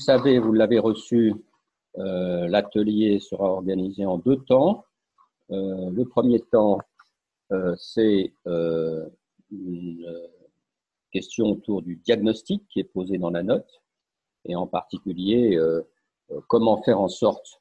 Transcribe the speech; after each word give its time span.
savez, 0.00 0.38
vous 0.38 0.52
l'avez 0.52 0.78
reçu, 0.78 1.34
l'atelier 1.96 3.20
sera 3.20 3.52
organisé 3.52 4.06
en 4.06 4.18
deux 4.18 4.36
temps. 4.36 4.84
le 5.48 6.04
premier 6.04 6.40
temps, 6.40 6.78
c'est 7.76 8.32
une 9.50 10.28
question 11.12 11.46
autour 11.46 11.82
du 11.82 11.96
diagnostic 11.96 12.66
qui 12.68 12.80
est 12.80 12.84
posé 12.84 13.18
dans 13.18 13.30
la 13.30 13.42
note, 13.42 13.82
et 14.44 14.54
en 14.56 14.66
particulier 14.66 15.58
comment 16.48 16.82
faire 16.82 17.00
en 17.00 17.08
sorte 17.08 17.60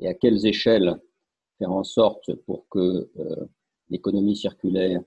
et 0.00 0.08
à 0.08 0.14
quelles 0.14 0.46
échelles 0.46 1.00
faire 1.60 1.72
en 1.72 1.84
sorte 1.84 2.34
pour 2.46 2.66
que 2.68 3.10
euh, 3.18 3.46
l'économie 3.90 4.36
circulaire 4.36 5.00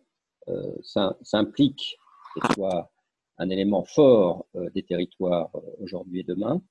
euh, 0.48 0.76
s'implique 1.22 1.98
et 2.38 2.54
soit 2.54 2.92
un 3.38 3.50
élément 3.50 3.84
fort 3.84 4.46
euh, 4.56 4.70
des 4.70 4.84
territoires 4.84 5.50
aujourd'hui 5.80 6.20
et 6.22 6.24
demain. 6.24 6.62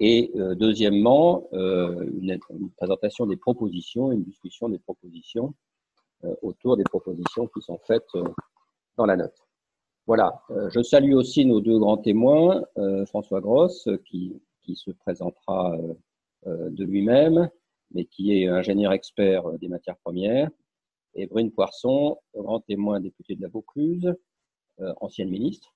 Et 0.00 0.32
deuxièmement, 0.56 1.48
une, 1.52 2.38
présentation 2.76 3.26
des 3.26 3.36
propositions, 3.36 4.10
une 4.10 4.24
discussion 4.24 4.68
des 4.68 4.78
propositions 4.78 5.54
autour 6.42 6.76
des 6.76 6.82
propositions 6.82 7.46
qui 7.46 7.62
sont 7.62 7.78
faites 7.86 8.08
dans 8.96 9.06
la 9.06 9.16
note. 9.16 9.36
Voilà, 10.06 10.42
je 10.70 10.82
salue 10.82 11.14
aussi 11.14 11.46
nos 11.46 11.60
deux 11.60 11.78
grands 11.78 11.98
témoins, 11.98 12.64
François 13.06 13.40
Gross, 13.40 13.88
qui, 14.04 14.42
qui 14.62 14.74
se 14.74 14.90
présentera 14.90 15.78
de 16.44 16.84
lui-même, 16.84 17.48
mais 17.92 18.04
qui 18.04 18.32
est 18.32 18.48
ingénieur 18.48 18.92
expert 18.92 19.48
des 19.60 19.68
matières 19.68 19.96
premières, 19.98 20.50
et 21.14 21.26
Brune 21.26 21.52
Poisson, 21.52 22.18
grand 22.34 22.60
témoin 22.60 23.00
député 23.00 23.36
de 23.36 23.42
la 23.42 23.48
Vaucluse, 23.48 24.14
euh, 24.80 24.92
ancienne 25.00 25.30
ministre, 25.30 25.73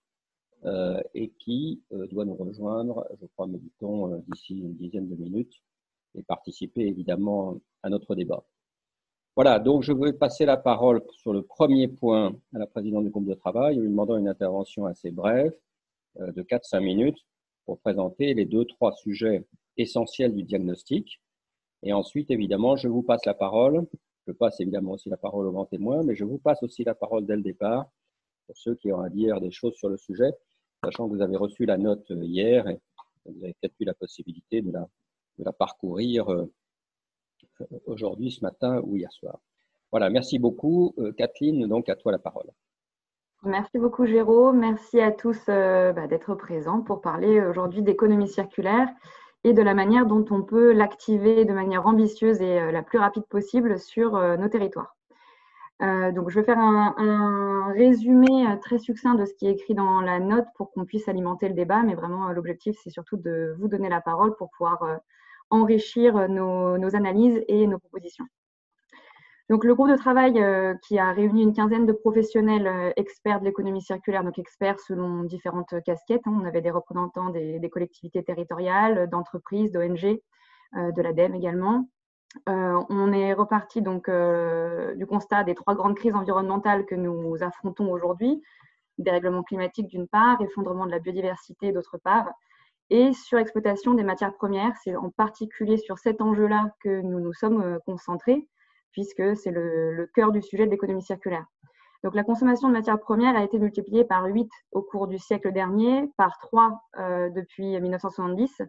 euh, 0.64 1.00
et 1.14 1.30
qui 1.38 1.82
euh, 1.92 2.06
doit 2.08 2.24
nous 2.24 2.34
rejoindre, 2.34 3.06
je 3.20 3.26
crois, 3.26 3.46
me 3.46 3.58
dit-on, 3.58 4.16
d'ici 4.28 4.58
une 4.58 4.74
dizaine 4.74 5.08
de 5.08 5.16
minutes, 5.16 5.62
et 6.16 6.22
participer 6.22 6.82
évidemment 6.82 7.58
à 7.82 7.90
notre 7.90 8.14
débat. 8.14 8.44
Voilà, 9.36 9.58
donc 9.60 9.82
je 9.82 9.92
vais 9.92 10.12
passer 10.12 10.44
la 10.46 10.56
parole 10.56 11.02
sur 11.12 11.32
le 11.32 11.42
premier 11.42 11.86
point 11.86 12.34
à 12.54 12.58
la 12.58 12.66
présidente 12.66 13.04
du 13.04 13.10
groupe 13.10 13.28
de 13.28 13.34
travail, 13.34 13.76
lui 13.76 13.88
demandant 13.88 14.16
une 14.16 14.26
intervention 14.26 14.86
assez 14.86 15.10
brève, 15.12 15.52
de 16.18 16.42
4-5 16.42 16.80
minutes, 16.80 17.18
pour 17.64 17.78
présenter 17.78 18.34
les 18.34 18.46
deux, 18.46 18.64
trois 18.64 18.92
sujets 18.94 19.46
essentiels 19.76 20.34
du 20.34 20.42
diagnostic, 20.42 21.20
et 21.82 21.92
ensuite, 21.92 22.30
évidemment, 22.30 22.76
je 22.76 22.88
vous 22.88 23.02
passe 23.02 23.24
la 23.24 23.34
parole. 23.34 23.86
Je 24.26 24.32
passe 24.32 24.60
évidemment 24.60 24.92
aussi 24.92 25.08
la 25.08 25.16
parole 25.16 25.46
aux 25.46 25.52
grands 25.52 25.66
témoins, 25.66 26.02
mais 26.02 26.14
je 26.14 26.24
vous 26.24 26.38
passe 26.38 26.62
aussi 26.62 26.84
la 26.84 26.94
parole 26.94 27.24
dès 27.24 27.36
le 27.36 27.42
départ 27.42 27.88
pour 28.46 28.56
ceux 28.56 28.74
qui 28.74 28.90
ont 28.92 29.00
à 29.00 29.10
dire 29.10 29.40
des 29.40 29.50
choses 29.50 29.74
sur 29.74 29.88
le 29.88 29.98
sujet, 29.98 30.30
sachant 30.82 31.08
que 31.08 31.14
vous 31.14 31.22
avez 31.22 31.36
reçu 31.36 31.66
la 31.66 31.78
note 31.78 32.06
hier 32.10 32.68
et 32.68 32.80
vous 33.26 33.44
avez 33.44 33.54
peut-être 33.60 33.74
eu 33.80 33.84
la 33.84 33.94
possibilité 33.94 34.62
de 34.62 34.72
la, 34.72 35.52
parcourir 35.52 36.28
euh, 36.30 36.50
aujourd'hui, 37.86 38.30
ce 38.30 38.42
matin 38.42 38.80
ou 38.84 38.96
hier 38.96 39.12
soir. 39.12 39.38
Voilà, 39.90 40.10
merci 40.10 40.38
beaucoup. 40.38 40.94
Euh, 40.98 41.12
Kathleen, 41.12 41.66
donc 41.66 41.88
à 41.88 41.96
toi 41.96 42.12
la 42.12 42.18
parole. 42.18 42.50
Merci 43.44 43.78
beaucoup 43.78 44.04
Jérôme, 44.04 44.58
merci 44.58 45.00
à 45.00 45.12
tous 45.12 45.38
euh, 45.48 45.92
bah, 45.92 46.08
d'être 46.08 46.34
présents 46.34 46.80
pour 46.80 47.00
parler 47.00 47.40
aujourd'hui 47.40 47.82
d'économie 47.82 48.26
circulaire 48.26 48.88
et 49.44 49.52
de 49.52 49.62
la 49.62 49.74
manière 49.74 50.06
dont 50.06 50.24
on 50.30 50.42
peut 50.42 50.72
l'activer 50.72 51.44
de 51.44 51.52
manière 51.52 51.86
ambitieuse 51.86 52.40
et 52.40 52.60
euh, 52.60 52.72
la 52.72 52.82
plus 52.82 52.98
rapide 52.98 53.24
possible 53.26 53.78
sur 53.78 54.16
euh, 54.16 54.36
nos 54.36 54.48
territoires. 54.48 54.96
Euh, 55.82 56.12
donc, 56.12 56.30
je 56.30 56.40
vais 56.40 56.44
faire 56.44 56.58
un, 56.58 57.72
résumé 57.72 58.58
très 58.60 58.78
succinct 58.78 59.14
de 59.14 59.24
ce 59.24 59.34
qui 59.34 59.46
est 59.46 59.52
écrit 59.52 59.74
dans 59.74 60.00
la 60.00 60.18
note 60.18 60.46
pour 60.56 60.72
qu'on 60.72 60.84
puisse 60.84 61.08
alimenter 61.08 61.48
le 61.48 61.54
débat, 61.54 61.82
mais 61.82 61.94
vraiment 61.94 62.32
l'objectif, 62.32 62.76
c'est 62.82 62.90
surtout 62.90 63.16
de 63.16 63.54
vous 63.58 63.68
donner 63.68 63.88
la 63.88 64.00
parole 64.00 64.34
pour 64.36 64.50
pouvoir 64.50 65.00
enrichir 65.50 66.28
nos 66.28 66.96
analyses 66.96 67.44
et 67.48 67.66
nos 67.66 67.78
propositions. 67.78 68.26
Donc, 69.48 69.64
le 69.64 69.74
groupe 69.74 69.88
de 69.88 69.96
travail 69.96 70.38
euh, 70.42 70.74
qui 70.86 70.98
a 70.98 71.10
réuni 71.12 71.42
une 71.42 71.54
quinzaine 71.54 71.86
de 71.86 71.92
professionnels 71.92 72.66
euh, 72.66 72.92
experts 72.96 73.40
de 73.40 73.46
l'économie 73.46 73.80
circulaire, 73.80 74.22
donc 74.22 74.38
experts 74.38 74.78
selon 74.80 75.24
différentes 75.24 75.74
casquettes. 75.84 76.26
Hein. 76.26 76.38
On 76.42 76.44
avait 76.44 76.60
des 76.60 76.70
représentants 76.70 77.30
des, 77.30 77.70
collectivités 77.72 78.22
territoriales, 78.22 79.08
d'entreprises, 79.08 79.72
d'ONG, 79.72 80.20
euh, 80.76 80.92
de 80.92 81.02
l'ADEME 81.02 81.34
également. 81.34 81.88
On 82.46 83.12
est 83.12 83.32
reparti 83.32 83.82
donc 83.82 84.10
du 84.96 85.06
constat 85.06 85.44
des 85.44 85.54
trois 85.54 85.74
grandes 85.74 85.96
crises 85.96 86.14
environnementales 86.14 86.84
que 86.86 86.94
nous 86.94 87.42
affrontons 87.42 87.90
aujourd'hui 87.90 88.42
dérèglement 88.98 89.42
climatique 89.42 89.88
d'une 89.88 90.08
part, 90.08 90.40
effondrement 90.42 90.86
de 90.86 90.90
la 90.90 90.98
biodiversité 90.98 91.72
d'autre 91.72 91.98
part, 91.98 92.28
et 92.90 93.12
surexploitation 93.12 93.94
des 93.94 94.02
matières 94.02 94.34
premières. 94.34 94.72
C'est 94.82 94.96
en 94.96 95.10
particulier 95.10 95.76
sur 95.76 95.98
cet 95.98 96.20
enjeu-là 96.20 96.72
que 96.82 97.00
nous 97.00 97.20
nous 97.20 97.32
sommes 97.32 97.78
concentrés 97.86 98.48
puisque 98.92 99.36
c'est 99.36 99.50
le, 99.50 100.10
cœur 100.14 100.32
du 100.32 100.42
sujet 100.42 100.64
de 100.66 100.70
l'économie 100.70 101.02
circulaire. 101.02 101.44
Donc 102.02 102.14
la 102.14 102.24
consommation 102.24 102.68
de 102.68 102.72
matières 102.72 102.98
premières 102.98 103.36
a 103.36 103.44
été 103.44 103.58
multipliée 103.58 104.04
par 104.04 104.24
8 104.24 104.48
au 104.72 104.82
cours 104.82 105.08
du 105.08 105.18
siècle 105.18 105.52
dernier, 105.52 106.10
par 106.16 106.38
3 106.38 106.80
euh, 106.98 107.28
depuis 107.30 107.78
1970. 107.78 108.62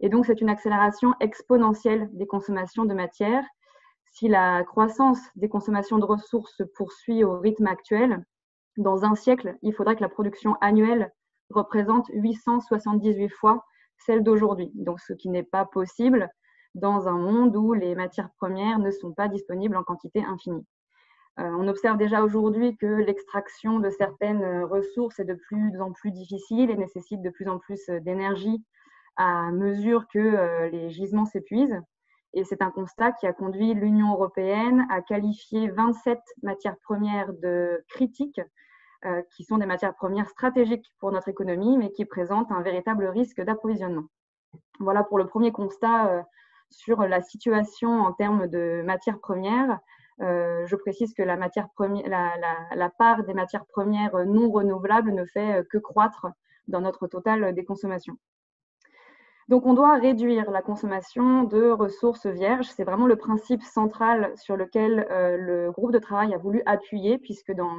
Et 0.00 0.08
donc 0.08 0.26
c'est 0.26 0.40
une 0.40 0.48
accélération 0.48 1.14
exponentielle 1.20 2.08
des 2.12 2.26
consommations 2.26 2.84
de 2.84 2.94
matières. 2.94 3.44
Si 4.12 4.28
la 4.28 4.64
croissance 4.64 5.18
des 5.36 5.48
consommations 5.48 5.98
de 5.98 6.04
ressources 6.04 6.56
se 6.56 6.62
poursuit 6.62 7.24
au 7.24 7.38
rythme 7.38 7.66
actuel, 7.66 8.24
dans 8.76 9.04
un 9.04 9.14
siècle, 9.14 9.56
il 9.62 9.72
faudrait 9.72 9.96
que 9.96 10.02
la 10.02 10.08
production 10.08 10.56
annuelle 10.60 11.12
représente 11.50 12.08
878 12.12 13.28
fois 13.28 13.64
celle 13.98 14.22
d'aujourd'hui. 14.22 14.70
Donc 14.74 15.00
ce 15.00 15.12
qui 15.12 15.28
n'est 15.28 15.44
pas 15.44 15.64
possible 15.64 16.28
dans 16.74 17.06
un 17.06 17.18
monde 17.18 17.56
où 17.56 17.72
les 17.72 17.94
matières 17.94 18.30
premières 18.36 18.78
ne 18.78 18.90
sont 18.90 19.12
pas 19.12 19.28
disponibles 19.28 19.76
en 19.76 19.84
quantité 19.84 20.24
infinie. 20.24 20.66
Euh, 21.40 21.50
on 21.58 21.66
observe 21.66 21.98
déjà 21.98 22.22
aujourd'hui 22.22 22.76
que 22.76 22.86
l'extraction 22.86 23.80
de 23.80 23.90
certaines 23.90 24.62
ressources 24.64 25.18
est 25.18 25.24
de 25.24 25.34
plus 25.34 25.80
en 25.80 25.92
plus 25.92 26.12
difficile 26.12 26.70
et 26.70 26.76
nécessite 26.76 27.22
de 27.22 27.30
plus 27.30 27.48
en 27.48 27.58
plus 27.58 27.88
euh, 27.88 28.00
d'énergie 28.00 28.64
à 29.16 29.50
mesure 29.50 30.06
que 30.08 30.68
les 30.70 30.90
gisements 30.90 31.26
s'épuisent. 31.26 31.80
Et 32.32 32.42
c'est 32.44 32.62
un 32.62 32.70
constat 32.70 33.12
qui 33.12 33.26
a 33.26 33.32
conduit 33.32 33.74
l'Union 33.74 34.12
européenne 34.12 34.86
à 34.90 35.02
qualifier 35.02 35.68
27 35.70 36.18
matières 36.42 36.76
premières 36.82 37.32
de 37.32 37.84
critiques, 37.88 38.40
qui 39.36 39.44
sont 39.44 39.58
des 39.58 39.66
matières 39.66 39.94
premières 39.94 40.28
stratégiques 40.30 40.90
pour 40.98 41.12
notre 41.12 41.28
économie, 41.28 41.76
mais 41.76 41.92
qui 41.92 42.06
présentent 42.06 42.50
un 42.50 42.62
véritable 42.62 43.04
risque 43.06 43.40
d'approvisionnement. 43.40 44.04
Voilà 44.80 45.04
pour 45.04 45.18
le 45.18 45.26
premier 45.26 45.52
constat 45.52 46.24
sur 46.70 47.02
la 47.02 47.22
situation 47.22 47.90
en 47.90 48.12
termes 48.12 48.46
de 48.48 48.82
matières 48.84 49.20
premières. 49.20 49.78
Euh, 50.20 50.66
je 50.66 50.76
précise 50.76 51.14
que 51.14 51.22
la, 51.22 51.36
part 52.98 53.24
des 53.24 53.34
matières 53.34 53.66
premières 53.66 54.26
non 54.26 54.50
renouvelables 54.50 55.12
ne 55.12 55.24
fait 55.24 55.66
que 55.70 55.78
croître 55.78 56.26
dans 56.68 56.80
notre 56.80 57.06
total 57.06 57.54
des 57.54 57.64
consommations. 57.64 58.16
Donc, 59.48 59.66
on 59.66 59.74
doit 59.74 59.96
réduire 59.98 60.50
la 60.50 60.62
consommation 60.62 61.44
de 61.44 61.70
ressources 61.70 62.26
vierges. 62.26 62.68
C'est 62.68 62.84
vraiment 62.84 63.06
le 63.06 63.16
principe 63.16 63.62
central 63.62 64.32
sur 64.36 64.56
lequel 64.56 65.06
euh, 65.10 65.36
le 65.36 65.70
groupe 65.70 65.92
de 65.92 65.98
travail 65.98 66.34
a 66.34 66.38
voulu 66.38 66.62
appuyer, 66.66 67.18
puisque 67.18 67.52
dans, 67.52 67.76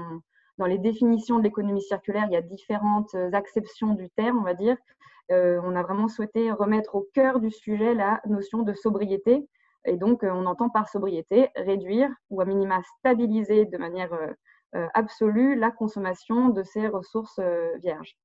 les 0.68 0.78
définitions 0.78 1.40
de 1.40 1.44
l'économie 1.44 1.82
circulaire, 1.82 2.26
il 2.28 2.34
y 2.34 2.38
a 2.38 2.42
différentes 2.42 3.16
acceptions 3.34 3.94
du 3.94 4.10
terme, 4.12 4.40
on 4.40 4.44
va 4.44 4.54
dire. 4.54 4.78
Euh, 5.32 5.60
on 5.64 5.76
a 5.76 5.82
vraiment 5.82 6.08
souhaité 6.08 6.52
remettre 6.52 6.96
au 6.96 7.08
cœur 7.14 7.40
du 7.40 7.50
sujet 7.50 7.94
la 7.94 8.22
notion 8.26 8.62
de 8.62 8.74
sobriété. 8.74 9.48
Et 9.86 9.98
donc, 9.98 10.24
euh, 10.24 10.32
on 10.32 10.46
entend 10.46 10.70
par 10.70 10.88
sobriété 10.88 11.50
réduire 11.56 12.10
ou 12.30 12.42
à 12.42 12.46
minima 12.46 12.82
stabiliser 13.00 13.66
de 13.66 13.78
manière 13.78 14.14
euh, 14.14 14.88
absolue 14.94 15.56
la 15.56 15.72
consommation 15.72 16.50
de 16.50 16.64
ces 16.64 16.88
ressources 16.88 17.40
vierges. 17.78 18.18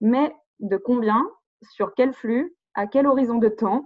Mais 0.00 0.34
de 0.60 0.76
combien, 0.76 1.28
sur 1.62 1.94
quel 1.94 2.12
flux, 2.12 2.54
à 2.78 2.86
quel 2.86 3.08
horizon 3.08 3.38
de 3.38 3.48
temps 3.48 3.84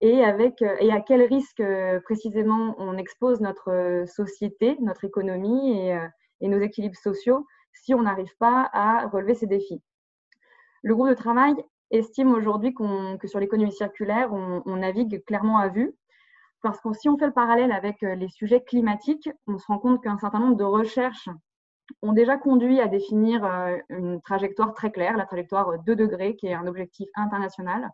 et, 0.00 0.18
et 0.18 0.92
à 0.92 1.00
quel 1.00 1.22
risque 1.22 1.62
précisément 2.04 2.76
on 2.78 2.96
expose 2.96 3.40
notre 3.40 4.04
société, 4.06 4.76
notre 4.80 5.04
économie 5.04 5.90
et, 6.40 6.48
nos 6.48 6.60
équilibres 6.60 6.96
sociaux 6.96 7.44
si 7.72 7.92
on 7.92 8.02
n'arrive 8.02 8.34
pas 8.38 8.70
à 8.72 9.08
relever 9.08 9.34
ces 9.34 9.48
défis. 9.48 9.82
Le 10.84 10.94
groupe 10.94 11.08
de 11.08 11.14
travail 11.14 11.54
estime 11.90 12.32
aujourd'hui 12.32 12.72
que 12.72 13.26
sur 13.26 13.40
l'économie 13.40 13.72
circulaire, 13.72 14.32
on, 14.32 14.76
navigue 14.76 15.24
clairement 15.24 15.58
à 15.58 15.68
vue. 15.68 15.92
Parce 16.62 16.80
que 16.80 16.92
si 16.92 17.08
on 17.08 17.18
fait 17.18 17.26
le 17.26 17.32
parallèle 17.32 17.72
avec 17.72 18.02
euh, 18.02 18.14
les 18.14 18.28
sujets 18.28 18.62
climatiques, 18.62 19.30
on 19.46 19.56
se 19.56 19.66
rend 19.66 19.78
compte 19.78 20.02
qu'un 20.02 20.18
certain 20.18 20.40
nombre 20.40 20.56
de 20.56 20.64
recherches 20.64 21.30
ont 22.02 22.12
déjà 22.12 22.36
conduit 22.36 22.80
à 22.80 22.86
définir 22.86 23.42
euh, 23.46 23.78
une 23.88 24.20
trajectoire 24.20 24.74
très 24.74 24.92
claire, 24.92 25.16
la 25.16 25.24
trajectoire 25.24 25.78
2 25.82 25.96
degrés, 25.96 26.36
qui 26.36 26.48
est 26.48 26.54
un 26.54 26.66
objectif 26.66 27.08
international. 27.16 27.90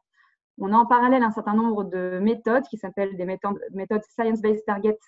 On 0.58 0.72
a 0.72 0.76
en 0.76 0.86
parallèle 0.86 1.22
un 1.22 1.30
certain 1.30 1.54
nombre 1.54 1.84
de 1.84 2.18
méthodes 2.20 2.64
qui 2.64 2.78
s'appellent 2.78 3.16
des 3.16 3.26
méthodes, 3.26 4.02
Science-Based 4.18 4.64
Target, 4.64 4.98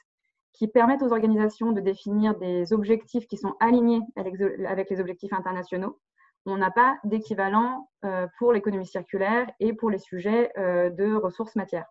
qui 0.53 0.69
permettent 0.69 1.03
aux 1.03 1.13
organisations 1.13 1.73
de 1.73 1.81
définir 1.81 2.37
des 2.37 2.73
objectifs 2.73 3.27
qui 3.27 3.37
sont 3.37 3.55
alignés 3.61 4.03
avec 4.17 4.91
les 4.91 5.01
objectifs 5.01 5.33
internationaux. 5.33 5.99
on 6.47 6.57
n'a 6.57 6.71
pas 6.71 6.99
d'équivalent 7.05 7.89
pour 8.39 8.53
l'économie 8.53 8.87
circulaire 8.87 9.51
et 9.61 9.73
pour 9.73 9.91
les 9.91 9.99
sujets 9.99 10.53
de 10.57 11.15
ressources 11.15 11.57
matières. 11.57 11.87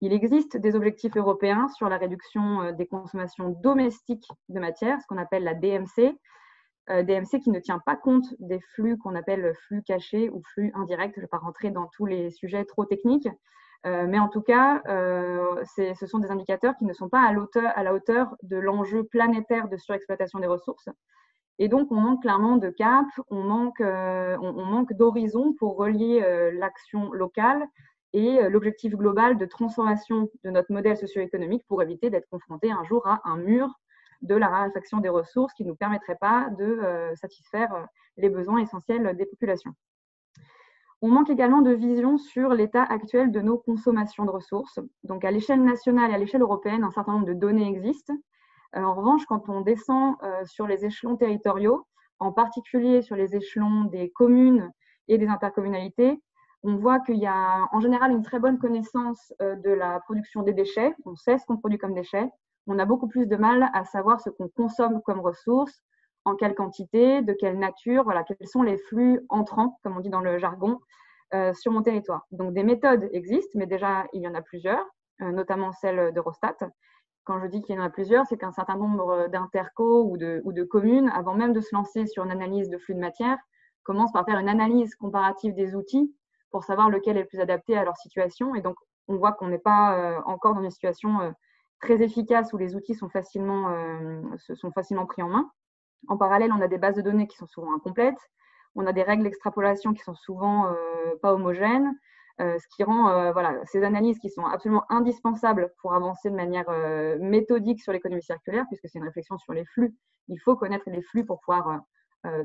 Il 0.00 0.12
existe 0.12 0.56
des 0.56 0.76
objectifs 0.76 1.16
européens 1.16 1.68
sur 1.68 1.88
la 1.88 1.96
réduction 1.96 2.72
des 2.72 2.86
consommations 2.86 3.48
domestiques 3.48 4.28
de 4.48 4.60
matière, 4.60 5.00
ce 5.00 5.06
qu'on 5.06 5.16
appelle 5.16 5.44
la 5.44 5.54
DMC, 5.54 6.16
DMC 6.88 7.40
qui 7.42 7.50
ne 7.50 7.58
tient 7.58 7.80
pas 7.80 7.96
compte 7.96 8.34
des 8.38 8.60
flux 8.60 8.96
qu'on 8.96 9.14
appelle 9.16 9.54
flux 9.66 9.82
cachés 9.82 10.30
ou 10.30 10.42
flux 10.44 10.70
indirects. 10.74 11.12
Je 11.14 11.20
ne 11.20 11.24
vais 11.24 11.28
pas 11.28 11.38
rentrer 11.38 11.70
dans 11.70 11.86
tous 11.86 12.06
les 12.06 12.30
sujets 12.30 12.64
trop 12.64 12.84
techniques, 12.84 13.28
euh, 13.86 14.06
mais 14.08 14.18
en 14.18 14.28
tout 14.28 14.40
cas, 14.40 14.82
euh, 14.88 15.62
ce 15.64 16.06
sont 16.06 16.18
des 16.18 16.30
indicateurs 16.30 16.76
qui 16.76 16.84
ne 16.84 16.92
sont 16.92 17.08
pas 17.08 17.20
à, 17.20 17.82
la 17.82 17.94
hauteur 17.94 18.34
de 18.42 18.56
l'enjeu 18.56 19.04
planétaire 19.04 19.68
de 19.68 19.76
surexploitation 19.76 20.40
des 20.40 20.46
ressources. 20.48 20.88
Et 21.58 21.68
donc, 21.68 21.90
on 21.90 22.00
manque 22.00 22.22
clairement 22.22 22.56
de 22.56 22.68
cap, 22.68 23.06
on 23.30 23.42
manque, 23.42 23.80
euh, 23.80 24.36
on, 24.40 24.64
manque 24.64 24.92
d'horizon 24.92 25.54
pour 25.58 25.76
relier 25.76 26.20
l'action 26.52 27.12
locale 27.12 27.64
et 28.12 28.48
l'objectif 28.48 28.94
global 28.94 29.36
de 29.36 29.46
transformation 29.46 30.28
de 30.44 30.50
notre 30.50 30.72
modèle 30.72 30.96
socio-économique 30.96 31.64
pour 31.68 31.82
éviter 31.82 32.10
d'être 32.10 32.28
confronté 32.28 32.70
un 32.70 32.82
jour 32.84 33.06
à 33.06 33.20
un 33.24 33.36
mur 33.36 33.70
de 34.22 34.34
la 34.34 34.48
raréfaction 34.48 34.98
des 34.98 35.08
ressources 35.08 35.52
qui 35.54 35.64
ne 35.64 35.68
nous 35.68 35.76
permettrait 35.76 36.16
pas 36.20 36.48
de 36.58 36.80
satisfaire 37.16 37.86
les 38.16 38.28
besoins 38.28 38.58
essentiels 38.58 39.16
des 39.16 39.26
populations. 39.26 39.74
On 41.02 41.08
manque 41.08 41.28
également 41.28 41.60
de 41.60 41.72
vision 41.72 42.16
sur 42.16 42.54
l'état 42.54 42.82
actuel 42.82 43.30
de 43.30 43.40
nos 43.40 43.58
consommations 43.58 44.24
de 44.24 44.30
ressources. 44.30 44.80
Donc, 45.04 45.24
à 45.24 45.30
l'échelle 45.30 45.62
nationale 45.62 46.10
et 46.10 46.14
à 46.14 46.18
l'échelle 46.18 46.40
européenne, 46.40 46.84
un 46.84 46.90
certain 46.90 47.12
nombre 47.12 47.26
de 47.26 47.34
données 47.34 47.68
existent. 47.68 48.14
Euh, 48.76 48.82
en 48.82 48.94
revanche, 48.94 49.26
quand 49.26 49.48
on 49.48 49.60
descend 49.60 50.16
euh, 50.22 50.44
sur 50.46 50.66
les 50.66 50.86
échelons 50.86 51.16
territoriaux, 51.16 51.86
en 52.18 52.32
particulier 52.32 53.02
sur 53.02 53.14
les 53.14 53.36
échelons 53.36 53.84
des 53.84 54.10
communes 54.10 54.72
et 55.08 55.18
des 55.18 55.28
intercommunalités, 55.28 56.18
on 56.62 56.76
voit 56.76 56.98
qu'il 57.00 57.18
y 57.18 57.26
a 57.26 57.68
en 57.72 57.80
général 57.80 58.10
une 58.10 58.22
très 58.22 58.40
bonne 58.40 58.58
connaissance 58.58 59.34
euh, 59.42 59.54
de 59.56 59.70
la 59.70 60.00
production 60.00 60.42
des 60.42 60.54
déchets. 60.54 60.94
On 61.04 61.14
sait 61.14 61.36
ce 61.36 61.44
qu'on 61.44 61.58
produit 61.58 61.78
comme 61.78 61.94
déchets. 61.94 62.28
On 62.66 62.78
a 62.78 62.84
beaucoup 62.84 63.08
plus 63.08 63.26
de 63.26 63.36
mal 63.36 63.70
à 63.72 63.84
savoir 63.84 64.20
ce 64.20 64.30
qu'on 64.30 64.48
consomme 64.48 65.00
comme 65.02 65.20
ressources, 65.20 65.82
en 66.24 66.34
quelle 66.34 66.54
quantité, 66.54 67.22
de 67.22 67.32
quelle 67.32 67.58
nature, 67.58 68.02
voilà, 68.02 68.24
quels 68.24 68.48
sont 68.48 68.62
les 68.62 68.76
flux 68.76 69.20
entrants, 69.28 69.78
comme 69.82 69.96
on 69.96 70.00
dit 70.00 70.10
dans 70.10 70.20
le 70.20 70.38
jargon, 70.38 70.80
euh, 71.34 71.54
sur 71.54 71.70
mon 71.72 71.82
territoire. 71.82 72.26
Donc 72.32 72.52
des 72.52 72.64
méthodes 72.64 73.08
existent, 73.12 73.58
mais 73.58 73.66
déjà 73.66 74.06
il 74.12 74.22
y 74.22 74.28
en 74.28 74.34
a 74.34 74.42
plusieurs, 74.42 74.84
euh, 75.22 75.30
notamment 75.30 75.72
celle 75.72 76.12
d'Eurostat. 76.12 76.56
Quand 77.24 77.40
je 77.40 77.46
dis 77.46 77.62
qu'il 77.62 77.76
y 77.76 77.78
en 77.78 77.82
a 77.82 77.90
plusieurs, 77.90 78.26
c'est 78.26 78.36
qu'un 78.36 78.52
certain 78.52 78.76
nombre 78.76 79.28
d'intercos 79.28 80.04
ou 80.04 80.16
de, 80.16 80.64
communes, 80.64 81.08
avant 81.14 81.34
même 81.34 81.52
de 81.52 81.60
se 81.60 81.74
lancer 81.74 82.06
sur 82.06 82.24
une 82.24 82.30
analyse 82.30 82.68
de 82.68 82.78
flux 82.78 82.94
de 82.94 83.00
matière, 83.00 83.38
commencent 83.82 84.12
par 84.12 84.24
faire 84.24 84.38
une 84.38 84.48
analyse 84.48 84.94
comparative 84.96 85.54
des 85.54 85.74
outils 85.74 86.14
pour 86.50 86.64
savoir 86.64 86.90
lequel 86.90 87.16
est 87.16 87.22
le 87.22 87.26
plus 87.26 87.40
adapté 87.40 87.76
à 87.76 87.84
leur 87.84 87.96
situation. 87.96 88.54
Et 88.54 88.60
donc, 88.60 88.76
on 89.08 89.16
voit 89.16 89.32
qu'on 89.32 89.48
n'est 89.48 89.58
pas 89.58 89.98
euh, 89.98 90.20
encore 90.26 90.54
dans 90.54 90.62
une 90.62 90.70
situation 90.70 91.34
très 91.80 92.02
efficace 92.02 92.52
où 92.52 92.56
les 92.56 92.74
outils 92.74 92.94
sont 92.94 93.08
facilement, 93.08 93.74
sont 94.38 94.72
facilement 94.72 95.06
pris 95.06 95.22
en 95.22 95.28
main. 95.28 95.50
En 96.08 96.16
parallèle, 96.16 96.52
on 96.52 96.60
a 96.60 96.68
des 96.68 96.78
bases 96.78 96.96
de 96.96 97.02
données 97.02 97.26
qui 97.26 97.36
sont 97.36 97.46
souvent 97.46 97.74
incomplètes. 97.74 98.18
On 98.74 98.86
a 98.86 98.92
des 98.92 99.02
règles 99.02 99.24
d'extrapolation 99.24 99.94
qui 99.94 100.02
sont 100.02 100.14
souvent 100.14 100.66
euh, 100.66 101.16
pas 101.22 101.32
homogènes. 101.32 101.92
Euh, 102.40 102.58
ce 102.58 102.66
qui 102.76 102.84
rend 102.84 103.08
euh, 103.08 103.32
voilà, 103.32 103.58
ces 103.64 103.82
analyses 103.82 104.18
qui 104.18 104.28
sont 104.28 104.44
absolument 104.44 104.84
indispensables 104.90 105.72
pour 105.80 105.94
avancer 105.94 106.30
de 106.30 106.36
manière 106.36 106.68
méthodique 107.18 107.80
sur 107.82 107.92
l'économie 107.92 108.22
circulaire, 108.22 108.66
puisque 108.68 108.88
c'est 108.88 108.98
une 108.98 109.04
réflexion 109.04 109.38
sur 109.38 109.54
les 109.54 109.64
flux. 109.64 109.96
Il 110.28 110.38
faut 110.38 110.56
connaître 110.56 110.88
les 110.90 111.02
flux 111.02 111.24
pour 111.24 111.40
pouvoir 111.40 111.80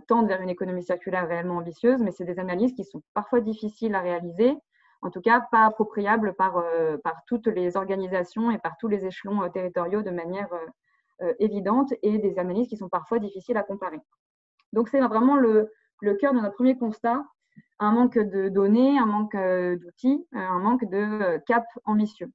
tendre 0.07 0.27
vers 0.27 0.41
une 0.41 0.49
économie 0.49 0.83
circulaire 0.83 1.27
réellement 1.27 1.57
ambitieuse, 1.57 2.01
mais 2.01 2.11
c'est 2.11 2.23
des 2.23 2.39
analyses 2.39 2.73
qui 2.73 2.85
sont 2.85 3.01
parfois 3.13 3.41
difficiles 3.41 3.95
à 3.95 3.99
réaliser, 3.99 4.55
en 5.01 5.09
tout 5.09 5.21
cas 5.21 5.41
pas 5.51 5.65
appropriables 5.65 6.33
par, 6.33 6.63
par 7.03 7.23
toutes 7.25 7.47
les 7.47 7.75
organisations 7.75 8.51
et 8.51 8.57
par 8.57 8.77
tous 8.77 8.87
les 8.87 9.05
échelons 9.05 9.49
territoriaux 9.49 10.03
de 10.03 10.11
manière 10.11 10.49
euh, 11.21 11.33
évidentes 11.37 11.93
et 12.01 12.17
des 12.17 12.39
analyses 12.39 12.67
qui 12.67 12.77
sont 12.77 12.89
parfois 12.89 13.19
difficiles 13.19 13.57
à 13.57 13.61
comparer. 13.61 13.99
Donc 14.73 14.89
c'est 14.89 14.99
vraiment 15.01 15.35
le, 15.35 15.71
cœur 16.19 16.33
de 16.33 16.39
notre 16.39 16.55
premier 16.55 16.75
constat, 16.75 17.23
un 17.77 17.91
manque 17.91 18.17
de 18.17 18.49
données, 18.49 18.97
un 18.97 19.05
manque 19.05 19.35
euh, 19.35 19.75
d'outils, 19.75 20.25
euh, 20.33 20.39
un 20.39 20.59
manque 20.59 20.89
de 20.89 21.37
cap 21.45 21.65
ambitieux. 21.85 22.31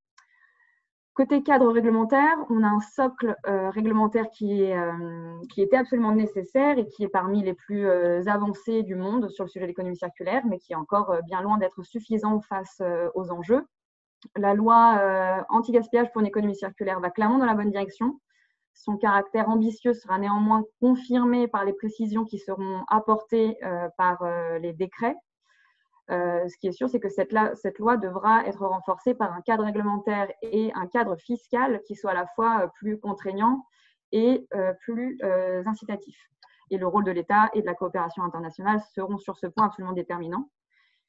Côté 1.16 1.42
cadre 1.42 1.72
réglementaire, 1.72 2.36
on 2.50 2.62
a 2.62 2.68
un 2.68 2.80
socle 2.80 3.34
réglementaire 3.44 4.28
qui, 4.30 4.62
est, 4.62 4.76
qui, 5.50 5.62
était 5.62 5.78
absolument 5.78 6.12
nécessaire 6.12 6.76
et 6.78 6.86
qui 6.88 7.04
est 7.04 7.08
parmi 7.08 7.42
les 7.42 7.54
plus 7.54 7.88
avancés 8.28 8.82
du 8.82 8.96
monde 8.96 9.30
sur 9.30 9.44
le 9.44 9.48
sujet 9.48 9.64
de 9.64 9.68
l'économie 9.68 9.96
circulaire, 9.96 10.42
mais 10.46 10.58
qui 10.58 10.74
est 10.74 10.76
encore 10.76 11.16
bien 11.24 11.40
loin 11.40 11.56
d'être 11.56 11.82
suffisant 11.84 12.42
face 12.42 12.82
aux 13.14 13.30
enjeux. 13.30 13.66
La 14.36 14.52
loi 14.52 15.46
anti-gaspillage 15.48 16.12
pour 16.12 16.20
une 16.20 16.26
économie 16.26 16.54
circulaire 16.54 17.00
va 17.00 17.08
clairement 17.08 17.38
dans 17.38 17.46
la 17.46 17.54
bonne 17.54 17.70
direction. 17.70 18.20
Son 18.76 18.98
caractère 18.98 19.48
ambitieux 19.48 19.94
sera 19.94 20.18
néanmoins 20.18 20.62
confirmé 20.80 21.48
par 21.48 21.64
les 21.64 21.72
précisions 21.72 22.24
qui 22.24 22.38
seront 22.38 22.84
apportées 22.88 23.56
euh, 23.64 23.88
par 23.96 24.22
euh, 24.22 24.58
les 24.58 24.74
décrets. 24.74 25.16
Euh, 26.10 26.46
ce 26.48 26.56
qui 26.58 26.68
est 26.68 26.72
sûr, 26.72 26.88
c'est 26.88 27.00
que 27.00 27.08
cette, 27.08 27.32
loi 27.78 27.96
devra 27.96 28.46
être 28.46 28.64
renforcée 28.64 29.14
par 29.14 29.32
un 29.32 29.40
cadre 29.40 29.64
réglementaire 29.64 30.28
et 30.42 30.72
un 30.74 30.86
cadre 30.86 31.16
fiscal 31.16 31.82
qui 31.86 31.96
soit 31.96 32.12
à 32.12 32.14
la 32.14 32.26
fois 32.26 32.70
plus 32.76 32.98
contraignant 32.98 33.64
et 34.12 34.46
plus 34.82 35.18
incitatif. 35.66 36.16
Et 36.70 36.78
le 36.78 36.86
rôle 36.86 37.04
de 37.04 37.10
l'État 37.10 37.50
et 37.54 37.60
de 37.60 37.66
la 37.66 37.74
coopération 37.74 38.22
internationale 38.22 38.80
seront 38.94 39.18
sur 39.18 39.36
ce 39.36 39.46
point 39.46 39.66
absolument 39.66 39.92
déterminants. 39.92 40.48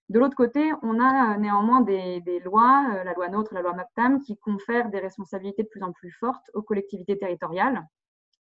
De 0.09 0.19
l'autre 0.19 0.37
côté, 0.37 0.71
on 0.83 0.99
a 1.01 1.33
euh, 1.33 1.37
néanmoins 1.37 1.81
des, 1.81 2.21
lois, 2.45 2.91
euh, 2.93 3.03
la 3.03 3.13
loi 3.13 3.27
NOTRe, 3.27 3.53
la 3.53 3.61
loi 3.61 3.73
MAPTAM, 3.73 4.21
qui 4.21 4.37
confèrent 4.37 4.89
des 4.89 4.99
responsabilités 4.99 5.63
de 5.63 5.67
plus 5.67 5.83
en 5.83 5.91
plus 5.91 6.11
fortes 6.11 6.49
aux 6.53 6.61
collectivités 6.61 7.17
territoriales, 7.17 7.85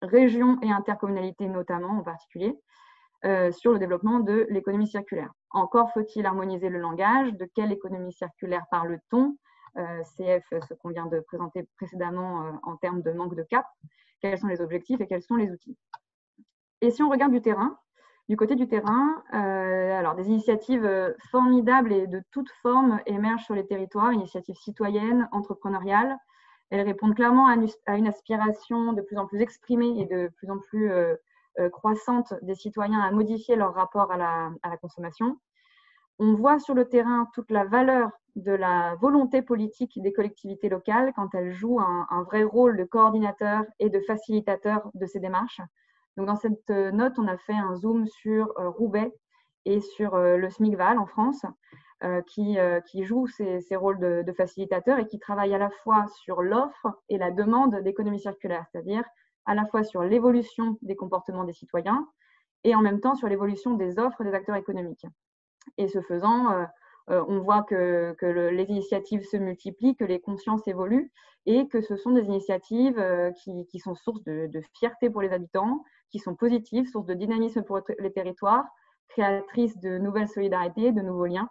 régions 0.01 0.57
et 0.61 0.71
intercommunalités 0.71 1.49
notamment 1.49 1.99
en 1.99 2.03
particulier, 2.03 2.57
euh, 3.25 3.51
sur 3.51 3.71
le 3.71 3.79
développement 3.79 4.19
de 4.19 4.47
l'économie 4.49 4.87
circulaire. 4.87 5.31
Encore 5.51 5.91
faut-il 5.93 6.25
harmoniser 6.25 6.69
le 6.69 6.79
langage, 6.79 7.33
de 7.33 7.49
quelle 7.55 7.71
économie 7.71 8.13
circulaire 8.13 8.65
parle-t-on? 8.71 9.35
CF, 9.75 10.43
ce 10.67 10.73
qu'on 10.73 10.89
vient 10.89 11.05
de 11.05 11.19
présenter 11.21 11.65
précédemment 11.77 12.59
en 12.63 12.75
termes 12.77 13.01
de 13.01 13.11
manque 13.11 13.35
de 13.35 13.43
cap, 13.43 13.65
quels 14.19 14.37
sont 14.37 14.47
les 14.47 14.61
objectifs 14.61 14.99
et 14.99 15.07
quels 15.07 15.21
sont 15.21 15.35
les 15.35 15.51
outils? 15.51 15.77
Et 16.81 16.91
si 16.91 17.03
on 17.03 17.09
regarde 17.09 17.31
du 17.31 17.41
terrain, 17.41 17.77
du 18.29 18.37
côté 18.37 18.55
du 18.55 18.67
terrain, 18.67 19.23
euh, 19.33 19.97
alors 19.97 20.15
des 20.15 20.27
initiatives 20.27 20.85
euh, 20.85 21.13
formidables 21.31 21.91
et 21.91 22.05
de 22.05 22.21
toutes 22.31 22.51
formes 22.61 22.99
émergent 23.07 23.43
sur 23.43 23.55
les 23.55 23.65
territoires, 23.65 24.13
initiatives 24.13 24.55
citoyennes, 24.55 25.27
entrepreneuriales. 25.31 26.15
Elles 26.69 26.85
répondent 26.85 27.15
clairement 27.15 27.47
à 27.47 27.95
une, 27.95 28.07
aspiration 28.07 28.93
de 28.93 29.01
plus 29.01 29.17
en 29.17 29.25
plus 29.25 29.41
exprimée 29.41 29.99
et 29.99 30.05
de 30.05 30.29
plus 30.37 30.51
en 30.51 30.59
plus 30.59 30.91
euh, 30.91 31.15
croissante 31.71 32.33
des 32.41 32.55
citoyens 32.55 33.01
à 33.01 33.11
modifier 33.11 33.55
leur 33.55 33.73
rapport 33.73 34.11
à 34.11 34.17
la, 34.17 34.77
consommation. 34.77 35.37
On 36.19 36.35
voit 36.35 36.59
sur 36.59 36.73
le 36.73 36.87
terrain 36.87 37.27
toute 37.33 37.51
la 37.51 37.65
valeur 37.65 38.09
de 38.35 38.51
la 38.51 38.95
volonté 38.95 39.41
politique 39.41 40.01
des 40.01 40.13
collectivités 40.13 40.69
locales 40.69 41.11
quand 41.15 41.33
elles 41.33 41.51
jouent 41.51 41.79
un 41.79 42.23
vrai 42.23 42.43
rôle 42.43 42.77
de 42.77 42.83
coordinateur 42.83 43.63
et 43.79 43.89
de 43.89 43.99
facilitateur 44.01 44.89
de 44.93 45.05
ces 45.05 45.19
démarches. 45.19 45.61
Donc, 46.19 46.27
dans 46.27 46.35
cette 46.35 46.69
euh, 46.69 46.91
note, 46.91 47.17
on 47.17 47.29
a 47.29 47.37
fait 47.37 47.53
un 47.53 47.75
zoom 47.75 48.05
sur 48.05 48.51
euh, 48.59 48.69
Roubaix 48.69 49.09
et 49.63 49.79
sur 49.79 50.15
euh, 50.15 50.35
le 50.35 50.49
SMICVAL 50.49 50.99
en 50.99 51.05
France, 51.05 51.45
qui, 52.27 52.57
qui 52.85 53.03
joue 53.03 53.27
ces, 53.27 53.75
rôles 53.75 53.99
de, 53.99 54.23
de 54.25 54.31
facilitateur 54.31 54.99
et 54.99 55.05
qui 55.05 55.19
travaille 55.19 55.53
à 55.53 55.57
la 55.57 55.69
fois 55.69 56.05
sur 56.23 56.41
l'offre 56.41 56.97
et 57.09 57.17
la 57.17 57.29
demande 57.29 57.75
d'économie 57.83 58.21
circulaire, 58.21 58.65
c'est-à-dire 58.71 59.03
à 59.49 59.55
la 59.55 59.65
fois 59.65 59.83
sur 59.83 60.03
l'évolution 60.03 60.77
des 60.83 60.95
comportements 60.95 61.43
des 61.43 61.53
citoyens 61.53 62.07
et 62.63 62.75
en 62.75 62.81
même 62.81 62.99
temps 62.99 63.15
sur 63.15 63.27
l'évolution 63.27 63.73
des 63.73 63.97
offres 63.97 64.23
des 64.23 64.35
acteurs 64.35 64.55
économiques. 64.55 65.07
Et 65.79 65.87
ce 65.87 66.01
faisant, 66.01 66.67
on 67.07 67.39
voit 67.39 67.63
que, 67.63 68.15
les 68.51 68.65
initiatives 68.65 69.23
se 69.23 69.37
multiplient, 69.37 69.95
que 69.95 70.05
les 70.05 70.19
consciences 70.19 70.67
évoluent 70.67 71.11
et 71.47 71.67
que 71.67 71.81
ce 71.81 71.95
sont 71.95 72.11
des 72.11 72.25
initiatives 72.25 73.03
qui, 73.43 73.79
sont 73.79 73.95
source 73.95 74.23
de, 74.23 74.61
fierté 74.77 75.09
pour 75.09 75.23
les 75.23 75.31
habitants, 75.31 75.83
qui 76.11 76.19
sont 76.19 76.35
positives, 76.35 76.87
source 76.87 77.07
de 77.07 77.15
dynamisme 77.15 77.63
pour 77.63 77.81
les 77.97 78.11
territoires, 78.11 78.65
créatrices 79.07 79.79
de 79.79 79.97
nouvelles 79.97 80.29
solidarités, 80.29 80.91
de 80.91 81.01
nouveaux 81.01 81.25
liens. 81.25 81.49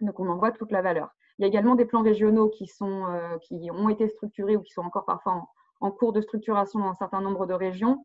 Donc 0.00 0.18
on 0.18 0.28
en 0.28 0.36
voit 0.36 0.50
toute 0.50 0.72
la 0.72 0.82
valeur. 0.82 1.10
Il 1.38 1.42
y 1.42 1.44
a 1.44 1.48
également 1.48 1.76
des 1.76 1.84
plans 1.84 2.02
régionaux 2.02 2.48
qui, 2.48 2.66
sont, 2.66 3.06
euh, 3.06 3.38
qui 3.38 3.70
ont 3.70 3.88
été 3.88 4.08
structurés 4.08 4.56
ou 4.56 4.62
qui 4.62 4.72
sont 4.72 4.82
encore 4.82 5.04
parfois 5.04 5.32
en, 5.32 5.48
cours 5.90 6.12
de 6.12 6.20
structuration 6.20 6.80
dans 6.80 6.88
un 6.88 6.94
certain 6.94 7.20
nombre 7.20 7.46
de 7.46 7.54
régions. 7.54 8.04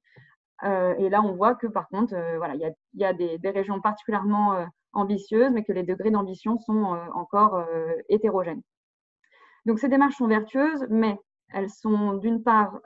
Euh, 0.63 0.95
et 0.97 1.09
là, 1.09 1.21
on 1.21 1.33
voit 1.33 1.55
que 1.55 1.67
par 1.67 1.87
contre, 1.89 2.13
euh, 2.13 2.37
voilà, 2.37 2.55
il 2.55 2.73
y 2.93 3.05
a, 3.05 3.13
des, 3.13 3.39
régions 3.49 3.81
particulièrement 3.81 4.65
ambitieuses, 4.93 5.51
mais 5.51 5.63
que 5.63 5.73
les 5.73 5.83
degrés 5.83 6.11
d'ambition 6.11 6.59
sont 6.59 6.97
encore 7.13 7.65
hétérogènes. 8.09 8.61
Donc 9.65 9.79
ces 9.79 9.89
démarches 9.89 10.17
sont 10.17 10.27
vertueuses, 10.27 10.85
mais 10.89 11.17
elles 11.53 11.69
sont 11.69 12.13
d'une 12.13 12.43
part 12.43 12.79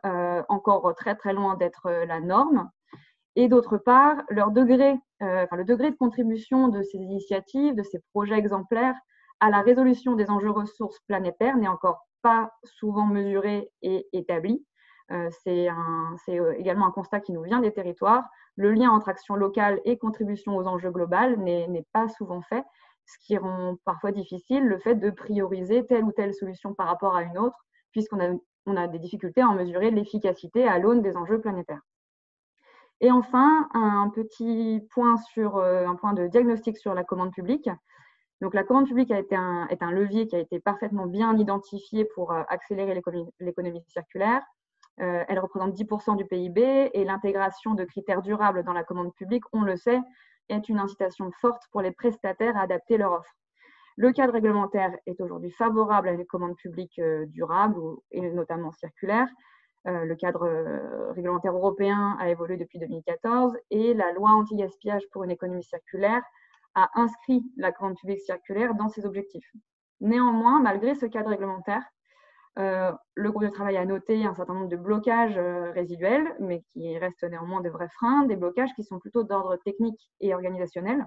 encore 0.49 0.93
très 0.95 1.15
très 1.15 1.33
loin 1.33 1.55
d'être 1.55 1.89
la 1.89 2.19
norme 2.19 2.69
et 3.35 3.49
d'autre 3.49 3.77
part, 3.77 4.23
leur 4.29 4.51
degré, 4.51 4.95
enfin, 5.19 5.57
le 5.57 5.65
degré 5.65 5.91
de 5.91 5.97
contribution 5.97 6.69
de 6.69 6.81
ces 6.83 6.97
initiatives, 6.97 7.75
de 7.75 7.83
ces 7.83 7.99
projets 8.13 8.37
exemplaires 8.37 8.95
à 9.39 9.49
la 9.49 9.61
résolution 9.61 10.15
des 10.15 10.29
enjeux 10.29 10.51
ressources 10.51 10.99
planétaires 11.07 11.57
n'est 11.57 11.67
encore 11.67 12.07
pas 12.21 12.51
souvent 12.63 13.05
mesuré 13.05 13.69
et 13.81 14.07
établi. 14.13 14.65
Euh, 15.11 15.29
c'est 15.43 15.69
euh, 15.69 16.53
également 16.57 16.87
un 16.87 16.91
constat 16.91 17.19
qui 17.19 17.31
nous 17.31 17.43
vient 17.43 17.59
des 17.59 17.71
territoires. 17.71 18.27
Le 18.55 18.71
lien 18.71 18.89
entre 18.89 19.09
action 19.09 19.35
locale 19.35 19.79
et 19.85 19.97
contribution 19.97 20.57
aux 20.57 20.67
enjeux 20.67 20.89
globaux 20.89 21.35
n'est 21.37 21.85
pas 21.93 22.07
souvent 22.07 22.41
fait, 22.41 22.63
ce 23.05 23.17
qui 23.19 23.37
rend 23.37 23.77
parfois 23.85 24.11
difficile 24.11 24.65
le 24.65 24.79
fait 24.79 24.95
de 24.95 25.11
prioriser 25.11 25.85
telle 25.85 26.03
ou 26.03 26.11
telle 26.11 26.33
solution 26.33 26.73
par 26.73 26.87
rapport 26.87 27.15
à 27.15 27.21
une 27.21 27.37
autre, 27.37 27.57
puisqu'on 27.91 28.19
a, 28.75 28.87
des 28.87 28.99
difficultés 28.99 29.41
à 29.41 29.47
en 29.47 29.53
mesurer 29.53 29.91
l'efficacité 29.91 30.67
à 30.67 30.79
l'aune 30.79 31.03
des 31.03 31.15
enjeux 31.17 31.39
planétaires. 31.39 31.81
Et 33.01 33.11
enfin, 33.11 33.69
un 33.73 34.09
petit 34.09 34.81
point 34.89 35.17
sur 35.17 35.57
euh, 35.57 35.85
un 35.85 35.95
point 35.95 36.13
de 36.13 36.27
diagnostic 36.27 36.77
sur 36.77 36.95
la 36.95 37.03
commande 37.03 37.31
publique. 37.31 37.69
Donc, 38.41 38.53
la 38.53 38.63
commande 38.63 38.87
publique 38.87 39.11
un, 39.11 39.67
est 39.67 39.83
un 39.83 39.91
levier 39.91 40.27
qui 40.27 40.35
a 40.35 40.39
été 40.39 40.59
parfaitement 40.59 41.05
bien 41.05 41.37
identifié 41.37 42.05
pour 42.05 42.31
accélérer 42.31 42.99
l'économie 43.39 43.83
circulaire. 43.87 44.41
Euh, 45.01 45.23
elle 45.27 45.39
représente 45.39 45.73
10% 45.73 46.15
du 46.15 46.25
PIB 46.25 46.91
et 46.93 47.03
l'intégration 47.03 47.73
de 47.73 47.83
critères 47.83 48.21
durables 48.21 48.63
dans 48.63 48.73
la 48.73 48.83
commande 48.83 49.13
publique, 49.13 49.43
on 49.51 49.61
le 49.61 49.75
sait, 49.75 49.99
est 50.49 50.69
une 50.69 50.79
incitation 50.79 51.31
forte 51.31 51.63
pour 51.71 51.81
les 51.81 51.91
prestataires 51.91 52.55
à 52.55 52.61
adapter 52.61 52.97
leur 52.97 53.13
offre. 53.13 53.35
Le 53.97 54.11
cadre 54.11 54.33
réglementaire 54.33 54.95
est 55.05 55.19
aujourd'hui 55.19 55.51
favorable 55.51 56.09
à 56.09 56.11
une 56.11 56.25
commande 56.25 56.55
publique 56.55 56.99
euh, 56.99 57.25
durable 57.27 57.79
et 58.11 58.29
notamment 58.29 58.71
circulaire. 58.71 59.27
Euh, 59.87 60.05
le 60.05 60.15
cadre 60.15 60.49
réglementaire 61.13 61.53
européen 61.53 62.17
a 62.19 62.29
évolué 62.29 62.57
depuis 62.57 62.79
2014 62.79 63.57
et 63.71 63.93
la 63.93 64.13
loi 64.13 64.31
anti-gaspillage 64.31 65.03
pour 65.11 65.23
une 65.23 65.31
économie 65.31 65.63
circulaire 65.63 66.23
a 66.73 66.89
inscrit 66.95 67.43
la 67.57 67.71
commande 67.71 67.95
publique 67.97 68.21
circulaire 68.21 68.75
dans 68.75 68.89
ses 68.89 69.05
objectifs. 69.05 69.49
Néanmoins, 70.01 70.59
malgré 70.59 70.95
ce 70.95 71.05
cadre 71.05 71.29
réglementaire, 71.29 71.83
le 72.57 73.31
groupe 73.31 73.43
de 73.43 73.49
travail 73.49 73.77
a 73.77 73.85
noté 73.85 74.25
un 74.25 74.33
certain 74.33 74.53
nombre 74.53 74.69
de 74.69 74.77
blocages 74.77 75.37
euh, 75.37 75.71
résiduels, 75.71 76.35
mais 76.39 76.61
qui 76.69 76.97
restent 76.97 77.23
néanmoins 77.23 77.61
des 77.61 77.69
vrais 77.69 77.89
freins, 77.89 78.25
des 78.25 78.35
blocages 78.35 78.73
qui 78.75 78.83
sont 78.83 78.99
plutôt 78.99 79.23
d'ordre 79.23 79.57
technique 79.57 80.09
et 80.21 80.33
organisationnel. 80.33 81.05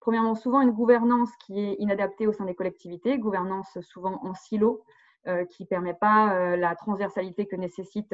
Premièrement, 0.00 0.34
souvent 0.34 0.60
une 0.60 0.70
gouvernance 0.70 1.30
qui 1.44 1.58
est 1.58 1.76
inadaptée 1.80 2.26
au 2.26 2.32
sein 2.32 2.44
des 2.44 2.54
collectivités, 2.54 3.18
gouvernance 3.18 3.78
souvent 3.80 4.24
en 4.24 4.34
silo, 4.34 4.84
euh, 5.26 5.44
qui 5.44 5.64
ne 5.64 5.68
permet 5.68 5.94
pas 5.94 6.56
la 6.56 6.74
transversalité 6.76 7.46
que 7.46 7.56
nécessite 7.56 8.12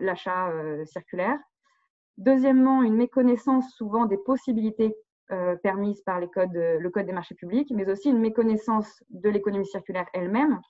l'achat 0.00 0.52
circulaire. 0.84 1.38
Deuxièmement, 2.18 2.82
une 2.82 2.94
méconnaissance 2.94 3.72
souvent 3.74 4.04
des 4.04 4.18
possibilités 4.18 4.94
permises 5.62 6.02
par 6.02 6.20
le 6.20 6.26
Code 6.28 6.52
des 6.52 7.12
marchés 7.12 7.34
publics, 7.34 7.72
mais 7.74 7.90
aussi 7.90 8.10
une 8.10 8.20
méconnaissance 8.20 9.02
de 9.08 9.30
l'économie 9.30 9.66
circulaire 9.66 10.06
elle-même, 10.12 10.60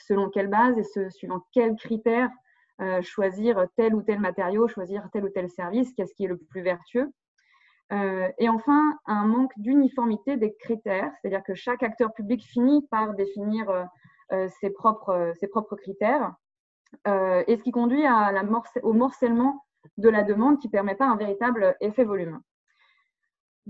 selon 0.00 0.28
quelle 0.28 0.48
base 0.48 0.76
et 0.78 0.84
ce, 0.84 1.08
suivant 1.10 1.44
quels 1.52 1.76
critères 1.76 2.30
euh, 2.80 3.02
choisir 3.02 3.66
tel 3.76 3.94
ou 3.94 4.00
tel 4.00 4.20
matériau, 4.20 4.66
choisir 4.66 5.06
tel 5.12 5.24
ou 5.24 5.28
tel 5.28 5.50
service, 5.50 5.92
qu'est-ce 5.92 6.14
qui 6.14 6.24
est 6.24 6.28
le 6.28 6.38
plus 6.38 6.62
vertueux. 6.62 7.12
Euh, 7.92 8.30
et 8.38 8.48
enfin, 8.48 8.98
un 9.04 9.26
manque 9.26 9.52
d'uniformité 9.58 10.38
des 10.38 10.54
critères, 10.54 11.12
c'est-à-dire 11.20 11.42
que 11.42 11.54
chaque 11.54 11.82
acteur 11.82 12.14
public 12.14 12.42
finit 12.42 12.86
par 12.90 13.12
définir 13.12 13.68
euh, 14.32 14.48
ses, 14.60 14.70
propres, 14.70 15.34
critères, 15.76 16.32
et 17.06 17.56
ce 17.56 17.62
qui 17.62 17.70
conduit 17.70 18.04
au 18.82 18.92
morcellement 18.94 19.62
de 19.98 20.08
la 20.08 20.22
demande 20.22 20.58
qui 20.58 20.68
ne 20.68 20.72
permet 20.72 20.94
pas 20.94 21.06
un 21.06 21.16
véritable 21.16 21.76
effet 21.80 22.04
volume. 22.04 22.40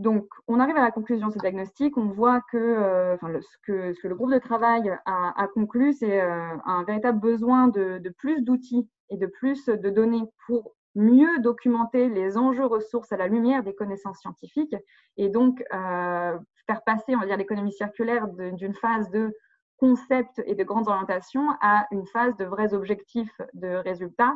Donc, 0.01 0.27
on 0.49 0.61
arrive 0.61 0.79
à 0.79 0.81
la 0.81 0.91
conclusion 0.91 1.29
de 1.29 1.33
ce 1.35 1.39
diagnostic. 1.39 1.99
On 1.99 2.07
voit 2.07 2.41
que, 2.51 2.57
euh, 2.57 3.19
ce, 3.19 3.59
que 3.63 4.09
le 4.09 4.15
groupe 4.15 4.33
de 4.33 4.39
travail 4.39 4.91
a, 5.05 5.47
conclu, 5.53 5.93
c'est 5.93 6.23
euh, 6.23 6.57
un 6.65 6.85
véritable 6.85 7.21
besoin 7.21 7.69
de, 7.69 8.01
plus 8.17 8.41
d'outils 8.41 8.89
et 9.11 9.19
de 9.19 9.27
plus 9.27 9.67
de 9.67 9.91
données 9.91 10.25
pour 10.47 10.75
mieux 10.95 11.39
documenter 11.41 12.09
les 12.09 12.39
enjeux 12.39 12.65
ressources 12.65 13.13
à 13.13 13.19
la 13.19 13.27
lumière 13.27 13.63
des 13.63 13.75
connaissances 13.75 14.21
scientifiques 14.21 14.75
et 15.19 15.29
donc 15.29 15.63
euh, 15.75 16.39
faire 16.67 16.83
passer, 16.85 17.15
on 17.15 17.21
va 17.21 17.27
dire, 17.27 17.37
l'économie 17.37 17.73
circulaire 17.73 18.27
d'une 18.29 18.75
phase 18.75 19.11
de 19.11 19.37
concept 19.77 20.43
et 20.47 20.55
de 20.55 20.65
grandes 20.65 20.89
orientations 20.89 21.47
à 21.61 21.87
une 21.91 22.07
phase 22.07 22.35
de 22.39 22.47
vrais 22.47 22.73
objectifs 22.73 23.39
de 23.53 23.69
résultats 23.69 24.35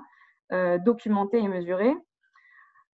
documentés 0.85 1.39
et 1.39 1.49
mesurés 1.49 1.97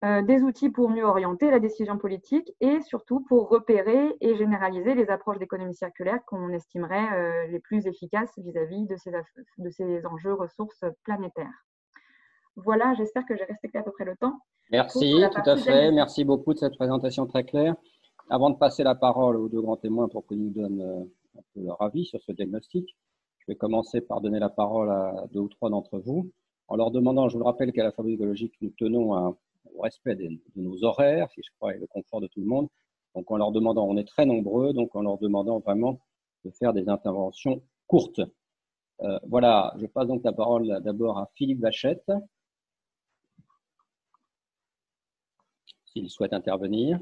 euh, 0.05 0.21
des 0.21 0.43
outils 0.43 0.69
pour 0.69 0.89
mieux 0.89 1.03
orienter 1.03 1.51
la 1.51 1.59
décision 1.59 1.97
politique 1.97 2.53
et 2.61 2.79
surtout 2.81 3.19
pour 3.21 3.49
repérer 3.49 4.15
et 4.21 4.35
généraliser 4.35 4.95
les 4.95 5.09
approches 5.09 5.39
d'économie 5.39 5.75
circulaire 5.75 6.23
qu'on 6.25 6.49
estimerait 6.49 7.13
euh, 7.13 7.47
les 7.47 7.59
plus 7.59 7.85
efficaces 7.85 8.31
vis-à-vis 8.37 8.85
de, 8.85 8.95
ces, 8.95 9.11
de 9.57 9.69
ces 9.69 10.05
enjeux 10.05 10.33
ressources 10.33 10.85
planétaires. 11.03 11.65
Voilà, 12.55 12.93
j'espère 12.93 13.25
que 13.25 13.35
j'ai 13.35 13.43
respecté 13.43 13.77
à 13.77 13.83
peu 13.83 13.91
près 13.91 14.05
le 14.05 14.15
temps. 14.15 14.39
Merci, 14.71 15.21
tout 15.33 15.49
à 15.49 15.57
fait. 15.57 15.91
Merci 15.91 16.23
beaucoup 16.23 16.53
de 16.53 16.59
cette 16.59 16.77
présentation 16.77 17.25
très 17.25 17.43
claire. 17.43 17.75
Avant 18.29 18.49
de 18.51 18.55
passer 18.55 18.83
la 18.83 18.95
parole 18.95 19.35
aux 19.35 19.49
deux 19.49 19.61
grands 19.61 19.77
témoins 19.77 20.07
pour 20.07 20.25
qu'ils 20.27 20.41
nous 20.41 20.51
donnent 20.51 20.81
euh, 20.81 21.39
un 21.39 21.41
peu 21.53 21.61
leur 21.61 21.81
avis 21.81 22.05
sur 22.05 22.21
ce 22.21 22.31
diagnostic, 22.31 22.95
je 23.39 23.51
vais 23.51 23.55
commencer 23.55 23.99
par 23.99 24.21
donner 24.21 24.39
la 24.39 24.49
parole 24.49 24.91
à 24.91 25.25
deux 25.33 25.39
ou 25.39 25.49
trois 25.49 25.69
d'entre 25.69 25.99
vous 25.99 26.31
en 26.69 26.75
leur 26.75 26.91
demandant, 26.91 27.27
je 27.27 27.33
vous 27.33 27.39
le 27.39 27.45
rappelle 27.45 27.71
qu'à 27.71 27.83
la 27.83 27.91
Fabrique 27.91 28.15
écologique, 28.15 28.53
nous 28.61 28.69
tenons 28.77 29.13
à 29.13 29.35
au 29.65 29.81
respect 29.81 30.15
de, 30.15 30.29
nos 30.55 30.83
horaires, 30.83 31.29
si 31.31 31.41
je 31.43 31.49
crois, 31.57 31.75
et 31.75 31.79
le 31.79 31.87
confort 31.87 32.21
de 32.21 32.27
tout 32.27 32.39
le 32.39 32.47
monde. 32.47 32.67
Donc, 33.15 33.29
en 33.31 33.37
leur 33.37 33.51
demandant, 33.51 33.85
on 33.87 33.97
est 33.97 34.07
très 34.07 34.25
nombreux, 34.25 34.73
donc 34.73 34.95
en 34.95 35.01
leur 35.01 35.17
demandant 35.17 35.59
vraiment 35.59 35.99
de 36.45 36.51
faire 36.51 36.73
des 36.73 36.89
interventions 36.89 37.61
courtes. 37.87 38.21
Euh, 39.01 39.19
voilà, 39.27 39.73
je 39.79 39.85
passe 39.85 40.07
donc 40.07 40.23
la 40.23 40.33
parole 40.33 40.81
d'abord 40.81 41.17
à 41.17 41.29
Philippe 41.35 41.61
Vachette, 41.61 42.11
s'il 45.85 46.09
souhaite 46.09 46.33
intervenir. 46.33 46.99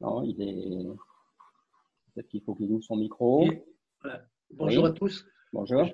Non, 0.00 0.22
il 0.22 0.40
est. 0.40 0.86
Peut-être 2.14 2.28
qu'il 2.28 2.42
faut 2.42 2.54
qu'il 2.54 2.70
ouvre 2.70 2.84
son 2.84 2.96
micro. 2.96 3.48
Bonjour 4.50 4.86
à 4.86 4.92
tous. 4.92 5.26
Bonjour. 5.52 5.84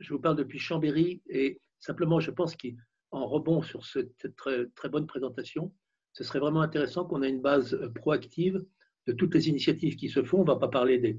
Je 0.00 0.12
vous, 0.12 0.20
parle, 0.20 0.36
depuis 0.36 0.58
Chambéry 0.58 1.22
et 1.28 1.60
simplement, 1.80 2.20
je 2.20 2.30
pense 2.30 2.54
qu'il 2.54 2.76
en 3.10 3.26
rebond 3.26 3.62
sur 3.62 3.84
cette 3.84 4.34
très, 4.36 4.66
très 4.74 4.88
bonne 4.88 5.06
présentation, 5.06 5.72
ce 6.12 6.24
serait 6.24 6.40
vraiment 6.40 6.62
intéressant 6.62 7.04
qu'on 7.04 7.22
ait 7.22 7.28
une 7.28 7.40
base 7.40 7.74
euh, 7.74 7.88
proactive 7.90 8.64
de 9.06 9.12
toutes 9.12 9.34
les 9.34 9.48
initiatives 9.48 9.96
qui 9.96 10.08
se 10.08 10.22
font. 10.22 10.38
On 10.38 10.42
ne 10.42 10.46
va 10.46 10.56
pas 10.56 10.68
parler 10.68 11.18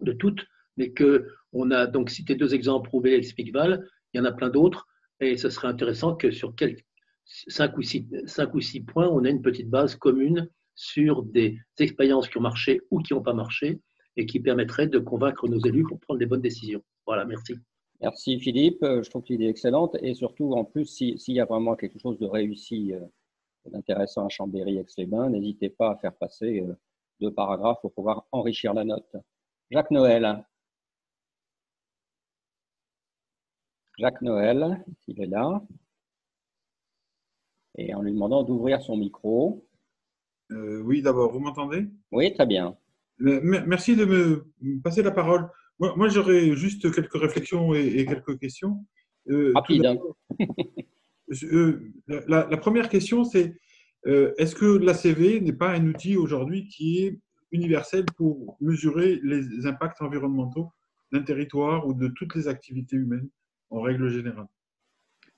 de 0.00 0.12
toutes, 0.12 0.44
mais 0.76 0.92
qu'on 0.92 1.70
a 1.70 1.86
donc 1.86 2.10
cité 2.10 2.34
deux 2.34 2.54
exemples, 2.54 2.90
Roubaix 2.90 3.18
et 3.18 3.22
Spigval. 3.22 3.88
Il 4.12 4.18
y 4.18 4.20
en 4.20 4.24
a 4.24 4.32
plein 4.32 4.50
d'autres. 4.50 4.86
Et 5.20 5.36
ce 5.36 5.48
serait 5.48 5.68
intéressant 5.68 6.16
que 6.16 6.32
sur 6.32 6.56
quelques, 6.56 6.84
cinq, 7.24 7.76
ou 7.76 7.82
six, 7.82 8.06
cinq 8.26 8.54
ou 8.54 8.60
six 8.60 8.80
points, 8.80 9.08
on 9.08 9.24
ait 9.24 9.30
une 9.30 9.42
petite 9.42 9.70
base 9.70 9.94
commune 9.94 10.48
sur 10.74 11.22
des 11.22 11.58
expériences 11.78 12.28
qui 12.28 12.38
ont 12.38 12.42
marché 12.42 12.80
ou 12.90 12.98
qui 13.00 13.14
n'ont 13.14 13.22
pas 13.22 13.34
marché 13.34 13.80
et 14.16 14.26
qui 14.26 14.40
permettraient 14.40 14.88
de 14.88 14.98
convaincre 14.98 15.48
nos 15.48 15.60
élus 15.60 15.84
pour 15.84 16.00
prendre 16.00 16.18
les 16.18 16.26
bonnes 16.26 16.40
décisions. 16.40 16.82
Voilà, 17.06 17.24
merci. 17.24 17.54
Merci 18.00 18.38
Philippe, 18.38 18.82
euh, 18.82 19.02
je 19.02 19.10
trouve 19.10 19.22
que 19.22 19.28
l'idée 19.28 19.44
est 19.44 19.50
excellente 19.50 19.96
et 20.02 20.14
surtout 20.14 20.52
en 20.52 20.64
plus 20.64 20.86
s'il 20.86 21.34
y 21.34 21.40
a 21.40 21.44
vraiment 21.44 21.76
quelque 21.76 21.98
chose 21.98 22.18
de 22.18 22.26
réussi, 22.26 22.92
euh, 22.92 23.00
d'intéressant 23.70 24.26
à 24.26 24.28
Chambéry, 24.28 24.78
Aix-les-Bains, 24.78 25.30
n'hésitez 25.30 25.70
pas 25.70 25.92
à 25.92 25.96
faire 25.96 26.14
passer 26.14 26.60
euh, 26.60 26.74
deux 27.20 27.32
paragraphes 27.32 27.80
pour 27.80 27.92
pouvoir 27.92 28.26
enrichir 28.32 28.74
la 28.74 28.84
note. 28.84 29.16
Jacques 29.70 29.90
Noël. 29.90 30.44
Jacques 33.96 34.22
Noël, 34.22 34.84
il 35.06 35.22
est 35.22 35.26
là. 35.26 35.62
Et 37.76 37.94
en 37.94 38.02
lui 38.02 38.12
demandant 38.12 38.42
d'ouvrir 38.42 38.82
son 38.82 38.96
micro. 38.96 39.64
oui, 40.50 41.00
d'abord, 41.00 41.32
vous 41.32 41.40
m'entendez? 41.40 41.86
Oui, 42.12 42.32
très 42.34 42.46
bien. 42.46 42.76
Merci 43.18 43.96
de 43.96 44.04
me 44.04 44.80
passer 44.82 45.02
la 45.02 45.12
parole. 45.12 45.48
Moi, 45.80 46.08
j'aurais 46.08 46.54
juste 46.54 46.92
quelques 46.92 47.14
réflexions 47.14 47.74
et, 47.74 48.04
quelques 48.06 48.38
questions. 48.38 48.84
Euh, 49.28 49.52
Rapide. 49.54 49.86
Hein. 49.86 49.98
Euh, 51.42 51.90
la, 52.28 52.56
première 52.58 52.90
question, 52.90 53.24
c'est 53.24 53.56
euh, 54.06 54.34
est-ce 54.36 54.54
que 54.54 54.66
l'ACV 54.66 55.40
n'est 55.40 55.54
pas 55.54 55.70
un 55.70 55.86
outil 55.86 56.18
aujourd'hui 56.18 56.68
qui 56.68 56.98
est 56.98 57.18
universel 57.50 58.04
pour 58.18 58.58
mesurer 58.60 59.20
les 59.24 59.66
impacts 59.66 60.02
environnementaux 60.02 60.70
d'un 61.12 61.22
territoire 61.22 61.88
ou 61.88 61.94
de 61.94 62.08
toutes 62.08 62.34
les 62.34 62.46
activités 62.46 62.96
humaines 62.96 63.30
en 63.70 63.80
règle 63.80 64.10
générale? 64.10 64.46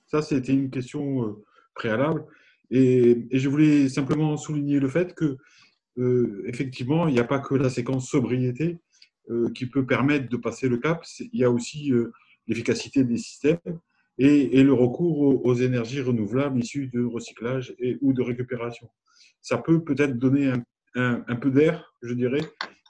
Ça, 0.06 0.22
c'était 0.22 0.52
une 0.52 0.70
question 0.70 1.36
préalable. 1.76 2.26
Et, 2.72 3.28
et, 3.30 3.38
je 3.38 3.48
voulais 3.48 3.88
simplement 3.88 4.36
souligner 4.36 4.80
le 4.80 4.88
fait 4.88 5.14
que, 5.14 5.36
effectivement, 6.46 7.06
il 7.06 7.14
n'y 7.14 7.20
a 7.20 7.24
pas 7.24 7.38
que 7.38 7.54
la 7.54 7.70
séquence 7.70 8.10
sobriété 8.10 8.80
qui 9.54 9.66
peut 9.66 9.86
permettre 9.86 10.28
de 10.28 10.36
passer 10.36 10.68
le 10.68 10.78
cap. 10.78 11.04
Il 11.20 11.40
y 11.40 11.44
a 11.44 11.50
aussi 11.50 11.92
euh, 11.92 12.12
l'efficacité 12.46 13.04
des 13.04 13.18
systèmes. 13.18 13.58
et, 14.18 14.62
le 14.62 14.72
recours 14.72 15.44
aux, 15.44 15.54
énergies 15.54 16.00
renouvelables 16.00 16.58
issues 16.58 16.88
de 16.88 17.04
recyclage 17.04 17.74
et, 17.78 17.98
ou 18.00 18.12
de 18.12 18.22
récupération. 18.22 18.88
Ça 19.42 19.58
peut 19.58 19.84
peut-être 19.84 20.18
donner 20.18 20.52
un, 20.94 21.24
un, 21.28 21.36
peu 21.36 21.50
d'air, 21.50 21.92
je 22.02 22.14
dirais, 22.14 22.40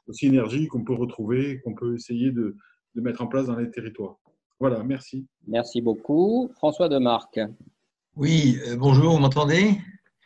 aux 0.06 0.12
synergies 0.12 0.68
qu'on 0.68 0.84
peut 0.84 0.94
retrouver, 0.94 1.60
qu'on 1.60 1.74
peut 1.74 1.94
essayer 1.94 2.30
de, 2.30 2.56
de 2.94 3.00
mettre 3.00 3.22
en 3.22 3.26
place 3.26 3.46
dans 3.46 3.56
les 3.56 3.70
territoires. 3.70 4.16
Voilà, 4.58 4.82
merci. 4.82 5.26
Merci 5.46 5.80
beaucoup. 5.82 6.50
François 6.54 6.88
Demarque. 6.88 7.40
Oui, 8.16 8.58
euh, 8.68 8.76
bonjour, 8.76 9.12
vous 9.12 9.18
m'entendez? 9.18 9.78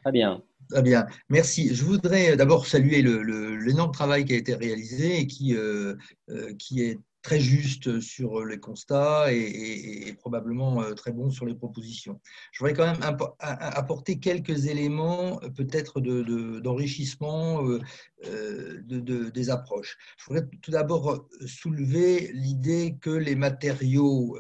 Très 0.03 0.13
bien. 0.13 0.43
Très 0.71 0.83
bien, 0.83 1.07
merci. 1.29 1.75
Je 1.75 1.85
voudrais 1.85 2.37
d'abord 2.37 2.67
saluer 2.67 3.03
l'énorme 3.03 3.91
travail 3.93 4.25
qui 4.25 4.35
a 4.35 4.37
été 4.37 4.55
réalisé 4.55 5.19
et 5.19 5.27
qui, 5.27 5.57
euh, 5.57 5.97
euh, 6.29 6.55
est 6.77 6.99
très 7.23 7.41
juste 7.41 8.01
sur 8.01 8.45
les 8.45 8.59
constats 8.59 9.33
et, 9.33 10.15
probablement 10.21 10.81
euh, 10.81 10.95
très 10.95 11.11
bon 11.11 11.31
sur 11.31 11.45
les 11.45 11.55
propositions. 11.55 12.21
Je 12.53 12.61
voudrais 12.61 12.75
quand 12.75 12.87
même 12.87 13.19
apporter 13.41 14.21
quelques 14.21 14.67
éléments 14.67 15.41
peut-être 15.57 16.01
d'enrichissement 16.01 17.63
de, 17.63 18.81
de, 18.81 19.29
des 19.29 19.51
approches. 19.51 19.99
Je 20.19 20.25
voudrais 20.27 20.49
tout 20.63 20.71
d'abord 20.71 21.29
soulever 21.47 22.31
l'idée 22.33 22.97
que 23.01 23.11
les 23.11 23.35
matériaux, 23.35 24.39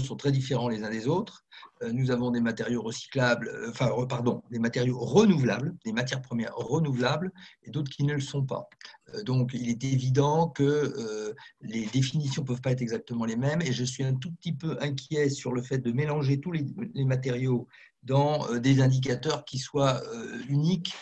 sont 0.00 0.16
très 0.16 0.32
différents 0.32 0.68
les 0.68 0.82
uns 0.82 0.90
des 0.90 1.06
autres 1.06 1.43
euh, 1.43 1.43
nous 1.92 2.10
avons 2.10 2.30
des 2.30 2.40
matériaux 2.40 2.82
recyclables, 2.82 3.48
euh, 3.48 3.70
enfin, 3.70 3.90
pardon, 4.08 4.42
des 4.50 4.58
matériaux 4.58 4.98
renouvelables, 4.98 5.74
des 5.84 5.92
matières 5.92 6.22
premières 6.22 6.54
renouvelables 6.54 7.32
et 7.62 7.70
d'autres 7.70 7.90
qui 7.90 8.04
ne 8.04 8.14
le 8.14 8.20
sont 8.20 8.44
pas. 8.44 8.68
Euh, 9.14 9.22
donc, 9.22 9.50
il 9.54 9.68
est 9.68 9.84
évident 9.84 10.48
que 10.48 11.34
les 11.60 11.86
définitions 11.86 12.42
ne 12.42 12.46
peuvent 12.46 12.60
pas 12.60 12.72
être 12.72 12.82
exactement 12.82 13.24
les 13.24 13.36
mêmes 13.36 13.62
et 13.62 13.72
je 13.72 13.84
suis 13.84 14.04
un 14.04 14.14
tout 14.14 14.32
petit 14.32 14.52
peu 14.52 14.76
inquiet 14.80 15.28
sur 15.28 15.52
le 15.52 15.62
fait 15.62 15.78
de 15.78 15.92
mélanger 15.92 16.40
tous 16.40 16.52
les 16.52 16.64
matériaux 17.04 17.66
dans 18.02 18.54
des 18.58 18.82
indicateurs 18.82 19.44
qui 19.44 19.58
soient 19.58 20.02
uniques 20.48 20.94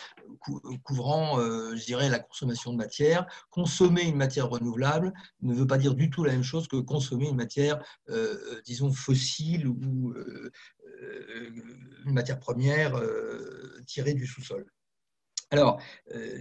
couvrant, 0.83 1.39
euh, 1.39 1.75
je 1.75 1.85
dirais, 1.85 2.09
la 2.09 2.19
consommation 2.19 2.71
de 2.71 2.77
matière. 2.77 3.25
Consommer 3.49 4.03
une 4.03 4.15
matière 4.15 4.49
renouvelable 4.49 5.13
ne 5.41 5.53
veut 5.53 5.67
pas 5.67 5.77
dire 5.77 5.95
du 5.95 6.09
tout 6.09 6.23
la 6.23 6.33
même 6.33 6.43
chose 6.43 6.67
que 6.67 6.77
consommer 6.77 7.29
une 7.29 7.35
matière, 7.35 7.83
euh, 8.09 8.35
euh, 8.35 8.61
disons, 8.65 8.91
fossile 8.91 9.67
ou 9.67 10.13
une 12.05 12.13
matière 12.13 12.39
première 12.39 13.01
tirée 13.85 14.13
du 14.13 14.25
sous-sol. 14.25 14.65
Alors, 15.51 15.79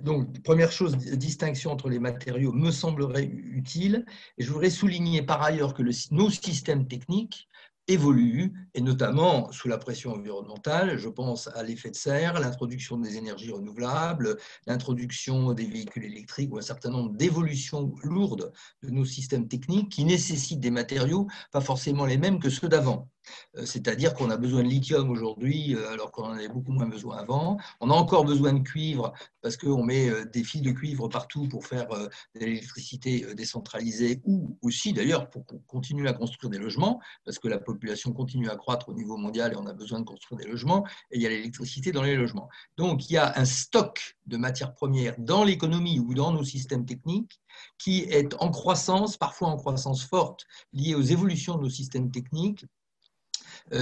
donc, 0.02 0.40
première 0.42 0.72
chose, 0.72 0.96
distinction 0.96 1.72
entre 1.72 1.90
les 1.90 1.98
matériaux 1.98 2.52
me 2.52 2.70
semblerait 2.70 3.26
utile. 3.26 4.06
Et 4.38 4.44
je 4.44 4.50
voudrais 4.50 4.70
souligner 4.70 5.22
par 5.22 5.42
ailleurs 5.42 5.74
que 5.74 5.82
nos 6.12 6.30
systèmes 6.30 6.86
techniques 6.86 7.48
évolue, 7.92 8.52
et 8.74 8.80
notamment 8.80 9.52
sous 9.52 9.68
la 9.68 9.78
pression 9.78 10.12
environnementale. 10.12 10.98
Je 10.98 11.08
pense 11.08 11.48
à 11.54 11.62
l'effet 11.62 11.90
de 11.90 11.96
serre, 11.96 12.40
l'introduction 12.40 12.96
des 12.96 13.16
énergies 13.16 13.52
renouvelables, 13.52 14.38
l'introduction 14.66 15.52
des 15.52 15.66
véhicules 15.66 16.04
électriques 16.04 16.52
ou 16.52 16.58
un 16.58 16.62
certain 16.62 16.90
nombre 16.90 17.12
d'évolutions 17.12 17.94
lourdes 18.02 18.52
de 18.82 18.90
nos 18.90 19.04
systèmes 19.04 19.46
techniques 19.46 19.90
qui 19.90 20.04
nécessitent 20.04 20.60
des 20.60 20.70
matériaux 20.70 21.26
pas 21.50 21.60
forcément 21.60 22.06
les 22.06 22.18
mêmes 22.18 22.40
que 22.40 22.50
ceux 22.50 22.68
d'avant. 22.68 23.11
Euh, 23.56 23.66
c'est-à-dire 23.66 24.14
qu'on 24.14 24.30
a 24.30 24.36
besoin 24.36 24.62
de 24.62 24.68
lithium 24.68 25.10
aujourd'hui 25.10 25.74
euh, 25.74 25.92
alors 25.92 26.10
qu'on 26.12 26.24
en 26.24 26.32
avait 26.32 26.48
beaucoup 26.48 26.72
moins 26.72 26.86
besoin 26.86 27.18
avant. 27.18 27.58
On 27.80 27.90
a 27.90 27.94
encore 27.94 28.24
besoin 28.24 28.52
de 28.52 28.60
cuivre 28.60 29.12
parce 29.40 29.56
qu'on 29.56 29.84
met 29.84 30.08
euh, 30.08 30.24
des 30.24 30.44
fils 30.44 30.62
de 30.62 30.70
cuivre 30.70 31.08
partout 31.08 31.48
pour 31.48 31.66
faire 31.66 31.88
de 31.88 32.40
l'électricité 32.40 33.34
décentralisée 33.34 34.20
ou 34.24 34.56
aussi 34.62 34.92
d'ailleurs 34.92 35.30
pour 35.30 35.44
continuer 35.66 36.08
à 36.08 36.12
construire 36.12 36.50
des 36.50 36.58
logements 36.58 37.00
parce 37.24 37.38
que 37.38 37.48
la 37.48 37.58
population 37.58 38.12
continue 38.12 38.48
à 38.48 38.56
croître 38.56 38.88
au 38.88 38.94
niveau 38.94 39.16
mondial 39.16 39.52
et 39.52 39.56
on 39.56 39.66
a 39.66 39.72
besoin 39.72 40.00
de 40.00 40.04
construire 40.04 40.40
des 40.40 40.48
logements 40.48 40.86
et 41.10 41.16
il 41.16 41.22
y 41.22 41.26
a 41.26 41.28
l'électricité 41.28 41.92
dans 41.92 42.02
les 42.02 42.16
logements. 42.16 42.48
Donc 42.76 43.10
il 43.10 43.14
y 43.14 43.16
a 43.18 43.38
un 43.38 43.44
stock 43.44 44.16
de 44.26 44.36
matières 44.36 44.74
premières 44.74 45.14
dans 45.18 45.44
l'économie 45.44 46.00
ou 46.00 46.14
dans 46.14 46.32
nos 46.32 46.44
systèmes 46.44 46.86
techniques 46.86 47.40
qui 47.78 48.00
est 48.00 48.34
en 48.40 48.50
croissance, 48.50 49.16
parfois 49.16 49.48
en 49.48 49.56
croissance 49.56 50.04
forte, 50.04 50.46
liée 50.72 50.94
aux 50.94 51.02
évolutions 51.02 51.56
de 51.56 51.62
nos 51.62 51.70
systèmes 51.70 52.10
techniques 52.10 52.66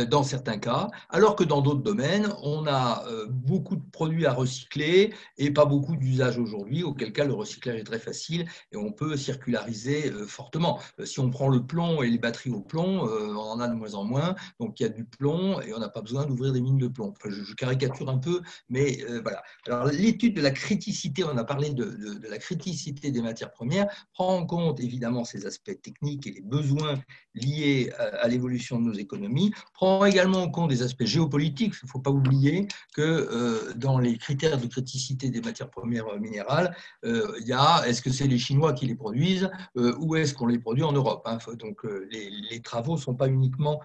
dans 0.09 0.23
certains 0.23 0.59
cas, 0.59 0.89
alors 1.09 1.37
que 1.37 1.45
dans 1.45 1.63
d'autres 1.63 1.83
domaines, 1.83 2.33
on 2.43 2.67
a 2.67 3.05
euh, 3.07 3.27
beaucoup 3.29 3.77
de 3.77 3.83
produits 3.91 4.27
à 4.27 4.33
recycler 4.33 5.13
et 5.39 5.51
pas 5.51 5.65
beaucoup 5.65 5.97
d'usages 5.97 6.39
aujourd'hui, 6.39 6.83
auquel 6.83 7.13
cas 7.13 7.25
le 7.25 7.33
recyclage 7.33 7.81
est 7.81 7.85
très 7.85 7.99
facile 7.99 8.47
et 8.73 8.77
on 8.77 8.93
peut 8.93 9.17
circulariser 9.17 10.11
euh, 10.11 10.27
fortement. 10.27 10.81
Si 11.05 11.21
on 11.21 11.31
prend 11.31 11.49
le 11.49 11.65
plomb 11.67 12.03
et 12.03 12.11
les 12.11 12.19
batteries 12.19 12.51
au 12.51 12.61
plomb, 12.61 13.01
on 13.03 13.37
en 13.37 13.61
a 13.61 13.69
de 13.69 13.75
moins 13.75 13.95
en 13.95 14.05
moins, 14.05 14.35
donc 14.59 14.81
il 14.81 14.85
y 14.85 14.87
a 14.87 14.91
du 14.91 15.05
plomb 15.05 15.61
et 15.61 15.75
on 15.75 15.79
n'a 15.79 15.89
pas 15.89 16.03
besoin 16.03 16.27
d'ouvrir 16.27 16.53
des 16.53 16.61
mines 16.61 16.79
de 16.79 16.89
plomb. 16.89 17.15
je, 17.25 17.55
caricature 17.55 18.09
un 18.09 18.19
peu, 18.19 18.41
mais 18.69 19.05
voilà. 19.23 19.43
Alors 19.67 19.87
l'étude 19.87 20.37
de 20.37 20.41
la 20.41 20.51
criticité, 20.51 21.25
on 21.25 21.37
a 21.37 21.45
parlé 21.45 21.71
de 21.71 22.21
la 22.29 22.39
criticité 22.39 23.11
des 23.11 23.23
matières 23.23 23.51
premières, 23.51 23.87
prend 24.13 24.37
en 24.37 24.47
compte 24.47 24.81
évidemment 24.81 25.25
ces 25.25 25.47
aspects 25.47 25.81
techniques 25.83 26.27
et 26.27 26.33
les 26.33 26.41
besoins 26.41 27.01
liés 27.35 27.91
à, 27.99 28.29
l'évolution 28.29 28.79
de 28.79 28.85
nos 28.87 28.95
économies, 28.95 29.53
prend 29.81 30.05
également 30.05 30.43
en 30.43 30.51
compte 30.51 30.69
des 30.69 30.83
aspects 30.83 31.07
géopolitiques. 31.07 31.73
Il 31.83 31.87
ne 31.87 31.89
faut 31.89 32.01
pas 32.01 32.11
oublier 32.11 32.69
que 32.95 33.01
euh, 33.01 33.73
dans 33.77 33.99
les 33.99 34.19
critères 34.19 34.59
de 34.59 34.67
criticité 34.67 35.31
des 35.31 35.41
matières 35.41 35.71
premières 35.71 36.21
minérales, 36.21 36.77
euh, 37.07 37.33
il 37.41 37.47
y 37.47 37.55
a 37.55 37.83
est-ce 37.87 38.03
que 38.03 38.11
c'est 38.11 38.27
les 38.27 38.37
Chinois 38.37 38.75
qui 38.75 38.85
les 38.85 38.95
produisent 38.95 39.51
euh, 39.79 39.97
ou 39.99 40.17
est-ce 40.17 40.35
qu'on 40.35 40.49
les 40.49 40.59
produit 40.59 40.83
en 40.83 40.93
Europe 40.93 41.23
hein. 41.25 41.39
Donc 41.59 41.85
les, 42.11 42.61
travaux 42.61 42.97
ne 42.97 43.01
sont 43.01 43.15
pas 43.15 43.29
uniquement 43.29 43.81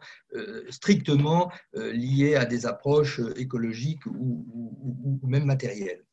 strictement 0.70 1.50
liés 1.74 2.36
à 2.36 2.44
des 2.44 2.66
approches 2.66 3.22
écologiques 3.38 4.06
ou 4.06 5.20
même 5.24 5.46
matérielles. 5.46 6.04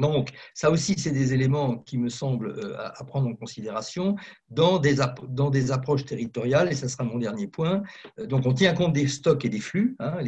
Donc, 0.00 0.30
ça 0.54 0.70
aussi, 0.70 0.94
c'est 0.98 1.10
des 1.10 1.32
éléments 1.32 1.78
qui 1.78 1.98
me 1.98 2.08
semblent 2.08 2.50
euh, 2.50 2.76
à 2.78 3.04
prendre 3.04 3.28
en 3.28 3.34
considération 3.34 4.16
dans 4.50 4.78
des, 4.78 4.96
dans 5.28 5.50
des 5.50 5.70
approches 5.70 6.04
territoriales, 6.04 6.70
et 6.70 6.74
ça 6.74 6.88
sera 6.88 7.04
mon 7.04 7.18
dernier 7.18 7.46
point. 7.46 7.82
Euh, 8.18 8.26
donc, 8.26 8.46
on 8.46 8.52
tient 8.52 8.74
compte 8.74 8.92
des 8.92 9.08
stocks 9.08 9.44
et 9.44 9.48
des 9.48 9.60
flux. 9.60 9.96
Hein, 9.98 10.18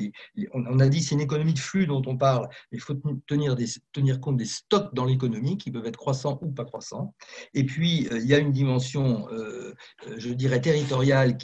on 0.55 0.81
a 0.81 0.89
dit 0.89 1.03
c'est 1.03 1.15
une 1.15 1.21
économie 1.21 1.55
de 1.55 1.59
flux 1.59 1.87
dont 1.87 2.03
on 2.07 2.17
parle, 2.17 2.49
mais 2.71 2.79
il 2.79 2.81
faut 2.81 2.95
tenir, 3.27 3.57
tenir 3.93 4.21
compte 4.21 4.37
des 4.37 4.45
stocks 4.45 4.95
dans 4.95 5.05
l'économie 5.05 5.59
qui 5.59 5.71
peuvent 5.71 5.87
être 5.87 5.97
croissants 5.97 6.39
ou 6.43 6.51
pas 6.51 6.65
croissants. 6.65 7.15
Et 7.55 7.65
puis, 7.65 8.09
euh, 8.13 8.19
il 8.19 8.27
y 8.27 8.35
a 8.35 8.39
une 8.39 8.53
dimension, 8.53 9.29
je 10.17 10.31
dirais, 10.33 10.61
territoriale. 10.61 11.37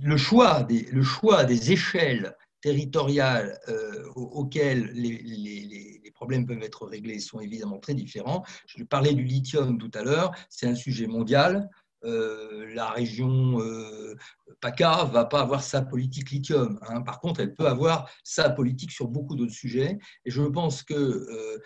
Le 0.00 0.16
choix, 0.16 0.62
des, 0.62 0.82
le 0.90 1.02
choix 1.02 1.44
des 1.44 1.72
échelles 1.72 2.34
territoriales 2.62 3.58
euh, 3.68 4.08
auxquelles 4.14 4.90
les, 4.94 6.00
problèmes 6.14 6.46
peuvent 6.46 6.62
être 6.62 6.86
réglés 6.86 7.18
sont 7.18 7.40
évidemment 7.40 7.80
très 7.80 7.94
différents. 7.94 8.44
Je 8.66 8.84
parlais 8.84 9.12
du 9.12 9.24
lithium 9.24 9.76
tout 9.76 9.90
à 9.92 10.04
l'heure, 10.04 10.30
c'est 10.48 10.68
un 10.68 10.76
sujet 10.76 11.08
mondial. 11.08 11.68
Euh, 12.04 12.72
la 12.74 12.90
région 12.90 13.60
euh, 13.60 14.16
PACA 14.60 15.04
va 15.04 15.24
pas 15.24 15.40
avoir 15.40 15.62
sa 15.62 15.82
politique 15.82 16.30
lithium. 16.30 16.78
Hein. 16.88 17.02
Par 17.02 17.20
contre, 17.20 17.40
elle 17.40 17.54
peut 17.54 17.66
avoir 17.66 18.08
sa 18.24 18.50
politique 18.50 18.90
sur 18.90 19.08
beaucoup 19.08 19.34
d'autres 19.34 19.52
sujets. 19.52 19.98
Et 20.24 20.30
je 20.30 20.42
pense 20.42 20.82
qu'il 20.82 20.96
euh, 20.96 21.58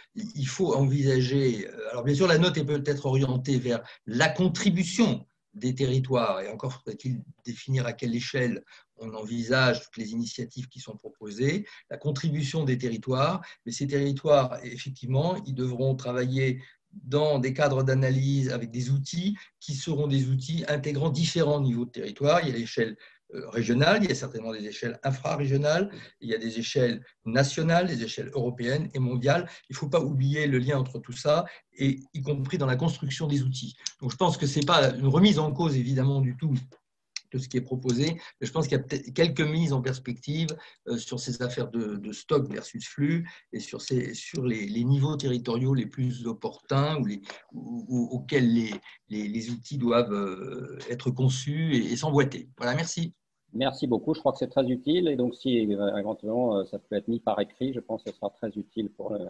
faut 0.47 0.75
envisager. 0.75 1.69
Alors, 1.91 2.05
bien 2.05 2.15
sûr, 2.15 2.27
la 2.27 2.39
note 2.39 2.57
est 2.57 2.65
peut-être 2.65 3.07
orientée 3.07 3.59
vers 3.59 3.83
la 4.07 4.29
contribution 4.29 5.27
des 5.57 5.75
territoires, 5.75 6.41
et 6.41 6.49
encore 6.49 6.73
faudrait-il 6.73 7.23
définir 7.45 7.87
à 7.87 7.93
quelle 7.93 8.15
échelle 8.15 8.63
on 8.99 9.13
envisage 9.15 9.83
toutes 9.83 9.97
les 9.97 10.13
initiatives 10.13 10.69
qui 10.69 10.81
sont 10.81 10.97
proposées, 10.97 11.67
la 11.91 11.97
contribution 11.97 12.65
des 12.65 12.79
territoires, 12.79 13.45
mais 13.65 13.73
ces 13.73 13.87
territoires, 13.87 14.59
effectivement, 14.63 15.37
ils 15.47 15.55
devront 15.55 15.95
travailler 15.95 16.63
dans 16.93 17.39
des 17.39 17.53
cadres 17.53 17.83
d'analyse 17.83 18.51
avec 18.51 18.71
des 18.71 18.91
outils 18.91 19.37
qui 19.61 19.75
seront 19.75 20.07
des 20.07 20.29
outils 20.29 20.65
intégrant 20.69 21.11
différents 21.11 21.61
niveaux 21.61 21.85
de 21.85 21.91
territoire. 21.91 22.41
Il 22.43 22.49
y 22.49 22.53
a 22.53 22.57
l'échelle 22.57 22.97
euh, 23.35 23.51
il 23.59 24.09
y 24.09 24.13
a 24.13 24.15
certainement 24.15 24.53
des 24.53 24.67
échelles 24.67 24.99
infrarégionales, 25.03 25.91
il 26.21 26.29
y 26.29 26.35
a 26.35 26.39
des 26.39 26.59
échelles 26.59 27.05
nationales, 27.25 27.87
des 27.87 28.03
échelles 28.03 28.31
européennes 28.35 28.89
et 28.95 28.99
mondiales. 28.99 29.49
Il 29.69 29.73
ne 29.73 29.77
faut 29.79 29.89
pas 29.89 30.01
oublier 30.01 30.47
le 30.47 30.59
lien 30.59 30.79
entre 30.79 30.99
tout 30.99 31.13
ça, 31.13 31.45
et 31.79 32.01
y 32.15 32.23
compris 32.23 32.59
dans 32.59 32.67
la 32.67 32.77
construction 32.77 33.27
des 33.27 33.43
outils. 33.43 33.77
Donc 34.01 34.13
je 34.13 34.17
pense 34.17 34.37
que 34.37 34.47
ce 34.47 34.59
n'est 34.59 34.67
pas 34.67 34.95
une 34.95 35.09
remise 35.09 35.39
en 35.39 35.53
cause 35.53 35.77
évidemment 35.77 36.21
du 36.21 36.37
tout 36.37 36.55
de 37.33 37.39
ce 37.39 37.49
qui 37.49 37.57
est 37.57 37.63
proposé. 37.63 38.17
Je 38.41 38.51
pense 38.51 38.69
qu'il 38.69 38.79
y 38.79 38.81
a 38.81 39.13
quelques 39.13 39.41
mises 39.41 39.73
en 39.73 39.83
perspective 39.83 40.49
euh, 40.89 40.97
sur 40.99 41.21
ces 41.21 41.43
affaires 41.43 41.69
de, 41.71 42.13
stock 42.13 42.49
versus 42.51 42.87
flux 42.87 43.29
et 43.53 43.61
sur, 43.61 43.83
ces, 43.83 44.15
sur 44.15 44.45
les, 44.47 44.85
niveaux 44.85 45.17
territoriaux 45.17 45.75
les 45.75 45.87
plus 45.87 46.27
opportuns 46.27 47.03
ou 47.53 48.09
auxquels 48.11 48.53
les, 48.53 48.71
les, 49.09 49.51
outils 49.51 49.79
doivent 49.79 50.13
euh, 50.13 50.79
être 50.91 51.11
conçus 51.11 51.75
et, 51.75 51.97
s'emboîter. 51.97 52.49
Voilà, 52.57 52.75
merci. 52.75 53.15
Merci 53.53 53.87
beaucoup. 53.87 54.15
Je 54.15 54.21
crois 54.21 54.33
que 54.33 54.39
c'est 54.39 54.49
très 54.49 54.67
utile. 54.67 55.09
Et 55.09 55.17
donc, 55.17 55.35
si 55.35 55.57
éventuellement 55.57 56.59
euh, 56.59 56.65
ça 56.65 56.79
peut 56.79 56.97
être 56.97 57.09
mis 57.09 57.21
par 57.21 57.41
écrit, 57.41 57.73
je 57.73 57.81
pense 57.81 58.03
que 58.03 58.11
ce 58.11 58.17
sera 58.17 58.31
très 58.31 58.49
utile 58.51 58.91
pour 58.91 59.13
le, 59.13 59.29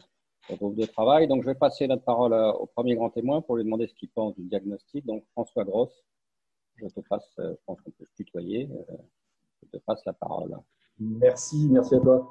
groupe 0.57 0.77
de 0.77 0.87
travail. 0.87 1.29
Donc, 1.29 1.43
je 1.43 1.47
vais 1.47 1.55
passer 1.55 1.87
la 1.87 1.97
parole 1.97 2.33
au 2.33 2.67
premier 2.67 2.95
grand 2.95 3.11
témoin 3.11 3.43
pour 3.43 3.57
lui 3.57 3.65
demander 3.65 3.87
ce 3.89 3.95
qu'il 3.95 4.09
pense 4.11 4.35
du 4.37 4.45
diagnostic. 4.45 5.05
Donc, 5.05 5.25
François 5.33 5.65
Grosse. 5.65 6.05
Je 6.77 6.87
te 6.87 7.01
passe, 7.09 7.29
je 7.39 7.55
pense 7.67 7.81
qu'on 7.81 7.91
peut 7.91 8.05
se 8.05 8.15
tutoyer, 8.15 8.69
je 9.63 9.79
te 9.79 9.83
passe 9.85 10.05
la 10.05 10.13
parole. 10.13 10.57
Merci, 10.99 11.69
merci 11.71 11.95
à 11.95 12.01
toi. 12.01 12.29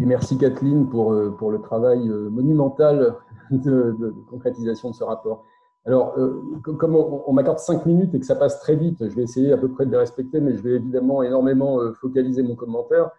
Et 0.00 0.04
merci 0.04 0.36
Kathleen 0.36 0.88
pour, 0.88 1.14
pour 1.38 1.50
le 1.50 1.60
travail 1.60 2.08
monumental 2.08 3.16
de, 3.50 4.14
concrétisation 4.28 4.90
de 4.90 4.94
ce 4.94 5.04
rapport. 5.04 5.44
Alors, 5.86 6.18
euh, 6.18 6.42
comme 6.62 6.96
on, 6.96 7.32
m'accorde 7.32 7.60
cinq 7.60 7.86
minutes 7.86 8.12
et 8.14 8.18
que 8.18 8.26
ça 8.26 8.34
passe 8.34 8.58
très 8.58 8.74
vite, 8.74 9.08
je 9.08 9.14
vais 9.14 9.22
essayer 9.22 9.52
à 9.52 9.56
peu 9.56 9.68
près 9.68 9.86
de 9.86 9.92
les 9.92 9.96
respecter, 9.98 10.40
mais 10.40 10.56
je 10.56 10.62
vais 10.62 10.72
évidemment 10.72 11.22
énormément 11.22 11.80
euh, 11.80 11.92
focaliser 11.92 12.42
mon 12.42 12.56
commentaire. 12.56 13.10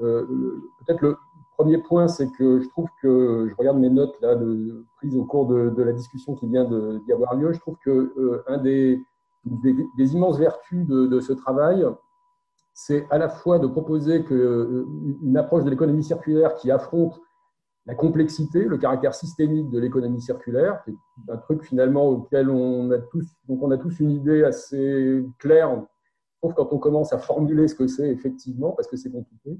Euh, 0.00 0.24
peut-être 0.86 1.02
le 1.02 1.18
premier 1.58 1.76
point, 1.76 2.08
c'est 2.08 2.30
que 2.38 2.60
je 2.60 2.68
trouve 2.70 2.88
que, 3.02 3.46
je 3.50 3.54
regarde 3.56 3.78
mes 3.78 3.90
notes 3.90 4.14
là, 4.22 4.34
prises 4.96 5.18
au 5.18 5.24
cours 5.24 5.46
de, 5.48 5.82
la 5.82 5.92
discussion 5.92 6.34
qui 6.34 6.46
vient 6.46 6.64
d'y 6.64 7.12
avoir 7.12 7.34
lieu, 7.34 7.52
je 7.52 7.60
trouve 7.60 7.76
que 7.84 8.42
un 8.46 8.56
des, 8.56 8.98
des, 9.96 10.14
immenses 10.14 10.38
vertus 10.38 10.86
de, 10.86 11.20
ce 11.20 11.32
travail, 11.32 11.84
c'est 12.74 13.06
à 13.10 13.18
la 13.18 13.28
fois 13.28 13.58
de 13.58 13.66
proposer 13.66 14.24
que, 14.24 14.86
une 15.22 15.36
approche 15.36 15.64
de 15.64 15.70
l'économie 15.70 16.04
circulaire 16.04 16.54
qui 16.54 16.70
affronte 16.70 17.20
la 17.86 17.94
complexité, 17.94 18.64
le 18.64 18.76
caractère 18.76 19.14
systémique 19.14 19.70
de 19.70 19.78
l'économie 19.78 20.20
circulaire, 20.20 20.82
qui 20.84 20.94
un 21.28 21.38
truc 21.38 21.62
finalement 21.62 22.06
auquel 22.08 22.50
on 22.50 22.90
a 22.90 22.98
tous, 22.98 23.26
on 23.48 23.70
a 23.70 23.78
tous 23.78 23.98
une 24.00 24.10
idée 24.10 24.44
assez 24.44 25.24
claire, 25.38 25.82
sauf 26.42 26.54
quand 26.54 26.72
on 26.72 26.78
commence 26.78 27.12
à 27.12 27.18
formuler 27.18 27.66
ce 27.66 27.74
que 27.74 27.86
c'est 27.86 28.10
effectivement, 28.10 28.72
parce 28.72 28.88
que 28.88 28.96
c'est 28.96 29.10
compliqué, 29.10 29.58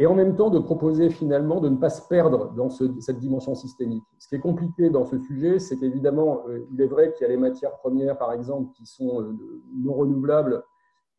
et 0.00 0.06
en 0.06 0.14
même 0.14 0.34
temps 0.34 0.48
de 0.48 0.58
proposer 0.58 1.10
finalement 1.10 1.60
de 1.60 1.68
ne 1.68 1.76
pas 1.76 1.90
se 1.90 2.00
perdre 2.08 2.52
dans 2.54 2.70
cette 2.70 3.18
dimension 3.18 3.54
systémique. 3.54 4.02
Ce 4.18 4.28
qui 4.28 4.34
est 4.34 4.40
compliqué 4.40 4.88
dans 4.88 5.04
ce 5.04 5.18
sujet, 5.18 5.58
c'est 5.58 5.76
qu'évidemment, 5.76 6.42
euh, 6.48 6.66
il 6.72 6.80
est 6.80 6.86
vrai 6.86 7.12
qu'il 7.12 7.26
y 7.26 7.30
a 7.30 7.32
les 7.32 7.36
matières 7.36 7.76
premières, 7.76 8.16
par 8.16 8.32
exemple, 8.32 8.72
qui 8.72 8.86
sont 8.86 9.20
euh, 9.20 9.38
non 9.76 9.92
renouvelables, 9.92 10.64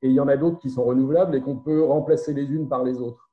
et 0.02 0.08
il 0.08 0.14
y 0.14 0.20
en 0.20 0.28
a 0.28 0.36
d'autres 0.36 0.58
qui 0.58 0.72
sont 0.72 0.84
renouvelables 0.84 1.36
et 1.36 1.42
qu'on 1.42 1.58
peut 1.58 1.84
remplacer 1.84 2.34
les 2.34 2.52
unes 2.52 2.68
par 2.68 2.84
les 2.84 3.00
autres. 3.00 3.30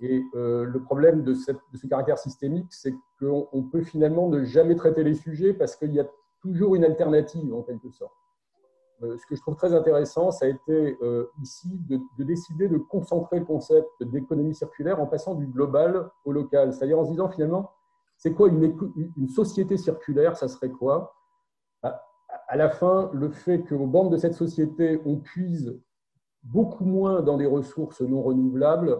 Et 0.00 0.24
euh, 0.34 0.64
le 0.64 0.82
problème 0.82 1.22
de, 1.22 1.32
ce 1.32 1.86
caractère 1.88 2.18
systémique, 2.18 2.66
c'est 2.70 2.94
qu'on 3.20 3.68
peut 3.70 3.82
finalement 3.82 4.28
ne 4.28 4.42
jamais 4.42 4.74
traiter 4.74 5.04
les 5.04 5.14
sujets 5.14 5.52
parce 5.52 5.76
qu'il 5.76 5.92
y 5.92 6.00
a 6.00 6.08
toujours 6.40 6.74
une 6.74 6.84
alternative 6.84 7.54
en 7.54 7.62
quelque 7.62 7.90
sorte. 7.90 8.14
Euh, 9.02 9.16
ce 9.16 9.26
que 9.26 9.36
je 9.36 9.40
trouve 9.40 9.54
très 9.54 9.72
intéressant, 9.74 10.30
ça 10.30 10.46
a 10.46 10.48
été 10.48 10.98
euh, 11.02 11.30
ici 11.40 11.68
de, 11.88 12.00
décider 12.24 12.68
de 12.68 12.78
concentrer 12.78 13.38
le 13.38 13.44
concept 13.44 13.88
d'économie 14.00 14.54
circulaire 14.54 15.00
en 15.00 15.06
passant 15.06 15.34
du 15.34 15.46
global 15.46 16.10
au 16.24 16.32
local. 16.32 16.72
C'est-à-dire 16.72 16.98
en 16.98 17.04
se 17.04 17.10
disant 17.10 17.28
finalement, 17.28 17.70
c'est 18.16 18.32
quoi 18.32 18.48
une, 18.48 19.28
société 19.28 19.76
circulaire? 19.76 20.36
Ça 20.36 20.48
serait 20.48 20.70
quoi? 20.70 21.14
Bah, 21.82 22.02
À 22.48 22.56
la 22.56 22.68
fin, 22.68 23.10
le 23.12 23.30
fait 23.30 23.62
qu'aux 23.62 23.86
bandes 23.86 24.10
de 24.10 24.16
cette 24.16 24.34
société, 24.34 25.00
on 25.04 25.16
puise 25.16 25.80
beaucoup 26.42 26.84
moins 26.84 27.22
dans 27.22 27.36
des 27.36 27.46
ressources 27.46 28.00
non 28.00 28.22
renouvelables 28.22 28.98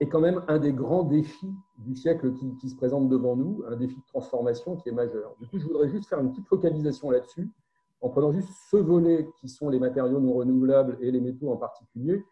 est 0.00 0.08
quand 0.08 0.20
même 0.20 0.42
un 0.48 0.58
des 0.58 0.72
grands 0.72 1.04
défis 1.04 1.54
du 1.78 1.94
siècle 1.94 2.32
qui, 2.34 2.68
se 2.68 2.76
présente 2.76 3.08
devant 3.08 3.36
nous, 3.36 3.62
un 3.68 3.76
défi 3.76 3.96
de 3.96 4.06
transformation 4.06 4.76
qui 4.76 4.88
est 4.88 4.92
majeur. 4.92 5.34
Du 5.40 5.46
coup, 5.46 5.58
je 5.58 5.64
voudrais 5.66 5.88
juste 5.88 6.08
faire 6.08 6.20
une 6.20 6.30
petite 6.30 6.48
focalisation 6.48 7.10
là-dessus, 7.10 7.48
en 8.00 8.08
prenant 8.10 8.32
juste 8.32 8.48
ce 8.70 8.76
volet 8.76 9.28
qui 9.40 9.48
sont 9.48 9.68
les 9.68 9.78
matériaux 9.78 10.20
non 10.20 10.34
renouvelables 10.34 10.98
et 11.00 11.10
les 11.10 11.20
métaux 11.20 11.50
en 11.50 11.56
particulier, 11.56 12.24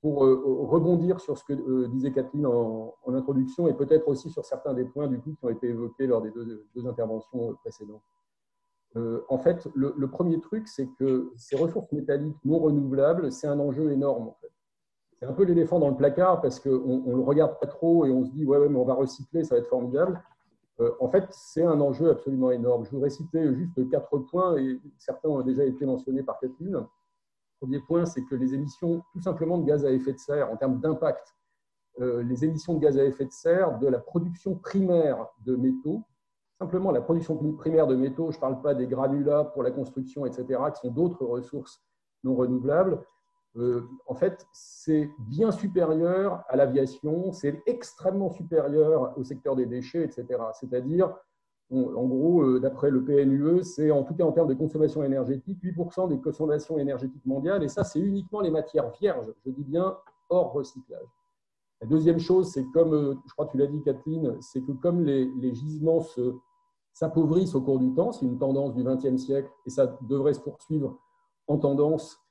pour, 0.00 0.24
euh, 0.24 0.42
rebondir 0.64 1.20
sur 1.20 1.36
ce 1.36 1.44
que 1.44 1.52
euh, 1.52 1.88
disait 1.88 2.10
Kathleen 2.10 2.46
en, 2.46 2.94
introduction 3.08 3.68
et 3.68 3.74
peut-être 3.74 4.08
aussi 4.08 4.30
sur 4.30 4.44
certains 4.44 4.72
des 4.72 4.84
points 4.84 5.08
du 5.08 5.20
coup, 5.20 5.34
qui 5.34 5.44
ont 5.44 5.50
été 5.50 5.68
évoqués 5.68 6.06
lors 6.06 6.22
des 6.22 6.30
deux, 6.30 6.86
interventions 6.86 7.54
précédentes. 7.56 8.02
Euh, 8.96 9.22
en 9.28 9.38
fait, 9.38 9.68
le, 9.74 10.06
premier 10.08 10.40
truc, 10.40 10.68
c'est 10.68 10.88
que 10.98 11.32
ces 11.36 11.56
ressources 11.56 11.92
métalliques 11.92 12.42
non 12.44 12.58
renouvelables, 12.58 13.30
c'est 13.30 13.46
un 13.46 13.58
enjeu 13.58 13.92
énorme 13.92 14.32
c'est 15.22 15.28
un 15.28 15.34
peu 15.34 15.44
l'éléphant 15.44 15.78
dans 15.78 15.88
le 15.88 15.94
placard 15.94 16.40
parce 16.40 16.58
qu'on 16.58 16.68
ne 17.06 17.14
le 17.14 17.22
regarde 17.22 17.56
pas 17.60 17.68
trop 17.68 18.04
et 18.04 18.10
on 18.10 18.24
se 18.24 18.30
dit 18.30 18.44
ouais, 18.44 18.68
mais 18.68 18.76
on 18.76 18.84
va 18.84 18.94
recycler, 18.94 19.44
ça 19.44 19.54
va 19.54 19.60
être 19.60 19.68
formidable. 19.68 20.20
Euh, 20.80 20.92
en 21.00 21.08
fait, 21.08 21.26
c'est 21.30 21.64
un 21.64 21.80
enjeu 21.80 22.10
absolument 22.10 22.50
énorme. 22.50 22.84
Je 22.84 22.90
voudrais 22.90 23.10
citer 23.10 23.54
juste 23.54 23.88
quatre 23.90 24.18
points 24.18 24.56
et 24.56 24.80
certains 24.98 25.28
ont 25.28 25.42
déjà 25.42 25.64
été 25.64 25.84
mentionnés 25.84 26.22
par 26.22 26.38
Catherine. 26.40 26.74
Le 26.74 26.86
premier 27.60 27.80
point, 27.80 28.06
c'est 28.06 28.24
que 28.24 28.34
les 28.34 28.54
émissions 28.54 29.02
tout 29.12 29.20
simplement 29.20 29.58
de 29.58 29.66
gaz 29.66 29.84
à 29.84 29.90
effet 29.90 30.12
de 30.12 30.18
serre 30.18 30.50
en 30.50 30.56
termes 30.56 30.80
d'impact, 30.80 31.34
euh, 32.00 32.22
les 32.22 32.44
émissions 32.44 32.74
de 32.74 32.80
gaz 32.80 32.98
à 32.98 33.04
effet 33.04 33.26
de 33.26 33.32
serre 33.32 33.78
de 33.78 33.86
la 33.86 33.98
production 33.98 34.56
primaire 34.56 35.28
de 35.44 35.56
métaux, 35.56 36.02
simplement 36.58 36.90
la 36.90 37.02
production 37.02 37.36
primaire 37.54 37.86
de 37.86 37.94
métaux, 37.94 38.30
je 38.30 38.36
ne 38.36 38.40
parle 38.40 38.62
pas 38.62 38.74
des 38.74 38.86
granulats 38.86 39.44
pour 39.44 39.62
la 39.62 39.70
construction, 39.70 40.24
etc., 40.26 40.60
qui 40.74 40.80
sont 40.80 40.92
d'autres 40.92 41.24
ressources 41.24 41.82
non 42.24 42.34
renouvelables, 42.34 43.04
euh, 43.56 43.82
en 44.06 44.14
fait, 44.14 44.46
c'est 44.52 45.10
bien 45.18 45.52
supérieur 45.52 46.42
à 46.48 46.56
l'aviation, 46.56 47.32
c'est 47.32 47.62
extrêmement 47.66 48.30
supérieur 48.30 49.16
au 49.18 49.24
secteur 49.24 49.56
des 49.56 49.66
déchets, 49.66 50.04
etc. 50.04 50.26
C'est-à-dire, 50.58 51.14
en 51.70 52.06
gros, 52.06 52.42
euh, 52.42 52.60
d'après 52.60 52.90
le 52.90 53.04
PNUE, 53.04 53.62
c'est 53.62 53.90
en 53.90 54.04
tout 54.04 54.14
cas 54.14 54.24
en 54.24 54.32
termes 54.32 54.48
de 54.48 54.54
consommation 54.54 55.02
énergétique, 55.02 55.62
8% 55.62 56.08
des 56.08 56.18
consommations 56.18 56.78
énergétiques 56.78 57.26
mondiales, 57.26 57.62
et 57.62 57.68
ça, 57.68 57.84
c'est 57.84 58.00
uniquement 58.00 58.40
les 58.40 58.50
matières 58.50 58.90
vierges, 58.90 59.32
je 59.44 59.50
dis 59.50 59.64
bien 59.64 59.96
hors 60.30 60.52
recyclage. 60.52 61.08
La 61.82 61.86
deuxième 61.86 62.20
chose, 62.20 62.50
c'est 62.52 62.64
comme, 62.72 62.94
euh, 62.94 63.14
je 63.26 63.32
crois 63.32 63.46
que 63.46 63.52
tu 63.52 63.58
l'as 63.58 63.66
dit, 63.66 63.82
Kathleen, 63.82 64.36
c'est 64.40 64.62
que 64.62 64.72
comme 64.72 65.02
les, 65.02 65.26
les 65.40 65.52
gisements 65.52 66.00
s'appauvrissent 66.92 67.54
au 67.54 67.60
cours 67.60 67.78
du 67.78 67.92
temps, 67.92 68.12
c'est 68.12 68.24
une 68.24 68.38
tendance 68.38 68.72
du 68.74 68.82
XXe 68.82 69.16
siècle, 69.16 69.50
et 69.66 69.70
ça 69.70 69.98
devrait 70.02 70.34
se 70.34 70.40
poursuivre 70.40 70.98
en 71.48 71.58
tendance 71.58 72.21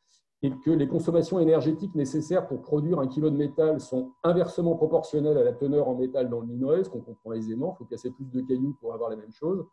et 0.44 0.52
que 0.60 0.72
les 0.72 0.88
consommations 0.88 1.40
énergétiques 1.40 1.94
nécessaires 1.94 2.48
pour 2.48 2.62
produire 2.62 3.00
un 3.00 3.08
kilo 3.08 3.30
de 3.30 3.38
métal 3.38 3.80
sont 3.80 4.14
inversement 4.24 4.76
proportionnelles 4.76 5.38
à 5.38 5.44
la 5.44 5.54
teneur 5.54 5.88
en 5.88 5.96
métal 5.96 6.30
dans 6.30 6.40
le 6.40 6.48
minerai, 6.48 6.84
ce 6.84 6.90
qu'on 6.90 7.02
comprend 7.02 7.34
aisément, 7.34 7.76
il 7.76 7.78
faut 7.78 7.86
casser 7.86 8.10
plus 8.10 8.26
de 8.26 8.42
cailloux 8.42 8.76
pour 8.80 8.94
avoir 8.94 9.10
la 9.12 9.18
même 9.18 9.32
chose. 9.32 9.64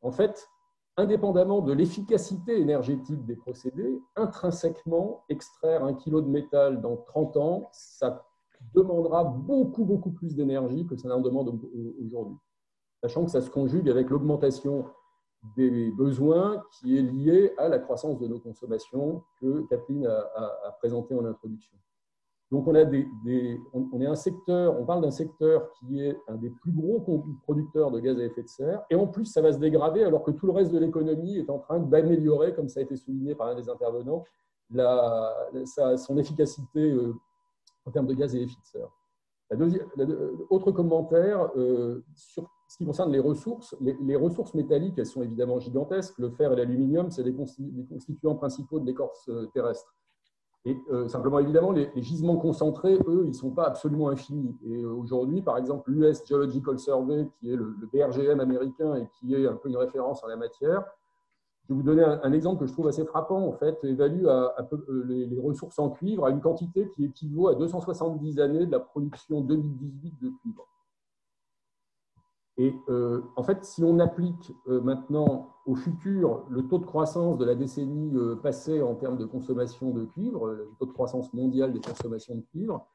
En 0.00 0.10
fait, 0.10 0.48
indépendamment 0.96 1.60
de 1.60 1.72
l'efficacité 1.72 2.58
énergétique 2.58 3.24
des 3.26 3.36
procédés, 3.36 4.00
intrinsèquement, 4.16 5.24
extraire 5.28 5.84
un 5.84 5.92
kilo 5.92 6.22
de 6.22 6.28
métal 6.28 6.80
dans 6.80 6.96
30 6.96 7.36
ans, 7.36 7.68
ça 7.72 8.24
demandera 8.74 9.24
beaucoup, 9.24 9.84
beaucoup 9.84 10.10
plus 10.10 10.34
d'énergie 10.34 10.86
que 10.86 10.96
ça 10.96 11.14
en 11.14 11.20
demande 11.20 11.60
aujourd'hui. 12.02 12.36
Sachant 13.02 13.26
que 13.26 13.30
ça 13.30 13.42
se 13.42 13.50
conjugue 13.50 13.90
avec 13.90 14.08
l'augmentation 14.08 14.86
des 15.56 15.90
besoins 15.92 16.62
qui 16.72 16.98
est 16.98 17.02
lié 17.02 17.52
à 17.58 17.68
la 17.68 17.78
croissance 17.78 18.18
de 18.18 18.26
nos 18.26 18.38
consommations 18.38 19.22
que 19.40 19.66
Kathleen 19.68 20.06
a, 20.06 20.76
présenté 20.78 21.14
en 21.14 21.24
introduction. 21.24 21.76
Donc 22.52 22.68
on 22.68 22.74
a 22.76 22.84
des, 22.84 23.08
on, 23.72 24.00
est 24.00 24.06
un 24.06 24.14
secteur, 24.14 24.78
on 24.78 24.84
parle 24.84 25.02
d'un 25.02 25.10
secteur 25.10 25.68
qui 25.72 26.00
est 26.00 26.16
un 26.28 26.36
des 26.36 26.50
plus 26.50 26.70
gros 26.70 27.00
producteurs 27.42 27.90
de 27.90 27.98
gaz 27.98 28.18
à 28.20 28.24
effet 28.24 28.42
de 28.42 28.48
serre, 28.48 28.84
et 28.88 28.94
en 28.94 29.08
plus 29.08 29.24
ça 29.24 29.40
va 29.40 29.52
se 29.52 29.58
dégrader 29.58 30.04
alors 30.04 30.22
que 30.22 30.30
tout 30.30 30.46
le 30.46 30.52
reste 30.52 30.72
de 30.72 30.78
l'économie 30.78 31.38
est 31.38 31.50
en 31.50 31.58
train 31.58 31.80
d'améliorer, 31.80 32.54
comme 32.54 32.68
ça 32.68 32.80
a 32.80 32.82
été 32.84 32.96
souligné 32.96 33.34
par 33.34 33.48
un 33.48 33.56
des 33.56 33.68
intervenants, 33.68 34.24
la, 34.70 35.34
son 35.96 36.18
efficacité 36.18 36.92
euh, 36.92 37.14
en 37.84 37.90
termes 37.90 38.06
de 38.06 38.14
gaz 38.14 38.34
à 38.34 38.38
effet 38.38 38.54
de 38.60 38.66
serre. 38.66 38.90
Deuxième, 39.54 39.86
autre 40.50 40.72
commentaire 40.72 41.50
euh, 41.56 42.04
sur 42.14 42.48
ce 42.68 42.78
qui 42.78 42.84
concerne 42.84 43.12
les 43.12 43.20
ressources, 43.20 43.76
les, 43.80 44.16
ressources 44.16 44.54
métalliques, 44.54 44.98
elles 44.98 45.06
sont 45.06 45.22
évidemment 45.22 45.58
gigantesques. 45.60 46.18
Le 46.18 46.30
fer 46.30 46.52
et 46.52 46.56
l'aluminium, 46.56 47.10
c'est 47.10 47.22
des, 47.22 47.34
constituants 47.34 48.34
principaux 48.34 48.80
de 48.80 48.86
l'écorce 48.86 49.28
euh, 49.28 49.46
terrestre. 49.54 49.94
Et 50.64 50.76
euh, 50.90 51.06
simplement, 51.06 51.38
évidemment, 51.38 51.70
les, 51.70 51.88
gisements 52.02 52.38
concentrés, 52.38 52.98
eux, 53.06 53.22
ils 53.22 53.28
ne 53.28 53.34
sont 53.34 53.52
pas 53.52 53.68
absolument 53.68 54.08
infinis. 54.08 54.56
Et 54.64 54.82
euh, 54.82 54.90
aujourd'hui, 54.90 55.42
par 55.42 55.58
exemple, 55.58 55.92
l'US 55.92 56.26
Geological 56.26 56.76
Survey, 56.80 57.28
qui 57.38 57.52
est 57.52 57.56
le, 57.56 57.72
BRGM 57.92 58.40
américain 58.40 58.96
et 58.96 59.08
qui 59.20 59.34
est 59.34 59.46
un 59.46 59.54
peu 59.54 59.68
une 59.68 59.76
référence 59.76 60.24
en 60.24 60.26
la 60.26 60.36
matière, 60.36 60.84
je 61.68 61.74
vais 61.74 61.80
vous 61.80 61.86
donner 61.86 62.02
un, 62.02 62.32
exemple 62.32 62.60
que 62.60 62.66
je 62.66 62.72
trouve 62.72 62.88
assez 62.88 63.04
frappant. 63.04 63.46
En 63.46 63.52
fait, 63.52 63.78
évalue 63.84 64.26
les, 65.06 65.26
les, 65.26 65.40
ressources 65.40 65.78
en 65.80 65.90
cuivre 65.90 66.24
à 66.24 66.30
une 66.30 66.40
quantité 66.40 66.88
qui 66.94 67.04
équivaut 67.04 67.48
à 67.48 67.56
270 67.56 68.38
années 68.38 68.66
de 68.66 68.70
la 68.70 68.78
production 68.78 69.40
2018 69.40 70.14
de 70.22 70.30
cuivre. 70.40 70.68
Et 72.58 72.74
euh, 72.88 73.22
en 73.36 73.42
fait, 73.42 73.64
si 73.64 73.84
on 73.84 73.98
applique 73.98 74.52
euh, 74.66 74.80
maintenant 74.80 75.50
au 75.66 75.74
futur 75.74 76.44
le 76.48 76.66
taux 76.66 76.78
de 76.78 76.86
croissance 76.86 77.36
de 77.36 77.44
la 77.44 77.54
décennie 77.54 78.16
euh, 78.16 78.36
passée 78.36 78.80
en 78.80 78.94
termes 78.94 79.18
de 79.18 79.26
consommation 79.26 79.90
de 79.90 80.06
cuivre, 80.06 80.48
le 80.48 80.70
taux 80.78 80.86
de 80.86 80.92
croissance 80.92 81.32
mondial 81.34 81.72
des 81.72 81.80
consommations 81.80 82.34
de 82.34 82.40
cuivre, 82.40 82.86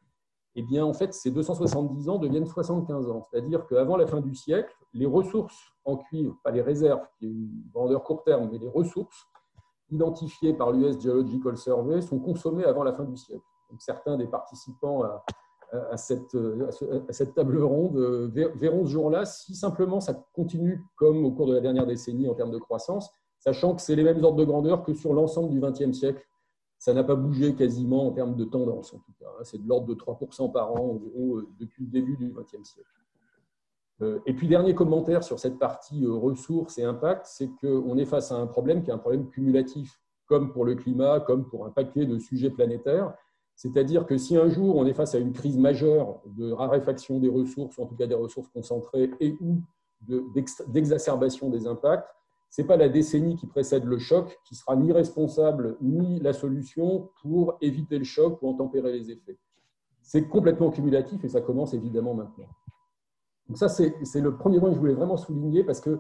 eh 0.56 0.64
bien, 0.64 0.84
en 0.84 0.94
fait, 0.94 1.14
ces 1.14 1.32
270 1.32 2.10
ans 2.10 2.18
deviennent 2.18 2.46
75 2.46 3.10
ans. 3.10 3.28
C'est-à-dire 3.30 3.68
qu'avant 3.68 3.98
la 3.98 4.08
fin 4.08 4.20
du 4.20 4.36
siècle, 4.36 4.76
les 4.94 5.06
ressources 5.06 5.72
en 5.86 5.96
cuivre, 5.96 6.36
pas 6.44 6.52
les 6.52 6.62
réserves, 6.62 7.08
qui 7.18 7.28
est 7.28 7.30
une 7.30 7.64
vendeur 7.74 8.04
court 8.04 8.24
terme, 8.24 8.50
mais 8.52 8.58
les 8.58 8.68
ressources 8.68 9.28
identifiées 9.92 10.54
par 10.54 10.72
l'US 10.72 11.00
Geological 11.00 11.56
Survey 11.56 12.02
sont 12.02 12.20
consommées 12.20 12.66
avant 12.66 12.84
la 12.84 12.94
fin 12.94 13.06
du 13.06 13.16
siècle. 13.16 13.44
Donc, 13.70 13.82
certains 13.82 14.18
des 14.18 14.28
participants 14.28 15.04
à, 15.04 15.24
à 15.72 15.98
cette, 15.98 16.36
à 16.36 17.14
cette 17.14 17.34
table 17.34 17.62
ronde 17.64 17.98
verront 18.56 18.86
ce 18.86 18.92
jour-là 18.92 19.26
si 19.26 19.56
simplement 19.56 20.02
ça 20.02 20.14
continue 20.34 20.84
comme 20.96 21.24
au 21.26 21.32
cours 21.32 21.48
de 21.48 21.54
la 21.54 21.62
dernière 21.62 21.88
décennie 21.88 22.28
en 22.28 22.34
termes 22.34 22.52
de 22.52 22.58
croissance, 22.58 23.10
sachant 23.42 23.76
que 23.76 23.82
c'est 23.82 23.96
les 23.96 24.04
mêmes 24.04 24.24
ordres 24.24 24.38
de 24.38 24.46
grandeur 24.46 24.84
que 24.84 24.94
sur 24.94 25.14
l'ensemble 25.14 25.50
du 25.50 25.60
XXe 25.60 25.98
siècle. 25.98 26.26
Ça 26.78 26.94
n'a 26.94 27.04
pas 27.04 27.16
bougé 27.16 27.54
quasiment 27.54 28.08
en 28.08 28.12
termes 28.12 28.36
de 28.36 28.44
tendance, 28.44 28.94
en 28.94 28.98
tout 28.98 29.14
cas. 29.20 29.28
Hein. 29.28 29.44
C'est 29.44 29.62
de 29.62 29.68
l'ordre 29.68 29.86
de 29.86 29.94
3% 29.94 30.52
par 30.52 30.74
an, 30.74 31.00
euh, 31.16 31.48
depuis 31.60 31.86
le 31.86 31.92
début 31.92 32.18
du 32.18 32.34
XXe 32.34 32.68
siècle. 32.68 32.90
Euh, 34.02 34.20
et 34.26 34.34
puis, 34.34 34.48
dernier 34.48 34.74
commentaire 34.74 35.24
sur 35.24 35.40
cette 35.40 35.60
partie 35.60 36.04
euh, 36.04 36.14
ressources 36.14 36.80
et 36.80 36.84
impact, 36.84 37.28
c'est 37.28 37.52
qu'on 37.62 37.98
est 37.98 38.06
face 38.06 38.32
à 38.32 38.36
un 38.36 38.48
problème 38.48 38.82
qui 38.82 38.90
est 38.90 38.94
un 38.94 38.98
problème 38.98 39.30
cumulatif, 39.30 40.00
comme 40.26 40.52
pour 40.52 40.66
le 40.66 40.74
climat, 40.74 41.20
comme 41.20 41.48
pour 41.48 41.68
un 41.68 41.70
paquet 41.70 42.08
de 42.08 42.18
sujets 42.18 42.50
planétaires. 42.50 43.14
C'est-à-dire 43.62 44.08
que 44.08 44.18
si 44.18 44.36
un 44.36 44.50
jour 44.50 44.76
on 44.76 44.88
est 44.88 44.94
face 44.96 45.14
à 45.14 45.20
une 45.20 45.34
crise 45.34 45.60
majeure 45.60 46.20
de 46.26 46.52
raréfaction 46.52 47.20
des 47.20 47.30
ressources, 47.30 47.78
ou 47.78 47.84
en 47.84 47.86
tout 47.86 47.96
cas 47.96 48.08
des 48.08 48.16
ressources 48.16 48.48
concentrées, 48.48 49.12
et 49.20 49.38
ou 49.40 49.62
d'exacerbation 50.68 51.52
des 51.52 51.68
impacts, 51.68 52.10
ce 52.50 52.60
n'est 52.60 52.68
pas 52.68 52.76
la 52.76 52.90
décennie 52.90 53.36
qui 53.36 53.46
précède 53.46 53.86
le 53.86 54.00
choc 54.00 54.40
qui 54.46 54.56
sera 54.56 54.76
ni 54.76 54.92
responsable 54.92 55.78
ni 55.80 56.20
la 56.22 56.34
solution 56.34 57.12
pour 57.22 57.60
éviter 57.62 58.00
le 58.00 58.04
choc 58.04 58.42
ou 58.42 58.50
en 58.50 58.56
tempérer 58.56 58.94
les 58.94 59.12
effets. 59.12 59.38
C'est 60.02 60.28
complètement 60.28 60.72
cumulatif 60.72 61.24
et 61.24 61.30
ça 61.30 61.42
commence 61.42 61.76
évidemment 61.76 62.16
maintenant. 62.16 62.50
Donc 63.48 63.60
ça, 63.60 63.70
c'est 63.70 64.22
le 64.22 64.38
premier 64.38 64.60
point 64.60 64.70
que 64.70 64.76
je 64.76 64.80
voulais 64.80 64.96
vraiment 64.96 65.18
souligner 65.18 65.64
parce 65.64 65.82
que, 65.82 66.00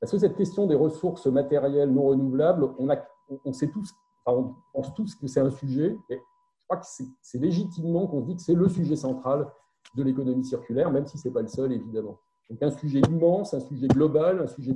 parce 0.00 0.16
cette 0.16 0.36
question 0.36 0.66
des 0.66 0.76
ressources 0.76 1.26
matérielles 1.26 1.92
non 1.92 2.04
renouvelables, 2.04 2.70
on, 2.78 2.88
a, 2.88 2.96
on 3.44 3.52
sait 3.52 3.68
tous, 3.68 3.92
on 4.24 4.54
pense 4.72 4.94
tous 4.94 5.14
que 5.14 5.26
c'est 5.26 5.40
un 5.40 5.50
sujet, 5.50 5.94
et 6.08 6.16
je 6.16 6.31
que 6.76 6.86
c'est 7.20 7.38
légitimement 7.38 8.06
qu'on 8.06 8.20
dit 8.20 8.36
que 8.36 8.42
c'est 8.42 8.54
le 8.54 8.68
sujet 8.68 8.96
central 8.96 9.50
de 9.94 10.02
l'économie 10.02 10.44
circulaire, 10.44 10.90
même 10.90 11.06
si 11.06 11.18
ce 11.18 11.28
n'est 11.28 11.34
pas 11.34 11.42
le 11.42 11.48
seul, 11.48 11.72
évidemment. 11.72 12.18
Donc 12.50 12.62
un 12.62 12.70
sujet 12.70 13.00
immense, 13.08 13.54
un 13.54 13.60
sujet 13.60 13.88
global, 13.88 14.40
un 14.40 14.46
sujet 14.46 14.74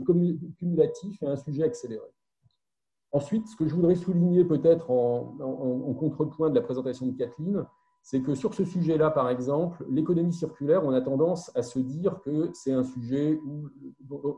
cumulatif 0.59 1.23
et 1.23 1.27
un 1.27 1.37
sujet 1.37 1.65
accéléré. 1.65 2.07
Ensuite, 3.13 3.47
ce 3.49 3.57
que 3.57 3.67
je 3.67 3.75
voudrais 3.75 3.95
souligner 3.95 4.45
peut-être 4.45 4.91
en, 4.91 5.37
en, 5.41 5.95
contrepoint 5.95 6.51
de 6.51 6.55
la 6.55 6.61
présentation 6.61 7.07
de 7.07 7.13
Kathleen, 7.17 7.65
c'est 8.03 8.21
que 8.21 8.35
sur 8.35 8.55
ce 8.55 8.65
sujet-là, 8.65 9.11
par 9.11 9.29
exemple, 9.31 9.85
l'économie 9.91 10.33
circulaire, 10.33 10.85
on 10.85 10.93
a 10.93 11.01
tendance 11.01 11.51
à 11.57 11.63
se 11.63 11.79
dire 11.79 12.21
que 12.23 12.51
c'est 12.53 12.73
un 12.73 12.85
sujet 12.85 13.41
où, 13.45 13.69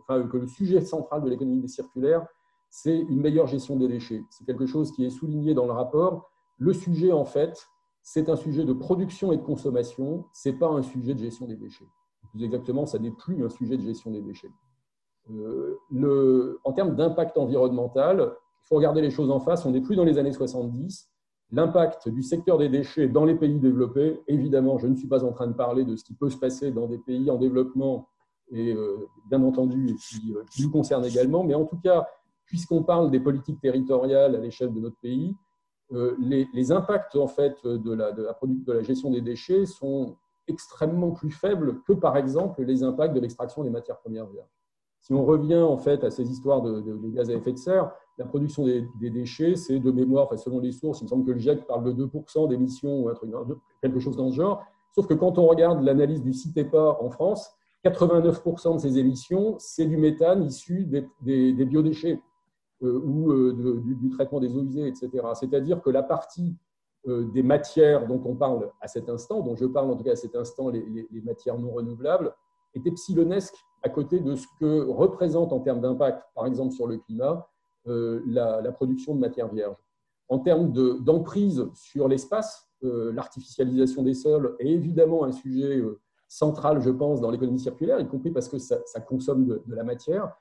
enfin, 0.00 0.22
que 0.26 0.36
le 0.36 0.46
sujet 0.46 0.80
central 0.80 1.22
de 1.22 1.30
l'économie 1.30 1.68
circulaire, 1.68 2.26
c'est 2.70 2.96
une 2.96 3.20
meilleure 3.20 3.46
gestion 3.46 3.76
des 3.76 3.88
déchets. 3.88 4.22
C'est 4.30 4.44
quelque 4.44 4.66
chose 4.66 4.92
qui 4.92 5.04
est 5.04 5.10
souligné 5.10 5.54
dans 5.54 5.66
le 5.66 5.72
rapport. 5.72 6.30
Le 6.58 6.72
sujet, 6.72 7.12
en 7.12 7.24
fait, 7.24 7.66
c'est 8.02 8.28
un 8.28 8.36
sujet 8.36 8.64
de 8.64 8.72
production 8.72 9.32
et 9.32 9.36
de 9.36 9.42
consommation, 9.42 10.24
ce 10.32 10.48
n'est 10.48 10.56
pas 10.56 10.68
un 10.68 10.82
sujet 10.82 11.14
de 11.14 11.20
gestion 11.20 11.46
des 11.46 11.56
déchets. 11.56 11.88
Plus 12.30 12.44
exactement, 12.44 12.86
ça 12.86 12.98
n'est 12.98 13.10
plus 13.10 13.44
un 13.44 13.48
sujet 13.48 13.76
de 13.76 13.82
gestion 13.82 14.10
des 14.10 14.22
déchets. 14.22 14.50
Euh, 15.30 16.58
en 16.64 16.72
termes 16.72 16.96
d'impact 16.96 17.36
environnemental, 17.36 18.32
il 18.64 18.68
faut 18.68 18.76
regarder 18.76 19.00
les 19.00 19.10
choses 19.10 19.30
en 19.30 19.40
face. 19.40 19.64
On 19.66 19.70
n'est 19.70 19.80
plus 19.80 19.96
dans 19.96 20.04
les 20.04 20.18
années 20.18 20.32
70 20.32 21.10
L'impact 21.50 22.10
du 22.10 22.22
secteur 22.22 22.58
des 22.58 22.68
déchets 22.68 23.08
dans 23.08 23.24
les 23.24 23.34
pays 23.34 23.58
développés, 23.58 24.20
évidemment, 24.28 24.76
je 24.76 24.86
ne 24.86 24.94
suis 24.94 25.08
pas 25.08 25.24
en 25.24 25.32
train 25.32 25.46
de 25.46 25.54
parler 25.54 25.84
de 25.84 25.96
ce 25.96 26.04
qui 26.04 26.12
peut 26.12 26.28
se 26.28 26.36
passer 26.36 26.72
dans 26.72 26.86
des 26.86 26.98
pays 26.98 27.30
en 27.30 27.36
développement, 27.36 28.06
et 28.50 28.72
euh, 28.74 29.08
bien 29.30 29.42
entendu, 29.42 29.96
qui, 29.96 30.34
euh, 30.34 30.42
qui, 30.50 30.62
nous 30.62 30.70
concerne 30.70 31.06
également, 31.06 31.44
mais 31.44 31.54
en 31.54 31.64
tout 31.64 31.78
cas, 31.78 32.06
puisqu'on 32.44 32.82
parle 32.82 33.10
des 33.10 33.20
politiques 33.20 33.60
territoriales 33.60 34.34
à 34.34 34.38
l'échelle 34.38 34.74
de 34.74 34.80
notre 34.80 34.98
pays, 35.00 35.34
euh, 35.92 36.16
les, 36.18 36.72
impacts 36.72 37.16
en 37.16 37.26
fait, 37.26 37.56
de, 37.64 37.92
la, 37.92 38.12
de, 38.12 38.26
de 38.42 38.72
la 38.72 38.82
gestion 38.82 39.10
des 39.10 39.20
déchets 39.20 39.66
sont 39.66 40.16
extrêmement 40.48 41.10
plus 41.10 41.30
faibles 41.30 41.80
que, 41.82 41.92
par 41.92 42.16
exemple, 42.16 42.62
les 42.62 42.82
impacts 42.82 43.14
de 43.14 43.20
l'extraction 43.20 43.62
des 43.62 43.70
matières 43.70 43.98
premières 43.98 44.26
vierges. 44.26 44.48
Si 45.00 45.12
on 45.14 45.24
revient 45.24 45.60
en 45.60 45.78
fait 45.78 46.04
à 46.04 46.10
ces 46.10 46.28
histoires 46.30 46.60
de, 46.60 46.82
gaz 47.10 47.30
à 47.30 47.34
effet 47.34 47.52
de 47.52 47.58
serre, 47.58 47.92
la 48.18 48.24
production 48.24 48.64
des, 48.64 48.84
déchets, 49.00 49.54
c'est 49.54 49.78
de 49.78 49.90
mémoire, 49.90 50.26
enfin, 50.26 50.36
selon 50.36 50.58
les 50.58 50.72
sources, 50.72 51.00
il 51.00 51.04
me 51.04 51.08
semble 51.08 51.24
que 51.24 51.30
le 51.30 51.38
GIEC 51.38 51.66
parle 51.66 51.84
de 51.84 52.04
2% 52.04 52.48
d'émissions 52.48 53.02
ou 53.02 53.08
un 53.08 53.14
truc, 53.14 53.30
quelque 53.80 54.00
chose 54.00 54.16
dans 54.16 54.30
ce 54.30 54.36
genre. 54.36 54.64
Sauf 54.94 55.06
que 55.06 55.14
quand 55.14 55.38
on 55.38 55.46
regarde 55.46 55.82
l'analyse 55.82 56.22
du 56.22 56.32
CITEPA 56.32 56.98
en 57.00 57.10
France, 57.10 57.50
89% 57.84 58.74
de 58.74 58.78
ces 58.80 58.98
émissions, 58.98 59.54
c'est 59.58 59.86
du 59.86 59.96
méthane 59.96 60.42
issu 60.44 60.84
des, 60.84 61.64
biodéchets 61.64 62.20
ou 62.80 63.30
euh, 63.32 63.82
du, 63.84 64.08
traitement 64.10 64.40
des 64.40 64.56
eaux 64.56 64.62
usées, 64.62 64.86
etc. 64.86 65.10
C'est-à-dire 65.34 65.82
que 65.82 65.90
la 65.90 66.02
partie 66.02 66.56
euh, 67.06 67.24
des 67.32 67.42
matières 67.42 68.06
dont 68.06 68.20
on 68.24 68.34
parle 68.34 68.70
à 68.80 68.88
cet 68.88 69.08
instant, 69.08 69.40
dont 69.40 69.56
je 69.56 69.66
parle 69.66 69.90
en 69.90 69.96
tout 69.96 70.04
cas 70.04 70.12
à 70.12 70.16
cet 70.16 70.36
instant, 70.36 70.68
les, 70.68 71.08
matières 71.24 71.58
non 71.58 71.70
renouvelables, 71.70 72.34
est 72.74 72.86
epsilonesque 72.86 73.56
à 73.82 73.88
côté 73.88 74.20
de 74.20 74.34
ce 74.34 74.46
que 74.60 74.84
représente 74.88 75.52
en 75.52 75.60
termes 75.60 75.80
d'impact, 75.80 76.22
par 76.34 76.46
exemple 76.46 76.72
sur 76.72 76.86
le 76.86 76.98
climat, 76.98 77.48
euh, 77.86 78.20
la, 78.26 78.72
production 78.72 79.14
de 79.14 79.20
matières 79.20 79.48
vierges. 79.48 79.76
En 80.28 80.38
termes 80.40 80.72
d'emprise 81.00 81.66
sur 81.74 82.06
l'espace, 82.06 82.68
euh, 82.84 83.12
l'artificialisation 83.12 84.02
des 84.02 84.14
sols 84.14 84.56
est 84.58 84.68
évidemment 84.68 85.24
un 85.24 85.32
sujet 85.32 85.78
euh, 85.78 85.98
central, 86.28 86.80
je 86.82 86.90
pense, 86.90 87.20
dans 87.20 87.30
l'économie 87.30 87.58
circulaire, 87.58 87.98
y 87.98 88.06
compris 88.06 88.30
parce 88.30 88.48
que 88.48 88.58
ça, 88.58 88.78
consomme 89.06 89.46
de, 89.46 89.62
la 89.74 89.84
matière. 89.84 90.36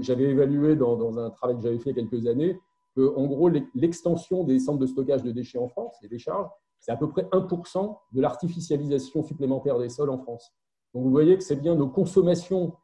J'avais 0.00 0.24
évalué 0.24 0.76
dans, 0.76 1.18
un 1.18 1.30
travail 1.30 1.56
que 1.56 1.62
j'avais 1.62 1.78
fait 1.78 1.90
il 1.90 1.96
y 1.96 2.00
a 2.00 2.02
quelques 2.04 2.26
années 2.26 2.58
que, 2.94 3.14
en 3.16 3.26
gros, 3.26 3.48
l'extension 3.74 4.44
des 4.44 4.58
centres 4.58 4.78
de 4.78 4.86
stockage 4.86 5.22
de 5.22 5.32
déchets 5.32 5.58
en 5.58 5.68
France, 5.68 5.96
les 6.02 6.08
décharges, 6.08 6.48
c'est 6.78 6.92
à 6.92 6.96
peu 6.96 7.08
près 7.08 7.22
1% 7.22 7.96
de 8.12 8.20
l'artificialisation 8.20 9.22
supplémentaire 9.22 9.78
des 9.78 9.88
sols 9.88 10.10
en 10.10 10.18
France. 10.18 10.52
Donc 10.94 11.04
vous 11.04 11.10
voyez 11.10 11.36
que 11.36 11.44
c'est 11.44 11.56
bien 11.56 11.74
nos 11.74 11.88
consommations 11.88 12.74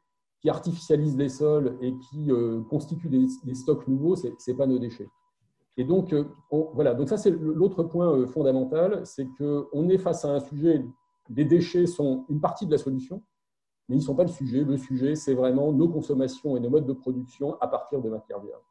qui 0.40 0.48
artificialisent 0.48 1.16
les 1.16 1.28
sols 1.28 1.76
et 1.80 1.92
qui 1.98 2.30
euh, 2.30 2.62
constituent 2.70 3.08
des, 3.08 3.54
stocks 3.54 3.86
nouveaux, 3.88 4.16
ce 4.16 4.28
n'est 4.28 4.56
pas 4.56 4.66
nos 4.66 4.78
déchets. 4.78 5.08
Et 5.76 5.84
donc, 5.84 6.12
euh, 6.12 6.24
voilà, 6.74 6.94
donc 6.94 7.08
ça 7.08 7.16
c'est 7.16 7.30
l'autre 7.30 7.82
point 7.82 8.12
euh, 8.12 8.26
fondamental, 8.26 9.04
c'est 9.04 9.28
qu'on 9.36 9.88
est 9.88 9.98
face 9.98 10.24
à 10.24 10.28
un 10.28 10.40
sujet, 10.40 10.84
les 11.28 11.44
déchets 11.44 11.86
sont 11.86 12.24
une 12.28 12.40
partie 12.40 12.66
de 12.66 12.72
la 12.72 12.78
solution, 12.78 13.22
mais 13.88 13.96
ils 13.96 14.00
ne 14.00 14.04
sont 14.04 14.14
pas 14.14 14.24
le 14.24 14.28
sujet. 14.28 14.64
Le 14.64 14.76
sujet, 14.76 15.14
c'est 15.14 15.34
vraiment 15.34 15.72
nos 15.72 15.88
consommations 15.88 16.56
et 16.56 16.60
nos 16.60 16.70
modes 16.70 16.86
de 16.86 16.92
production 16.92 17.56
à 17.60 17.68
partir 17.68 18.00
de 18.00 18.08
matières 18.10 18.40
vierges. 18.40 18.62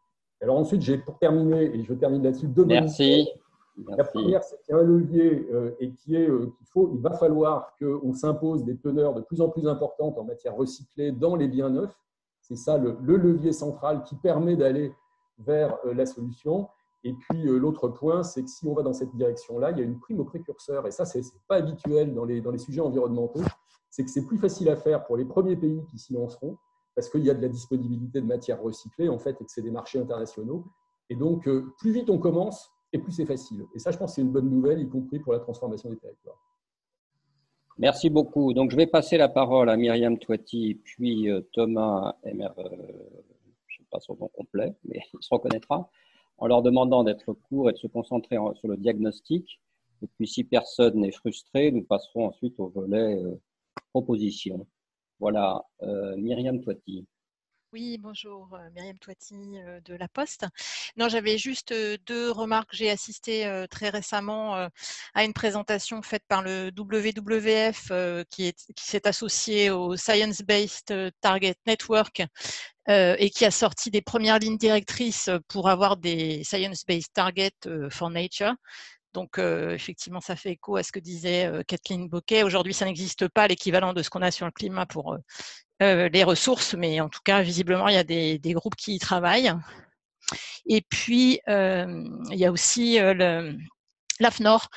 Alors 0.41 0.57
ensuite, 0.57 0.81
j'ai 0.81 0.97
pour 0.97 1.17
terminer, 1.17 1.75
et 1.75 1.83
je 1.83 1.93
termine 1.93 2.23
là-dessus, 2.23 2.47
deux 2.47 2.65
Merci. 2.65 3.27
La 3.87 4.03
première, 4.03 4.43
c'est 4.43 4.59
qu'il 4.61 4.73
y 4.73 4.77
a 4.77 4.81
un 4.81 4.83
levier 4.83 5.47
euh, 5.51 5.75
et 5.79 5.91
qui 5.91 6.15
est 6.15 6.27
euh, 6.27 6.51
qu'il 6.57 6.65
faut, 6.67 6.91
il 6.95 6.99
va 6.99 7.11
falloir 7.11 7.75
qu'on 7.79 8.11
s'impose 8.13 8.63
des 8.63 8.75
teneurs 8.75 9.13
de 9.13 9.21
plus 9.21 9.39
en 9.39 9.49
plus 9.49 9.67
importantes 9.67 10.17
en 10.17 10.23
matière 10.23 10.55
recyclée 10.55 11.11
dans 11.11 11.35
les 11.35 11.47
biens 11.47 11.69
neufs. 11.69 11.95
C'est 12.41 12.55
ça 12.55 12.77
le, 12.77 12.97
levier 13.03 13.51
central 13.51 14.01
qui 14.03 14.15
permet 14.15 14.55
d'aller 14.55 14.93
vers 15.37 15.77
euh, 15.85 15.93
la 15.93 16.07
solution. 16.07 16.69
Et 17.03 17.13
puis 17.13 17.43
l'autre 17.43 17.87
point, 17.87 18.23
c'est 18.23 18.43
que 18.43 18.49
si 18.49 18.65
on 18.65 18.73
va 18.73 18.81
dans 18.81 18.93
cette 18.93 19.15
direction-là, 19.15 19.71
il 19.71 19.77
y 19.77 19.81
a 19.81 19.83
une 19.83 19.99
prime 19.99 20.19
au 20.19 20.25
précurseur. 20.25 20.87
Et 20.87 20.91
ça, 20.91 21.05
ce 21.05 21.19
n'est 21.19 21.23
pas 21.47 21.57
habituel 21.57 22.13
dans 22.13 22.25
les, 22.25 22.41
dans 22.41 22.51
les 22.51 22.57
sujets 22.57 22.81
environnementaux. 22.81 23.43
C'est 23.89 24.03
que 24.03 24.09
c'est 24.09 24.25
plus 24.25 24.37
facile 24.37 24.69
à 24.69 24.75
faire 24.75 25.05
pour 25.05 25.17
les 25.17 25.25
premiers 25.25 25.55
pays 25.55 25.83
qui 25.89 25.97
s'y 25.97 26.13
lanceront, 26.13 26.57
parce 26.95 27.09
qu'il 27.09 27.23
y 27.23 27.29
a 27.29 27.33
de 27.33 27.41
la 27.41 27.49
disponibilité 27.49 28.21
de 28.21 28.25
matières 28.25 28.61
recyclées, 28.61 29.09
en 29.09 29.19
fait, 29.19 29.39
et 29.41 29.45
que 29.45 29.51
c'est 29.51 29.61
des 29.61 29.71
marchés 29.71 29.99
internationaux. 29.99 30.65
Et 31.09 31.15
donc, 31.15 31.49
plus 31.77 31.91
vite 31.91 32.09
on 32.09 32.17
commence, 32.17 32.71
et 32.93 32.99
plus 32.99 33.11
c'est 33.11 33.25
facile. 33.25 33.65
Et 33.75 33.79
ça, 33.79 33.91
je 33.91 33.97
pense, 33.97 34.15
c'est 34.15 34.21
une 34.21 34.31
bonne 34.31 34.49
nouvelle, 34.49 34.79
y 34.79 34.89
compris 34.89 35.19
pour 35.19 35.33
la 35.33 35.39
transformation 35.39 35.89
des 35.89 35.97
territoires. 35.97 36.37
Merci 37.77 38.09
beaucoup. 38.09 38.53
Donc, 38.53 38.71
je 38.71 38.75
vais 38.75 38.87
passer 38.87 39.17
la 39.17 39.29
parole 39.29 39.69
à 39.69 39.77
Myriam 39.77 40.17
Toiti, 40.17 40.81
puis 40.83 41.29
euh, 41.29 41.41
Thomas 41.53 42.15
MR, 42.25 42.53
euh, 42.57 42.69
je 43.67 43.75
ne 43.75 43.77
sais 43.77 43.85
pas 43.91 43.99
son 43.99 44.15
nom 44.15 44.29
complet, 44.29 44.73
mais 44.85 44.99
il 45.13 45.17
se 45.21 45.29
reconnaîtra, 45.31 45.89
en 46.39 46.47
leur 46.47 46.63
demandant 46.63 47.03
d'être 47.03 47.33
court 47.33 47.69
et 47.69 47.73
de 47.73 47.77
se 47.77 47.87
concentrer 47.87 48.37
sur 48.55 48.67
le 48.67 48.77
diagnostic. 48.77 49.61
Et 50.01 50.07
puis, 50.07 50.27
si 50.27 50.43
personne 50.43 51.01
n'est 51.01 51.11
frustré, 51.11 51.71
nous 51.71 51.83
passerons 51.83 52.27
ensuite 52.27 52.59
au 52.59 52.67
volet 52.67 53.21
euh, 53.21 53.39
proposition. 53.91 54.67
Voilà, 55.19 55.61
Myriam 56.17 56.61
Toiti. 56.61 57.07
Oui, 57.73 57.97
bonjour, 57.99 58.47
euh, 58.53 58.69
Myriam 58.73 58.97
Toiti 58.97 59.35
euh, 59.57 59.81
de 59.81 59.93
La 59.95 60.07
Poste. 60.07 60.45
Non, 60.95 61.09
j'avais 61.09 61.37
juste 61.37 61.73
euh, 61.73 61.97
deux 62.05 62.31
remarques. 62.31 62.69
J'ai 62.71 62.89
assisté 62.89 63.65
très 63.69 63.89
récemment 63.89 64.55
à 65.13 65.23
une 65.23 65.33
présentation 65.33 66.01
faite 66.01 66.23
par 66.27 66.41
le 66.41 66.71
WWF 66.75 67.91
qui 68.29 68.53
s'est 68.77 69.07
associé 69.07 69.69
au 69.69 69.95
Science 69.95 70.41
Based 70.41 70.93
Target 71.21 71.55
Network 71.65 72.23
et 72.87 73.29
qui 73.29 73.45
a 73.45 73.51
sorti 73.51 73.91
des 73.91 74.01
premières 74.01 74.39
lignes 74.39 74.57
directrices 74.57 75.29
pour 75.47 75.69
avoir 75.69 75.97
des 75.97 76.43
Science 76.43 76.85
Based 76.85 77.11
Targets 77.13 77.89
for 77.89 78.09
Nature. 78.09 78.53
Donc, 79.13 79.39
effectivement, 79.39 80.21
ça 80.21 80.35
fait 80.35 80.51
écho 80.51 80.75
à 80.75 80.83
ce 80.83 80.91
que 80.91 80.99
disait 80.99 81.51
Kathleen 81.67 82.07
Bocquet. 82.07 82.43
Aujourd'hui, 82.43 82.73
ça 82.73 82.85
n'existe 82.85 83.27
pas 83.27 83.47
l'équivalent 83.47 83.93
de 83.93 84.03
ce 84.03 84.09
qu'on 84.09 84.21
a 84.21 84.31
sur 84.31 84.45
le 84.45 84.51
climat 84.51 84.85
pour 84.85 85.17
les 85.79 86.23
ressources, 86.23 86.75
mais 86.75 86.99
en 87.01 87.09
tout 87.09 87.21
cas, 87.23 87.41
visiblement, 87.41 87.87
il 87.87 87.95
y 87.95 87.97
a 87.97 88.03
des, 88.03 88.53
groupes 88.53 88.75
qui 88.75 88.95
y 88.95 88.99
travaillent. 88.99 89.53
Et 90.67 90.81
puis, 90.81 91.39
il 91.47 92.37
y 92.37 92.45
a 92.45 92.51
aussi 92.51 92.99
l'AFNOR 94.19 94.69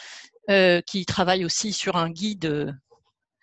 qui 0.87 1.07
travaille 1.07 1.45
aussi 1.45 1.73
sur 1.73 1.97
un 1.97 2.11
guide 2.11 2.75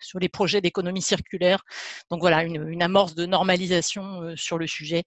sur 0.00 0.18
les 0.18 0.28
projets 0.28 0.60
d'économie 0.60 1.02
circulaire. 1.02 1.64
Donc 2.10 2.20
voilà, 2.20 2.44
une, 2.44 2.82
amorce 2.82 3.14
de 3.14 3.26
normalisation 3.26 4.34
sur 4.36 4.58
le 4.58 4.66
sujet 4.66 5.04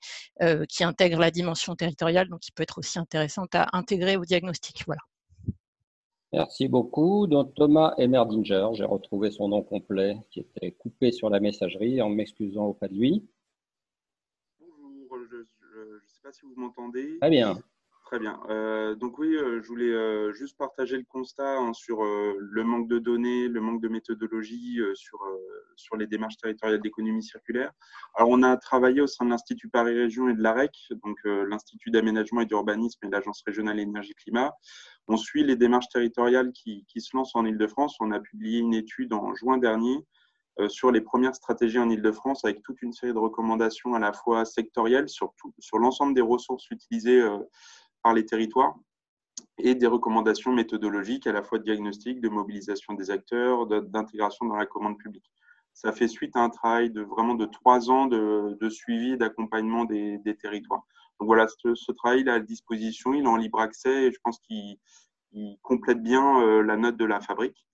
qui 0.69 0.83
intègre 0.83 1.19
la 1.19 1.31
dimension 1.31 1.75
territoriale, 1.75 2.29
donc 2.29 2.41
qui 2.41 2.51
peut 2.51 2.63
être 2.63 2.77
aussi 2.77 2.99
intéressante 2.99 3.55
à 3.55 3.67
intégrer 3.73 4.17
au 4.17 4.25
diagnostic. 4.25 4.83
Voilà. 4.85 5.01
Merci 6.33 6.67
beaucoup. 6.67 7.27
Donc 7.27 7.53
Thomas 7.55 7.93
Emerdinger, 7.97 8.69
j'ai 8.73 8.85
retrouvé 8.85 9.31
son 9.31 9.49
nom 9.49 9.63
complet 9.63 10.17
qui 10.29 10.39
était 10.39 10.71
coupé 10.71 11.11
sur 11.11 11.29
la 11.29 11.39
messagerie 11.39 12.01
en 12.01 12.09
m'excusant 12.09 12.67
auprès 12.67 12.87
de 12.87 12.93
lui. 12.93 13.27
Bonjour, 15.09 15.17
je 15.29 15.79
ne 15.79 15.99
sais 16.05 16.21
pas 16.23 16.31
si 16.31 16.41
vous 16.45 16.53
m'entendez. 16.55 17.17
Très 17.19 17.29
bien. 17.29 17.61
Très 18.11 18.19
bien. 18.19 18.41
Euh, 18.49 18.93
donc 18.93 19.19
oui, 19.19 19.37
euh, 19.37 19.61
je 19.61 19.67
voulais 19.69 19.89
euh, 19.89 20.33
juste 20.33 20.57
partager 20.57 20.97
le 20.97 21.05
constat 21.05 21.59
hein, 21.59 21.71
sur 21.71 22.03
le 22.03 22.63
manque 22.65 22.89
de 22.89 22.99
données, 22.99 23.47
le 23.47 23.61
manque 23.61 23.81
de 23.81 23.87
méthodologie 23.87 24.81
sur, 24.95 25.19
sur 25.77 25.95
les 25.95 26.07
démarches 26.07 26.35
territoriales 26.35 26.81
d'économie 26.81 27.23
circulaire. 27.23 27.71
Alors 28.15 28.27
on 28.29 28.43
a 28.43 28.57
travaillé 28.57 28.99
au 28.99 29.07
sein 29.07 29.23
de 29.23 29.29
l'Institut 29.29 29.69
Paris 29.69 29.97
Région 29.97 30.27
et 30.27 30.33
de 30.33 30.43
l'AREC, 30.43 30.73
donc 31.01 31.19
l'Institut 31.23 31.89
d'aménagement 31.89 32.41
et 32.41 32.45
d'urbanisme 32.45 32.99
et 33.05 33.09
l'Agence 33.09 33.43
régionale 33.45 33.79
énergie-climat. 33.79 34.51
On 35.07 35.15
suit 35.15 35.45
les 35.45 35.55
démarches 35.55 35.87
territoriales 35.87 36.51
qui, 36.51 36.83
se 36.97 37.15
lancent 37.15 37.37
en 37.37 37.45
Ile-de-France. 37.45 37.95
On 38.01 38.11
a 38.11 38.19
publié 38.19 38.59
une 38.59 38.73
étude 38.73 39.13
en 39.13 39.33
juin 39.35 39.57
dernier 39.57 40.05
sur 40.67 40.91
les 40.91 40.99
premières 40.99 41.33
stratégies 41.33 41.79
en 41.79 41.89
Ile-de-France 41.89 42.43
avec 42.43 42.61
toute 42.61 42.81
une 42.81 42.91
série 42.91 43.13
de 43.13 43.17
recommandations 43.17 43.93
à 43.93 43.99
la 43.99 44.11
fois 44.11 44.43
sectorielles 44.43 45.07
sur, 45.07 45.33
sur 45.59 45.79
l'ensemble 45.79 46.13
des 46.13 46.19
ressources 46.19 46.69
utilisées 46.71 47.25
par 48.03 48.13
les 48.13 48.25
territoires 48.25 48.75
et 49.57 49.75
des 49.75 49.87
recommandations 49.87 50.51
méthodologiques 50.51 51.27
à 51.27 51.31
la 51.31 51.43
fois 51.43 51.59
de 51.59 51.63
diagnostic, 51.63 52.21
de 52.21 52.29
mobilisation 52.29 52.93
des 52.93 53.11
acteurs, 53.11 53.67
d'intégration 53.67 54.45
dans 54.45 54.55
la 54.55 54.65
commande 54.65 54.97
publique. 54.97 55.31
Ça 55.73 55.91
fait 55.91 56.07
suite 56.07 56.35
à 56.35 56.41
un 56.41 56.49
travail 56.49 56.89
de 56.89 57.01
vraiment 57.01 57.35
de 57.35 57.45
trois 57.45 57.89
ans 57.89 58.07
de, 58.07 58.69
suivi 58.69 59.13
et 59.13 59.17
d'accompagnement 59.17 59.85
des, 59.85 60.19
territoires. 60.41 60.83
Donc 61.19 61.27
voilà, 61.27 61.47
ce, 61.47 61.91
travail 61.91 62.21
il 62.21 62.27
est 62.27 62.31
à 62.31 62.39
disposition, 62.39 63.13
il 63.13 63.23
est 63.23 63.27
en 63.27 63.37
libre 63.37 63.59
accès 63.59 64.05
et 64.05 64.11
je 64.11 64.17
pense 64.23 64.39
qu'il 64.39 64.77
complète 65.61 66.01
bien 66.01 66.41
euh, 66.41 66.63
la 66.63 66.77
note 66.77 66.97
de 66.97 67.05
la 67.05 67.21
fabrique. 67.21 67.65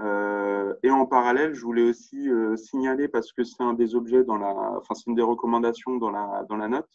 Euh, 0.00 0.74
et 0.82 0.90
en 0.90 1.06
parallèle, 1.06 1.54
je 1.54 1.62
voulais 1.62 1.82
aussi 1.82 2.28
euh, 2.28 2.56
signaler, 2.56 3.08
parce 3.08 3.32
que 3.32 3.44
c'est 3.44 3.62
un 3.62 3.74
des 3.74 3.94
objets 3.94 4.24
dans 4.24 4.36
la, 4.36 4.52
enfin 4.76 4.94
c'est 4.94 5.06
une 5.06 5.14
des 5.14 5.22
recommandations 5.22 5.96
dans 5.96 6.10
la, 6.10 6.44
dans 6.48 6.56
la 6.56 6.68
note, 6.68 6.88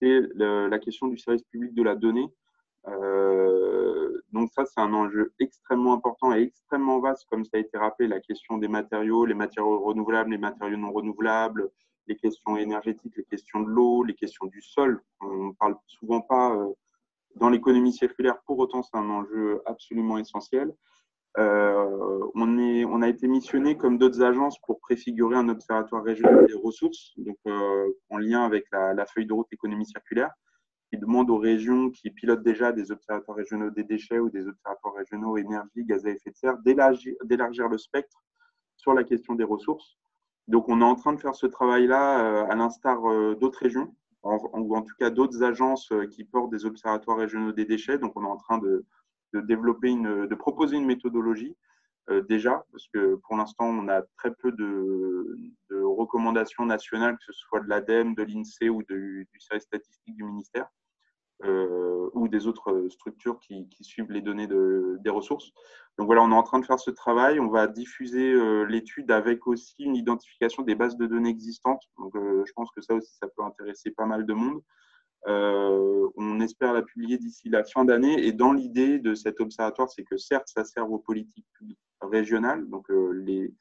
c'est 0.00 0.20
la 0.34 0.78
question 0.78 1.08
du 1.08 1.18
service 1.18 1.42
public 1.44 1.74
de 1.74 1.82
la 1.82 1.94
donnée. 1.94 2.28
Euh, 2.86 4.20
donc 4.32 4.50
ça, 4.52 4.64
c'est 4.64 4.80
un 4.80 4.92
enjeu 4.92 5.32
extrêmement 5.40 5.92
important 5.94 6.34
et 6.34 6.42
extrêmement 6.42 7.00
vaste, 7.00 7.26
comme 7.30 7.44
ça 7.44 7.56
a 7.56 7.58
été 7.58 7.76
rappelé, 7.76 8.08
la 8.08 8.20
question 8.20 8.58
des 8.58 8.68
matériaux, 8.68 9.26
les 9.26 9.34
matériaux 9.34 9.80
renouvelables, 9.80 10.30
les 10.30 10.38
matériaux 10.38 10.76
non 10.76 10.92
renouvelables, 10.92 11.70
les 12.06 12.16
questions 12.16 12.56
énergétiques, 12.56 13.16
les 13.16 13.24
questions 13.24 13.60
de 13.60 13.68
l'eau, 13.68 14.04
les 14.04 14.14
questions 14.14 14.46
du 14.46 14.62
sol. 14.62 15.02
On 15.20 15.48
ne 15.48 15.52
parle 15.52 15.76
souvent 15.86 16.20
pas 16.20 16.54
euh, 16.54 16.72
dans 17.36 17.50
l'économie 17.50 17.92
circulaire, 17.92 18.40
pour 18.46 18.58
autant 18.58 18.82
c'est 18.82 18.96
un 18.96 19.10
enjeu 19.10 19.62
absolument 19.66 20.18
essentiel. 20.18 20.74
Euh, 21.38 22.30
on, 22.34 23.02
a 23.02 23.08
été 23.08 23.28
missionné 23.28 23.76
comme 23.76 23.96
d'autres 23.96 24.22
agences 24.22 24.58
pour 24.66 24.80
préfigurer 24.80 25.36
un 25.36 25.48
observatoire 25.48 26.02
régional 26.02 26.46
des 26.46 26.54
ressources, 26.54 27.12
donc 27.16 27.36
euh, 27.46 27.86
en 28.10 28.18
lien 28.18 28.44
avec 28.44 28.64
la, 28.72 29.06
feuille 29.06 29.26
de 29.26 29.32
route 29.32 29.46
économie 29.52 29.86
circulaire, 29.86 30.30
qui 30.90 30.98
demande 30.98 31.30
aux 31.30 31.38
régions 31.38 31.90
qui 31.90 32.10
pilotent 32.10 32.42
déjà 32.42 32.72
des 32.72 32.90
observatoires 32.90 33.36
régionaux 33.36 33.70
des 33.70 33.84
déchets 33.84 34.18
ou 34.18 34.30
des 34.30 34.48
observatoires 34.48 34.94
régionaux 34.94 35.36
énergie, 35.36 35.84
gaz 35.84 36.04
à 36.06 36.10
effet 36.10 36.30
de 36.30 36.36
serre, 36.36 36.58
d'élargir 36.58 37.68
le 37.68 37.78
spectre 37.78 38.18
sur 38.76 38.94
la 38.94 39.04
question 39.04 39.34
des 39.34 39.44
ressources. 39.44 39.96
Donc 40.48 40.68
on 40.68 40.80
est 40.80 40.84
en 40.84 40.96
train 40.96 41.12
de 41.12 41.20
faire 41.20 41.36
ce 41.36 41.46
travail-là 41.46 42.24
euh, 42.24 42.46
à 42.50 42.56
l'instar 42.56 43.00
d'autres 43.36 43.60
régions, 43.60 43.94
ou 44.24 44.76
en 44.76 44.82
tout 44.82 44.94
cas 44.98 45.10
d'autres 45.10 45.44
agences 45.44 45.92
qui 46.10 46.24
portent 46.24 46.50
des 46.50 46.66
observatoires 46.66 47.18
régionaux 47.18 47.52
des 47.52 47.64
déchets. 47.64 47.98
Donc 47.98 48.12
on 48.16 48.24
est 48.24 48.28
en 48.28 48.36
train 48.36 48.58
de 48.58 48.84
de 49.32 49.40
développer 49.40 49.88
une, 49.88 50.26
de 50.26 50.34
proposer 50.34 50.76
une 50.76 50.86
méthodologie 50.86 51.56
euh, 52.10 52.22
déjà, 52.22 52.64
parce 52.72 52.88
que 52.88 53.16
pour 53.16 53.36
l'instant, 53.36 53.66
on 53.66 53.88
a 53.88 54.02
très 54.16 54.32
peu 54.34 54.52
de, 54.52 55.36
recommandations 55.70 56.64
nationales, 56.64 57.16
que 57.18 57.24
ce 57.24 57.32
soit 57.32 57.60
de 57.60 57.68
l'ADEME, 57.68 58.14
de 58.14 58.22
l'INSEE 58.22 58.68
ou 58.68 58.82
du 58.84 59.26
service 59.40 59.64
statistique 59.64 60.14
du 60.14 60.22
ministère, 60.22 60.68
euh, 61.44 62.08
ou 62.14 62.28
des 62.28 62.46
autres 62.46 62.88
structures 62.88 63.40
qui, 63.40 63.68
suivent 63.80 64.12
les 64.12 64.20
données 64.20 64.46
de, 64.46 64.96
des 65.00 65.10
ressources. 65.10 65.50
Donc 65.98 66.06
voilà, 66.06 66.22
on 66.22 66.30
est 66.30 66.34
en 66.34 66.42
train 66.44 66.60
de 66.60 66.66
faire 66.66 66.78
ce 66.78 66.90
travail. 66.90 67.40
On 67.40 67.48
va 67.48 67.66
diffuser 67.66 68.32
euh, 68.32 68.64
l'étude 68.64 69.10
avec 69.10 69.46
aussi 69.48 69.82
une 69.82 69.96
identification 69.96 70.62
des 70.62 70.76
bases 70.76 70.96
de 70.96 71.06
données 71.06 71.30
existantes. 71.30 71.82
Donc 71.98 72.14
je 72.14 72.52
pense 72.54 72.70
que 72.70 72.80
ça 72.80 72.94
aussi, 72.94 73.12
ça 73.16 73.26
peut 73.26 73.42
intéresser 73.42 73.90
pas 73.90 74.06
mal 74.06 74.24
de 74.24 74.34
monde. 74.34 74.62
Euh, 75.26 76.08
on 76.16 76.40
espère 76.40 76.72
la 76.72 76.82
publier 76.82 77.18
d'ici 77.18 77.48
la 77.48 77.64
fin 77.64 77.84
d'année. 77.84 78.26
Et 78.26 78.32
dans 78.32 78.52
l'idée 78.52 78.98
de 78.98 79.14
cet 79.14 79.40
observatoire, 79.40 79.90
c'est 79.90 80.04
que 80.04 80.16
certes, 80.16 80.48
ça 80.48 80.64
sert 80.64 80.90
aux 80.90 80.98
politiques 80.98 81.46
régionales, 82.00 82.68
donc 82.68 82.90
euh, 82.90 83.12
les, 83.12 83.52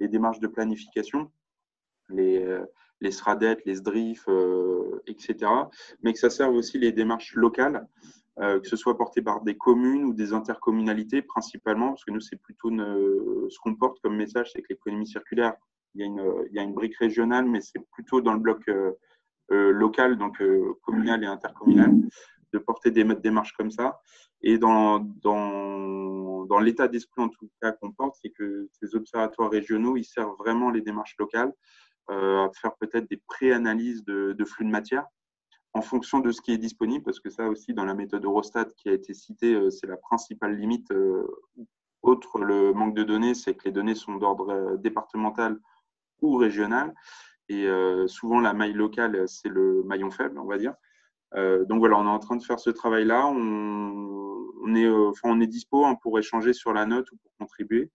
démarches 0.00 0.40
de 0.40 0.48
planification, 0.48 1.30
les, 2.10 2.44
euh, 2.44 2.64
les 3.00 3.10
SRADET, 3.10 3.58
les 3.64 3.76
SDRIF, 3.76 4.28
etc., 5.06 5.50
mais 6.02 6.12
que 6.12 6.18
ça 6.18 6.30
serve 6.30 6.54
aussi 6.54 6.78
les 6.78 6.92
démarches 6.92 7.34
locales, 7.34 7.86
que 8.36 8.66
ce 8.66 8.76
soit 8.76 8.98
porté 8.98 9.22
par 9.22 9.42
des 9.42 9.56
communes 9.56 10.04
ou 10.04 10.12
des 10.12 10.32
intercommunalités 10.32 11.22
principalement, 11.22 11.90
parce 11.90 12.04
que 12.04 12.10
nous, 12.10 12.20
c'est 12.20 12.36
plutôt 12.36 12.70
ce 12.70 13.58
qu'on 13.60 13.76
porte 13.76 13.98
comme 14.00 14.16
message, 14.16 14.50
c'est 14.52 14.60
que 14.60 14.68
l'économie 14.70 15.06
circulaire, 15.06 15.54
il 15.94 16.02
y 16.50 16.58
a 16.58 16.62
une 16.62 16.74
brique 16.74 16.96
régionale, 16.96 17.46
mais 17.46 17.60
c'est 17.60 17.80
plutôt 17.92 18.20
dans 18.20 18.32
le 18.34 18.40
bloc 18.40 18.68
euh, 19.50 19.72
local, 19.72 20.16
donc 20.16 20.40
euh, 20.40 20.74
communal 20.82 21.22
et 21.22 21.26
intercommunal, 21.26 21.92
de 22.52 22.58
porter 22.58 22.90
des 22.90 23.04
démarches 23.04 23.52
comme 23.52 23.70
ça. 23.70 24.00
Et 24.42 24.58
dans, 24.58 25.00
dans, 25.00 26.60
l'état 26.60 26.88
d'esprit, 26.88 27.22
en 27.22 27.28
tout 27.28 27.50
cas, 27.60 27.72
qu'on 27.72 27.92
porte, 27.92 28.16
c'est 28.22 28.30
que 28.30 28.68
ces 28.72 28.94
observatoires 28.94 29.50
régionaux, 29.50 29.96
ils 29.96 30.04
servent 30.04 30.36
vraiment 30.38 30.70
les 30.70 30.80
démarches 30.80 31.16
locales 31.18 31.52
euh, 32.10 32.46
à 32.46 32.50
faire 32.52 32.74
peut-être 32.76 33.08
des 33.08 33.20
pré-analyses 33.26 34.04
de, 34.04 34.32
de, 34.32 34.44
flux 34.44 34.64
de 34.64 34.70
matière 34.70 35.04
en 35.72 35.82
fonction 35.82 36.20
de 36.20 36.30
ce 36.30 36.40
qui 36.40 36.52
est 36.52 36.58
disponible, 36.58 37.04
parce 37.04 37.20
que 37.20 37.28
ça 37.28 37.48
aussi, 37.48 37.74
dans 37.74 37.84
la 37.84 37.94
méthode 37.94 38.24
Eurostat 38.24 38.66
qui 38.76 38.88
a 38.88 38.92
été 38.92 39.12
citée, 39.12 39.70
c'est 39.70 39.88
la 39.88 39.96
principale 39.96 40.56
limite. 40.56 40.92
Autre 42.02 42.38
le 42.38 42.72
manque 42.72 42.94
de 42.94 43.02
données, 43.02 43.34
c'est 43.34 43.54
que 43.54 43.64
les 43.64 43.72
données 43.72 43.96
sont 43.96 44.14
d'ordre 44.14 44.76
départemental 44.76 45.58
ou 46.20 46.36
régional. 46.36 46.94
Et 47.48 47.66
euh, 47.66 48.06
souvent, 48.06 48.40
la 48.40 48.54
maille 48.54 48.72
locale, 48.72 49.28
c'est 49.28 49.48
le 49.48 49.82
maillon 49.84 50.10
faible, 50.10 50.38
on 50.38 50.46
va 50.46 50.58
dire. 50.58 50.74
Euh, 51.34 51.64
donc 51.64 51.80
voilà, 51.80 51.98
on 51.98 52.06
est 52.06 52.10
en 52.10 52.18
train 52.18 52.36
de 52.36 52.42
faire 52.42 52.60
ce 52.60 52.70
travail-là. 52.70 53.26
On, 53.26 54.74
est, 54.74 54.86
euh, 54.86 55.10
enfin, 55.10 55.28
on 55.30 55.40
est 55.40 55.46
dispo 55.46 55.84
hein, 55.84 55.96
pour 56.02 56.18
échanger 56.18 56.52
sur 56.52 56.72
la 56.72 56.86
note 56.86 57.10
ou 57.12 57.16
pour 57.16 57.32
contribuer. 57.38 57.90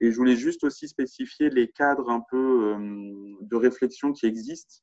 Et 0.00 0.10
je 0.10 0.16
voulais 0.16 0.36
juste 0.36 0.64
aussi 0.64 0.88
spécifier 0.88 1.50
les 1.50 1.68
cadres 1.68 2.10
un 2.10 2.20
peu 2.20 2.76
de 3.40 3.56
réflexion 3.56 4.12
qui 4.12 4.26
existent. 4.26 4.82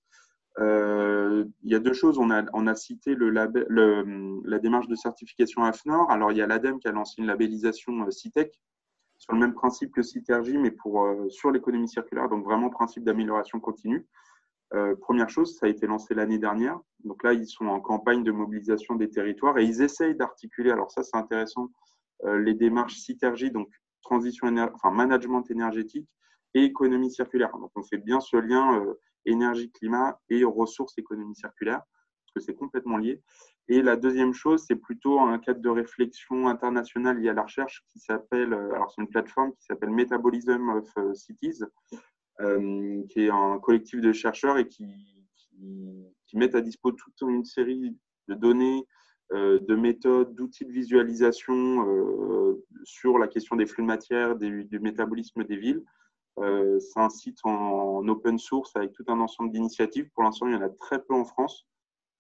il 0.57 1.45
y 1.63 1.75
a 1.75 1.79
deux 1.79 1.93
choses. 1.93 2.17
On 2.17 2.31
a, 2.31 2.43
on 2.53 2.65
a 2.65 2.75
cité 2.75 3.13
le, 3.15 3.29
la 3.29 4.60
démarche 4.60 4.88
de 4.88 4.95
certification 4.95 5.63
AFNOR. 5.63 6.10
Alors, 6.10 6.31
il 6.31 6.38
y 6.38 6.41
a 6.41 6.47
l'ADEME 6.47 6.79
qui 6.79 6.88
a 6.88 6.91
lancé 6.91 7.15
une 7.17 7.27
labellisation 7.27 8.10
CITEC, 8.10 8.57
le 9.32 9.39
même 9.39 9.54
principe 9.54 9.91
que 9.94 10.02
Citergy, 10.02 10.58
mais 10.58 10.72
pour, 10.72 11.04
euh, 11.04 11.30
sur 11.30 11.52
l'économie 11.52 11.88
circulaire, 11.88 12.30
donc 12.30 12.44
vraiment 12.44 12.70
principe 12.70 13.04
d'amélioration 13.04 13.60
continue. 13.60 14.08
Euh, 14.74 14.96
première 14.96 15.30
chose, 15.30 15.58
ça 15.58 15.65
a 15.65 15.70
été 15.70 15.86
lancé 15.86 16.13
l'année 16.13 16.38
dernière. 16.38 16.80
Donc 17.04 17.24
là, 17.24 17.34
ils 17.34 17.48
sont 17.48 17.67
en 17.67 17.82
campagne 17.82 18.24
de 18.24 18.32
mobilisation 18.32 18.95
des 18.95 19.10
territoires 19.10 19.58
et 19.58 19.66
ils 19.66 19.82
essayent 19.82 20.16
d'articuler, 20.16 20.72
alors 20.72 20.91
ça 20.91 21.03
c'est 21.03 21.18
intéressant, 21.18 21.70
euh, 22.24 22.39
les 22.39 22.53
démarches 22.53 22.95
Citergy, 22.95 23.51
donc 23.51 23.70
transition 24.01 24.47
enfin, 24.74 24.91
management 24.91 25.43
énergétique 25.51 26.08
et 26.53 26.64
économie 26.64 27.12
circulaire. 27.12 27.51
Donc 27.58 27.72
on 27.76 27.84
fait 27.84 27.97
bien 27.97 28.20
ce 28.20 28.38
lien 28.38 28.84
énergie-climat 29.26 30.20
et 30.30 30.43
ressources 30.43 30.97
économie 30.97 31.36
circulaire, 31.36 31.82
parce 31.82 32.34
que 32.36 32.39
c'est 32.39 32.55
complètement 32.55 32.97
lié. 32.97 33.22
Et 33.68 33.82
la 33.82 33.95
deuxième 33.95 34.34
chose, 34.34 34.66
c'est 34.68 34.76
plutôt 34.76 35.20
un 35.20 35.38
cadre 35.38 35.62
de 35.62 35.70
réflexion 35.70 36.47
internationale 36.47 37.20
lié 37.20 37.30
à 37.30 37.34
la 37.34 37.43
recherche 37.43 37.84
qui 37.88 37.99
s'appelle, 37.99 38.53
euh, 38.53 38.74
alors 38.74 38.91
c'est 38.91 39.01
une 39.01 39.07
plateforme 39.07 39.53
qui 39.53 39.64
s'appelle 39.64 39.91
Metabolism 39.91 40.70
of 40.70 40.89
euh, 40.97 41.14
Cities, 41.14 41.64
euh, 42.41 43.03
qui 43.09 43.22
est 43.26 43.30
un 43.30 43.59
collectif 43.59 44.01
de 44.01 44.12
chercheurs 44.12 44.57
et 44.57 44.68
qui, 44.68 44.86
qui, 46.28 46.38
mettent 46.38 46.55
à 46.55 46.62
disposition 46.62 47.05
toute 47.05 47.30
une 47.30 47.43
série 47.43 47.95
de 48.28 48.34
données, 48.34 48.86
de 49.32 49.76
méthodes, 49.76 50.34
d'outils 50.34 50.66
de 50.66 50.72
visualisation 50.72 52.57
sur 52.84 53.20
la 53.20 53.28
question 53.28 53.57
des 53.57 53.66
flux 53.66 53.84
de 53.84 53.88
matière, 53.88 54.38
du 54.38 54.80
métabolisme 54.80 55.43
des 55.43 55.57
villes. 55.57 55.84
c'est 56.38 56.99
un 56.99 57.09
site 57.09 57.39
en 57.43 58.07
open 58.07 58.39
source 58.39 58.76
avec 58.76 58.93
tout 58.93 59.03
un 59.07 59.20
ensemble 59.20 59.51
d'initiatives. 59.51 60.09
Pour 60.14 60.24
l'instant, 60.24 60.47
il 60.47 60.53
y 60.53 60.55
en 60.55 60.62
a 60.62 60.70
très 60.70 61.03
peu 61.03 61.14
en 61.14 61.26
France. 61.26 61.68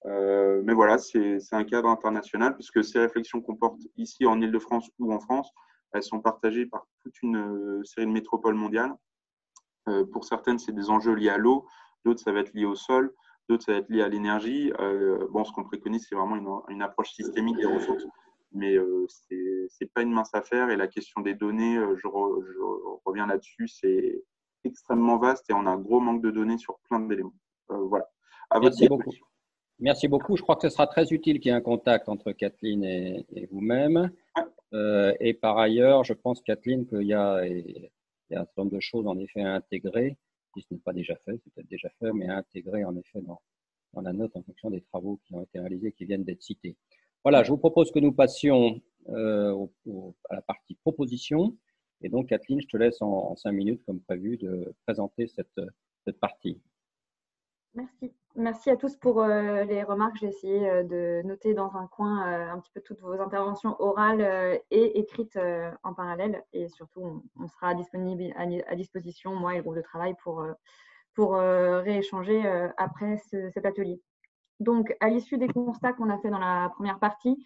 Euh, 0.05 0.61
mais 0.63 0.73
voilà, 0.73 0.97
c'est 0.97 1.39
un 1.51 1.63
cadre 1.63 1.89
international 1.89 2.55
puisque 2.55 2.83
ces 2.83 2.99
réflexions 2.99 3.41
qu'on 3.41 3.55
porte 3.55 3.79
ici 3.97 4.25
en 4.25 4.41
Ile-de-France 4.41 4.89
ou 4.99 5.13
en 5.13 5.19
France, 5.19 5.51
elles 5.93 6.03
sont 6.03 6.21
partagées 6.21 6.65
par 6.65 6.87
toute 7.03 7.21
une 7.21 7.37
euh, 7.37 7.83
série 7.83 8.07
de 8.07 8.11
métropoles 8.11 8.55
mondiales. 8.55 8.93
pour 10.13 10.25
certaines, 10.25 10.59
c'est 10.59 10.71
des 10.71 10.89
enjeux 10.89 11.13
liés 11.13 11.29
à 11.29 11.37
l'eau, 11.37 11.67
d'autres, 12.05 12.21
ça 12.21 12.31
va 12.31 12.39
être 12.39 12.53
lié 12.53 12.65
au 12.65 12.75
sol, 12.75 13.13
d'autres, 13.49 13.65
ça 13.65 13.73
va 13.73 13.79
être 13.79 13.89
lié 13.89 14.01
à 14.01 14.07
l'énergie. 14.07 14.71
bon, 15.31 15.43
ce 15.43 15.51
qu'on 15.51 15.63
préconise, 15.63 16.05
c'est 16.07 16.15
vraiment 16.15 16.35
une, 16.35 16.75
une, 16.75 16.81
approche 16.81 17.11
systémique 17.11 17.57
des 17.57 17.65
ressources 17.65 18.05
mais 18.53 18.75
euh, 18.75 19.05
ce 19.07 19.33
n'est 19.33 19.89
pas 19.93 20.01
une 20.01 20.11
mince 20.11 20.33
affaire. 20.33 20.69
Et 20.69 20.77
la 20.77 20.87
question 20.87 21.21
des 21.21 21.33
données, 21.33 21.77
euh, 21.77 21.95
je, 21.97 22.07
reviens 23.05 23.27
là-dessus, 23.27 23.67
c'est 23.67 24.23
extrêmement 24.63 25.17
vaste 25.17 25.49
et 25.49 25.53
on 25.53 25.65
a 25.65 25.71
un 25.71 25.79
gros 25.79 25.99
manque 25.99 26.21
de 26.21 26.31
données 26.31 26.57
sur 26.57 26.79
plein 26.89 26.99
d'éléments. 26.99 27.33
Euh, 27.71 27.77
voilà. 27.87 28.07
Merci 28.59 28.87
beaucoup. 28.87 29.11
Merci 29.81 30.07
beaucoup. 30.07 30.37
Je 30.37 30.43
crois 30.43 30.55
que 30.55 30.61
ce 30.61 30.69
sera 30.69 30.87
très 30.87 31.11
utile 31.11 31.39
qu'il 31.39 31.49
y 31.49 31.53
ait 31.53 31.57
un 31.57 31.61
contact 31.61 32.07
entre 32.07 32.31
Kathleen 32.31 32.83
et, 32.83 33.47
vous-même. 33.51 34.11
et 34.73 35.33
par 35.33 35.57
ailleurs, 35.57 36.03
je 36.03 36.13
pense, 36.13 36.41
Kathleen, 36.41 36.87
qu'il 36.87 37.07
y, 37.07 37.13
a, 37.13 37.45
il 37.45 37.89
y 38.29 38.35
a 38.35 38.41
un 38.41 38.45
certain 38.45 38.61
nombre 38.61 38.75
de 38.75 38.79
choses 38.79 39.07
en 39.07 39.17
effet 39.17 39.41
à 39.41 39.55
intégrer, 39.55 40.17
si 40.53 40.61
ce 40.61 40.73
n'est 40.73 40.79
pas 40.79 40.93
déjà 40.93 41.15
fait, 41.25 41.39
c'est 41.43 41.53
peut-être 41.53 41.69
déjà 41.69 41.89
fait, 41.99 42.11
mais 42.13 42.27
à 42.29 42.37
intégrer 42.37 42.83
en 42.83 42.95
effet 42.95 43.21
dans, 43.21 43.41
dans 43.93 44.01
la 44.01 44.13
note 44.13 44.35
en 44.35 44.43
fonction 44.43 44.69
des 44.69 44.81
travaux 44.81 45.19
qui 45.25 45.33
ont 45.33 45.41
été 45.41 45.59
réalisés, 45.59 45.91
qui 45.91 46.05
viennent 46.05 46.23
d'être 46.23 46.41
cités. 46.41 46.77
Voilà, 47.23 47.43
je 47.43 47.51
vous 47.51 47.57
propose 47.57 47.91
que 47.91 47.99
nous 47.99 48.13
passions 48.13 48.81
euh, 49.09 49.67
à 50.29 50.35
la 50.35 50.41
partie 50.41 50.75
proposition. 50.75 51.55
Et 52.01 52.09
donc, 52.09 52.29
Kathleen, 52.29 52.61
je 52.61 52.67
te 52.67 52.77
laisse 52.77 53.01
en, 53.01 53.35
cinq 53.35 53.51
minutes, 53.51 53.83
comme 53.85 54.01
prévu, 54.01 54.37
de 54.37 54.73
présenter 54.85 55.27
cette, 55.27 55.61
cette 56.03 56.19
partie. 56.19 56.59
Merci. 57.75 58.11
Merci 58.35 58.69
à 58.69 58.77
tous 58.77 58.95
pour 58.95 59.21
euh, 59.21 59.63
les 59.65 59.83
remarques. 59.83 60.15
J'ai 60.17 60.27
essayé 60.27 60.69
euh, 60.69 60.83
de 60.83 61.21
noter 61.27 61.53
dans 61.53 61.75
un 61.75 61.87
coin 61.87 62.21
un 62.51 62.59
petit 62.59 62.71
peu 62.73 62.81
toutes 62.81 63.01
vos 63.01 63.19
interventions 63.19 63.75
orales 63.79 64.61
et 64.71 64.99
écrites 64.99 65.37
en 65.83 65.93
parallèle. 65.93 66.43
Et 66.53 66.69
surtout, 66.69 67.23
on, 67.39 67.47
sera 67.47 67.73
disponible 67.73 68.33
à, 68.37 68.75
disposition, 68.75 69.35
moi 69.35 69.53
et 69.53 69.57
le 69.57 69.63
groupe 69.63 69.75
de 69.75 69.81
travail, 69.81 70.15
pour, 70.23 70.45
pour 71.13 71.33
rééchanger 71.33 72.41
après 72.77 73.17
cet 73.17 73.65
atelier. 73.65 74.01
Donc, 74.59 74.95
à 74.99 75.09
l'issue 75.09 75.37
des 75.37 75.47
constats 75.47 75.93
qu'on 75.93 76.09
a 76.09 76.17
fait 76.19 76.29
dans 76.29 76.39
la 76.39 76.69
première 76.75 76.99
partie, 76.99 77.43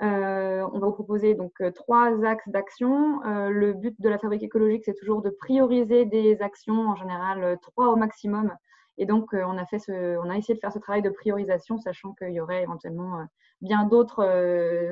euh, 0.00 0.64
on 0.72 0.78
va 0.78 0.86
vous 0.86 0.92
proposer 0.92 1.34
donc 1.34 1.60
euh, 1.60 1.72
trois 1.72 2.24
axes 2.24 2.48
d'action. 2.48 3.24
Euh, 3.24 3.48
le 3.48 3.72
but 3.72 4.00
de 4.00 4.08
la 4.08 4.18
fabrique 4.18 4.44
écologique, 4.44 4.84
c'est 4.84 4.94
toujours 4.94 5.22
de 5.22 5.30
prioriser 5.30 6.04
des 6.04 6.40
actions, 6.40 6.88
en 6.88 6.94
général 6.94 7.58
trois 7.62 7.88
au 7.88 7.96
maximum. 7.96 8.54
Et 8.98 9.06
donc, 9.06 9.32
on 9.32 9.56
a, 9.56 9.64
fait 9.66 9.78
ce, 9.78 10.18
on 10.18 10.28
a 10.28 10.36
essayé 10.36 10.54
de 10.54 10.60
faire 10.60 10.72
ce 10.72 10.78
travail 10.78 11.02
de 11.02 11.10
priorisation, 11.10 11.78
sachant 11.78 12.12
qu'il 12.14 12.32
y 12.32 12.40
aurait 12.40 12.62
éventuellement 12.62 13.24
bien 13.60 13.84
d'autres 13.84 14.24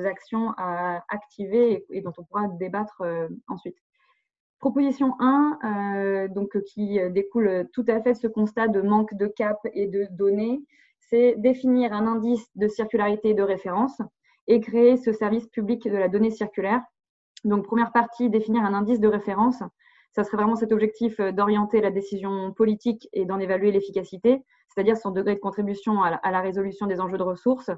actions 0.05 0.53
à 0.57 1.03
activer 1.09 1.85
et, 1.89 2.01
dont 2.01 2.13
on 2.17 2.23
pourra 2.23 2.47
débattre 2.47 3.03
ensuite. 3.47 3.77
Proposition 4.59 5.13
1, 5.19 6.29
donc, 6.29 6.57
qui 6.63 6.99
découle 7.11 7.67
tout 7.73 7.85
à 7.87 8.01
fait 8.01 8.13
de 8.13 8.17
ce 8.17 8.27
constat 8.27 8.69
de 8.69 8.81
manque 8.81 9.13
de 9.13 9.27
cap 9.27 9.59
et 9.73 9.87
de 9.87 10.07
données 10.11 10.61
c'est 11.09 11.35
définir 11.37 11.93
un 11.93 12.07
indice 12.07 12.47
de 12.55 12.67
circularité 12.67 13.33
de 13.33 13.43
référence 13.43 14.01
et 14.47 14.59
créer 14.59 14.97
ce 14.97 15.13
service 15.13 15.47
public 15.47 15.87
de 15.87 15.97
la 15.97 16.09
donnée 16.09 16.31
circulaire. 16.31 16.81
Donc, 17.43 17.65
première 17.65 17.91
partie, 17.91 18.29
définir 18.29 18.63
un 18.63 18.73
indice 18.73 18.99
de 18.99 19.07
référence. 19.07 19.61
Ça 20.11 20.23
serait 20.23 20.37
vraiment 20.37 20.55
cet 20.55 20.71
objectif 20.71 21.19
euh, 21.19 21.31
d'orienter 21.31 21.81
la 21.81 21.91
décision 21.91 22.51
politique 22.53 23.07
et 23.13 23.25
d'en 23.25 23.39
évaluer 23.39 23.71
l'efficacité, 23.71 24.43
c'est-à-dire 24.67 24.97
son 24.97 25.11
degré 25.11 25.35
de 25.35 25.39
contribution 25.39 26.01
à 26.01 26.31
la, 26.31 26.41
résolution 26.41 26.87
des 26.87 26.99
enjeux 26.99 27.17
de 27.17 27.23
ressources. 27.23 27.71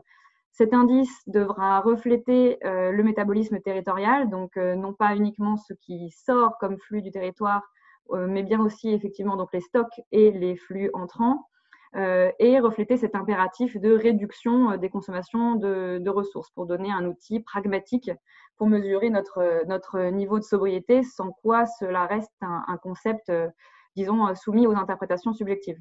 Cet 0.52 0.74
indice 0.74 1.22
devra 1.28 1.80
refléter 1.80 2.58
euh, 2.66 2.92
le 2.92 3.04
métabolisme 3.04 3.60
territorial, 3.60 4.30
donc 4.30 4.58
euh, 4.58 4.76
non 4.76 4.94
pas 4.94 5.16
uniquement 5.16 5.58
ce 5.58 5.74
qui 5.74 6.10
sort 6.12 6.58
comme 6.60 6.78
flux 6.78 7.02
du 7.02 7.12
territoire, 7.12 7.64
mais 8.12 8.42
bien 8.42 8.60
aussi 8.60 8.90
effectivement 8.90 9.36
donc 9.36 9.54
les 9.54 9.62
stocks 9.62 10.02
et 10.12 10.32
les 10.32 10.56
flux 10.56 10.90
entrants. 10.94 11.48
Euh, 11.96 12.32
et 12.38 12.60
refléter 12.60 12.98
cet 12.98 13.16
impératif 13.16 13.76
de 13.76 13.92
réduction 13.92 14.72
euh, 14.72 14.78
des 14.78 14.90
consommations 14.92 15.56
de, 15.56 16.08
ressources 16.08 16.52
pour 16.52 16.68
donner 16.68 16.92
un 16.92 17.04
outil 17.06 17.40
pragmatique 17.40 18.12
pour 18.58 18.68
mesurer 18.68 19.10
notre, 19.10 19.66
notre 19.66 20.00
niveau 20.12 20.38
de 20.38 20.44
sobriété, 20.44 21.02
sans 21.02 21.32
quoi 21.32 21.66
cela 21.66 22.06
reste 22.06 22.32
un, 22.42 22.78
concept, 22.78 23.30
euh, 23.30 23.48
disons, 23.96 24.36
soumis 24.36 24.68
aux 24.68 24.76
interprétations 24.76 25.34
subjectives. 25.34 25.80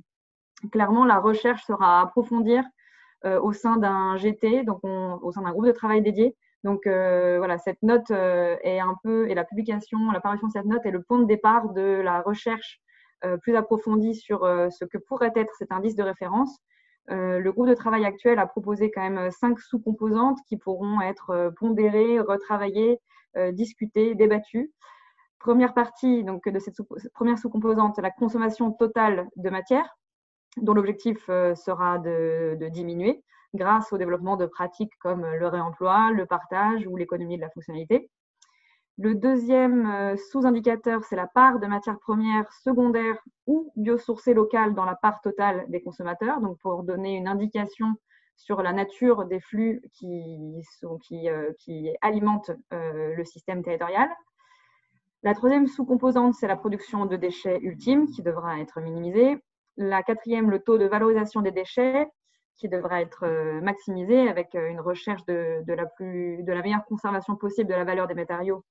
Clairement, 0.73 1.05
la 1.05 1.19
recherche 1.19 1.63
sera 1.65 1.99
à 1.99 2.03
approfondir 2.05 2.65
au 3.25 3.53
sein 3.53 3.79
d'un 3.79 4.17
GT, 4.17 4.63
donc 4.63 4.79
au 4.85 5.33
sein 5.33 5.43
d'un 5.43 5.51
groupe 5.51 5.67
de 5.67 5.73
travail 5.73 6.03
dédié. 6.03 6.37
Donc 6.63 6.83
voilà, 6.85 7.59
cette 7.59 7.83
note 7.83 8.11
est 8.11 8.79
un 8.79 8.97
peu, 9.03 9.29
et 9.29 9.35
la 9.35 9.45
publication, 9.45 10.13
la 10.13 10.21
parution 10.21 10.47
de 10.47 10.53
cette 10.53 10.67
note 10.67 10.87
est 10.87 10.93
le 10.93 11.03
point 11.03 11.19
de 11.19 11.25
départ 11.25 11.71
de 11.71 12.01
la 12.01 12.23
recherche 12.23 12.81
euh, 12.81 12.88
plus 13.43 13.57
approfondie 13.57 14.15
sur 14.15 14.45
euh, 14.45 14.71
ce 14.71 14.85
que 14.85 14.99
pourrait 14.99 15.33
être 15.35 15.53
cet 15.59 15.73
indice 15.73 15.97
de 15.97 16.03
référence. 16.03 16.59
Euh, 17.11 17.39
le 17.39 17.53
groupe 17.53 17.69
de 17.69 17.75
travail 17.75 18.05
actuel 18.05 18.39
a 18.39 18.47
proposé 18.47 18.91
quand 18.91 19.01
même 19.01 19.31
cinq 19.31 19.59
sous-composantes 19.59 20.39
qui 20.47 20.57
pourront 20.57 21.01
être 21.01 21.53
pondérées, 21.59 22.21
retravaillées, 22.21 23.01
discutées, 23.53 24.15
débattues. 24.15 24.73
Première 25.39 25.73
partie 25.73 26.25
donc, 26.25 26.49
de 26.49 26.59
cette 26.59 26.77
première 27.15 27.39
sous-composante, 27.39 27.99
la 27.99 28.11
consommation 28.11 28.73
totale 28.73 29.29
de 29.37 29.49
matière, 29.49 29.97
dont 30.57 30.75
l'objectif 30.75 31.27
sera 31.27 31.99
de, 31.99 32.59
diminuer 32.71 33.23
grâce 33.55 33.93
au 33.93 33.99
développement 33.99 34.37
de 34.37 34.47
pratiques 34.47 34.93
comme 35.01 35.25
le 35.25 35.47
réemploi, 35.47 36.11
le 36.11 36.27
partage 36.27 36.87
ou 36.87 36.97
l'économie 36.97 37.37
de 37.37 37.43
la 37.43 37.51
fonctionnalité. 37.51 38.11
Le 39.01 39.15
deuxième 39.15 39.87
euh, 39.87 40.17
sous-indicateur, 40.17 41.05
c'est 41.05 41.15
la 41.15 41.29
part 41.29 41.61
de 41.61 41.69
matières 41.69 42.01
premières 42.01 42.53
secondaires 42.53 43.23
ou 43.47 43.73
biosourcées 43.77 44.35
locales 44.35 44.75
dans 44.75 44.85
la 44.85 44.97
part 44.97 45.21
totale 45.21 45.67
des 45.69 45.81
consommateurs, 45.81 46.41
donc 46.41 46.59
pour 46.59 46.83
donner 46.83 47.15
une 47.15 47.29
indication 47.29 47.95
sur 48.35 48.61
la 48.61 48.73
nature 48.73 49.27
des 49.27 49.39
flux 49.39 49.81
qui, 49.93 50.61
euh, 51.23 51.93
alimentent 52.01 52.51
euh, 52.73 53.15
le 53.15 53.25
système 53.25 53.63
territorial. 53.63 54.11
La 55.23 55.33
troisième 55.33 55.69
sous-composante, 55.69 56.35
c'est 56.35 56.49
la 56.49 56.57
production 56.57 57.07
de 57.07 57.15
déchets 57.15 57.61
ultimes 57.63 58.09
qui 58.09 58.23
devra 58.23 58.59
être 58.59 58.81
minimisée. 58.81 59.39
La 59.77 60.03
quatrième, 60.03 60.51
le 60.51 60.59
taux 60.59 60.77
de 60.77 60.87
valorisation 60.87 61.41
des 61.41 61.53
déchets 61.53 62.09
qui 62.57 62.69
devra 62.69 63.01
être 63.01 63.61
maximisé 63.61 64.29
avec 64.29 64.55
une 64.55 64.81
recherche 64.81 65.25
de, 65.27 65.63
la, 65.69 65.85
de 66.01 66.53
la 66.53 66.63
meilleure 66.63 66.85
conservation 66.85 67.37
possible 67.37 67.69
de 67.71 67.75
la 67.75 67.85
valeur 67.85 68.09
des 68.09 68.15
matériaux 68.15 68.65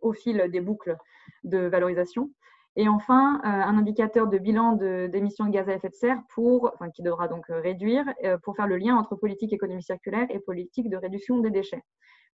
au 0.00 0.12
fil 0.12 0.48
des 0.50 0.60
boucles 0.60 0.96
de 1.44 1.58
valorisation. 1.58 2.30
Et 2.74 2.88
enfin, 2.88 3.40
euh, 3.44 3.48
un 3.48 3.76
indicateur 3.76 4.28
de 4.28 4.38
bilan 4.38 4.72
d'émissions 4.72 5.44
de, 5.44 5.50
gaz 5.50 5.68
à 5.68 5.74
effet 5.74 5.90
de 5.90 5.94
serre 5.94 6.22
pour, 6.34 6.70
enfin, 6.74 6.90
qui 6.90 7.02
devra 7.02 7.28
donc 7.28 7.50
euh, 7.50 7.60
réduire 7.60 8.04
euh, 8.24 8.38
pour 8.42 8.56
faire 8.56 8.66
le 8.66 8.78
lien 8.78 8.96
entre 8.96 9.14
politique 9.14 9.52
économie 9.52 9.82
circulaire 9.82 10.26
et 10.30 10.38
politique 10.38 10.88
de 10.88 10.96
réduction 10.96 11.38
des 11.40 11.50
déchets. 11.50 11.82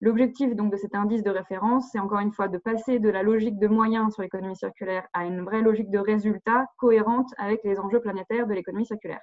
L'objectif 0.00 0.54
de 0.54 0.76
cet 0.76 0.94
indice 0.94 1.24
de 1.24 1.30
référence, 1.30 1.90
c'est 1.90 1.98
encore 1.98 2.20
une 2.20 2.30
fois 2.30 2.46
de 2.46 2.56
passer 2.56 3.00
de 3.00 3.08
la 3.08 3.24
logique 3.24 3.58
de 3.58 3.66
moyens 3.66 4.14
sur 4.14 4.22
l'économie 4.22 4.54
circulaire 4.54 5.08
à 5.12 5.24
une 5.24 5.42
vraie 5.42 5.60
logique 5.60 5.90
de 5.90 5.98
résultats 5.98 6.66
cohérente 6.76 7.30
avec 7.36 7.64
les 7.64 7.80
enjeux 7.80 8.00
planétaires 8.00 8.46
de 8.46 8.54
l'économie 8.54 8.86
circulaire 8.86 9.20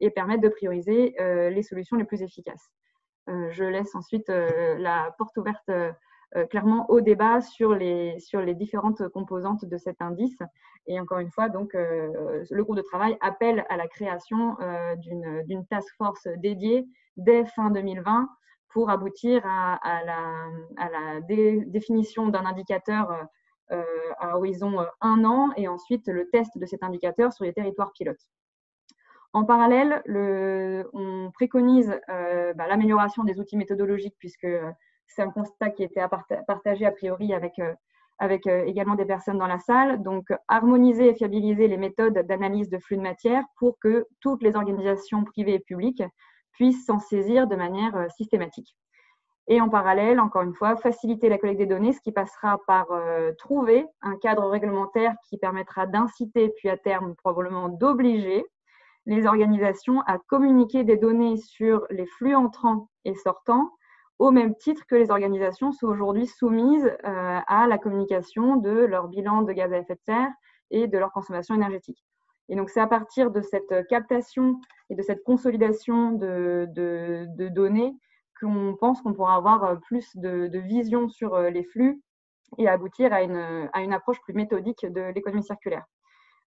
et 0.00 0.10
permettre 0.10 0.42
de 0.42 0.48
prioriser 0.48 1.14
les 1.20 1.62
solutions 1.62 1.96
les 1.96 2.04
plus 2.04 2.22
efficaces. 2.22 2.72
je 3.28 3.62
laisse 3.62 3.94
ensuite 3.94 4.26
la 4.28 5.14
porte 5.16 5.36
ouverte 5.36 5.70
clairement 6.44 6.88
au 6.90 7.00
débat 7.00 7.40
sur 7.40 7.74
les, 7.74 8.18
sur 8.20 8.40
les 8.40 8.54
différentes 8.54 9.08
composantes 9.08 9.64
de 9.64 9.76
cet 9.78 10.02
indice. 10.02 10.38
Et 10.86 11.00
encore 11.00 11.18
une 11.18 11.30
fois, 11.30 11.48
donc, 11.48 11.74
euh, 11.74 12.44
le 12.50 12.64
groupe 12.64 12.76
de 12.76 12.82
travail 12.82 13.16
appelle 13.20 13.64
à 13.68 13.76
la 13.76 13.88
création 13.88 14.56
euh, 14.60 14.94
d'une 14.96 15.66
task 15.66 15.92
force 15.96 16.28
dédiée 16.38 16.86
dès 17.16 17.44
fin 17.44 17.70
2020 17.70 18.28
pour 18.68 18.90
aboutir 18.90 19.42
à, 19.44 20.04
la, 20.04 20.20
à 20.76 20.90
la 20.90 21.20
définition 21.22 22.28
d'un 22.28 22.44
indicateur 22.44 23.26
à 23.70 24.36
horizon 24.36 24.84
un 25.00 25.24
an 25.24 25.50
et 25.56 25.66
ensuite 25.66 26.06
le 26.08 26.28
test 26.28 26.58
de 26.58 26.66
cet 26.66 26.82
indicateur 26.82 27.32
sur 27.32 27.46
les 27.46 27.54
territoires 27.54 27.92
pilotes. 27.92 28.20
En 29.32 29.44
parallèle, 29.44 30.02
le, 30.04 30.90
on 30.92 31.30
préconise 31.32 31.98
bah, 32.06 32.66
l'amélioration 32.68 33.24
des 33.24 33.40
outils 33.40 33.56
méthodologiques 33.56 34.16
puisque 34.18 34.46
c'est 35.08 35.22
un 35.22 35.30
constat 35.30 35.70
qui 35.70 35.82
était 35.82 36.02
partagé 36.46 36.86
a 36.86 36.92
priori 36.92 37.32
avec, 37.32 37.58
euh, 37.58 37.74
euh, 38.22 38.64
également 38.64 38.94
des 38.94 39.04
personnes 39.04 39.38
dans 39.38 39.46
la 39.46 39.58
salle. 39.58 40.02
Donc, 40.02 40.26
harmoniser 40.48 41.08
et 41.08 41.14
fiabiliser 41.14 41.68
les 41.68 41.76
méthodes 41.76 42.18
d'analyse 42.26 42.70
de 42.70 42.78
flux 42.78 42.96
de 42.96 43.02
matière 43.02 43.44
pour 43.58 43.78
que 43.78 44.06
toutes 44.20 44.42
les 44.42 44.56
organisations 44.56 45.24
privées 45.24 45.54
et 45.54 45.60
publiques 45.60 46.02
puissent 46.52 46.86
s'en 46.86 46.98
saisir 46.98 47.46
de 47.46 47.56
manière 47.56 47.96
euh, 47.96 48.08
systématique. 48.16 48.76
Et 49.48 49.60
en 49.60 49.68
parallèle, 49.68 50.18
encore 50.18 50.42
une 50.42 50.54
fois, 50.54 50.76
faciliter 50.76 51.28
la 51.28 51.38
collecte 51.38 51.60
des 51.60 51.66
données, 51.66 51.92
ce 51.92 52.00
qui 52.00 52.10
passera 52.10 52.58
par 52.66 52.88
trouver 53.38 53.86
un 54.02 54.16
cadre 54.16 54.44
réglementaire 54.48 55.14
qui 55.28 55.38
permettra 55.38 55.86
d'inciter, 55.86 56.52
puis 56.56 56.68
à 56.68 56.76
terme 56.76 57.14
probablement 57.14 57.68
d'obliger 57.68 58.44
les 59.06 59.24
organisations 59.24 60.00
à 60.00 60.18
communiquer 60.18 60.82
des 60.82 60.96
données 60.96 61.36
sur 61.36 61.86
les 61.90 62.06
flux 62.06 62.34
entrants 62.34 62.88
et 63.04 63.14
sortants 63.14 63.70
au 64.18 64.30
même 64.30 64.54
titre 64.54 64.86
que 64.86 64.94
les 64.94 65.10
organisations 65.10 65.72
sont 65.72 65.86
aujourd'hui 65.86 66.26
soumises 66.26 66.86
euh, 66.86 67.40
à 67.46 67.66
la 67.66 67.78
communication 67.78 68.56
de 68.56 68.70
leur 68.70 69.08
bilan 69.08 69.42
de 69.42 69.52
gaz 69.52 69.72
à 69.72 69.78
effet 69.78 69.94
de 69.94 70.00
serre 70.04 70.30
et 70.70 70.86
de 70.86 70.98
leur 70.98 71.12
consommation 71.12 71.54
énergétique. 71.54 72.04
Et 72.48 72.56
donc, 72.56 72.70
c'est 72.70 72.80
à 72.80 72.86
partir 72.86 73.30
de 73.30 73.40
cette 73.42 73.86
captation 73.88 74.60
et 74.88 74.94
de 74.94 75.02
cette 75.02 75.24
consolidation 75.24 76.12
de, 76.12 76.68
données 77.50 77.94
qu'on 78.40 78.76
pense 78.78 79.02
qu'on 79.02 79.12
pourra 79.12 79.36
avoir 79.36 79.80
plus 79.80 80.16
de, 80.16 80.58
vision 80.58 81.08
sur 81.08 81.38
les 81.38 81.64
flux 81.64 82.00
et 82.58 82.68
aboutir 82.68 83.12
à 83.12 83.22
une, 83.22 83.68
à 83.72 83.82
une 83.82 83.92
approche 83.92 84.20
plus 84.22 84.34
méthodique 84.34 84.86
de 84.86 85.12
l'économie 85.12 85.42
circulaire. 85.42 85.84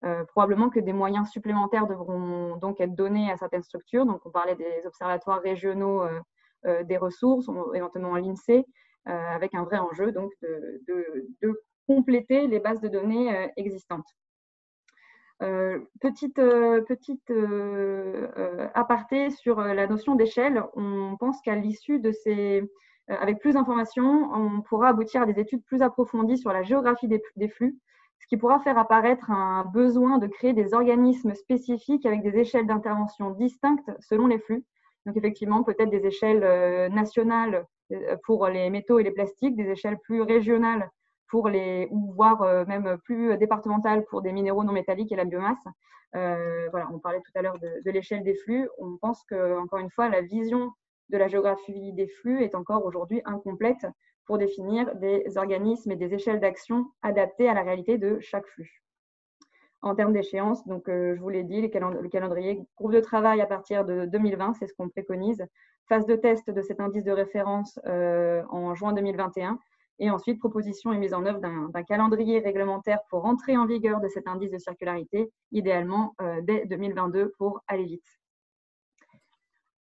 Euh, 0.05 0.23
probablement 0.23 0.69
que 0.69 0.79
des 0.79 0.93
moyens 0.93 1.29
supplémentaires 1.29 1.85
devront 1.85 2.55
donc 2.55 2.79
être 2.79 2.95
donnés 2.95 3.29
à 3.31 3.35
certaines 3.35 3.63
structures. 3.63 4.05
Donc, 4.05 4.21
on 4.25 4.29
parlait 4.29 4.55
des 4.55 4.85
observatoires 4.85 5.41
régionaux 5.41 6.03
euh, 6.03 6.07
euh, 6.07 6.19
des 6.63 6.97
ressources, 6.97 7.47
éventuellement 7.73 8.15
l'INSEE, 8.15 8.65
avec 9.05 9.55
un 9.55 9.63
vrai 9.63 9.77
enjeu 9.77 10.11
donc 10.11 10.31
de, 10.41 11.61
compléter 11.87 12.45
les 12.45 12.59
bases 12.59 12.81
de 12.81 12.87
données 12.87 13.49
existantes. 13.57 14.05
petite 15.39 16.35
petite 16.35 17.31
aparté 18.75 19.31
sur 19.31 19.59
la 19.61 19.87
notion 19.87 20.15
d'échelle, 20.15 20.63
on 20.75 21.17
pense 21.17 21.41
qu'à 21.41 21.55
l'issue 21.55 21.99
de 21.99 22.11
ces, 22.11 22.63
avec 23.07 23.39
plus 23.39 23.53
d'informations, 23.53 24.29
on 24.33 24.61
pourra 24.61 24.89
aboutir 24.89 25.23
à 25.23 25.25
des 25.25 25.39
études 25.39 25.63
plus 25.65 25.81
approfondies 25.81 26.37
sur 26.37 26.53
la 26.53 26.61
géographie 26.61 27.07
des 27.07 27.49
flux 27.49 27.79
ce 28.19 28.27
qui 28.27 28.37
pourra 28.37 28.59
faire 28.59 28.77
apparaître 28.77 29.31
un 29.31 29.65
besoin 29.65 30.17
de 30.17 30.27
créer 30.27 30.53
des 30.53 30.73
organismes 30.73 31.33
spécifiques 31.35 32.05
avec 32.05 32.21
des 32.21 32.37
échelles 32.37 32.67
d'intervention 32.67 33.31
distinctes 33.31 33.89
selon 33.99 34.27
les 34.27 34.39
flux. 34.39 34.65
Donc 35.05 35.17
effectivement, 35.17 35.63
peut-être 35.63 35.89
des 35.89 36.05
échelles 36.05 36.43
euh, 36.43 36.89
nationales 36.89 37.65
euh, 37.91 38.17
pour 38.25 38.47
les 38.47 38.69
métaux 38.69 38.99
et 38.99 39.03
les 39.03 39.11
plastiques, 39.11 39.55
des 39.55 39.69
échelles 39.69 39.97
plus 39.99 40.21
régionales 40.21 40.89
pour 41.27 41.47
les, 41.47 41.87
ou 41.91 42.11
voire 42.13 42.41
euh, 42.41 42.65
même 42.65 42.97
plus 43.03 43.37
départementales 43.37 44.05
pour 44.05 44.21
des 44.21 44.31
minéraux 44.31 44.63
non 44.63 44.73
métalliques 44.73 45.11
et 45.11 45.15
la 45.15 45.25
biomasse. 45.25 45.63
voilà, 46.13 46.89
on 46.91 46.99
parlait 46.99 47.21
tout 47.21 47.31
à 47.35 47.41
l'heure 47.41 47.59
de, 47.59 47.81
de 47.85 47.91
l'échelle 47.91 48.23
des 48.23 48.35
flux. 48.35 48.69
On 48.77 48.97
pense 48.97 49.23
que, 49.23 49.57
encore 49.57 49.79
une 49.79 49.91
fois, 49.91 50.09
la 50.09 50.21
vision 50.21 50.71
de 51.09 51.17
la 51.17 51.27
géographie 51.27 51.93
des 51.93 52.07
flux 52.07 52.43
est 52.43 52.55
encore 52.55 52.85
aujourd'hui 52.85 53.21
incomplète 53.25 53.85
pour 54.25 54.37
définir 54.37 54.95
des 54.95 55.37
organismes 55.37 55.91
et 55.91 55.95
des 55.95 56.13
échelles 56.13 56.39
d'action 56.39 56.85
adaptées 57.01 57.49
à 57.49 57.53
la 57.55 57.63
réalité 57.63 57.97
de 57.97 58.19
chaque 58.19 58.45
flux. 58.47 58.83
En 59.81 59.95
termes 59.95 60.11
d'échéance, 60.11 60.67
donc 60.67 60.89
euh, 60.89 61.15
je 61.15 61.21
vous 61.21 61.29
l'ai 61.29 61.43
dit, 61.43 61.61
le 61.61 62.09
calendrier 62.09 62.61
groupe 62.77 62.91
de 62.91 62.99
travail 62.99 63.39
à 63.39 63.45
partir 63.45 63.85
de 63.85 64.05
2020, 64.05 64.55
c'est 64.55 64.67
ce 64.67 64.73
qu'on 64.73 64.89
préconise. 64.89 65.45
Phase 65.87 66.05
de 66.05 66.17
test 66.17 66.49
de 66.49 66.61
cet 66.61 66.81
indice 66.81 67.05
de 67.05 67.11
référence 67.11 67.79
euh, 67.85 68.43
en 68.49 68.75
juin 68.75 68.91
2021 68.91 69.57
et 69.99 70.09
ensuite 70.09 70.39
proposition 70.39 70.91
et 70.91 70.97
mise 70.97 71.13
en 71.13 71.25
œuvre 71.25 71.39
d'un 71.39 71.83
calendrier 71.83 72.39
réglementaire 72.39 72.99
pour 73.09 73.25
entrer 73.25 73.55
en 73.57 73.65
vigueur 73.65 74.01
de 74.01 74.09
cet 74.09 74.27
indice 74.27 74.51
de 74.51 74.57
circularité, 74.57 75.31
idéalement 75.51 76.13
euh, 76.21 76.41
dès 76.41 76.65
2022 76.65 77.31
pour 77.37 77.61
aller 77.67 77.85
vite. 77.85 78.05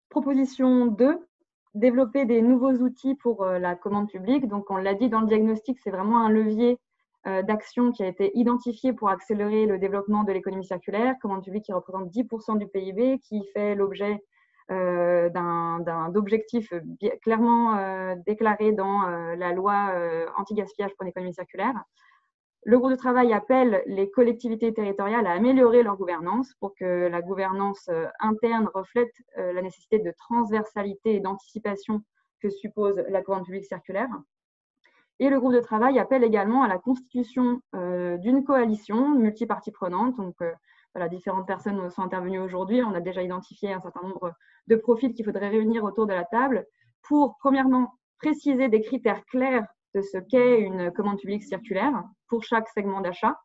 Proposition 0.09 0.87
2, 0.87 1.27
développer 1.73 2.25
des 2.25 2.41
nouveaux 2.41 2.73
outils 2.73 3.15
pour 3.15 3.45
la 3.45 3.75
commande 3.75 4.09
publique. 4.09 4.47
Donc, 4.47 4.71
on 4.71 4.77
l'a 4.77 4.93
dit 4.95 5.09
dans 5.09 5.21
le 5.21 5.27
diagnostic, 5.27 5.79
c'est 5.79 5.91
vraiment 5.91 6.19
un 6.19 6.29
levier 6.29 6.79
d'action 7.25 7.91
qui 7.91 8.03
a 8.03 8.07
été 8.07 8.31
identifié 8.37 8.93
pour 8.93 9.09
accélérer 9.09 9.65
le 9.65 9.77
développement 9.77 10.23
de 10.23 10.31
l'économie 10.31 10.65
circulaire. 10.65 11.15
Commande 11.21 11.43
publique 11.43 11.65
qui 11.65 11.73
représente 11.73 12.09
10% 12.09 12.57
du 12.57 12.67
PIB, 12.67 13.19
qui 13.19 13.43
fait 13.53 13.75
l'objet 13.75 14.23
euh, 14.71 15.29
d'un 15.29 16.15
objectif 16.15 16.71
clairement 17.21 18.15
déclaré 18.25 18.71
dans 18.71 19.01
la 19.35 19.51
loi 19.51 19.91
anti-gaspillage 20.37 20.95
pour 20.95 21.05
l'économie 21.05 21.33
circulaire. 21.33 21.75
Le 22.67 22.77
groupe 22.79 22.91
de 22.91 22.97
travail 22.97 23.31
appelle 23.31 23.81
les 23.85 24.11
collectivités 24.11 24.73
territoriales 24.73 25.25
à 25.25 25.31
améliorer 25.31 25.83
leur 25.83 25.95
gouvernance 25.95 26.53
pour 26.59 26.75
que 26.75 27.07
la 27.07 27.21
gouvernance 27.21 27.87
euh, 27.87 28.07
interne 28.19 28.69
reflète 28.73 29.13
euh, 29.37 29.53
la 29.53 29.61
nécessité 29.61 29.99
de 29.99 30.11
transversalité 30.11 31.15
et 31.15 31.19
d'anticipation 31.21 32.01
que 32.41 32.49
suppose 32.49 33.01
la 33.07 33.21
commande 33.21 33.45
publique 33.45 33.63
circulaire. 33.63 34.09
Et 35.19 35.29
le 35.29 35.39
groupe 35.39 35.53
de 35.53 35.59
travail 35.59 35.99
appelle 35.99 36.23
également 36.23 36.63
à 36.63 36.67
la 36.67 36.77
constitution 36.77 37.61
euh, 37.75 38.17
d'une 38.17 38.43
coalition 38.43 39.09
multipartie 39.09 39.71
prenante. 39.71 40.15
Donc, 40.17 40.35
voilà, 40.93 41.09
différentes 41.09 41.47
personnes 41.47 41.89
sont 41.89 42.03
intervenues 42.03 42.39
aujourd'hui. 42.39 42.83
On 42.83 42.93
a 42.93 43.01
déjà 43.01 43.21
identifié 43.21 43.73
un 43.73 43.81
certain 43.81 44.01
nombre 44.01 44.33
de 44.67 44.75
profils 44.75 45.13
qu'il 45.13 45.25
faudrait 45.25 45.49
réunir 45.49 45.83
autour 45.83 46.05
de 46.07 46.13
la 46.13 46.23
table 46.23 46.65
pour, 47.03 47.37
premièrement, 47.39 47.93
préciser 48.19 48.69
des 48.69 48.81
critères 48.81 49.23
clairs 49.25 49.65
de 49.95 50.01
ce 50.01 50.17
qu'est 50.17 50.59
une 50.59 50.91
commande 50.91 51.19
publique 51.19 51.43
circulaire 51.43 52.03
pour 52.27 52.43
chaque 52.43 52.67
segment 52.69 53.01
d'achat 53.01 53.39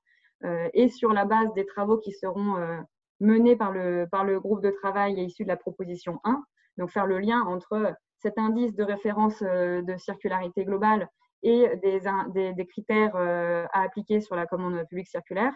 euh, 0.44 0.68
et 0.74 0.88
sur 0.88 1.12
la 1.12 1.24
base 1.24 1.52
des 1.54 1.64
travaux 1.66 1.98
qui 1.98 2.12
seront 2.12 2.56
euh, 2.56 2.80
menés 3.20 3.56
par 3.56 3.72
le, 3.72 4.06
par 4.10 4.24
le 4.24 4.40
groupe 4.40 4.62
de 4.62 4.70
travail 4.70 5.20
issu 5.20 5.44
de 5.44 5.48
la 5.48 5.56
proposition 5.56 6.20
1. 6.24 6.42
Donc 6.78 6.90
faire 6.90 7.06
le 7.06 7.18
lien 7.18 7.42
entre 7.42 7.94
cet 8.18 8.38
indice 8.38 8.74
de 8.74 8.82
référence 8.82 9.42
euh, 9.42 9.82
de 9.82 9.96
circularité 9.96 10.64
globale 10.64 11.08
et 11.42 11.68
des, 11.82 12.66
critères 12.66 13.16
à 13.16 13.82
appliquer 13.82 14.20
sur 14.20 14.36
la 14.36 14.46
commande 14.46 14.82
publique 14.88 15.08
circulaire. 15.08 15.52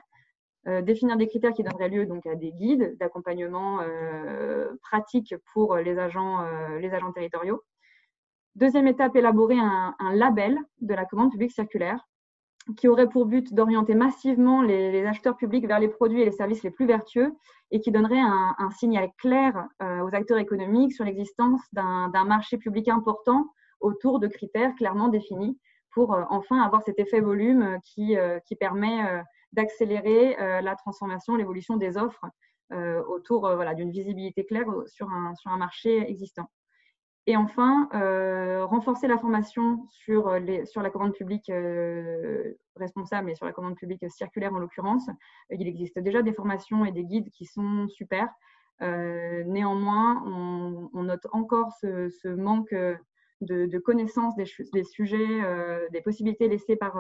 définir 0.82 1.16
des 1.16 1.28
critères 1.28 1.53
qui 1.53 1.62
donneraient 1.62 1.89
lieu 1.89 2.07
donc 2.07 2.26
à 2.26 2.34
des 2.34 2.53
guides 2.53 2.97
d'accompagnement 2.99 3.80
pratique 4.82 5.34
pour 5.53 5.76
les 5.76 5.99
agents, 5.99 6.45
les 6.80 6.93
agents 6.93 7.12
territoriaux. 7.12 7.62
Deuxième 8.57 8.87
étape, 8.87 9.14
élaborer 9.14 9.59
un, 9.59 9.95
label 10.14 10.59
de 10.80 10.95
la 10.95 11.05
commande 11.05 11.30
publique 11.30 11.53
circulaire 11.53 12.01
qui 12.78 12.89
aurait 12.89 13.07
pour 13.07 13.26
but 13.26 13.53
d'orienter 13.53 13.95
massivement 13.95 14.62
les, 14.62 15.05
acheteurs 15.05 15.37
publics 15.37 15.68
vers 15.68 15.78
les 15.78 15.89
produits 15.89 16.22
et 16.22 16.24
les 16.24 16.32
services 16.32 16.62
les 16.62 16.70
plus 16.70 16.87
vertueux 16.87 17.34
et 17.70 17.82
qui 17.82 17.93
donnerait 17.93 18.18
un, 18.18 18.70
signal 18.70 19.11
clair 19.18 19.68
euh, 19.82 20.01
aux 20.01 20.14
acteurs 20.14 20.39
économiques 20.39 20.95
sur 20.95 21.05
l'existence 21.05 21.61
d'un 21.72 22.24
marché 22.24 22.57
public 22.57 22.89
important 22.89 23.47
autour 23.80 24.20
de 24.20 24.26
critères 24.26 24.74
clairement 24.76 25.09
définis 25.09 25.59
pour 25.97 26.12
euh, 26.12 26.24
enfin 26.28 26.61
avoir 26.61 26.82
cet 26.82 26.99
effet 26.99 27.20
volume 27.20 27.78
qui, 27.82 28.18
euh, 28.18 28.38
qui 28.40 28.55
permet 28.55 29.01
d'accélérer 29.53 30.36
la 30.61 30.76
transformation, 30.76 31.36
l'évolution 31.36 31.76
des 31.78 31.97
offres 31.97 32.26
autour 33.09 33.49
d'une 33.74 33.90
visibilité 33.90 34.44
claire 34.44 34.66
sur 34.86 35.09
un, 35.09 35.57
marché 35.57 36.09
existant. 36.11 36.51
Et 37.26 37.36
enfin, 37.36 37.88
euh, 37.94 38.66
renforcer 38.66 39.09
la 39.09 39.16
formation 39.16 39.86
sur, 39.88 40.28
la 40.28 40.90
commande 40.90 41.14
publique 41.14 41.49
euh, 41.49 42.53
responsable 42.76 43.30
et 43.30 43.34
sur 43.34 43.47
la 43.47 43.53
commande 43.53 43.76
publique 43.76 44.05
circulaire 44.11 44.53
en 44.53 44.59
l'occurrence. 44.59 45.09
Il 45.51 45.66
existe 45.66 45.99
déjà 45.99 46.22
des 46.22 46.34
formations 46.34 46.84
et 46.84 46.92
des 46.92 47.05
guides 47.05 47.30
qui 47.30 47.47
sont 47.47 47.88
super. 47.88 48.28
Euh, 48.82 49.42
néanmoins, 49.44 50.22
on, 50.92 51.03
note 51.05 51.26
encore 51.32 51.72
ce, 51.80 52.28
manque 52.28 52.74
de, 53.41 53.78
connaissance 53.78 54.34
des, 54.37 54.84
sujets, 54.84 55.89
des 55.93 56.01
possibilités 56.01 56.49
laissées 56.49 56.76
par, 56.76 56.99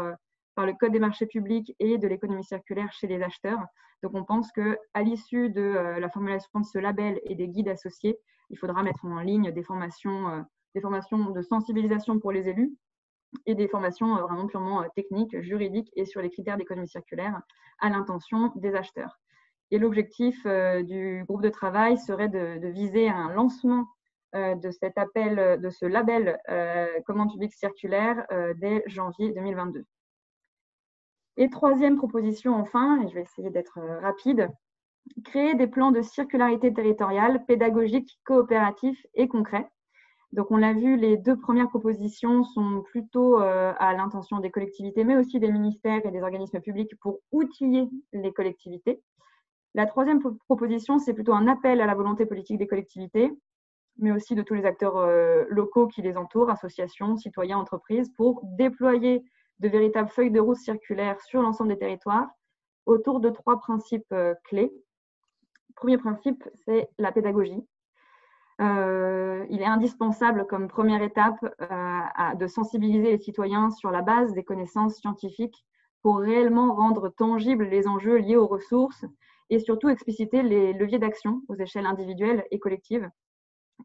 par 0.54 0.66
le 0.66 0.74
Code 0.74 0.92
des 0.92 0.98
marchés 0.98 1.26
publics 1.26 1.74
et 1.78 1.98
de 1.98 2.08
l'économie 2.08 2.44
circulaire 2.44 2.92
chez 2.92 3.06
les 3.06 3.22
acheteurs. 3.22 3.64
Donc, 4.02 4.12
on 4.14 4.24
pense 4.24 4.52
qu'à 4.52 5.02
l'issue 5.02 5.50
de 5.50 5.98
la 5.98 6.08
formulation 6.10 6.60
de 6.60 6.66
ce 6.66 6.78
label 6.78 7.20
et 7.24 7.34
des 7.34 7.48
guides 7.48 7.68
associés, 7.68 8.18
il 8.50 8.58
faudra 8.58 8.82
mettre 8.82 9.04
en 9.04 9.20
ligne 9.20 9.50
des 9.52 9.62
formations, 9.62 10.28
euh, 10.28 10.42
des 10.74 10.80
formations 10.80 11.30
de 11.30 11.42
sensibilisation 11.42 12.18
pour 12.18 12.32
les 12.32 12.48
élus 12.48 12.72
et 13.44 13.54
des 13.54 13.68
formations 13.68 14.16
euh, 14.16 14.22
vraiment 14.22 14.46
purement 14.46 14.82
euh, 14.82 14.86
techniques, 14.94 15.40
juridiques 15.40 15.90
et 15.96 16.04
sur 16.04 16.22
les 16.22 16.30
critères 16.30 16.56
d'économie 16.56 16.88
circulaire 16.88 17.40
à 17.80 17.88
l'intention 17.88 18.52
des 18.56 18.74
acheteurs. 18.74 19.18
Et 19.72 19.78
l'objectif 19.78 20.46
du 20.46 21.24
groupe 21.26 21.42
de 21.42 21.48
travail 21.48 21.98
serait 21.98 22.28
de, 22.28 22.68
viser 22.68 23.08
un 23.08 23.32
lancement 23.32 23.88
de 24.36 24.70
cet 24.70 24.98
appel, 24.98 25.60
de 25.60 25.70
ce 25.70 25.86
label 25.86 26.38
commande 27.06 27.30
publique 27.30 27.54
circulaire 27.54 28.26
dès 28.56 28.82
janvier 28.86 29.32
2022. 29.32 29.84
Et 31.38 31.50
troisième 31.50 31.96
proposition 31.96 32.54
enfin, 32.54 33.02
et 33.02 33.08
je 33.08 33.14
vais 33.14 33.22
essayer 33.22 33.50
d'être 33.50 33.78
rapide, 34.00 34.48
créer 35.24 35.54
des 35.54 35.66
plans 35.66 35.90
de 35.90 36.02
circularité 36.02 36.72
territoriale, 36.72 37.44
pédagogiques, 37.46 38.18
coopératifs 38.24 39.06
et 39.14 39.28
concrets. 39.28 39.68
Donc, 40.32 40.50
on 40.50 40.56
l'a 40.56 40.72
vu, 40.72 40.96
les 40.96 41.16
deux 41.16 41.36
premières 41.36 41.68
propositions 41.68 42.42
sont 42.42 42.82
plutôt 42.82 43.40
euh, 43.40 43.72
à 43.78 43.94
l'intention 43.94 44.40
des 44.40 44.50
collectivités, 44.50 45.04
mais 45.04 45.16
aussi 45.16 45.38
des 45.38 45.50
ministères 45.50 46.04
et 46.04 46.10
des 46.10 46.20
organismes 46.20 46.60
publics 46.60 46.94
pour 47.00 47.20
outiller 47.32 47.88
les 48.12 48.32
collectivités. 48.32 49.00
La 49.74 49.86
troisième 49.86 50.20
proposition, 50.46 50.98
c'est 50.98 51.14
plutôt 51.14 51.32
un 51.32 51.46
appel 51.46 51.80
à 51.80 51.86
la 51.86 51.94
volonté 51.94 52.26
politique 52.26 52.58
des 52.58 52.66
collectivités, 52.66 53.30
mais 53.98 54.12
aussi 54.12 54.34
de 54.34 54.42
tous 54.42 54.54
les 54.54 54.64
acteurs 54.64 54.96
euh, 54.96 55.44
locaux 55.48 55.86
qui 55.86 56.02
les 56.02 56.16
entourent, 56.16 56.50
associations, 56.50 57.16
citoyens, 57.16 57.58
entreprises, 57.58 58.10
pour 58.16 58.40
déployer 58.44 59.24
de 59.60 59.68
véritables 59.68 60.10
feuilles 60.10 60.30
de 60.30 60.40
route 60.40 60.58
circulaires 60.58 61.20
sur 61.20 61.42
l'ensemble 61.42 61.70
des 61.70 61.78
territoires 61.78 62.28
autour 62.84 63.20
de 63.20 63.30
trois 63.30 63.58
principes 63.58 64.12
euh, 64.12 64.34
clés 64.44 64.72
premier 65.76 65.98
principe, 65.98 66.42
c'est 66.64 66.88
la 66.98 67.12
pédagogie. 67.12 67.62
Euh, 68.62 69.44
il 69.50 69.60
est 69.60 69.66
indispensable 69.66 70.46
comme 70.46 70.66
première 70.66 71.02
étape 71.02 71.38
de 72.38 72.46
sensibiliser 72.46 73.12
les 73.12 73.18
citoyens 73.18 73.70
sur 73.70 73.90
la 73.90 74.00
base 74.00 74.32
des 74.32 74.42
connaissances 74.42 74.96
scientifiques 74.96 75.66
pour 76.02 76.18
réellement 76.18 76.74
rendre 76.74 77.10
tangibles 77.10 77.64
les 77.64 77.86
enjeux 77.86 78.16
liés 78.16 78.36
aux 78.36 78.46
ressources 78.46 79.04
et 79.50 79.58
surtout 79.58 79.88
expliciter 79.88 80.42
les 80.42 80.72
leviers 80.72 80.98
d'action 80.98 81.42
aux 81.48 81.56
échelles 81.56 81.86
individuelles 81.86 82.44
et 82.50 82.58
collectives. 82.58 83.08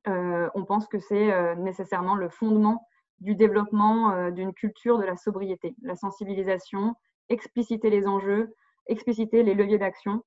Euh, 0.07 0.49
on 0.55 0.65
pense 0.65 0.87
que 0.87 0.99
c'est 0.99 1.31
euh, 1.31 1.55
nécessairement 1.55 2.15
le 2.15 2.29
fondement 2.29 2.87
du 3.19 3.35
développement 3.35 4.11
euh, 4.11 4.31
d'une 4.31 4.53
culture 4.53 4.97
de 4.97 5.03
la 5.03 5.15
sobriété, 5.15 5.75
la 5.81 5.95
sensibilisation, 5.95 6.95
expliciter 7.29 7.89
les 7.89 8.07
enjeux, 8.07 8.53
expliciter 8.87 9.43
les 9.43 9.53
leviers 9.53 9.77
d'action 9.77 10.23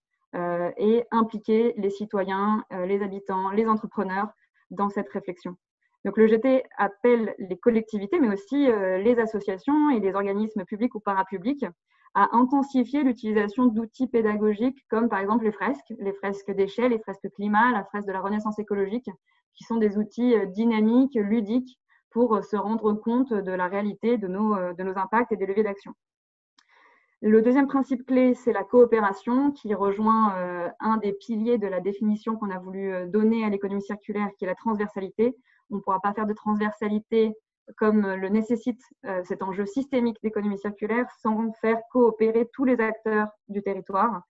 et 0.79 1.05
impliquer 1.13 1.75
les 1.77 1.91
citoyens, 1.91 2.65
les 2.73 3.05
habitants, 3.05 3.51
les 3.51 3.69
entrepreneurs 3.69 4.27
dans 4.73 4.89
cette 4.89 5.09
réflexion. 5.11 5.55
Donc 6.05 6.17
le 6.17 6.27
GT 6.27 6.65
appelle 6.77 7.37
les 7.39 7.57
collectivités, 7.57 8.19
mais 8.19 8.33
aussi 8.33 8.67
les 8.67 9.17
associations 9.21 9.91
et 9.91 10.01
les 10.01 10.13
organismes 10.17 10.65
publics 10.65 10.97
ou 10.97 10.99
parapublics 10.99 11.65
à 12.15 12.37
intensifier 12.37 13.03
l'utilisation 13.03 13.67
d'outils 13.67 14.07
pédagogiques 14.07 14.85
comme 14.89 15.09
par 15.09 15.19
exemple 15.19 15.45
les 15.45 15.53
fresques, 15.53 15.93
les 15.99 16.13
fresques 16.13 16.53
d'échelle, 16.53 16.93
les 16.93 17.01
fresques 17.01 17.29
climat, 17.35 17.73
la 17.73 17.85
fresque 17.85 18.07
de 18.07 18.13
la 18.13 18.21
renaissance 18.21 18.59
écologique, 18.59 19.11
qui 19.55 19.65
sont 19.65 19.77
des 19.77 19.99
outils 19.99 20.35
euh, 20.35 20.47
dynamiques, 20.47 21.15
ludiques 21.15 21.79
pour 22.11 22.37
euh, 22.37 22.43
se 22.43 22.57
rendre 22.57 22.93
compte 22.93 23.33
de 23.33 23.53
la 23.53 23.67
réalité 23.67 24.19
de 24.19 24.29
nos, 24.29 24.55
euh, 24.55 24.73
de 24.75 24.83
nos 24.85 24.97
impacts 24.97 25.33
et 25.33 25.37
des 25.37 25.47
leviers 25.47 25.65
d'action. 25.65 25.93
Le 27.21 27.41
deuxième 27.43 27.67
principe 27.67 28.05
clé, 28.07 28.35
c'est 28.35 28.53
la 28.53 28.65
coopération 28.65 29.51
qui 29.51 29.73
rejoint 29.73 30.35
un 30.79 30.99
des 30.99 31.15
piliers 31.15 31.57
de 31.57 31.67
la 31.67 31.81
définition 31.81 32.37
qu'on 32.37 32.51
a 32.51 32.59
voulu 32.59 32.93
donner 33.09 33.47
à 33.47 33.49
l'économie 33.49 33.81
circulaire, 33.81 34.29
qui 34.37 34.45
est 34.45 34.47
la 34.47 34.55
transversalité. 34.55 35.35
On 35.71 35.77
ne 35.77 35.81
pourra 35.81 36.01
pas 36.01 36.13
faire 36.13 36.27
de 36.27 36.35
transversalité 36.35 37.33
comme 37.77 38.07
le 38.07 38.29
nécessite 38.29 38.83
cet 39.25 39.43
enjeu 39.43 39.67
systémique 39.67 40.19
d'économie 40.23 40.59
circulaire 40.59 41.07
sans 41.21 41.53
faire 41.61 41.81
coopérer 41.91 42.49
tous 42.53 42.65
les 42.65 42.81
acteurs 42.81 43.29
du 43.49 43.63
territoire. 43.63 44.23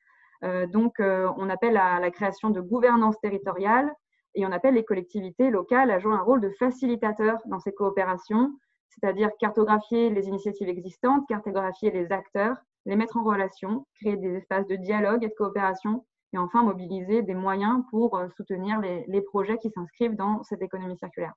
donc, 0.42 0.94
on 1.00 1.50
appelle 1.50 1.76
à 1.76 2.00
la 2.00 2.10
création 2.10 2.50
de 2.50 2.60
gouvernance 2.60 3.18
territoriale 3.20 3.90
et 4.34 4.44
on 4.46 4.52
appelle 4.52 4.74
les 4.74 4.84
collectivités 4.84 5.50
locales 5.50 5.90
à 5.90 5.98
jouer 5.98 6.14
un 6.14 6.22
rôle 6.22 6.40
de 6.40 6.50
facilitateur 6.50 7.38
dans 7.46 7.60
ces 7.60 7.72
coopérations, 7.72 8.52
c'est-à-dire 8.88 9.30
cartographier 9.38 10.10
les 10.10 10.26
initiatives 10.26 10.68
existantes, 10.68 11.26
cartographier 11.28 11.90
les 11.90 12.12
acteurs, 12.12 12.56
les 12.86 12.96
mettre 12.96 13.16
en 13.16 13.24
relation, 13.24 13.86
créer 14.00 14.16
des 14.16 14.36
espaces 14.36 14.66
de 14.66 14.76
dialogue 14.76 15.24
et 15.24 15.28
de 15.28 15.34
coopération, 15.34 16.04
et 16.32 16.38
enfin 16.38 16.62
mobiliser 16.62 17.22
des 17.22 17.34
moyens 17.34 17.82
pour 17.90 18.20
soutenir 18.36 18.80
les, 18.80 19.04
les 19.06 19.22
projets 19.22 19.58
qui 19.58 19.70
s'inscrivent 19.70 20.16
dans 20.16 20.42
cette 20.42 20.62
économie 20.62 20.98
circulaire. 20.98 21.34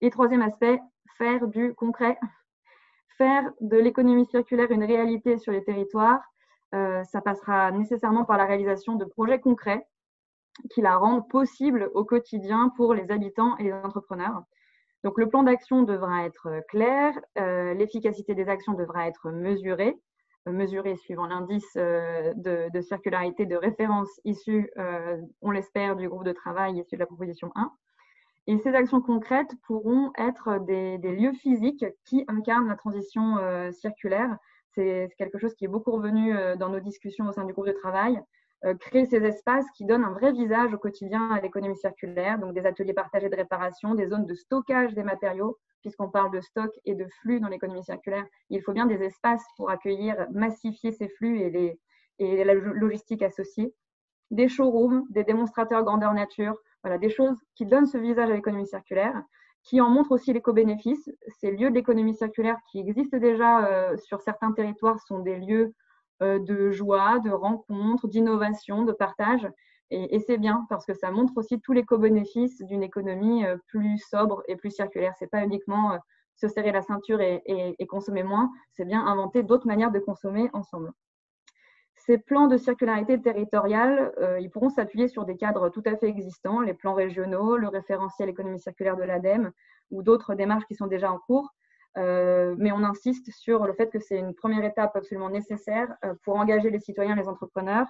Et 0.00 0.10
troisième 0.10 0.42
aspect, 0.42 0.80
faire 1.16 1.46
du 1.46 1.74
concret. 1.74 2.18
Faire 3.16 3.50
de 3.60 3.76
l'économie 3.78 4.26
circulaire 4.26 4.70
une 4.70 4.84
réalité 4.84 5.38
sur 5.38 5.52
les 5.52 5.64
territoires, 5.64 6.20
euh, 6.74 7.02
ça 7.04 7.22
passera 7.22 7.70
nécessairement 7.70 8.24
par 8.24 8.36
la 8.36 8.44
réalisation 8.44 8.96
de 8.96 9.04
projets 9.04 9.40
concrets 9.40 9.86
qui 10.70 10.82
la 10.82 10.96
rendent 10.96 11.28
possible 11.28 11.90
au 11.94 12.04
quotidien 12.04 12.70
pour 12.76 12.92
les 12.92 13.10
habitants 13.10 13.56
et 13.58 13.64
les 13.64 13.72
entrepreneurs. 13.72 14.42
Donc 15.04 15.18
le 15.18 15.28
plan 15.28 15.42
d'action 15.42 15.82
devra 15.82 16.24
être 16.24 16.62
clair, 16.68 17.14
euh, 17.38 17.72
l'efficacité 17.74 18.34
des 18.34 18.48
actions 18.48 18.74
devra 18.74 19.06
être 19.06 19.30
mesurée, 19.30 19.96
euh, 20.48 20.52
mesurée 20.52 20.96
suivant 20.96 21.26
l'indice 21.26 21.74
de, 21.76 22.70
de, 22.70 22.80
circularité 22.80 23.46
de 23.46 23.56
référence 23.56 24.10
issu, 24.24 24.70
on 25.40 25.50
l'espère, 25.50 25.96
du 25.96 26.08
groupe 26.08 26.24
de 26.24 26.32
travail 26.32 26.80
issu 26.80 26.96
de 26.96 27.00
la 27.00 27.06
proposition 27.06 27.50
1. 27.54 27.72
Et 28.48 28.58
ces 28.58 28.74
actions 28.74 29.00
concrètes 29.00 29.52
pourront 29.66 30.12
être 30.18 30.64
des, 30.64 30.98
lieux 30.98 31.32
physiques 31.32 31.84
qui 32.04 32.24
incarnent 32.28 32.68
la 32.68 32.76
transition 32.76 33.38
euh, 33.38 33.72
circulaire. 33.72 34.38
C'est 34.74 35.10
quelque 35.18 35.38
chose 35.38 35.54
qui 35.54 35.64
est 35.64 35.68
beaucoup 35.68 35.90
revenu 35.90 36.36
euh, 36.36 36.54
dans 36.54 36.68
nos 36.68 36.80
discussions 36.80 37.26
au 37.26 37.32
sein 37.32 37.44
du 37.44 37.52
groupe 37.52 37.66
de 37.66 37.72
travail. 37.72 38.20
Euh, 38.64 38.74
créer 38.74 39.04
ces 39.04 39.22
espaces 39.24 39.66
qui 39.76 39.84
donnent 39.84 40.04
un 40.04 40.12
vrai 40.12 40.32
visage 40.32 40.72
au 40.72 40.78
quotidien 40.78 41.30
à 41.30 41.40
l'économie 41.40 41.76
circulaire, 41.76 42.38
donc 42.38 42.54
des 42.54 42.66
ateliers 42.66 42.94
partagés 42.94 43.28
de 43.28 43.36
réparation, 43.36 43.94
des 43.94 44.06
zones 44.06 44.26
de 44.26 44.34
stockage 44.34 44.94
des 44.94 45.02
matériaux, 45.02 45.58
puisqu'on 45.82 46.08
parle 46.08 46.30
de 46.30 46.40
stock 46.40 46.70
et 46.84 46.94
de 46.94 47.06
flux 47.20 47.40
dans 47.40 47.48
l'économie 47.48 47.84
circulaire. 47.84 48.24
Il 48.48 48.62
faut 48.62 48.72
bien 48.72 48.86
des 48.86 49.02
espaces 49.02 49.44
pour 49.56 49.70
accueillir, 49.70 50.26
massifier 50.32 50.92
ces 50.92 51.08
flux 51.08 51.40
et, 51.40 51.50
les, 51.50 51.80
et 52.18 52.44
la 52.44 52.54
logistique 52.54 53.22
associée. 53.22 53.74
Des 54.30 54.48
showrooms, 54.48 55.04
des 55.10 55.22
démonstrateurs 55.22 55.84
grandeur 55.84 56.14
nature, 56.14 56.56
voilà, 56.86 56.98
des 56.98 57.10
choses 57.10 57.36
qui 57.56 57.66
donnent 57.66 57.86
ce 57.86 57.98
visage 57.98 58.30
à 58.30 58.32
l'économie 58.32 58.68
circulaire, 58.68 59.20
qui 59.64 59.80
en 59.80 59.90
montrent 59.90 60.12
aussi 60.12 60.32
l'éco-bénéfice. 60.32 61.10
Ces 61.40 61.50
lieux 61.50 61.68
de 61.68 61.74
l'économie 61.74 62.14
circulaire 62.14 62.58
qui 62.70 62.78
existent 62.78 63.18
déjà 63.18 63.66
euh, 63.66 63.96
sur 63.96 64.20
certains 64.20 64.52
territoires 64.52 65.00
sont 65.00 65.18
des 65.18 65.34
lieux 65.40 65.74
euh, 66.22 66.38
de 66.38 66.70
joie, 66.70 67.18
de 67.18 67.32
rencontre, 67.32 68.06
d'innovation, 68.06 68.84
de 68.84 68.92
partage. 68.92 69.48
Et, 69.90 70.20
c'est 70.20 70.38
bien 70.38 70.64
parce 70.68 70.86
que 70.86 70.94
ça 70.94 71.10
montre 71.10 71.32
aussi 71.36 71.60
tous 71.60 71.72
les 71.72 71.84
co-bénéfices 71.84 72.62
d'une 72.62 72.84
économie 72.84 73.44
euh, 73.44 73.56
plus 73.66 73.98
sobre 73.98 74.44
et 74.46 74.54
plus 74.54 74.70
circulaire. 74.70 75.14
C'est 75.18 75.30
pas 75.30 75.42
uniquement 75.42 75.98
se 76.36 76.46
serrer 76.46 76.70
la 76.70 76.82
ceinture 76.82 77.20
et 77.20 77.86
consommer 77.88 78.22
moins, 78.22 78.52
c'est 78.70 78.84
bien 78.84 79.04
inventer 79.04 79.42
d'autres 79.42 79.66
manières 79.66 79.90
de 79.90 79.98
consommer 79.98 80.50
ensemble. 80.52 80.92
Ces 82.06 82.18
plans 82.18 82.46
de 82.46 82.56
circularité 82.56 83.20
territoriale, 83.20 84.12
euh, 84.20 84.38
ils 84.38 84.48
pourront 84.48 84.68
s'appuyer 84.68 85.08
sur 85.08 85.24
des 85.24 85.36
cadres 85.36 85.70
tout 85.70 85.82
à 85.86 85.96
fait 85.96 86.06
existants, 86.06 86.60
les 86.60 86.72
plans 86.72 86.94
régionaux, 86.94 87.56
le 87.56 87.66
référentiel 87.66 88.28
économie 88.28 88.60
circulaire 88.60 88.96
de 88.96 89.02
l'ADEME 89.02 89.50
ou 89.90 90.04
d'autres 90.04 90.36
démarches 90.36 90.66
qui 90.66 90.76
sont 90.76 90.86
déjà 90.86 91.10
en 91.10 91.18
cours. 91.18 91.52
Euh, 91.98 92.54
mais 92.58 92.70
on 92.70 92.84
insiste 92.84 93.32
sur 93.32 93.66
le 93.66 93.72
fait 93.72 93.90
que 93.90 93.98
c'est 93.98 94.18
une 94.18 94.34
première 94.34 94.64
étape 94.64 94.94
absolument 94.94 95.30
nécessaire 95.30 95.96
euh, 96.04 96.14
pour 96.22 96.36
engager 96.36 96.70
les 96.70 96.78
citoyens, 96.78 97.16
les 97.16 97.28
entrepreneurs 97.28 97.88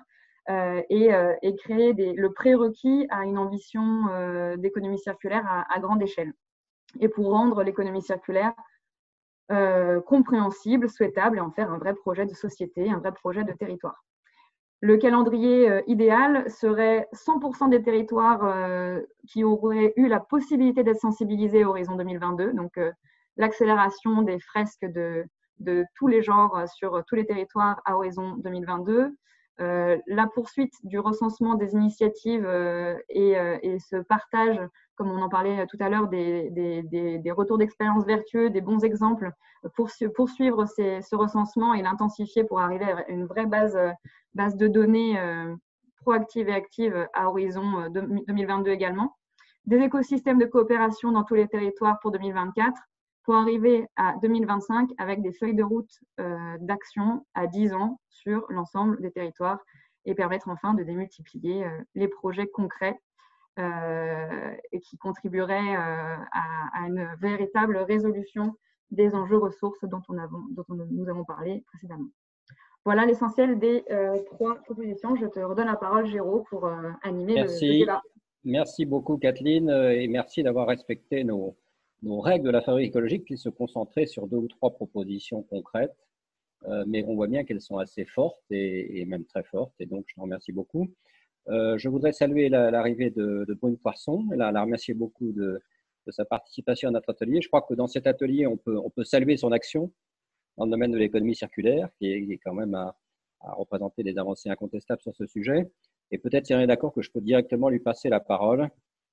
et, 0.48 1.10
créer 1.58 1.92
le 1.92 2.32
prérequis 2.32 3.08
à 3.10 3.24
une 3.24 3.36
ambition 3.36 4.54
d'économie 4.56 5.00
circulaire 5.00 5.44
à, 5.68 5.80
grande 5.80 6.00
échelle. 6.00 6.32
Et 7.00 7.08
pour 7.08 7.32
rendre 7.32 7.64
l'économie 7.64 8.00
circulaire 8.00 8.54
compréhensible, 10.06 10.88
souhaitable 10.88 11.38
et 11.38 11.40
en 11.40 11.50
faire 11.50 11.72
un 11.72 11.78
vrai 11.78 11.94
projet 11.94 12.26
de 12.26 12.34
société, 12.34 12.88
un 12.88 13.00
vrai 13.00 13.10
projet 13.10 13.42
de 13.42 13.52
territoire. 13.54 14.05
Le 14.80 14.98
calendrier 14.98 15.70
euh, 15.70 15.80
idéal 15.86 16.50
serait 16.50 17.08
100% 17.14 17.70
des 17.70 17.82
territoires 17.82 18.44
euh, 18.44 19.00
qui 19.26 19.42
auraient 19.42 19.94
eu 19.96 20.06
la 20.06 20.20
possibilité 20.20 20.84
d'être 20.84 21.00
sensibilisés 21.00 21.62
à 21.62 21.68
horizon 21.68 21.96
2022, 21.96 22.52
donc 22.52 22.76
euh, 22.76 22.92
l'accélération 23.38 24.20
des 24.20 24.38
fresques 24.38 24.84
de, 24.84 25.24
de, 25.60 25.84
tous 25.94 26.08
les 26.08 26.22
genres 26.22 26.68
sur 26.68 27.02
tous 27.06 27.14
les 27.14 27.24
territoires 27.24 27.80
à 27.86 27.96
horizon 27.96 28.36
2022, 28.36 29.16
la 29.58 30.26
poursuite 30.34 30.74
du 30.84 30.98
recensement 30.98 31.54
des 31.54 31.72
initiatives 31.72 32.46
et, 33.08 33.30
et, 33.30 33.78
ce 33.78 33.96
partage, 33.96 34.60
comme 34.96 35.10
on 35.10 35.22
en 35.22 35.28
parlait 35.28 35.66
tout 35.66 35.78
à 35.80 35.88
l'heure, 35.88 36.08
des, 36.08 37.32
retours 37.34 37.58
d'expérience 37.58 38.04
vertueux, 38.04 38.50
des 38.50 38.60
bons 38.60 38.84
exemples, 38.84 39.30
pour 39.74 39.90
poursuivre 40.14 40.66
ce 40.66 41.16
recensement 41.16 41.74
et 41.74 41.82
l'intensifier 41.82 42.44
pour 42.44 42.60
arriver 42.60 42.84
à 42.84 43.08
une 43.10 43.24
vraie 43.24 43.46
base 43.46 43.78
base 44.36 44.56
de 44.56 44.68
données 44.68 45.18
euh, 45.18 45.56
proactive 45.96 46.48
et 46.48 46.54
active 46.54 47.08
à 47.14 47.28
horizon 47.28 47.88
2022 47.90 48.70
euh, 48.70 48.74
également. 48.74 49.16
Des 49.64 49.78
écosystèmes 49.78 50.38
de 50.38 50.44
coopération 50.44 51.10
dans 51.10 51.24
tous 51.24 51.34
les 51.34 51.48
territoires 51.48 51.98
pour 52.00 52.12
2024 52.12 52.72
pour 53.26 53.34
arriver 53.34 53.86
à 53.96 54.14
2025 54.22 54.88
avec 54.96 55.20
des 55.20 55.32
feuilles 55.32 55.54
de 55.54 55.62
route 55.62 55.90
euh, 56.20 56.56
d'action 56.60 57.26
à 57.34 57.46
10 57.46 57.74
ans 57.74 58.00
sur 58.08 58.46
l'ensemble 58.48 59.02
des 59.02 59.10
territoires 59.10 59.58
et 60.06 60.14
permettre 60.14 60.48
enfin 60.48 60.72
de 60.72 60.82
démultiplier 60.82 61.66
les 61.94 62.08
projets 62.08 62.46
concrets 62.46 62.98
et 63.58 64.80
qui 64.80 64.96
contribueraient 64.98 65.74
à, 65.74 66.86
une 66.86 67.08
véritable 67.20 67.76
résolution 67.78 68.54
des 68.92 69.14
enjeux 69.14 69.38
ressources 69.38 69.82
dont, 69.82 70.02
on 70.08 70.14
dont 70.14 70.86
nous 70.90 71.08
avons 71.08 71.24
parlé 71.24 71.64
précédemment. 71.66 72.08
Voilà 72.86 73.04
l'essentiel 73.04 73.58
des 73.58 73.84
euh, 73.90 74.16
trois 74.26 74.54
propositions. 74.62 75.16
Je 75.16 75.26
te 75.26 75.40
redonne 75.40 75.66
la 75.66 75.74
parole, 75.74 76.06
Géraud, 76.06 76.44
pour 76.48 76.66
euh, 76.66 76.92
animer 77.02 77.42
le, 77.42 77.78
débat. 77.78 78.00
Merci 78.44 78.86
beaucoup, 78.86 79.16
Kathleen, 79.16 79.68
euh, 79.68 79.90
et 79.90 80.06
merci 80.06 80.44
d'avoir 80.44 80.68
respecté 80.68 81.24
nos, 81.24 81.56
règles 82.04 82.46
de 82.46 82.50
la 82.50 82.62
fabrique 82.62 82.88
écologique 82.88 83.24
qui 83.26 83.36
se 83.36 83.48
concentraient 83.48 84.06
sur 84.06 84.26
deux 84.26 84.36
ou 84.36 84.48
trois 84.48 84.72
propositions 84.74 85.42
concrètes. 85.42 85.96
mais 86.86 87.04
on 87.04 87.14
voit 87.14 87.28
bien 87.28 87.44
qu'elles 87.44 87.60
sont 87.60 87.78
assez 87.78 88.04
fortes 88.04 88.42
et, 88.50 89.04
même 89.06 89.24
très 89.24 89.44
fortes, 89.44 89.74
et 89.80 89.86
donc 89.86 90.04
je 90.08 90.14
te 90.14 90.20
remercie 90.20 90.52
beaucoup. 90.52 90.88
je 91.48 91.88
voudrais 91.88 92.12
saluer 92.12 92.48
l'arrivée 92.48 93.10
de, 93.10 93.44
de, 93.48 93.54
Brune 93.54 93.78
Poisson, 93.78 94.26
et 94.32 94.36
la, 94.36 94.52
la 94.52 94.62
remercier 94.62 94.94
beaucoup 94.94 95.32
de, 95.32 95.60
de, 96.06 96.12
sa 96.12 96.24
participation 96.24 96.88
à 96.88 96.92
notre 96.92 97.10
atelier. 97.10 97.40
Je 97.42 97.48
crois 97.48 97.62
que 97.62 97.74
dans 97.74 97.86
cet 97.86 98.06
atelier, 98.06 98.46
on 98.46 98.56
peut, 98.56 98.78
on 98.78 98.90
peut 98.90 99.04
saluer 99.04 99.36
son 99.36 99.52
action 99.52 99.92
dans 100.56 100.64
le 100.64 100.70
domaine 100.70 100.92
de 100.92 100.98
l'économie 100.98 101.34
circulaire, 101.34 101.88
qui 101.98 102.10
est, 102.10 102.38
quand 102.38 102.54
même 102.54 102.74
à, 102.74 102.96
représenter 103.40 104.02
des 104.02 104.18
avancées 104.18 104.48
incontestables 104.48 105.00
sur 105.02 105.14
ce 105.14 105.26
sujet. 105.26 105.70
Et 106.10 106.18
peut-être, 106.18 106.46
si 106.46 106.54
on 106.54 106.60
est 106.60 106.66
d'accord, 106.66 106.92
que 106.92 107.02
je 107.02 107.10
peux 107.10 107.20
directement 107.20 107.68
lui 107.68 107.78
passer 107.78 108.08
la 108.08 108.18
parole 108.18 108.68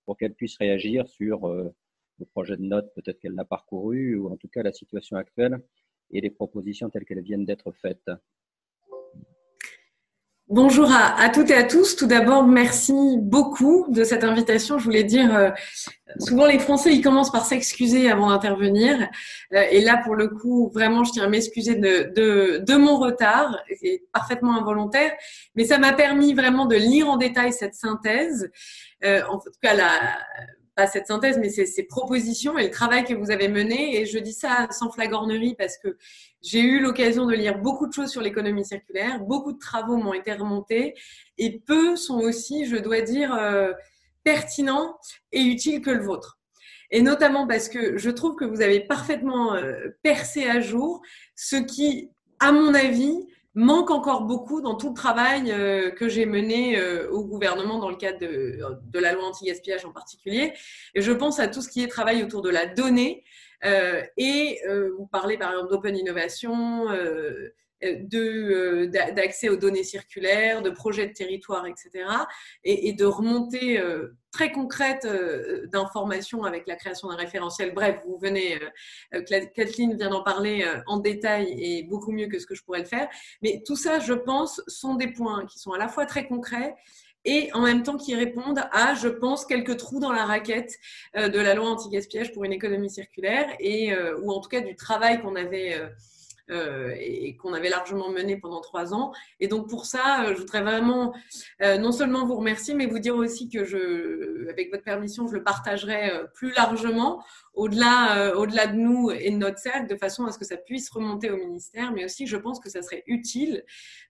pour 0.06 0.18
qu'elle 0.18 0.34
puisse 0.34 0.58
réagir 0.58 1.08
sur 1.08 1.48
euh, 1.48 1.74
le 2.20 2.26
projet 2.26 2.58
de 2.58 2.64
note, 2.64 2.94
peut-être 2.96 3.20
qu'elle 3.20 3.36
l'a 3.36 3.46
parcouru, 3.46 4.16
ou 4.16 4.32
en 4.32 4.38
tout 4.38 4.48
cas 4.48 4.64
la 4.64 4.74
situation 4.74 5.18
actuelle, 5.18 5.60
et 6.12 6.22
les 6.22 6.30
propositions 6.30 6.90
telles 6.90 7.06
qu'elles 7.06 7.24
viennent 7.24 7.46
d'être 7.46 7.72
faites. 7.72 8.10
Bonjour 10.50 10.92
à, 10.92 11.30
toutes 11.30 11.50
et 11.50 11.56
à 11.56 11.64
tous. 11.64 11.96
Tout 11.96 12.06
d'abord, 12.06 12.46
merci 12.46 12.94
beaucoup 13.18 13.88
de 13.90 14.04
cette 14.04 14.26
invitation. 14.26 14.78
Je 14.78 14.84
voulais 14.84 15.06
dire, 15.06 15.36
euh, 15.36 15.50
souvent 16.20 16.46
les 16.46 16.60
Français, 16.60 16.94
ils 16.94 17.02
commencent 17.02 17.32
par 17.32 17.46
s'excuser 17.46 18.12
avant 18.12 18.30
d'intervenir. 18.30 19.10
Euh, 19.54 19.64
et 19.72 19.82
là, 19.82 20.02
pour 20.04 20.16
le 20.16 20.28
coup, 20.28 20.70
vraiment, 20.72 21.06
je 21.06 21.14
tiens 21.14 21.24
à 21.24 21.28
m'excuser 21.28 21.76
de, 21.76 22.60
de, 22.60 22.76
mon 22.76 22.98
retard. 22.98 23.58
C'est 23.82 24.04
parfaitement 24.12 24.56
involontaire. 24.56 25.14
Mais 25.56 25.64
ça 25.64 25.80
m'a 25.80 25.94
permis 25.94 26.34
vraiment 26.34 26.66
de 26.66 26.76
lire 26.76 27.10
en 27.10 27.18
détail 27.18 27.54
cette 27.54 27.74
synthèse. 27.74 28.52
Euh, 29.06 29.24
en 29.32 29.40
tout 29.40 29.50
cas, 29.62 29.74
la, 29.74 29.90
pas 30.76 30.88
cette 30.88 31.08
synthèse, 31.08 31.38
mais 31.38 31.50
ces, 31.50 31.84
propositions 31.84 32.58
et 32.58 32.64
le 32.66 32.72
travail 32.72 33.04
que 33.04 33.14
vous 33.14 33.32
avez 33.32 33.48
mené. 33.48 34.00
Et 34.00 34.06
je 34.06 34.18
dis 34.18 34.34
ça 34.34 34.68
sans 34.72 34.92
flagornerie 34.92 35.56
parce 35.56 35.78
que 35.78 35.98
j'ai 36.42 36.62
eu 36.62 36.80
l'occasion 36.80 37.26
de 37.26 37.34
lire 37.34 37.60
beaucoup 37.60 37.88
de 37.88 37.94
choses 37.94 38.10
sur 38.10 38.22
l'économie 38.22 38.66
circulaire, 38.66 39.20
beaucoup 39.20 39.54
de 39.54 39.60
travaux 39.60 39.98
m'ont 39.98 40.14
été 40.14 40.34
remontés 40.34 40.96
et 41.38 41.60
peu 41.60 41.96
sont 41.96 42.20
aussi, 42.20 42.66
je 42.66 42.78
dois 42.78 43.02
dire, 43.02 43.34
euh, 43.34 43.72
pertinents 44.24 44.98
et 45.32 45.42
utiles 45.42 45.82
que 45.82 45.92
le 45.92 46.04
vôtre. 46.04 46.40
Et 46.92 47.02
notamment 47.02 47.48
parce 47.48 47.70
que 47.70 47.98
je 47.98 48.10
trouve 48.10 48.36
que 48.36 48.46
vous 48.46 48.62
avez 48.62 48.80
parfaitement 48.80 49.56
euh, 49.56 49.90
percé 50.04 50.48
à 50.48 50.60
jour 50.60 51.02
ce 51.36 51.56
qui, 51.56 52.10
à 52.40 52.52
mon 52.52 52.74
avis, 52.74 53.26
manque 53.56 53.92
encore 53.92 54.24
beaucoup 54.24 54.62
dans 54.62 54.76
tout 54.76 54.90
le 54.90 54.96
travail 54.96 55.52
euh, 55.52 55.92
que 55.92 56.10
j'ai 56.10 56.26
mené 56.26 56.78
euh, 56.78 57.10
au 57.12 57.24
gouvernement 57.24 57.80
dans 57.80 57.90
le 57.90 57.96
cadre 57.96 58.20
de, 58.20 59.00
la 59.00 59.14
loi 59.14 59.26
anti-gaspillage 59.26 59.86
en 59.86 59.92
particulier. 59.92 60.54
Et 60.96 61.02
je 61.02 61.12
pense 61.12 61.40
à 61.40 61.48
tout 61.48 61.62
ce 61.62 61.70
qui 61.70 61.84
est 61.84 61.88
travail 61.88 62.24
autour 62.24 62.42
de 62.42 62.50
la 62.50 62.66
donnée. 62.66 63.24
Euh, 63.66 64.02
et 64.18 64.62
vous 64.98 65.08
parlez 65.08 65.38
par 65.38 65.52
exemple 65.52 65.70
d'open 65.70 65.96
innovation, 65.96 66.88
d'accès 67.82 69.50
aux 69.50 69.56
données 69.56 69.84
circulaires, 69.84 70.62
de 70.62 70.70
projets 70.70 71.08
de 71.08 71.14
territoire, 71.14 71.66
etc. 71.66 72.06
Et, 72.64 72.90
et 72.90 72.94
de 72.94 73.06
remontées 73.06 73.82
très 74.34 74.52
concrètes 74.52 75.08
d'informations 75.72 76.44
avec 76.44 76.68
la 76.68 76.76
création 76.76 77.08
d'un 77.08 77.16
référentiel. 77.16 77.74
Bref, 77.74 78.02
vous 78.06 78.18
venez, 78.18 78.60
Kathleen 79.56 79.96
vient 79.96 80.10
d'en 80.10 80.24
parler 80.24 80.66
en 80.88 80.98
détail 80.98 81.56
et 81.58 81.84
beaucoup 81.84 82.12
mieux 82.12 82.28
que 82.28 82.40
ce 82.40 82.48
que 82.48 82.56
je 82.56 82.64
pourrais 82.64 82.80
le 82.80 82.86
faire. 82.86 83.08
Mais 83.42 83.62
tout 83.66 83.76
ça, 83.76 84.00
je 84.00 84.14
pense, 84.14 84.62
sont 84.68 84.96
des 84.96 85.08
points 85.08 85.46
qui 85.46 85.60
sont 85.60 85.72
à 85.72 85.78
la 85.78 85.88
fois 85.88 86.06
très 86.06 86.28
concrets 86.28 86.76
et 87.26 87.50
en 87.54 87.62
même 87.62 87.84
temps 87.84 87.96
qui 87.96 88.16
répondent 88.16 88.64
à, 88.72 88.96
je 88.96 89.08
pense, 89.08 89.46
quelques 89.46 89.78
trous 89.78 90.00
dans 90.00 90.12
la 90.12 90.26
raquette 90.26 90.78
de 91.16 91.40
la 91.40 91.54
loi 91.54 91.70
anti-gaspillage 91.70 92.34
pour 92.34 92.44
une 92.44 92.54
économie 92.54 92.90
circulaire 92.90 93.48
et 93.60 93.96
ou 94.22 94.32
en 94.32 94.42
tout 94.42 94.50
cas 94.50 94.62
du 94.62 94.76
travail 94.76 95.22
qu'on 95.22 95.36
avait 95.36 95.80
euh, 96.54 96.94
et 96.98 97.36
qu'on 97.36 97.54
avait 97.54 97.70
largement 97.70 98.10
mené 98.10 98.38
pendant 98.38 98.62
trois 98.62 98.94
ans. 98.94 99.12
Et 99.40 99.48
donc 99.48 99.70
pour 99.70 99.86
ça, 99.86 100.24
euh, 100.24 100.34
je 100.34 100.40
voudrais 100.40 100.62
vraiment 100.62 101.14
euh, 101.62 101.78
non 101.78 101.92
seulement 101.92 102.26
vous 102.26 102.36
remercier, 102.36 102.74
mais 102.74 102.86
vous 102.86 103.00
dire 103.00 103.16
aussi 103.16 103.50
que 103.50 103.66
je, 103.66 104.50
avec 104.50 104.72
votre 104.72 104.84
permission, 104.84 105.28
je 105.28 105.34
le 105.34 105.44
partagerai 105.44 106.12
plus 106.34 106.54
largement 106.54 107.24
au-delà 107.54 108.36
au-delà 108.36 108.68
de 108.68 108.76
nous 108.76 109.12
et 109.12 109.30
de 109.30 109.38
notre 109.38 109.60
cercle, 109.60 109.88
de 109.88 109.96
façon 109.96 110.26
à 110.26 110.32
ce 110.32 110.40
que 110.40 110.46
ça 110.46 110.58
puisse 110.58 110.90
remonter 110.90 111.30
au 111.30 111.38
ministère, 111.38 111.92
mais 111.92 112.06
aussi 112.06 112.26
je 112.28 112.38
pense 112.38 112.60
que 112.60 112.70
ça 112.70 112.82
serait 112.82 113.04
utile 113.08 113.64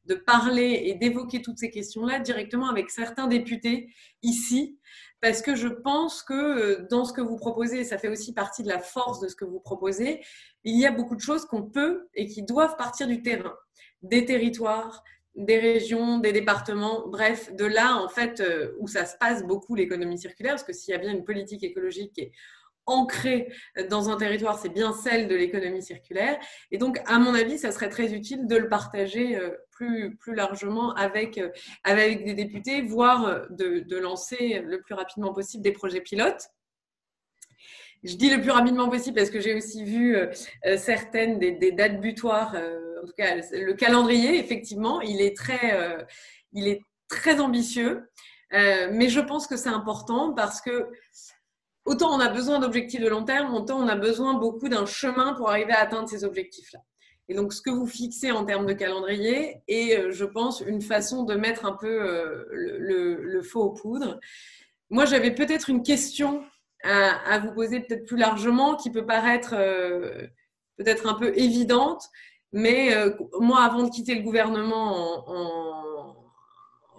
de 0.05 0.15
parler 0.15 0.83
et 0.85 0.95
d'évoquer 0.95 1.41
toutes 1.41 1.57
ces 1.57 1.69
questions-là 1.69 2.19
directement 2.19 2.69
avec 2.69 2.89
certains 2.89 3.27
députés 3.27 3.89
ici, 4.21 4.77
parce 5.23 5.41
que 5.41 5.55
je 5.55 5.69
pense 5.69 6.21
que 6.21 6.33
euh, 6.33 6.87
dans 6.89 7.05
ce 7.05 7.13
que 7.13 7.21
vous 7.21 7.37
proposez, 7.37 7.85
ça 7.85 7.97
fait 7.97 8.09
aussi 8.09 8.33
partie 8.33 8.61
de 8.61 8.67
la 8.67 8.79
force 8.79 9.21
de 9.21 9.29
ce 9.29 9.37
que 9.37 9.45
vous 9.45 9.61
proposez, 9.61 10.21
il 10.65 10.77
y 10.77 10.85
a 10.85 10.91
beaucoup 10.91 11.15
de 11.15 11.21
choses 11.21 11.45
qu'on 11.45 11.63
peut 11.63 12.09
et 12.13 12.27
qui 12.27 12.43
doivent 12.43 12.75
partir 12.75 13.07
du 13.07 13.21
terrain, 13.21 13.53
des 14.01 14.25
territoires, 14.25 15.01
des 15.35 15.59
régions, 15.59 16.17
des 16.17 16.33
départements, 16.33 17.07
bref, 17.07 17.55
de 17.55 17.63
là 17.63 17.95
en 18.03 18.09
fait 18.09 18.41
euh, 18.41 18.73
où 18.79 18.87
ça 18.89 19.05
se 19.05 19.15
passe 19.17 19.47
beaucoup 19.47 19.75
l'économie 19.75 20.17
circulaire, 20.17 20.55
parce 20.55 20.65
que 20.65 20.73
s'il 20.73 20.91
y 20.91 20.95
a 20.95 20.99
bien 20.99 21.13
une 21.13 21.23
politique 21.23 21.63
écologique 21.63 22.11
qui 22.11 22.21
est 22.23 22.31
ancrée 22.85 23.51
dans 23.89 24.09
un 24.09 24.17
territoire, 24.17 24.59
c'est 24.59 24.69
bien 24.69 24.93
celle 24.93 25.27
de 25.27 25.35
l'économie 25.35 25.81
circulaire. 25.81 26.37
Et 26.71 26.77
donc, 26.77 26.99
à 27.05 27.19
mon 27.19 27.33
avis, 27.33 27.57
ça 27.57 27.71
serait 27.71 27.89
très 27.89 28.13
utile 28.13 28.47
de 28.47 28.55
le 28.55 28.69
partager 28.69 29.37
euh, 29.37 29.51
plus, 29.71 30.15
plus 30.15 30.35
largement 30.35 30.93
avec, 30.93 31.37
euh, 31.37 31.49
avec 31.83 32.25
des 32.25 32.33
députés, 32.33 32.81
voire 32.81 33.25
euh, 33.25 33.45
de, 33.49 33.79
de 33.79 33.97
lancer 33.97 34.61
le 34.65 34.81
plus 34.81 34.95
rapidement 34.95 35.33
possible 35.33 35.63
des 35.63 35.71
projets 35.71 36.01
pilotes. 36.01 36.49
Je 38.03 38.15
dis 38.15 38.29
le 38.29 38.41
plus 38.41 38.51
rapidement 38.51 38.89
possible 38.89 39.15
parce 39.15 39.29
que 39.29 39.39
j'ai 39.39 39.53
aussi 39.53 39.85
vu 39.85 40.17
certaines 40.75 41.39
des, 41.39 41.51
des, 41.51 41.71
dates 41.71 42.01
butoirs, 42.01 42.53
en 42.53 43.05
tout 43.05 43.13
cas 43.17 43.37
le 43.53 43.73
calendrier, 43.75 44.37
effectivement, 44.39 44.99
il 44.99 45.21
est 45.21 45.37
très, 45.37 46.05
il 46.51 46.67
est 46.67 46.81
très 47.07 47.39
ambitieux. 47.39 48.09
mais 48.51 49.07
je 49.07 49.21
pense 49.21 49.47
que 49.47 49.55
c'est 49.55 49.69
important 49.69 50.33
parce 50.33 50.59
que 50.59 50.89
autant 51.85 52.15
on 52.15 52.19
a 52.19 52.29
besoin 52.29 52.59
d'objectifs 52.59 53.01
de 53.01 53.07
long 53.09 53.23
terme, 53.23 53.53
autant 53.53 53.79
on 53.79 53.87
a 53.87 53.95
besoin 53.95 54.33
beaucoup 54.33 54.69
d'un 54.69 54.85
chemin 54.85 55.33
pour 55.33 55.49
arriver 55.49 55.73
à 55.73 55.81
atteindre 55.81 56.09
ces 56.09 56.23
objectifs-là. 56.23 56.79
Et 57.29 57.35
donc, 57.35 57.53
ce 57.53 57.61
que 57.61 57.69
vous 57.69 57.87
fixez 57.87 58.31
en 58.31 58.45
termes 58.45 58.65
de 58.65 58.73
calendrier 58.73 59.61
est, 59.67 59.97
euh, 59.97 60.11
je 60.11 60.25
pense, 60.25 60.61
une 60.61 60.81
façon 60.81 61.23
de 61.23 61.35
mettre 61.35 61.65
un 61.65 61.73
peu 61.73 61.87
euh, 61.87 62.45
le, 62.51 63.41
feu 63.41 63.59
aux 63.59 63.71
poudres. 63.71 64.19
Moi, 64.89 65.05
j'avais 65.05 65.31
peut-être 65.31 65.69
une 65.69 65.83
question 65.83 66.43
à, 66.83 67.39
vous 67.39 67.53
poser 67.53 67.79
peut-être 67.79 68.05
plus 68.05 68.17
largement 68.17 68.75
qui 68.75 68.91
peut 68.91 69.05
paraître 69.05 69.53
euh, 69.57 70.27
peut-être 70.77 71.07
un 71.07 71.13
peu 71.13 71.31
évidente, 71.37 72.09
mais 72.51 72.93
moi, 73.39 73.61
avant 73.63 73.83
de 73.83 73.89
quitter 73.89 74.15
le 74.15 74.21
gouvernement 74.21 75.25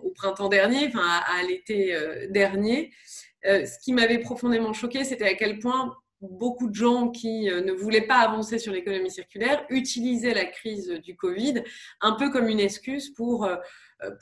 au 0.02 0.10
printemps 0.16 0.48
dernier, 0.48 0.88
enfin 0.88 1.04
à 1.04 1.42
l'été 1.42 1.96
dernier, 2.30 2.92
euh, 3.46 3.66
ce 3.66 3.78
qui 3.78 3.92
m'avait 3.92 4.18
profondément 4.18 4.72
choqué, 4.72 5.04
c'était 5.04 5.28
à 5.28 5.34
quel 5.34 5.58
point 5.58 5.94
beaucoup 6.20 6.68
de 6.68 6.74
gens 6.74 7.10
qui 7.10 7.50
euh, 7.50 7.60
ne 7.60 7.72
voulaient 7.72 8.06
pas 8.06 8.20
avancer 8.20 8.58
sur 8.58 8.72
l'économie 8.72 9.10
circulaire 9.10 9.66
utilisaient 9.68 10.32
la 10.32 10.46
crise 10.46 10.88
du 11.04 11.16
Covid 11.16 11.62
un 12.00 12.12
peu 12.12 12.30
comme 12.30 12.48
une 12.48 12.60
excuse 12.60 13.10
pour, 13.10 13.44
euh, 13.44 13.56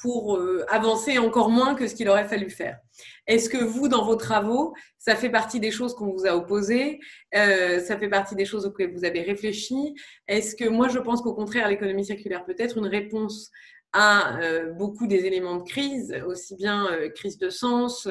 pour 0.01 0.41
avancer 0.69 1.19
encore 1.19 1.51
moins 1.51 1.75
que 1.75 1.87
ce 1.89 1.95
qu'il 1.95 2.09
aurait 2.09 2.29
fallu 2.29 2.51
faire. 2.51 2.79
Est-ce 3.27 3.49
que 3.49 3.59
vous, 3.59 3.89
dans 3.89 4.05
vos 4.05 4.17
travaux, 4.17 4.75
ça 4.99 5.17
fait 5.17 5.31
partie 5.31 5.61
des 5.61 5.71
choses 5.71 5.95
qu'on 5.95 6.13
vous 6.13 6.27
a 6.27 6.37
opposées 6.37 7.01
Ça 7.33 7.99
fait 7.99 8.09
partie 8.09 8.37
des 8.37 8.45
choses 8.45 8.67
auxquelles 8.67 8.93
vous 8.93 9.05
avez 9.05 9.23
réfléchi? 9.23 9.95
Est-ce 10.29 10.55
que 10.55 10.69
moi, 10.69 10.89
je 10.89 11.01
pense 11.01 11.21
qu'au 11.23 11.35
contraire, 11.35 11.69
l'économie 11.69 12.05
circulaire 12.05 12.45
peut 12.45 12.55
être 12.59 12.79
une 12.79 12.87
réponse 12.87 13.51
à 13.93 14.39
euh, 14.39 14.73
beaucoup 14.73 15.07
des 15.07 15.27
éléments 15.27 15.57
de 15.57 15.69
crise, 15.69 16.15
aussi 16.27 16.57
bien 16.57 16.91
euh, 16.93 17.11
crise 17.11 17.39
de 17.39 17.51
sens 17.51 18.09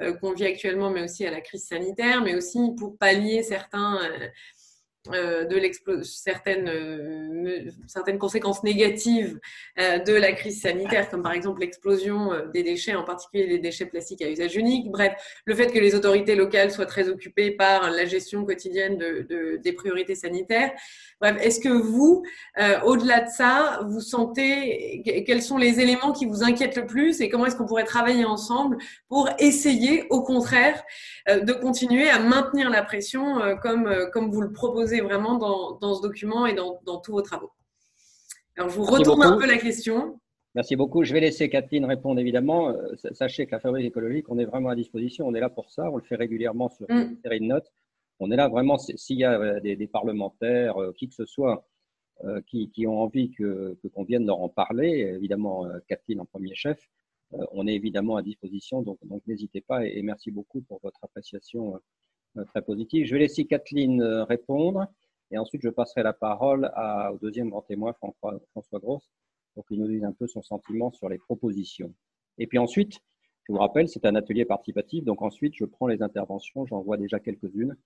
euh, 0.00 0.12
qu'on 0.14 0.32
vit 0.32 0.46
actuellement, 0.46 0.90
mais 0.90 1.02
aussi 1.02 1.26
à 1.26 1.30
la 1.30 1.40
crise 1.40 1.66
sanitaire, 1.66 2.22
mais 2.22 2.36
aussi 2.36 2.58
pour 2.78 2.96
pallier 2.96 3.42
certains 3.42 3.98
euh, 5.12 5.44
de 5.44 5.60
certaines, 6.02 6.66
euh, 6.66 7.70
certaines 7.86 8.18
conséquences 8.18 8.64
négatives 8.64 9.38
euh, 9.78 9.98
de 9.98 10.14
la 10.14 10.32
crise 10.32 10.62
sanitaire, 10.62 11.10
comme 11.10 11.22
par 11.22 11.32
exemple 11.32 11.60
l'explosion 11.60 12.30
des 12.54 12.62
déchets, 12.62 12.94
en 12.94 13.04
particulier 13.04 13.46
les 13.46 13.58
déchets 13.58 13.84
plastiques 13.84 14.22
à 14.22 14.30
usage 14.30 14.56
unique. 14.56 14.90
Bref, 14.90 15.12
le 15.44 15.54
fait 15.54 15.66
que 15.66 15.78
les 15.78 15.94
autorités 15.94 16.34
locales 16.34 16.70
soient 16.70 16.86
très 16.86 17.10
occupées 17.10 17.50
par 17.50 17.90
la 17.90 18.06
gestion 18.06 18.46
quotidienne 18.46 18.96
de, 18.96 19.60
des 19.62 19.72
priorités 19.74 20.14
sanitaires. 20.14 20.72
Bref, 21.20 21.36
est-ce 21.40 21.60
que 21.60 21.68
vous, 21.68 22.24
au-delà 22.84 23.20
de 23.20 23.28
ça, 23.28 23.80
vous 23.86 24.00
sentez 24.00 25.02
quels 25.26 25.42
sont 25.42 25.58
les 25.58 25.80
éléments 25.80 26.12
qui 26.12 26.26
vous 26.26 26.42
inquiètent 26.42 26.76
le 26.76 26.86
plus 26.86 27.20
et 27.20 27.28
comment 27.28 27.46
est-ce 27.46 27.56
qu'on 27.56 27.66
pourrait 27.66 27.84
travailler 27.84 28.24
ensemble 28.24 28.78
pour 29.08 29.28
essayer, 29.38 30.06
au 30.10 30.22
contraire, 30.22 30.82
de 31.28 31.52
continuer 31.52 32.08
à 32.08 32.18
maintenir 32.18 32.68
la 32.70 32.82
pression 32.82 33.56
comme, 33.62 34.08
comme 34.12 34.30
vous 34.30 34.40
le 34.40 34.52
proposez 34.52 34.93
vraiment 35.00 35.36
dans, 35.36 35.94
ce 35.94 36.02
document 36.02 36.46
et 36.46 36.54
dans, 36.54 37.00
tous 37.00 37.12
vos 37.12 37.22
travaux. 37.22 37.52
Alors, 38.56 38.70
je 38.70 38.76
vous 38.76 38.84
retourne 38.84 39.22
un 39.22 39.36
peu 39.36 39.46
la 39.46 39.58
question. 39.58 40.20
Merci 40.54 40.76
beaucoup. 40.76 41.02
Je 41.02 41.12
vais 41.12 41.20
laisser 41.20 41.48
Catherine 41.48 41.84
répondre 41.84 42.20
évidemment. 42.20 42.68
Euh, 42.68 42.94
sachez 43.12 43.46
que 43.46 43.52
la 43.52 43.60
fabrique 43.60 43.86
écologique, 43.86 44.26
on 44.28 44.38
est 44.38 44.44
vraiment 44.44 44.68
à 44.68 44.76
disposition. 44.76 45.26
On 45.26 45.34
est 45.34 45.40
là 45.40 45.50
pour 45.50 45.68
ça. 45.70 45.90
On 45.90 45.96
le 45.96 46.02
fait 46.02 46.14
régulièrement 46.14 46.68
sur 46.68 46.86
mm. 46.88 46.94
une 46.94 47.18
série 47.22 47.40
de 47.40 47.46
notes. 47.46 47.72
On 48.20 48.30
est 48.30 48.36
là 48.36 48.48
vraiment, 48.48 48.78
s'il 48.78 49.18
y 49.18 49.24
a 49.24 49.40
euh, 49.40 49.60
des, 49.60 49.88
parlementaires, 49.88 50.80
euh, 50.80 50.92
qui 50.96 51.08
que 51.08 51.14
ce 51.14 51.26
soit, 51.26 51.66
qui, 52.46 52.86
ont 52.86 53.00
envie 53.00 53.32
que 53.32 53.76
qu'on 53.92 54.04
vienne 54.04 54.24
leur 54.24 54.40
en 54.40 54.48
parler, 54.48 55.12
évidemment, 55.16 55.66
Catherine 55.88 56.20
en 56.20 56.24
premier 56.24 56.54
chef, 56.54 56.78
on 57.52 57.66
est 57.66 57.74
évidemment 57.74 58.16
à 58.16 58.22
disposition. 58.22 58.82
Donc, 58.82 58.98
donc 59.02 59.22
n'hésitez 59.26 59.60
pas 59.60 59.86
et, 59.86 60.02
merci 60.02 60.30
beaucoup 60.30 60.60
pour 60.62 60.80
votre 60.82 61.02
appréciation 61.02 61.76
euh, 61.76 61.78
très 62.42 62.62
positif. 62.62 63.06
Je 63.06 63.12
vais 63.14 63.20
laisser 63.20 63.44
Kathleen 63.44 64.02
euh, 64.02 64.24
répondre 64.24 64.86
et 65.30 65.38
ensuite 65.38 65.62
je 65.62 65.68
passerai 65.68 66.02
la 66.02 66.12
parole 66.12 66.70
au 67.12 67.18
deuxième 67.18 67.50
grand 67.50 67.62
témoin, 67.62 67.92
François, 67.94 68.38
François 68.50 68.78
Grosse, 68.78 69.10
pour 69.54 69.66
qu'il 69.66 69.80
nous 69.80 69.88
dise 69.88 70.04
un 70.04 70.12
peu 70.12 70.26
son 70.26 70.42
sentiment 70.42 70.90
sur 70.92 71.08
les 71.08 71.18
propositions. 71.18 71.92
Et 72.38 72.46
puis 72.46 72.58
ensuite, 72.58 72.98
je 73.44 73.52
vous 73.52 73.58
rappelle, 73.58 73.88
c'est 73.88 74.04
un 74.04 74.14
atelier 74.14 74.44
participatif, 74.44 75.04
donc 75.04 75.22
ensuite 75.22 75.54
je 75.56 75.64
prends 75.64 75.86
les 75.86 76.02
interventions, 76.02 76.66
j'en 76.66 76.82
vois 76.82 76.96
déjà 76.96 77.20
quelques-unes, 77.20 77.76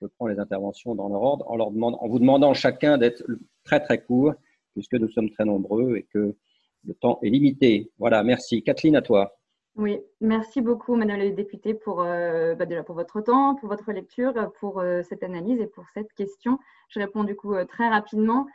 je 0.00 0.06
prends 0.06 0.26
les 0.26 0.38
interventions 0.38 0.94
dans 0.94 1.08
leur 1.08 1.22
ordre 1.22 1.50
en, 1.50 1.56
leur 1.56 1.68
en 1.68 2.08
vous 2.08 2.18
demandant 2.18 2.54
chacun 2.54 2.98
d'être 2.98 3.24
très 3.64 3.80
très 3.80 4.02
court, 4.02 4.34
puisque 4.74 4.94
nous 4.94 5.08
sommes 5.08 5.30
très 5.30 5.44
nombreux 5.44 5.96
et 5.96 6.02
que 6.04 6.36
le 6.84 6.94
temps 6.94 7.18
est 7.22 7.30
limité. 7.30 7.90
Voilà, 7.98 8.22
merci. 8.22 8.62
Kathleen, 8.62 8.96
à 8.96 9.02
toi. 9.02 9.38
Oui, 9.76 9.98
merci 10.20 10.60
beaucoup, 10.60 10.94
Madame 10.94 11.18
la 11.18 11.30
députée, 11.30 11.74
pour, 11.74 12.00
euh, 12.00 12.54
bah, 12.54 12.64
déjà 12.64 12.84
pour 12.84 12.94
votre 12.94 13.20
temps, 13.20 13.56
pour 13.56 13.68
votre 13.68 13.90
lecture, 13.90 14.52
pour 14.60 14.78
euh, 14.78 15.02
cette 15.02 15.24
analyse 15.24 15.60
et 15.60 15.66
pour 15.66 15.84
cette 15.94 16.12
question. 16.12 16.60
Je 16.88 17.00
réponds 17.00 17.24
du 17.24 17.34
coup 17.34 17.54
euh, 17.54 17.64
très 17.64 17.88
rapidement. 17.88 18.46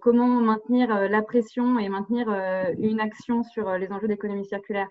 comment 0.00 0.40
maintenir 0.40 1.08
la 1.08 1.22
pression 1.22 1.78
et 1.80 1.88
maintenir 1.88 2.28
une 2.78 3.00
action 3.00 3.42
sur 3.42 3.76
les 3.76 3.90
enjeux 3.90 4.08
d'économie 4.08 4.44
circulaire? 4.46 4.88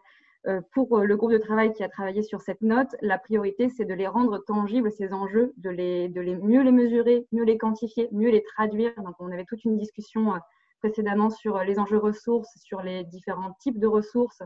Pour 0.74 1.00
le 1.00 1.16
groupe 1.16 1.32
de 1.32 1.38
travail 1.38 1.72
qui 1.72 1.84
a 1.84 1.90
travaillé 1.90 2.22
sur 2.22 2.42
cette 2.42 2.62
note, 2.62 2.94
la 3.02 3.18
priorité, 3.18 3.70
c'est 3.70 3.86
de 3.86 3.94
les 3.94 4.08
rendre 4.08 4.40
tangibles, 4.40 4.92
ces 4.92 5.14
enjeux, 5.14 5.54
de, 5.56 5.70
les, 5.70 6.10
de 6.10 6.20
les, 6.20 6.36
mieux 6.36 6.64
les 6.64 6.74
mesurer, 6.74 7.26
mieux 7.32 7.46
les 7.46 7.58
quantifier, 7.58 8.10
mieux 8.12 8.30
les 8.30 8.44
traduire. 8.44 8.94
Donc, 8.98 9.16
on 9.20 9.32
avait 9.32 9.46
toute 9.46 9.64
une 9.64 9.78
discussion 9.78 10.34
précédemment 10.80 11.30
sur 11.30 11.64
les 11.64 11.80
enjeux 11.80 11.98
ressources, 11.98 12.54
sur 12.62 12.82
les 12.82 13.06
différents 13.06 13.56
types 13.62 13.80
de 13.80 13.88
ressources 13.88 14.44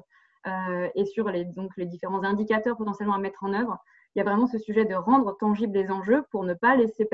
et 0.95 1.05
sur 1.05 1.29
les, 1.29 1.45
donc, 1.45 1.71
les 1.77 1.85
différents 1.85 2.23
indicateurs 2.23 2.77
potentiellement 2.77 3.15
à 3.15 3.19
mettre 3.19 3.43
en 3.43 3.53
œuvre. 3.53 3.77
Il 4.15 4.19
y 4.19 4.21
a 4.21 4.23
vraiment 4.23 4.47
ce 4.47 4.57
sujet 4.57 4.85
de 4.85 4.95
rendre 4.95 5.37
tangibles 5.37 5.77
les 5.77 5.91
enjeux 5.91 6.23
pour 6.31 6.43
ne 6.43 6.53
pas 6.53 6.75
laisser, 6.75 7.07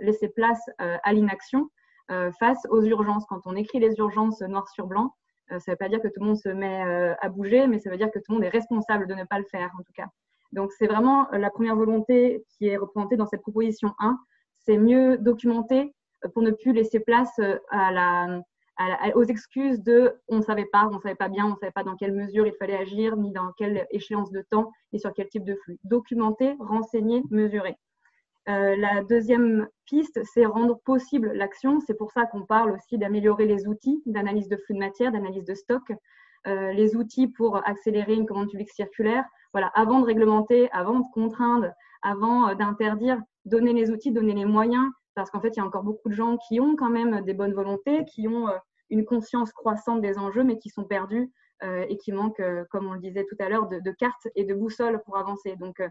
laisser 0.00 0.28
place 0.28 0.60
euh, 0.80 0.96
à 1.02 1.12
l'inaction 1.12 1.68
euh, 2.10 2.30
face 2.38 2.66
aux 2.70 2.82
urgences. 2.82 3.26
Quand 3.26 3.40
on 3.44 3.54
écrit 3.56 3.78
les 3.78 3.94
urgences 3.98 4.40
noir 4.42 4.68
sur 4.68 4.86
blanc, 4.86 5.14
ça 5.48 5.56
ne 5.56 5.72
veut 5.72 5.76
pas 5.76 5.88
dire 5.88 6.00
que 6.00 6.08
tout 6.08 6.20
le 6.20 6.26
monde 6.26 6.38
se 6.38 6.48
met 6.48 6.80
à 7.20 7.28
bouger, 7.28 7.66
mais 7.66 7.80
ça 7.80 7.90
veut 7.90 7.96
dire 7.96 8.12
que 8.12 8.20
tout 8.20 8.26
le 8.28 8.34
monde 8.34 8.44
est 8.44 8.50
responsable 8.50 9.08
de 9.08 9.14
ne 9.14 9.24
pas 9.24 9.36
le 9.36 9.44
faire, 9.46 9.68
en 9.76 9.82
tout 9.82 9.92
cas. 9.96 10.06
Donc, 10.52 10.70
c'est 10.70 10.86
vraiment 10.86 11.28
la 11.32 11.50
première 11.50 11.74
volonté 11.74 12.44
qui 12.50 12.68
est 12.68 12.76
représentée 12.76 13.16
dans 13.16 13.26
cette 13.26 13.42
proposition 13.42 13.92
1, 13.98 14.16
c'est 14.64 14.78
mieux 14.78 15.18
documenter 15.18 15.92
pour 16.34 16.42
ne 16.42 16.52
plus 16.52 16.72
laisser 16.72 17.00
place 17.00 17.40
à 17.70 17.90
la, 17.90 18.42
aux 19.14 19.24
excuses 19.24 19.82
de 19.82 20.14
on 20.28 20.38
ne 20.38 20.42
savait 20.42 20.68
pas, 20.72 20.88
on 20.90 20.96
ne 20.96 21.00
savait 21.00 21.14
pas 21.14 21.28
bien, 21.28 21.46
on 21.46 21.50
ne 21.50 21.56
savait 21.56 21.72
pas 21.72 21.84
dans 21.84 21.96
quelle 21.96 22.12
mesure 22.12 22.46
il 22.46 22.54
fallait 22.54 22.76
agir, 22.76 23.16
ni 23.16 23.32
dans 23.32 23.52
quelle 23.56 23.86
échéance 23.90 24.30
de 24.30 24.42
temps 24.42 24.70
et 24.92 24.98
sur 24.98 25.12
quel 25.12 25.28
type 25.28 25.44
de 25.44 25.54
flux. 25.54 25.78
Documenter, 25.84 26.56
renseigner, 26.58 27.22
mesurer. 27.30 27.76
Euh, 28.48 28.74
la 28.76 29.04
deuxième 29.04 29.68
piste, 29.84 30.20
c'est 30.24 30.46
rendre 30.46 30.80
possible 30.84 31.32
l'action. 31.32 31.78
C'est 31.80 31.94
pour 31.94 32.10
ça 32.10 32.26
qu'on 32.26 32.46
parle 32.46 32.72
aussi 32.72 32.96
d'améliorer 32.96 33.46
les 33.46 33.68
outils 33.68 34.02
d'analyse 34.06 34.48
de 34.48 34.56
flux 34.56 34.74
de 34.74 34.78
matière, 34.78 35.12
d'analyse 35.12 35.44
de 35.44 35.54
stock, 35.54 35.92
euh, 36.46 36.72
les 36.72 36.96
outils 36.96 37.28
pour 37.28 37.56
accélérer 37.68 38.14
une 38.14 38.26
commande 38.26 38.48
publique 38.48 38.72
circulaire. 38.72 39.24
Voilà, 39.52 39.68
avant 39.74 40.00
de 40.00 40.06
réglementer, 40.06 40.70
avant 40.72 41.00
de 41.00 41.06
contraindre, 41.12 41.70
avant 42.02 42.48
euh, 42.48 42.54
d'interdire, 42.54 43.20
donner 43.44 43.74
les 43.74 43.90
outils, 43.90 44.10
donner 44.10 44.32
les 44.32 44.46
moyens, 44.46 44.90
parce 45.14 45.30
qu'en 45.30 45.40
fait, 45.40 45.50
il 45.50 45.58
y 45.58 45.60
a 45.60 45.66
encore 45.66 45.82
beaucoup 45.82 46.08
de 46.08 46.14
gens 46.14 46.38
qui 46.48 46.60
ont 46.60 46.76
quand 46.76 46.90
même 46.90 47.20
des 47.22 47.34
bonnes 47.34 47.52
volontés, 47.52 48.04
qui 48.06 48.26
ont 48.26 48.48
une 48.90 49.04
conscience 49.04 49.52
croissante 49.52 50.00
des 50.00 50.18
enjeux, 50.18 50.44
mais 50.44 50.58
qui 50.58 50.68
sont 50.68 50.84
perdus 50.84 51.30
euh, 51.62 51.84
et 51.90 51.98
qui 51.98 52.10
manquent, 52.10 52.40
euh, 52.40 52.64
comme 52.70 52.86
on 52.86 52.94
le 52.94 53.00
disait 53.00 53.26
tout 53.28 53.36
à 53.38 53.50
l'heure, 53.50 53.68
de, 53.68 53.90
cartes 53.92 54.28
et 54.34 54.44
de 54.44 54.54
boussoles 54.54 55.02
pour 55.04 55.18
avancer. 55.18 55.56
Donc 55.56 55.80
euh, 55.80 55.88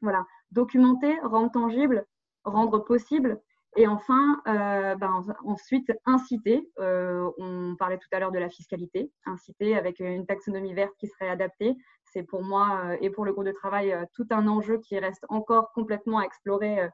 voilà, 0.00 0.24
documenter, 0.52 1.18
rendre 1.22 1.50
tangible, 1.50 2.06
rendre 2.44 2.78
possible. 2.78 3.40
Et 3.76 3.86
enfin, 3.86 4.42
ben, 4.44 5.24
ensuite, 5.46 5.90
inciter. 6.04 6.62
on 6.78 7.74
parlait 7.78 7.96
tout 7.96 8.08
à 8.12 8.20
l'heure 8.20 8.30
de 8.30 8.38
la 8.38 8.50
fiscalité. 8.50 9.10
Inciter 9.24 9.74
avec 9.74 9.98
une 9.98 10.26
taxonomie 10.26 10.74
verte 10.74 10.92
qui 10.98 11.06
serait 11.06 11.30
adaptée. 11.30 11.74
C'est 12.04 12.22
pour 12.22 12.42
moi 12.42 12.98
et 13.00 13.08
pour 13.08 13.24
le 13.24 13.32
groupe 13.32 13.46
de 13.46 13.52
travail 13.52 13.96
tout 14.12 14.26
un 14.28 14.46
enjeu 14.46 14.76
qui 14.76 14.98
reste 14.98 15.24
encore 15.30 15.72
complètement 15.72 16.18
à 16.18 16.24
explorer 16.24 16.86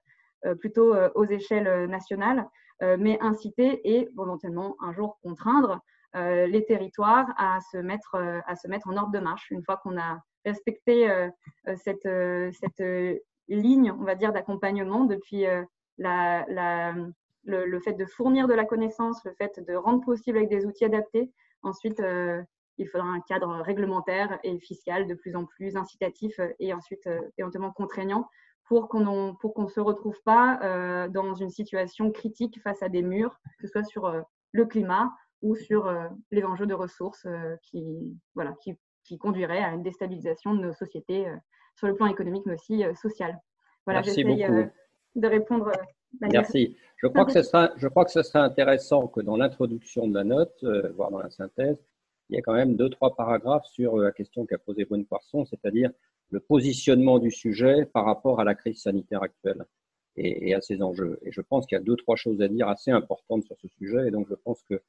plutôt 0.61 0.94
aux 1.16 1.24
échelles 1.24 1.86
nationales. 1.86 2.49
Euh, 2.82 2.96
mais 2.98 3.18
inciter 3.20 3.80
et 3.84 4.08
volontairement 4.14 4.76
un 4.80 4.92
jour 4.92 5.18
contraindre 5.20 5.80
euh, 6.14 6.46
les 6.46 6.64
territoires 6.64 7.26
à 7.36 7.58
se, 7.72 7.76
mettre, 7.76 8.14
euh, 8.14 8.38
à 8.46 8.54
se 8.54 8.68
mettre 8.68 8.88
en 8.88 8.96
ordre 8.96 9.10
de 9.10 9.18
marche. 9.18 9.50
Une 9.50 9.64
fois 9.64 9.78
qu'on 9.78 9.98
a 9.98 10.22
respecté 10.44 11.10
cette, 11.76 12.08
cette 12.54 12.82
ligne, 13.48 13.92
on 13.92 14.04
va 14.04 14.14
dire, 14.14 14.32
d'accompagnement 14.32 15.04
depuis 15.04 15.44
le, 15.98 17.80
fait 17.80 17.92
de 17.92 18.06
fournir 18.06 18.48
de 18.48 18.54
la 18.54 18.64
connaissance, 18.64 19.22
le 19.24 19.34
fait 19.34 19.60
de 19.60 19.74
rendre 19.74 20.02
possible 20.02 20.38
avec 20.38 20.48
des 20.48 20.64
outils 20.64 20.86
adaptés. 20.86 21.30
Ensuite, 21.62 22.00
il 22.78 22.88
faudra 22.88 23.08
un 23.08 23.20
cadre 23.20 23.60
réglementaire 23.60 24.38
et 24.42 24.58
fiscal 24.60 25.06
de 25.06 25.14
plus 25.14 25.36
en 25.36 25.44
plus 25.44 25.76
incitatif 25.76 26.40
et 26.60 26.72
ensuite 26.72 27.06
éventuellement 27.36 27.72
contraignant 27.72 28.26
pour 28.68 28.88
qu'on 28.88 29.00
ne 29.00 29.68
se 29.68 29.80
retrouve 29.80 30.20
pas 30.24 30.60
euh, 30.62 31.08
dans 31.08 31.34
une 31.34 31.48
situation 31.48 32.10
critique 32.12 32.60
face 32.62 32.82
à 32.82 32.88
des 32.88 33.02
murs, 33.02 33.34
que 33.58 33.66
ce 33.66 33.72
soit 33.72 33.84
sur 33.84 34.04
euh, 34.04 34.20
le 34.52 34.66
climat 34.66 35.10
ou 35.40 35.56
sur 35.56 35.86
euh, 35.86 36.06
les 36.30 36.44
enjeux 36.44 36.66
de 36.66 36.74
ressources 36.74 37.26
qui, 37.62 38.14
voilà, 38.34 38.52
qui, 38.62 38.74
qui, 39.04 39.16
conduiraient 39.16 39.64
à 39.64 39.72
une 39.72 39.82
déstabilisation 39.82 40.54
de 40.54 40.60
nos 40.60 40.72
sociétés 40.74 41.26
sur 41.76 41.86
le 41.86 41.94
plan 41.94 42.06
économique, 42.06 42.44
mais 42.44 42.54
aussi 42.54 42.84
social. 43.00 43.38
Voilà, 43.86 44.02
j'essaie 44.02 44.24
de 44.24 45.26
répondre. 45.26 45.72
Merci. 46.20 46.76
Je 46.96 47.06
crois, 47.06 47.24
que 47.24 47.32
ce 47.32 47.42
sera, 47.42 47.70
je 47.76 47.86
crois 47.86 48.04
que 48.04 48.10
ce 48.10 48.22
sera 48.22 48.42
intéressant 48.42 49.06
que 49.06 49.20
dans 49.20 49.36
l'introduction 49.36 50.08
de 50.08 50.14
la 50.14 50.24
note, 50.24 50.64
voire 50.94 51.10
dans 51.10 51.20
la 51.20 51.30
synthèse, 51.30 51.78
il 52.28 52.36
y 52.36 52.38
a 52.38 52.42
quand 52.42 52.52
même 52.52 52.76
deux, 52.76 52.90
trois 52.90 53.14
paragraphes 53.14 53.66
sur 53.66 53.96
la 53.96 54.10
question 54.12 54.44
qu'a 54.44 54.58
posée 54.58 54.84
Brune 54.84 55.06
Poisson, 55.06 55.46
c'est-à-dire 55.46 55.90
le 56.30 56.40
positionnement 56.40 57.18
du 57.18 57.30
sujet 57.30 57.86
par 57.86 58.04
rapport 58.04 58.40
à 58.40 58.44
la 58.44 58.54
crise 58.54 58.82
sanitaire 58.82 59.22
actuelle 59.22 59.64
et, 60.16 60.54
à 60.54 60.60
ses 60.60 60.82
enjeux. 60.82 61.18
Et 61.22 61.32
je 61.32 61.40
pense 61.40 61.66
qu'il 61.66 61.76
y 61.76 61.80
a 61.80 61.84
deux, 61.84 61.96
trois 61.96 62.16
choses 62.16 62.40
à 62.42 62.48
dire 62.48 62.68
assez 62.68 62.90
importantes 62.90 63.44
sur 63.44 63.56
ce 63.60 63.68
sujet. 63.68 64.08
Et 64.08 64.10
donc, 64.10 64.26
je 64.28 64.34
pense 64.34 64.62
que, 64.64 64.82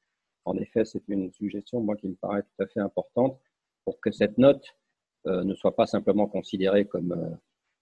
en 0.44 0.56
effet, 0.56 0.84
c'est 0.84 1.02
une 1.08 1.32
suggestion, 1.32 1.80
moi, 1.80 1.96
qui 1.96 2.08
me 2.08 2.14
paraît 2.14 2.42
tout 2.42 2.62
à 2.62 2.66
fait 2.66 2.80
importante 2.80 3.38
pour 3.84 4.00
que 4.00 4.10
cette 4.10 4.38
note 4.38 4.76
euh, 5.26 5.44
ne 5.44 5.54
soit 5.54 5.76
pas 5.76 5.86
simplement 5.86 6.26
considérée 6.26 6.84
comme 6.86 7.12
euh, 7.12 7.30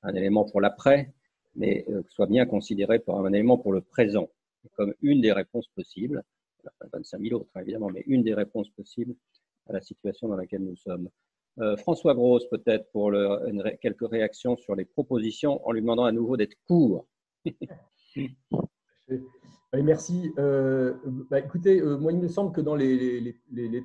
un 0.03 0.15
élément 0.15 0.45
pour 0.45 0.61
l'après, 0.61 1.13
mais 1.55 1.85
euh, 1.89 2.03
soit 2.09 2.27
bien 2.27 2.47
considérée 2.47 3.01
comme 3.01 3.25
un 3.25 3.33
élément 3.33 3.59
pour 3.59 3.73
le 3.73 3.81
présent, 3.81 4.29
comme 4.75 4.95
une 5.03 5.21
des 5.21 5.33
réponses 5.33 5.69
possibles. 5.69 6.23
A 6.67 6.87
25 6.93 7.23
000 7.23 7.41
autres, 7.41 7.51
évidemment, 7.59 7.89
mais 7.89 8.03
une 8.07 8.23
des 8.23 8.35
réponses 8.35 8.69
possibles 8.71 9.15
à 9.69 9.73
la 9.73 9.81
situation 9.81 10.29
dans 10.29 10.37
laquelle 10.37 10.63
nous 10.63 10.77
sommes. 10.77 11.09
Euh, 11.61 11.77
François 11.77 12.15
Grosse, 12.15 12.49
peut-être, 12.49 12.91
pour 12.93 13.13
quelques 13.81 14.09
réactions 14.09 14.57
sur 14.57 14.75
les 14.75 14.85
propositions, 14.85 15.67
en 15.67 15.73
lui 15.73 15.81
demandant 15.81 16.05
à 16.05 16.13
nouveau 16.13 16.37
d'être 16.37 16.55
court. 16.67 17.07
merci. 19.73 20.33
Euh, 20.39 20.95
bah, 21.31 21.41
écoutez, 21.41 21.81
euh, 21.81 21.99
moi, 21.99 22.13
il 22.13 22.19
me 22.19 22.29
semble 22.29 22.53
que 22.53 22.61
dans 22.61 22.77
les, 22.77 23.35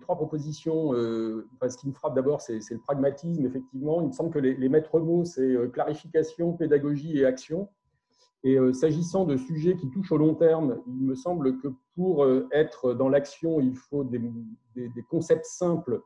trois 0.01 0.15
propositions, 0.15 0.93
ce 0.93 1.78
qui 1.78 1.88
me 1.88 1.93
frappe 1.93 2.13
d'abord, 2.15 2.41
c'est 2.41 2.59
le 2.69 2.80
pragmatisme, 2.80 3.45
effectivement. 3.45 4.01
Il 4.01 4.07
me 4.07 4.13
semble 4.13 4.32
que 4.32 4.39
les, 4.39 4.69
maîtres 4.69 4.99
mots, 4.99 5.26
c'est 5.26 5.55
clarification, 5.71 6.53
pédagogie 6.53 7.17
et 7.17 7.26
action. 7.26 7.69
Et 8.45 8.57
s'agissant 8.74 9.24
de 9.24 9.38
sujets 9.38 9.78
qui 9.78 9.89
touchent 9.89 10.11
au 10.11 10.17
long 10.17 10.36
terme, 10.36 10.82
il 10.86 11.05
me 11.05 11.15
semble 11.15 11.57
que 11.59 11.69
pour 11.95 12.28
être 12.51 12.93
dans 12.93 13.09
l'action, 13.09 13.59
il 13.61 13.76
faut 13.78 14.03
des, 14.03 14.21
concepts 15.09 15.45
simples 15.45 16.03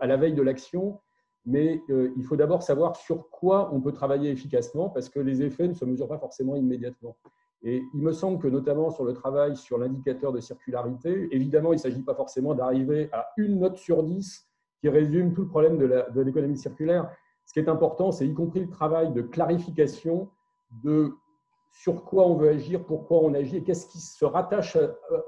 à 0.00 0.06
la 0.06 0.16
veille 0.16 0.34
de 0.34 0.42
l'action 0.42 0.98
mais 1.46 1.82
euh, 1.90 2.12
il 2.16 2.24
faut 2.24 2.36
d'abord 2.36 2.62
savoir 2.62 2.96
sur 2.96 3.30
quoi 3.30 3.70
on 3.72 3.80
peut 3.80 3.92
travailler 3.92 4.30
efficacement 4.30 4.90
parce 4.90 5.08
que 5.08 5.20
les 5.20 5.42
effets 5.42 5.68
ne 5.68 5.74
se 5.74 5.84
mesurent 5.84 6.08
pas 6.08 6.18
forcément 6.18 6.56
immédiatement. 6.56 7.16
Et 7.62 7.82
il 7.94 8.00
me 8.00 8.12
semble 8.12 8.38
que 8.38 8.48
notamment 8.48 8.90
sur 8.90 9.04
le 9.04 9.12
travail 9.12 9.56
sur 9.56 9.78
l'indicateur 9.78 10.32
de 10.32 10.40
circularité, 10.40 11.28
évidemment, 11.30 11.72
il 11.72 11.76
ne 11.76 11.80
s'agit 11.80 12.02
pas 12.02 12.14
forcément 12.14 12.54
d'arriver 12.54 13.10
à 13.12 13.28
une 13.36 13.58
note 13.58 13.76
sur 13.76 14.02
dix 14.02 14.46
qui 14.80 14.88
résume 14.88 15.34
tout 15.34 15.42
le 15.42 15.48
problème 15.48 15.76
de 15.76 16.20
l'économie 16.22 16.56
circulaire. 16.56 17.10
Ce 17.44 17.52
qui 17.52 17.58
est 17.58 17.68
important, 17.68 18.12
c'est 18.12 18.26
y 18.26 18.32
compris 18.32 18.60
le 18.60 18.70
travail 18.70 19.12
de 19.12 19.20
clarification 19.20 20.30
de 20.84 21.12
sur 21.72 22.04
quoi 22.04 22.26
on 22.26 22.36
veut 22.36 22.48
agir, 22.48 22.84
pourquoi 22.84 23.18
on 23.22 23.34
agit 23.34 23.58
et 23.58 23.62
qu'est-ce 23.62 23.86
qui 23.86 23.98
se 23.98 24.24
rattache 24.24 24.76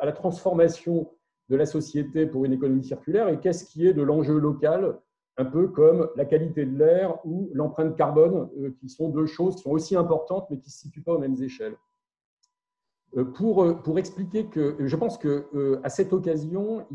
à 0.01 0.07
la 0.07 0.13
transformation 0.13 1.11
de 1.49 1.57
la 1.57 1.67
société 1.67 2.27
pour 2.27 2.45
une 2.45 2.53
économie 2.53 2.85
circulaire 2.85 3.29
et 3.29 3.39
qu'est-ce 3.41 3.65
qui 3.65 3.87
est 3.87 3.93
de 3.93 4.03
l'enjeu 4.03 4.39
local 4.39 4.99
un 5.39 5.45
peu 5.45 5.68
comme 5.68 6.11
la 6.16 6.24
qualité 6.24 6.64
de 6.66 6.76
l'air 6.76 7.18
ou 7.24 7.51
l'empreinte 7.55 7.97
carbone, 7.97 8.49
euh, 8.61 8.70
qui 8.80 8.89
sont 8.89 9.09
deux 9.09 9.26
choses 9.26 9.57
qui 9.57 9.62
sont 9.62 9.70
aussi 9.70 9.97
importantes, 9.97 10.47
mais 10.51 10.59
qui 10.59 10.68
ne 10.68 10.70
se 10.70 10.78
situent 10.78 11.03
pas 11.03 11.14
aux 11.14 11.18
mêmes 11.18 11.41
échelles. 11.43 11.76
Euh, 13.16 13.24
pour, 13.24 13.62
euh, 13.62 13.74
pour 13.74 13.99
expliquer 13.99 14.47
que 14.47 14.76
je 14.80 14.97
pense 14.97 15.18
qu'à 15.18 15.89
cette 15.89 16.12
occasion, 16.12 16.87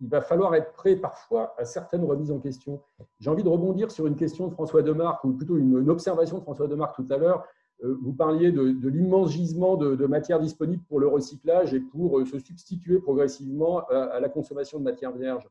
il, 0.00 0.08
va 0.08 0.20
falloir 0.20 0.54
être 0.54 0.72
prêt 0.72 0.96
parfois 0.96 1.54
à 1.58 1.64
certaines 1.64 2.04
remises 2.04 2.32
en 2.32 2.38
question. 2.38 2.80
J'ai 3.20 3.30
envie 3.30 3.42
de 3.42 3.48
rebondir 3.48 3.90
sur 3.90 4.06
une 4.06 4.16
question 4.16 4.48
de 4.48 4.52
François 4.52 4.82
Demarque, 4.82 5.24
ou 5.24 5.32
plutôt 5.32 5.56
une, 5.56 5.88
observation 5.88 6.38
de 6.38 6.42
François 6.42 6.68
Demarque 6.68 6.96
tout 6.96 7.06
à 7.10 7.16
l'heure. 7.16 7.44
Vous 7.80 8.12
parliez 8.12 8.50
de, 8.50 8.88
l'immense 8.88 9.30
gisement 9.30 9.76
de, 9.76 9.94
de, 9.94 10.06
matière 10.06 10.40
disponible 10.40 10.82
pour 10.88 10.98
le 10.98 11.06
recyclage 11.06 11.74
et 11.74 11.78
pour 11.78 12.26
se 12.26 12.40
substituer 12.40 12.98
progressivement 12.98 13.86
à, 13.86 13.98
à 13.98 14.20
la 14.20 14.28
consommation 14.28 14.80
de 14.80 14.84
matière 14.84 15.12
vierge. 15.12 15.48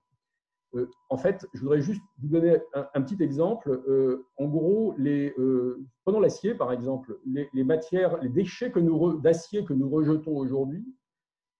Euh, 0.77 0.89
en 1.09 1.17
fait, 1.17 1.45
je 1.53 1.61
voudrais 1.61 1.81
juste 1.81 2.01
vous 2.21 2.29
donner 2.29 2.57
un, 2.73 3.01
petit 3.01 3.21
exemple. 3.21 3.81
en 4.37 4.45
gros, 4.45 4.93
les, 4.97 5.33
prenons 6.03 6.19
l'acier 6.19 6.53
par 6.53 6.71
exemple. 6.71 7.17
Les, 7.25 7.63
matières, 7.63 8.17
les 8.21 8.29
déchets 8.29 8.71
d'acier 9.21 9.63
que 9.65 9.73
nous 9.73 9.89
rejetons 9.89 10.37
aujourd'hui, 10.37 10.85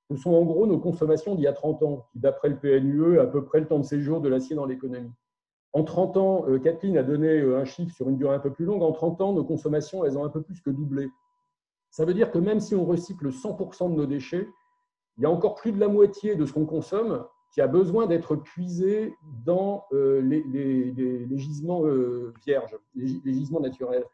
ce 0.10 0.16
sont 0.16 0.32
en 0.32 0.44
gros 0.44 0.68
nos 0.68 0.80
consommations 0.80 1.36
d'il 1.36 1.44
y 1.44 1.48
a 1.48 1.54
30 1.54 1.84
ans, 1.84 2.08
qui 2.12 2.20
d'après 2.20 2.50
le 2.50 2.58
PNUE, 2.58 3.20
à 3.20 3.28
peu 3.28 3.44
près 3.44 3.60
le 3.60 3.68
temps 3.68 3.80
de 3.80 3.84
séjour 3.86 4.22
de 4.22 4.30
l'acier 4.30 4.56
dans 4.56 4.66
l'économie. 4.66 5.12
En 5.74 5.84
30 5.84 6.18
ans, 6.18 6.46
Kathleen 6.64 6.98
a 6.98 7.04
donné 7.04 7.42
un 7.42 7.66
chiffre 7.66 7.94
sur 7.94 8.10
une 8.10 8.18
durée 8.18 8.36
un 8.36 8.40
peu 8.40 8.52
plus 8.52 8.66
longue. 8.66 8.84
En 8.84 8.94
30 8.94 9.22
ans, 9.22 9.34
nos 9.34 9.44
consommations, 9.44 10.06
elles 10.06 10.18
ont 10.18 10.24
un 10.24 10.30
peu 10.30 10.42
plus 10.42 10.62
que 10.62 10.70
doublé. 10.70 11.10
Ça 11.92 12.06
veut 12.06 12.14
dire 12.14 12.32
que 12.32 12.38
même 12.38 12.60
si 12.60 12.76
on 12.76 12.86
recycle 12.86 13.30
100% 13.30 13.92
de 13.92 13.96
nos 13.96 14.06
déchets, 14.06 14.48
il 15.18 15.24
y 15.24 15.26
a 15.26 15.30
encore 15.30 15.56
plus 15.56 15.72
de 15.72 15.80
la 15.80 15.88
moitié 15.88 16.36
de 16.36 16.46
ce 16.46 16.54
qu'on 16.54 16.66
consomme 16.66 17.26
qui 17.52 17.62
a 17.62 17.68
besoin 17.68 18.08
d'être 18.08 18.36
puisé 18.36 19.16
dans 19.46 19.86
euh, 19.94 20.22
les, 20.22 21.38
gisements 21.38 21.86
euh, 21.86 22.34
vierges, 22.46 22.78
les, 22.96 23.34
gisements 23.34 23.60
naturels. 23.60 24.06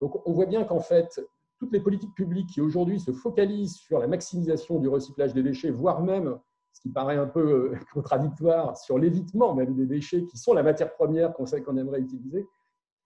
Donc 0.00 0.26
on 0.26 0.32
voit 0.32 0.46
bien 0.46 0.64
qu'en 0.64 0.80
fait, 0.80 1.20
toutes 1.58 1.72
les 1.72 1.80
politiques 1.80 2.14
publiques 2.14 2.50
qui 2.50 2.60
aujourd'hui 2.60 3.00
se 3.00 3.12
focalisent 3.12 3.76
sur 3.76 3.98
la 3.98 4.06
maximisation 4.06 4.78
du 4.78 4.88
recyclage 4.88 5.34
des 5.34 5.42
déchets, 5.42 5.70
voire 5.70 6.02
même, 6.02 6.38
ce 6.72 6.80
qui 6.80 6.88
paraît 6.88 7.16
un 7.16 7.26
peu 7.26 7.72
euh, 7.72 7.78
contradictoire, 7.92 8.76
sur 8.76 8.98
l'évitement 8.98 9.54
même 9.54 9.74
des 9.74 9.86
déchets 9.86 10.24
qui 10.24 10.38
sont 10.38 10.54
la 10.54 10.62
matière 10.62 10.92
première 10.94 11.32
qu'on 11.34 11.46
sait 11.46 11.62
qu'on 11.62 11.76
aimerait 11.76 12.00
utiliser, 12.00 12.46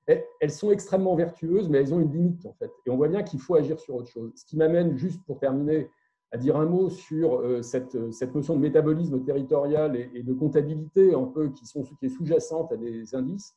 elles 0.06 0.50
sont 0.50 0.72
extrêmement 0.72 1.14
vertueuses, 1.14 1.68
mais 1.68 1.78
elles 1.78 1.94
ont 1.94 2.00
une 2.00 2.12
limite 2.12 2.44
en 2.46 2.52
fait. 2.54 2.70
Et 2.86 2.90
on 2.90 2.96
voit 2.96 3.08
bien 3.08 3.22
qu'il 3.22 3.40
faut 3.40 3.54
agir 3.54 3.78
sur 3.78 3.94
autre 3.94 4.08
chose. 4.08 4.32
Ce 4.34 4.44
qui 4.44 4.56
m'amène 4.56 4.96
juste 4.96 5.24
pour 5.24 5.38
terminer 5.38 5.90
à 6.32 6.38
dire 6.38 6.56
un 6.56 6.64
mot 6.64 6.88
sur 6.88 7.40
euh, 7.40 7.62
cette, 7.62 8.12
cette 8.12 8.34
notion 8.34 8.56
de 8.56 8.60
métabolisme 8.60 9.22
territorial 9.22 9.96
et, 9.96 10.22
de 10.22 10.32
comptabilité 10.32 11.14
un 11.14 11.24
peu 11.24 11.50
qui, 11.50 11.66
sont, 11.66 11.82
qui 11.82 12.06
est 12.06 12.08
sous-jacente 12.08 12.72
à 12.72 12.76
des 12.76 13.14
indices. 13.14 13.54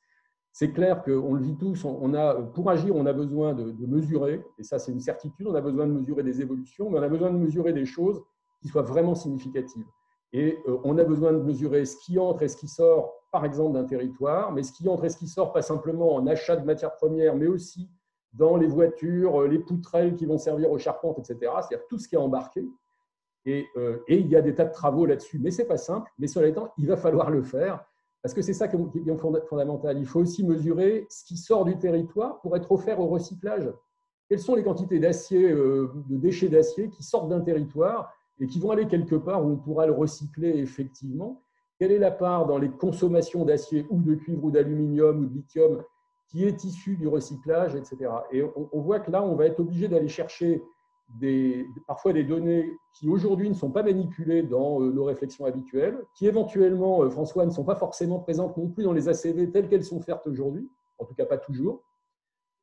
C'est 0.52 0.72
clair 0.72 1.04
qu'on 1.04 1.34
le 1.34 1.42
vit 1.42 1.58
tous, 1.58 1.84
on 1.84 2.14
a, 2.14 2.36
pour 2.36 2.70
agir, 2.70 2.96
on 2.96 3.06
a 3.06 3.14
besoin 3.14 3.54
de, 3.54 3.72
de 3.72 3.86
mesurer, 3.86 4.42
et 4.58 4.64
ça 4.64 4.80
c'est 4.80 4.92
une 4.92 5.02
certitude, 5.02 5.48
on 5.48 5.56
a 5.56 5.62
besoin 5.62 5.86
de 5.86 5.92
mesurer 5.92 6.24
des 6.24 6.42
évolutions, 6.42 6.90
mais 6.90 7.00
on 7.00 7.04
a 7.04 7.10
besoin 7.10 7.30
de 7.32 7.38
mesurer 7.38 7.74
des 7.74 7.86
choses 7.86 8.22
qui 8.62 8.70
soient 8.70 8.82
vraiment 8.82 9.16
significatives. 9.16 9.86
Et 10.34 10.60
euh, 10.68 10.78
on 10.84 10.98
a 10.98 11.04
besoin 11.04 11.32
de 11.32 11.40
mesurer 11.40 11.86
ce 11.86 11.98
qui 11.98 12.20
entre 12.20 12.44
et 12.44 12.48
ce 12.48 12.58
qui 12.58 12.68
sort, 12.68 13.14
par 13.32 13.46
exemple, 13.46 13.74
d'un 13.74 13.86
territoire, 13.86 14.52
mais 14.52 14.64
ce 14.64 14.74
qui 14.74 14.88
entre 14.90 15.06
et 15.06 15.10
ce 15.10 15.18
qui 15.18 15.28
sort, 15.28 15.54
pas 15.54 15.62
simplement 15.62 16.16
en 16.16 16.28
achat 16.28 16.56
de 16.56 16.66
matières 16.66 16.96
premières, 16.96 17.36
mais 17.36 17.48
aussi 17.48 17.90
dans 18.38 18.58
les 18.58 18.68
voitures, 18.68 19.42
euh, 19.42 19.48
les 19.48 19.60
poutrelles 19.60 20.16
qui 20.16 20.26
vont 20.26 20.38
servir 20.38 20.72
aux 20.72 20.78
charpentes, 20.78 21.20
etc. 21.20 21.52
C'est-à-dire 21.62 21.88
tout 21.88 21.98
ce 21.98 22.08
qui 22.08 22.16
est 22.16 22.20
embarqué. 22.20 22.66
Et, 23.46 23.66
euh, 23.78 23.98
et, 24.08 24.18
il 24.18 24.28
y 24.28 24.36
a 24.36 24.42
des 24.42 24.56
tas 24.56 24.66
de 24.66 24.74
travaux 24.74 25.06
là-dessus, 25.06 25.40
mais 25.40 25.52
ce 25.52 25.62
n'est 25.62 25.68
pas 25.68 25.78
simple. 25.78 26.12
Mais 26.18 26.28
les 26.42 26.54
temps, 26.54 26.72
il 26.78 26.88
va 26.88 26.98
falloir 26.98 27.30
le 27.30 27.44
faire, 27.44 27.86
parce 28.22 28.34
que 28.34 28.42
c'est 28.42 28.54
ça 28.54 28.68
qui 28.68 28.76
est 28.76 29.48
fondamental. 29.48 29.98
Il 30.00 30.06
faut 30.06 30.20
aussi 30.20 30.44
mesurer 30.44 31.06
ce 31.10 31.24
qui 31.26 31.38
sort 31.38 31.64
du 31.64 31.78
territoire 31.78 32.42
pour 32.42 32.56
être 32.58 32.72
offert 32.72 33.00
au 33.00 33.08
recyclage. 33.08 33.72
Quelles 34.28 34.40
sont 34.40 34.56
les 34.56 34.64
quantités 34.64 35.00
d'acier, 35.00 35.52
de 35.52 36.18
déchets 36.18 36.50
d'acier 36.50 36.90
qui 36.90 37.04
sortent 37.04 37.30
d'un 37.30 37.42
territoire 37.42 38.12
et 38.40 38.48
qui 38.48 38.60
vont 38.60 38.72
aller 38.72 38.88
quelque 38.88 39.16
part 39.16 39.46
où 39.46 39.52
on 39.52 39.58
pourra 39.58 39.86
le 39.86 39.94
recycler 39.94 40.58
effectivement? 40.58 41.44
Quelle 41.78 41.92
est 41.92 42.00
la 42.00 42.10
part 42.10 42.48
dans 42.48 42.58
les 42.58 42.72
consommations 42.72 43.46
d'acier 43.46 43.86
ou 43.92 44.02
de 44.02 44.16
cuivre 44.16 44.46
ou 44.46 44.50
d'aluminium 44.50 45.20
ou 45.20 45.26
de 45.28 45.34
lithium 45.34 45.84
qui 46.28 46.46
est 46.46 46.64
issue 46.64 46.98
du 46.98 47.08
recyclage, 47.08 47.76
etc. 47.76 48.12
Et 48.32 48.44
on, 48.44 48.82
voit 48.82 49.00
que 49.00 49.12
là, 49.12 49.24
on 49.24 49.36
va 49.36 49.46
être 49.46 49.60
obligé 49.60 49.88
d'aller 49.88 50.08
chercher 50.08 50.62
parfois 51.88 52.14
des 52.14 52.24
données 52.24 52.72
qui 52.94 53.08
aujourd'hui 53.08 53.50
ne 53.50 53.54
sont 53.54 53.72
pas 53.72 53.84
manipulées 53.84 54.42
dans 54.42 54.82
euh, 54.82 54.92
nos 54.92 55.04
réflexions 55.04 55.46
habituelles, 55.46 56.04
qui 56.16 56.26
éventuellement, 56.26 57.04
euh, 57.04 57.10
François, 57.10 57.46
ne 57.46 57.52
sont 57.52 57.64
pas 57.64 57.76
forcément 57.76 58.20
présentes 58.20 58.58
non 58.58 58.70
plus 58.70 58.84
dans 58.84 58.94
les 58.94 59.08
ACV 59.08 59.52
telles 59.52 59.70
qu'elles 59.70 59.84
sont 59.84 60.02
faites 60.02 60.26
aujourd'hui, 60.26 60.68
en 60.98 61.06
tout 61.06 61.14
cas 61.14 61.26
pas 61.26 61.38
toujours. 61.38 61.84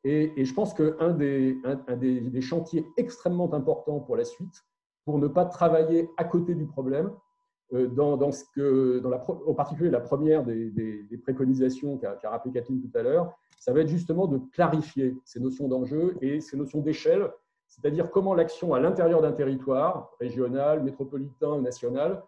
Et, 0.05 0.45
je 0.45 0.53
pense 0.55 0.75
qu'un 0.75 0.97
un, 0.99 1.13
des, 1.13 1.61
des 1.97 2.41
chantiers 2.41 2.85
extrêmement 2.97 3.53
importants 3.55 4.01
pour 4.01 4.17
la 4.17 4.25
suite, 4.25 4.65
pour 5.05 5.19
ne 5.19 5.29
pas 5.29 5.45
travailler 5.45 6.11
à 6.17 6.25
côté 6.25 6.57
du 6.57 6.67
problème. 6.67 7.13
Euh, 7.75 7.89
dans, 7.89 8.16
dans 8.16 8.33
ce 8.33 8.45
que, 8.55 9.01
la, 9.05 9.25
en 9.47 9.55
particulier 9.55 9.91
la 9.91 10.01
première 10.01 10.45
des, 10.45 11.20
préconisations 11.23 11.99
qu'a 11.99 12.31
rappelé 12.31 12.53
Catherine 12.53 12.81
tout 12.81 12.99
à 12.99 13.03
l'heure, 13.03 13.33
ça 13.59 13.73
va 13.73 13.81
être 13.81 13.89
justement 13.89 14.27
de 14.27 14.39
clarifier 14.53 15.16
ces 15.25 15.41
notions 15.41 15.68
d'enjeu 15.68 16.16
et 16.20 16.41
ces 16.41 16.57
notions 16.57 16.81
d'échelle, 16.81 17.31
c'est-à-dire 17.68 18.11
comment 18.11 18.35
l'action 18.35 18.75
à 18.75 18.81
l'intérieur 18.81 19.23
d'un 19.23 19.33
territoire, 19.33 20.11
régional, 20.20 20.83
métropolitain, 20.83 21.61
national, 21.61 22.23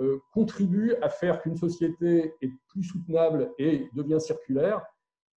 euh, 0.00 0.18
contribue 0.32 0.94
à 1.00 1.08
faire 1.08 1.40
qu'une 1.40 1.56
société 1.56 2.34
est 2.42 2.50
plus 2.68 2.82
soutenable 2.82 3.52
et 3.58 3.88
devient 3.94 4.20
circulaire, 4.20 4.82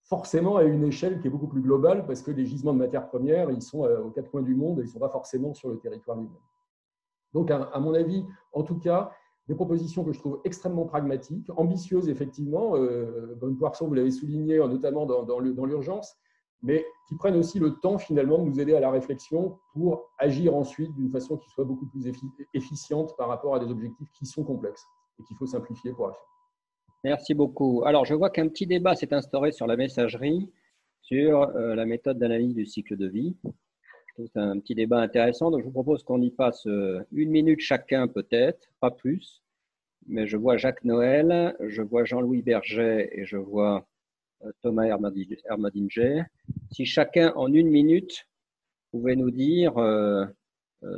forcément 0.03 0.57
à 0.57 0.63
une 0.63 0.83
échelle 0.83 1.19
qui 1.21 1.27
est 1.27 1.29
beaucoup 1.29 1.47
plus 1.47 1.61
globale, 1.61 2.05
parce 2.05 2.21
que 2.21 2.31
les 2.31 2.45
gisements 2.45 2.73
de 2.73 2.79
matières 2.79 3.07
premières, 3.07 3.49
ils 3.51 3.61
sont 3.61 3.85
euh, 3.85 3.99
aux 3.99 4.09
quatre 4.09 4.29
coins 4.31 4.41
du 4.41 4.55
monde 4.55 4.79
et 4.79 4.81
ils 4.81 4.87
ne 4.87 4.91
sont 4.91 4.99
pas 4.99 5.09
forcément 5.09 5.53
sur 5.53 5.69
le 5.69 5.77
territoire 5.77 6.17
lui-même. 6.17 6.35
Donc, 7.33 7.49
à, 7.51 7.79
mon 7.79 7.93
avis, 7.93 8.25
en 8.53 8.63
tout 8.63 8.77
cas, 8.77 9.11
des 9.47 9.55
propositions 9.55 10.03
que 10.03 10.13
je 10.13 10.19
trouve 10.19 10.39
extrêmement 10.45 10.85
pragmatiques, 10.85 11.49
ambitieuses 11.57 12.09
effectivement. 12.09 12.75
Euh, 12.77 13.35
Bonne 13.39 13.57
Poisson, 13.57 13.87
vous 13.87 13.93
l'avez 13.93 14.11
souligné, 14.11 14.57
notamment 14.57 15.05
dans, 15.05 15.23
dans 15.23 15.39
l'urgence, 15.39 16.15
mais 16.61 16.85
qui 17.07 17.15
prennent 17.15 17.35
aussi 17.35 17.59
le 17.59 17.75
temps 17.75 17.97
finalement 17.97 18.39
de 18.39 18.49
nous 18.49 18.59
aider 18.59 18.73
à 18.73 18.79
la 18.79 18.89
réflexion 18.89 19.59
pour 19.73 20.09
agir 20.17 20.55
ensuite 20.55 20.93
d'une 20.95 21.11
façon 21.11 21.37
qui 21.37 21.49
soit 21.49 21.65
beaucoup 21.65 21.87
plus 21.87 22.09
efficiente 22.53 23.15
par 23.17 23.27
rapport 23.27 23.55
à 23.55 23.59
des 23.59 23.69
objectifs 23.69 24.07
qui 24.17 24.25
sont 24.25 24.43
complexes 24.43 24.85
et 25.19 25.23
qu'il 25.23 25.35
faut 25.35 25.45
simplifier 25.45 25.91
pour 25.91 26.07
agir. 26.07 26.21
Merci 27.03 27.33
beaucoup. 27.33 27.83
Alors, 27.85 28.05
je 28.05 28.13
vois 28.13 28.29
qu'un 28.29 28.47
petit 28.47 28.65
débat 28.65 28.95
s'est 28.95 29.13
instauré 29.13 29.51
sur 29.51 29.67
la 29.67 29.75
messagerie, 29.75 30.49
sur 31.01 31.41
euh, 31.41 31.75
la 31.75 31.85
méthode 31.85 32.17
d'analyse 32.17 32.55
du 32.55 32.65
cycle 32.65 32.95
de 32.95 33.07
vie. 33.07 33.35
C'est 34.15 34.37
un 34.37 34.59
petit 34.59 34.75
débat 34.75 34.99
intéressant. 34.99 35.49
Donc, 35.49 35.61
je 35.61 35.65
vous 35.65 35.71
propose 35.71 36.03
qu'on 36.03 36.21
y 36.21 36.29
passe 36.29 36.67
euh, 36.67 37.03
une 37.11 37.31
minute 37.31 37.59
chacun, 37.59 38.07
peut-être, 38.07 38.69
pas 38.79 38.91
plus. 38.91 39.41
Mais 40.07 40.27
je 40.27 40.37
vois 40.37 40.57
Jacques 40.57 40.83
Noël, 40.83 41.55
je 41.59 41.81
vois 41.81 42.03
Jean-Louis 42.03 42.43
Berger 42.43 43.09
et 43.11 43.25
je 43.25 43.37
vois 43.37 43.87
euh, 44.43 44.51
Thomas 44.61 44.85
Hermadinger. 44.85 46.23
Si 46.71 46.85
chacun, 46.85 47.33
en 47.35 47.51
une 47.51 47.69
minute, 47.69 48.27
pouvait 48.91 49.15
nous 49.15 49.31
dire 49.31 49.77
euh, 49.77 50.25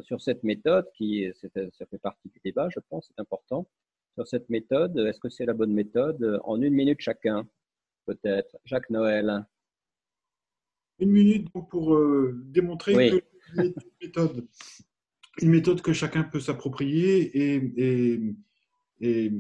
sur 0.02 0.22
cette 0.22 0.44
méthode, 0.44 0.86
qui 0.96 1.26
ça 1.42 1.86
fait 1.86 1.98
partie 2.00 2.28
du 2.30 2.40
débat, 2.44 2.68
je 2.70 2.80
pense, 2.90 3.08
c'est 3.08 3.22
important, 3.22 3.68
sur 4.16 4.28
cette 4.28 4.50
méthode, 4.50 4.98
est-ce 4.98 5.20
que 5.20 5.30
c'est 5.30 5.46
la 5.46 5.54
bonne 5.54 5.74
méthode 5.74 6.42
En 6.44 6.62
une 6.62 6.74
minute 6.74 7.00
chacun, 7.00 7.48
peut-être? 8.06 8.58
Jacques 8.66 8.90
Noël 8.90 9.46
une 11.00 11.12
minute 11.12 11.50
pour 11.70 11.96
euh, 11.96 12.42
démontrer 12.46 12.94
que 12.94 13.22
une 13.58 13.74
méthode, 14.02 14.48
une 15.42 15.50
méthode 15.50 15.82
que 15.82 15.94
chacun 15.94 16.24
peut 16.24 16.40
s'approprier 16.40 17.56
et, 17.56 18.34
et, 19.02 19.32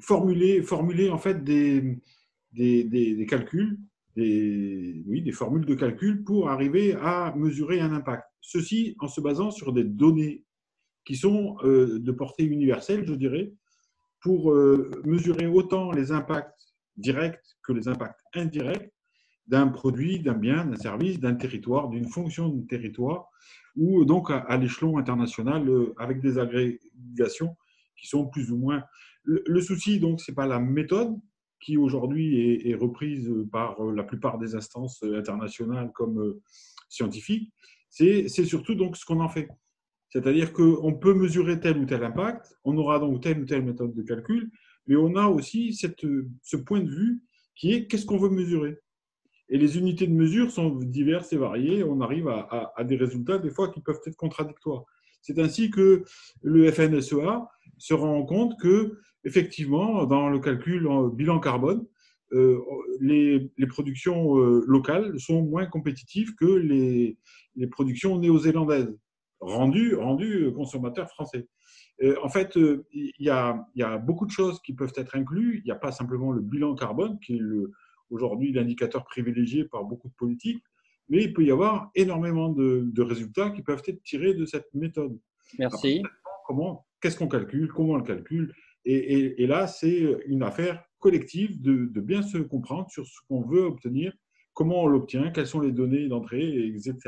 formuler, 0.00 0.62
formuler 0.62 1.10
en 1.10 1.18
fait 1.18 1.44
des, 1.44 1.98
des, 2.52 2.84
des, 2.84 3.26
calculs, 3.26 3.78
des, 4.16 5.02
oui, 5.06 5.22
des 5.22 5.32
formules 5.32 5.66
de 5.66 5.74
calcul 5.74 6.24
pour 6.24 6.48
arriver 6.48 6.94
à 6.94 7.34
mesurer 7.36 7.80
un 7.80 7.92
impact. 7.92 8.24
Ceci 8.40 8.96
en 8.98 9.08
se 9.08 9.20
basant 9.20 9.50
sur 9.50 9.72
des 9.72 9.84
données 9.84 10.44
qui 11.04 11.16
sont 11.16 11.56
euh, 11.64 11.98
de 11.98 12.12
portée 12.12 12.44
universelle, 12.44 13.06
je 13.06 13.14
dirais, 13.14 13.52
pour 14.20 14.52
euh, 14.52 14.90
mesurer 15.04 15.46
autant 15.46 15.92
les 15.92 16.10
impacts 16.12 16.74
directs 16.96 17.56
que 17.62 17.72
les 17.72 17.88
impacts 17.88 18.20
indirects 18.34 18.93
d'un 19.46 19.68
produit, 19.68 20.20
d'un 20.20 20.34
bien, 20.34 20.64
d'un 20.64 20.76
service, 20.76 21.20
d'un 21.20 21.34
territoire, 21.34 21.88
d'une 21.88 22.08
fonction 22.08 22.48
de 22.48 22.66
territoire, 22.66 23.28
ou 23.76 24.04
donc 24.04 24.30
à, 24.30 24.56
l'échelon 24.56 24.98
international 24.98 25.68
euh, 25.68 25.94
avec 25.98 26.20
des 26.20 26.38
agrégations 26.38 27.56
qui 27.96 28.06
sont 28.06 28.26
plus 28.26 28.50
ou 28.50 28.56
moins. 28.56 28.82
Le, 29.24 29.60
souci, 29.60 30.00
donc, 30.00 30.20
c'est 30.20 30.34
pas 30.34 30.46
la 30.46 30.58
méthode 30.58 31.18
qui 31.60 31.78
aujourd'hui 31.78 32.68
est, 32.68 32.74
reprise 32.74 33.32
par 33.50 33.80
euh, 33.80 33.94
la 33.94 34.02
plupart 34.02 34.38
des 34.38 34.54
instances 34.54 35.02
internationales 35.02 35.90
comme 35.94 36.20
euh, 36.20 36.42
scientifiques, 36.88 37.52
c'est 37.88 38.28
surtout 38.28 38.74
donc 38.74 38.96
ce 38.96 39.04
qu'on 39.04 39.20
en 39.20 39.28
fait. 39.28 39.48
C'est-à-dire 40.08 40.52
qu'on 40.52 40.94
peut 40.94 41.14
mesurer 41.14 41.60
tel 41.60 41.78
ou 41.78 41.86
tel 41.86 42.02
impact, 42.04 42.56
on 42.64 42.76
aura 42.76 42.98
donc 42.98 43.22
telle 43.22 43.40
ou 43.40 43.44
telle 43.44 43.64
méthode 43.64 43.94
de 43.94 44.02
calcul, 44.02 44.50
mais 44.86 44.96
on 44.96 45.16
a 45.16 45.26
aussi 45.26 45.72
cette, 45.74 46.04
ce 46.42 46.56
point 46.56 46.80
de 46.80 46.90
vue 46.90 47.22
qui 47.54 47.72
est 47.72 47.86
qu'est-ce 47.86 48.04
qu'on 48.04 48.18
veut 48.18 48.30
mesurer 48.30 48.78
et 49.48 49.58
les 49.58 49.78
unités 49.78 50.06
de 50.06 50.12
mesure 50.12 50.50
sont 50.50 50.70
diverses 50.70 51.32
et 51.32 51.36
variées. 51.36 51.84
On 51.84 52.00
arrive 52.00 52.28
à, 52.28 52.72
des 52.84 52.96
résultats 52.96 53.38
des 53.38 53.50
fois 53.50 53.68
qui 53.68 53.80
peuvent 53.80 54.00
être 54.06 54.16
contradictoires. 54.16 54.84
C'est 55.20 55.38
ainsi 55.38 55.70
que 55.70 56.04
le 56.42 56.70
FNSEA 56.70 57.46
se 57.78 57.94
rend 57.94 58.24
compte 58.24 58.58
que, 58.60 58.98
effectivement, 59.24 60.04
dans 60.06 60.28
le 60.28 60.38
calcul 60.38 60.86
en 60.86 61.08
bilan 61.08 61.40
carbone, 61.40 61.86
euh, 62.32 62.58
les, 63.00 63.50
productions 63.68 64.38
euh, 64.38 64.64
locales 64.66 65.18
sont 65.20 65.42
moins 65.42 65.66
compétitives 65.66 66.34
que 66.34 66.46
les, 66.46 67.18
productions 67.70 68.18
néo-zélandaises. 68.18 68.98
rendu, 69.40 69.94
rendu 69.94 70.52
consommateur 70.54 71.08
français. 71.08 71.46
en 72.22 72.28
fait, 72.28 72.56
il 72.56 73.12
y, 73.18 73.26
y, 73.26 73.82
a, 73.82 73.98
beaucoup 73.98 74.26
de 74.26 74.30
choses 74.30 74.60
qui 74.62 74.72
peuvent 74.72 74.92
être 74.96 75.16
incluses. 75.16 75.60
Il 75.64 75.66
n'y 75.66 75.70
a 75.70 75.76
pas 75.76 75.92
simplement 75.92 76.32
le 76.32 76.40
bilan 76.40 76.74
carbone, 76.74 77.18
qui 77.20 77.36
est 77.36 77.40
aujourd'hui 78.10 78.52
l'indicateur 78.52 79.04
privilégié 79.04 79.64
par 79.64 79.84
beaucoup 79.84 80.08
de 80.08 80.14
politiques, 80.14 80.62
mais 81.08 81.24
il 81.24 81.32
peut 81.32 81.44
y 81.44 81.50
avoir 81.50 81.90
énormément 81.94 82.48
de, 82.48 83.02
résultats 83.02 83.50
qui 83.50 83.62
peuvent 83.62 83.82
être 83.86 84.02
tirés 84.02 84.34
de 84.34 84.44
cette 84.44 84.72
méthode. 84.74 85.18
Merci. 85.58 86.02
comment, 86.46 86.86
qu'est-ce 87.00 87.18
qu'on 87.18 87.28
calcule, 87.28 87.68
comment 87.68 87.94
on 87.94 87.96
le 87.96 88.04
calcule? 88.04 88.54
Et, 88.86 89.42
et, 89.42 89.46
là, 89.46 89.66
c'est 89.66 90.18
une 90.26 90.42
affaire 90.42 90.84
collective 90.98 91.60
de, 91.62 91.86
de, 91.86 92.00
bien 92.00 92.22
se 92.22 92.38
comprendre 92.38 92.90
sur 92.90 93.06
ce 93.06 93.18
qu'on 93.28 93.42
veut 93.42 93.64
obtenir, 93.64 94.12
comment 94.52 94.82
on 94.82 94.86
l'obtient, 94.86 95.30
quelles 95.30 95.46
sont 95.46 95.60
les 95.60 95.72
données 95.72 96.06
d'entrée, 96.08 96.68
etc. 96.68 96.98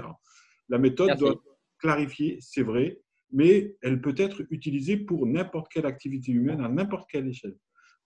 La 0.69 0.79
méthode 0.79 1.19
doit 1.19 1.37
clarifier, 1.79 2.39
c'est 2.41 2.63
vrai, 2.63 3.01
mais 3.31 3.77
elle 3.83 4.01
peut 4.01 4.15
être 4.17 4.43
utilisée 4.51 4.97
pour 4.97 5.27
n'importe 5.27 5.71
quelle 5.71 5.87
activité 5.87 6.33
humaine 6.33 6.61
à 6.61 6.69
n'importe 6.69 7.09
quelle 7.11 7.29
échelle. 7.29 7.57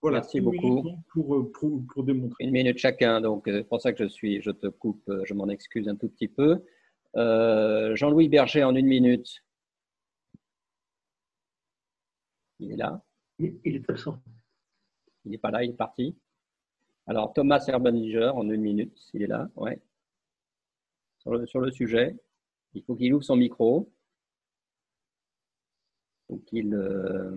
Voilà, 0.02 0.18
Merci 0.18 0.40
beaucoup. 0.40 0.82
Pour, 1.12 1.52
pour, 1.52 1.82
pour, 1.86 2.04
démontrer. 2.04 2.44
Une 2.44 2.52
minute 2.52 2.78
chacun, 2.78 3.20
donc 3.20 3.42
c'est 3.46 3.68
pour 3.68 3.82
ça 3.82 3.92
que 3.92 4.02
je, 4.02 4.08
suis, 4.08 4.40
je 4.40 4.50
te 4.50 4.66
coupe, 4.66 5.10
je 5.24 5.34
m'en 5.34 5.48
excuse 5.48 5.88
un 5.88 5.96
tout 5.96 6.08
petit 6.08 6.28
peu. 6.28 6.64
Euh, 7.16 7.94
Jean-Louis 7.96 8.28
Berger 8.28 8.64
en 8.64 8.74
une 8.74 8.86
minute. 8.86 9.44
Il 12.60 12.72
est 12.72 12.76
là 12.76 13.02
Il 13.38 13.58
est 13.64 13.90
absent. 13.90 14.22
Il 15.24 15.32
n'est 15.32 15.38
pas 15.38 15.50
là, 15.50 15.64
il 15.64 15.70
est 15.70 15.76
parti. 15.76 16.16
Alors 17.06 17.32
Thomas 17.32 17.64
Herbaniger 17.66 18.30
en 18.34 18.48
une 18.48 18.60
minute, 18.60 18.96
s'il 18.96 19.22
est 19.22 19.26
là, 19.26 19.50
ouais. 19.56 19.82
Sur 21.18 21.32
le, 21.32 21.46
sur 21.46 21.60
le 21.60 21.70
sujet, 21.70 22.16
il 22.74 22.82
faut 22.84 22.94
qu'il 22.94 23.12
ouvre 23.12 23.24
son 23.24 23.36
micro. 23.36 23.92
Il 26.28 26.34
faut 26.34 26.42
qu'il. 26.46 26.74
Euh... 26.74 27.36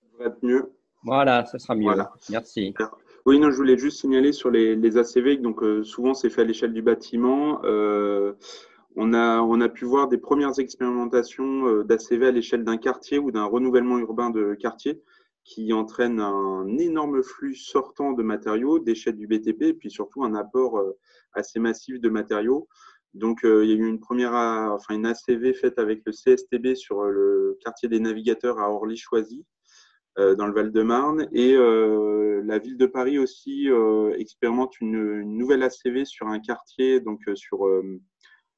Ça 0.00 0.18
va 0.18 0.26
être 0.26 0.42
mieux. 0.42 0.74
Voilà, 1.04 1.44
ça 1.46 1.58
sera 1.58 1.74
mieux. 1.74 1.92
Merci. 2.30 2.74
Oui, 3.24 3.38
non, 3.38 3.52
je 3.52 3.56
voulais 3.56 3.78
juste 3.78 4.00
signaler 4.00 4.32
sur 4.32 4.50
les, 4.50 4.98
ACV, 4.98 5.36
donc 5.36 5.62
euh, 5.62 5.84
souvent 5.84 6.12
c'est 6.12 6.28
fait 6.28 6.40
à 6.40 6.44
l'échelle 6.44 6.72
du 6.72 6.82
bâtiment. 6.82 7.60
Euh, 7.64 8.32
on, 8.96 9.14
a, 9.14 9.40
on 9.40 9.60
a 9.60 9.68
pu 9.68 9.84
voir 9.84 10.08
des 10.08 10.18
premières 10.18 10.58
expérimentations 10.58 11.68
euh, 11.68 11.84
d'ACV 11.84 12.26
à 12.26 12.30
l'échelle 12.32 12.64
d'un 12.64 12.78
quartier 12.78 13.20
ou 13.20 13.30
d'un 13.30 13.44
renouvellement 13.44 13.98
urbain 13.98 14.30
de 14.30 14.54
quartier 14.54 15.00
qui 15.44 15.72
entraîne 15.72 16.20
un 16.20 16.78
énorme 16.78 17.22
flux 17.22 17.54
sortant 17.54 18.12
de 18.12 18.22
matériaux, 18.24 18.80
déchets 18.80 19.12
du 19.12 19.26
BTP, 19.26 19.62
et 19.62 19.74
puis 19.74 19.90
surtout 19.90 20.22
un 20.22 20.34
apport 20.36 20.80
assez 21.32 21.58
massif 21.58 22.00
de 22.00 22.08
matériaux. 22.08 22.68
Donc, 23.12 23.40
il 23.42 23.64
y 23.64 23.72
a 23.72 23.74
eu 23.74 23.88
une 23.88 23.98
première, 23.98 24.34
enfin 24.34 24.94
une 24.94 25.04
ACV 25.04 25.52
faite 25.54 25.80
avec 25.80 26.02
le 26.06 26.12
CSTB 26.12 26.76
sur 26.76 27.02
le 27.02 27.58
quartier 27.60 27.88
des 27.88 27.98
navigateurs 27.98 28.60
à 28.60 28.70
Orly-Choisy, 28.70 29.44
dans 30.16 30.46
le 30.46 30.52
Val-de-Marne. 30.52 31.28
Et 31.32 31.54
euh, 31.54 32.42
la 32.44 32.58
ville 32.58 32.76
de 32.76 32.86
Paris 32.86 33.18
aussi 33.18 33.70
euh, 33.70 34.14
expérimente 34.18 34.80
une, 34.80 35.22
nouvelle 35.22 35.62
ACV 35.62 36.04
sur 36.04 36.26
un 36.26 36.40
quartier, 36.40 37.00
donc 37.00 37.20
sur 37.34 37.66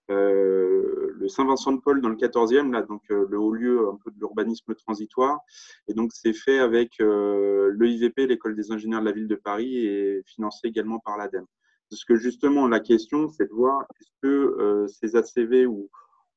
le 0.08 1.28
Saint-Vincent-de-Paul 1.28 2.00
dans 2.00 2.08
le 2.08 2.16
14e, 2.16 2.72
là, 2.72 2.82
donc 2.82 3.02
le 3.08 3.38
haut 3.38 3.52
lieu 3.52 3.88
un 3.88 3.98
peu 4.04 4.10
de 4.10 4.18
l'urbanisme 4.18 4.74
transitoire. 4.74 5.40
Et 5.88 5.94
donc 5.94 6.10
c'est 6.12 6.34
fait 6.34 6.58
avec 6.58 6.98
l'EIVP, 6.98 8.26
l'École 8.26 8.54
des 8.54 8.70
ingénieurs 8.72 9.00
de 9.00 9.06
la 9.06 9.12
ville 9.12 9.28
de 9.28 9.36
Paris, 9.36 9.86
et 9.86 10.22
financé 10.26 10.68
également 10.68 10.98
par 10.98 11.16
l'ADEME. 11.16 11.46
Parce 11.90 12.04
que 12.04 12.16
justement, 12.16 12.66
la 12.66 12.80
question, 12.80 13.28
c'est 13.28 13.46
de 13.46 13.52
voir 13.52 13.84
est-ce 14.00 14.10
que 14.22 14.86
ces 14.88 15.16
ACV 15.16 15.66
ou, 15.66 15.88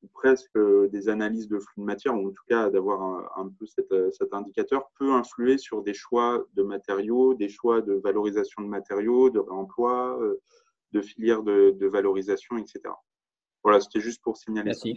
ou 0.02 0.08
presque 0.08 0.56
euh, 0.56 0.88
des 0.88 1.08
analyses 1.08 1.48
de 1.48 1.58
flux 1.58 1.80
de 1.80 1.84
matière, 1.84 2.14
ou 2.14 2.28
en 2.28 2.30
tout 2.30 2.44
cas 2.48 2.70
d'avoir 2.70 3.02
un, 3.38 3.48
peu 3.58 3.66
euh, 3.92 4.10
cet, 4.12 4.32
indicateur, 4.32 4.90
peut 4.98 5.12
influer 5.12 5.58
sur 5.58 5.82
des 5.82 5.94
choix 5.94 6.44
de 6.54 6.62
matériaux, 6.62 7.34
des 7.34 7.48
choix 7.48 7.80
de 7.80 7.94
valorisation 7.94 8.62
de 8.62 8.68
matériaux, 8.68 9.30
de 9.30 9.38
réemploi, 9.38 10.18
euh, 10.20 10.40
de 10.92 11.00
filières 11.00 11.42
de, 11.42 11.86
valorisation, 11.86 12.58
etc. 12.58 12.80
Voilà, 13.62 13.80
c'était 13.80 14.00
juste 14.00 14.22
pour 14.22 14.36
signaler 14.36 14.66
Merci. 14.66 14.94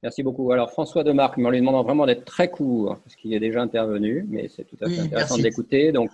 Merci 0.00 0.22
beaucoup. 0.22 0.52
Alors 0.52 0.70
François 0.70 1.02
Demarque, 1.02 1.38
mais 1.38 1.46
en 1.46 1.50
lui 1.50 1.58
demandant 1.58 1.82
vraiment 1.82 2.06
d'être 2.06 2.24
très 2.24 2.48
court, 2.48 2.98
parce 3.02 3.16
qu'il 3.16 3.34
est 3.34 3.40
déjà 3.40 3.60
intervenu, 3.60 4.24
mais 4.28 4.48
c'est 4.48 4.64
tout 4.64 4.76
à 4.80 4.88
fait 4.88 5.00
intéressant 5.00 5.38
d'écouter. 5.38 5.90
Donc, 5.90 6.10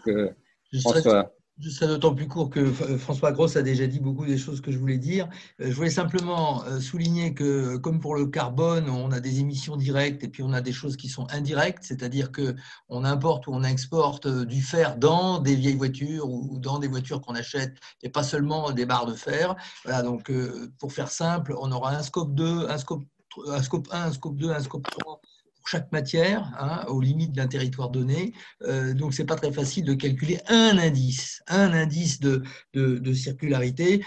François. 0.81 1.35
Serai 1.63 1.87
d'autant 1.87 2.13
plus 2.15 2.27
court 2.27 2.51
que 2.51 2.59
euh, 2.59 2.99
François 2.99 3.31
Gross 3.31 3.55
a 3.55 3.63
déjà 3.63 3.87
dit 3.87 4.01
beaucoup 4.01 4.27
des 4.27 4.39
choses 4.39 4.61
que 4.61 4.73
je 4.73 4.79
voulais 4.79 4.99
dire. 4.99 5.29
Euh, 5.61 5.71
je 5.71 5.75
voulais 5.75 5.91
simplement 5.91 6.65
euh, 6.65 6.81
souligner 6.81 7.33
que, 7.33 7.77
comme 7.77 8.01
pour 8.01 8.17
le 8.17 8.27
carbone, 8.27 8.91
on 8.91 9.13
a 9.13 9.21
des 9.21 9.39
émissions 9.39 9.77
directes 9.77 10.25
et 10.25 10.29
puis 10.29 10.43
on 10.43 10.53
a 10.53 10.61
des 10.61 10.73
choses 10.73 10.97
qui 10.97 11.09
sont 11.09 11.29
indirectes, 11.31 11.85
c'est-à-dire 11.85 12.33
que 12.33 12.57
on 12.89 13.05
importe 13.05 13.47
ou 13.47 13.53
on 13.55 13.63
exporte 13.63 14.27
du 14.27 14.63
fer 14.63 14.97
dans 14.97 15.39
des 15.39 15.55
vieilles 15.55 15.77
voitures 15.77 16.29
ou 16.29 16.59
dans 16.59 16.81
des 16.81 16.89
voitures 16.89 17.21
qu'on 17.21 17.37
achète 17.37 17.77
et 18.03 18.09
pas 18.09 18.25
seulement 18.25 18.73
des 18.73 18.85
barres 18.85 19.07
de 19.07 19.15
fer. 19.15 19.55
Voilà, 19.85 20.03
donc 20.03 20.33
pour 20.81 20.93
faire 20.93 21.11
simple, 21.11 21.55
on 21.61 21.71
aura 21.71 21.95
un 21.95 22.03
scope 22.03 22.35
2, 22.35 22.69
un 22.69 22.79
scope, 22.79 23.05
un 23.47 23.63
scope 23.63 23.87
1, 23.93 24.03
un 24.03 24.13
scope 24.13 24.37
2, 24.37 24.51
un 24.51 24.61
scope 24.61 24.89
3 24.91 25.21
chaque 25.67 25.91
matière, 25.93 26.53
hein, 26.59 26.85
aux 26.89 27.01
limites 27.01 27.33
d'un 27.33 27.47
territoire 27.47 27.91
donné. 27.91 28.33
Euh, 28.63 28.95
donc, 28.95 29.15
c'est 29.15 29.25
pas 29.25 29.37
très 29.37 29.53
facile 29.53 29.85
de 29.85 29.95
calculer 29.95 30.39
un 30.49 30.79
indice, 30.79 31.43
un 31.47 31.73
indice 31.73 32.21
de, 32.21 32.43
de, 32.75 33.13
circularité. 33.13 34.05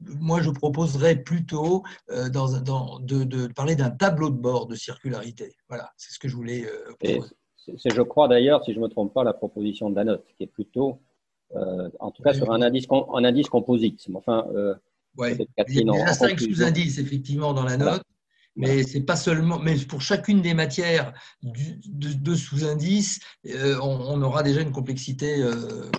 Moi, 0.00 0.40
je 0.42 0.50
proposerais 0.50 1.16
plutôt 1.16 1.82
euh, 2.10 2.28
dans, 2.28 2.60
dans, 2.60 3.00
de, 3.00 3.24
de, 3.24 3.46
parler 3.48 3.74
d'un 3.74 3.90
tableau 3.90 4.30
de 4.30 4.36
bord 4.36 4.66
de 4.66 4.74
circularité. 4.74 5.54
Voilà, 5.68 5.90
c'est 5.96 6.12
ce 6.12 6.18
que 6.18 6.28
je 6.28 6.36
voulais 6.36 6.64
euh, 6.64 7.20
C'est, 7.78 7.94
je 7.94 8.02
crois 8.02 8.28
d'ailleurs, 8.28 8.64
si 8.64 8.72
je 8.72 8.78
ne 8.78 8.84
me 8.84 8.88
trompe 8.88 9.12
pas, 9.12 9.24
la 9.24 9.32
proposition 9.32 9.90
d'Anote, 9.90 10.24
qui 10.36 10.44
est 10.44 10.48
plutôt, 10.48 11.00
euh, 11.56 11.90
en 11.98 12.10
tout 12.10 12.22
cas, 12.22 12.32
sur 12.32 12.52
un 12.52 12.62
indice, 12.62 12.86
un 12.90 13.24
indice 13.24 13.48
composite. 13.48 14.06
Enfin, 14.14 14.46
ouais. 15.16 15.36
il 15.68 15.84
y 15.84 16.00
a 16.00 16.12
cinq 16.12 16.38
sous-indices, 16.38 16.98
effectivement, 16.98 17.52
dans 17.52 17.64
la 17.64 17.76
note. 17.76 18.02
Mais 18.56 18.82
c'est 18.84 19.02
pas 19.02 19.16
seulement, 19.16 19.58
mais 19.58 19.76
pour 19.84 20.00
chacune 20.00 20.40
des 20.40 20.54
matières 20.54 21.12
de, 21.42 22.34
sous-indices, 22.34 23.20
euh, 23.46 23.78
on, 23.82 24.22
aura 24.22 24.42
déjà 24.42 24.62
une 24.62 24.72
complexité. 24.72 25.42
Euh, 25.42 25.90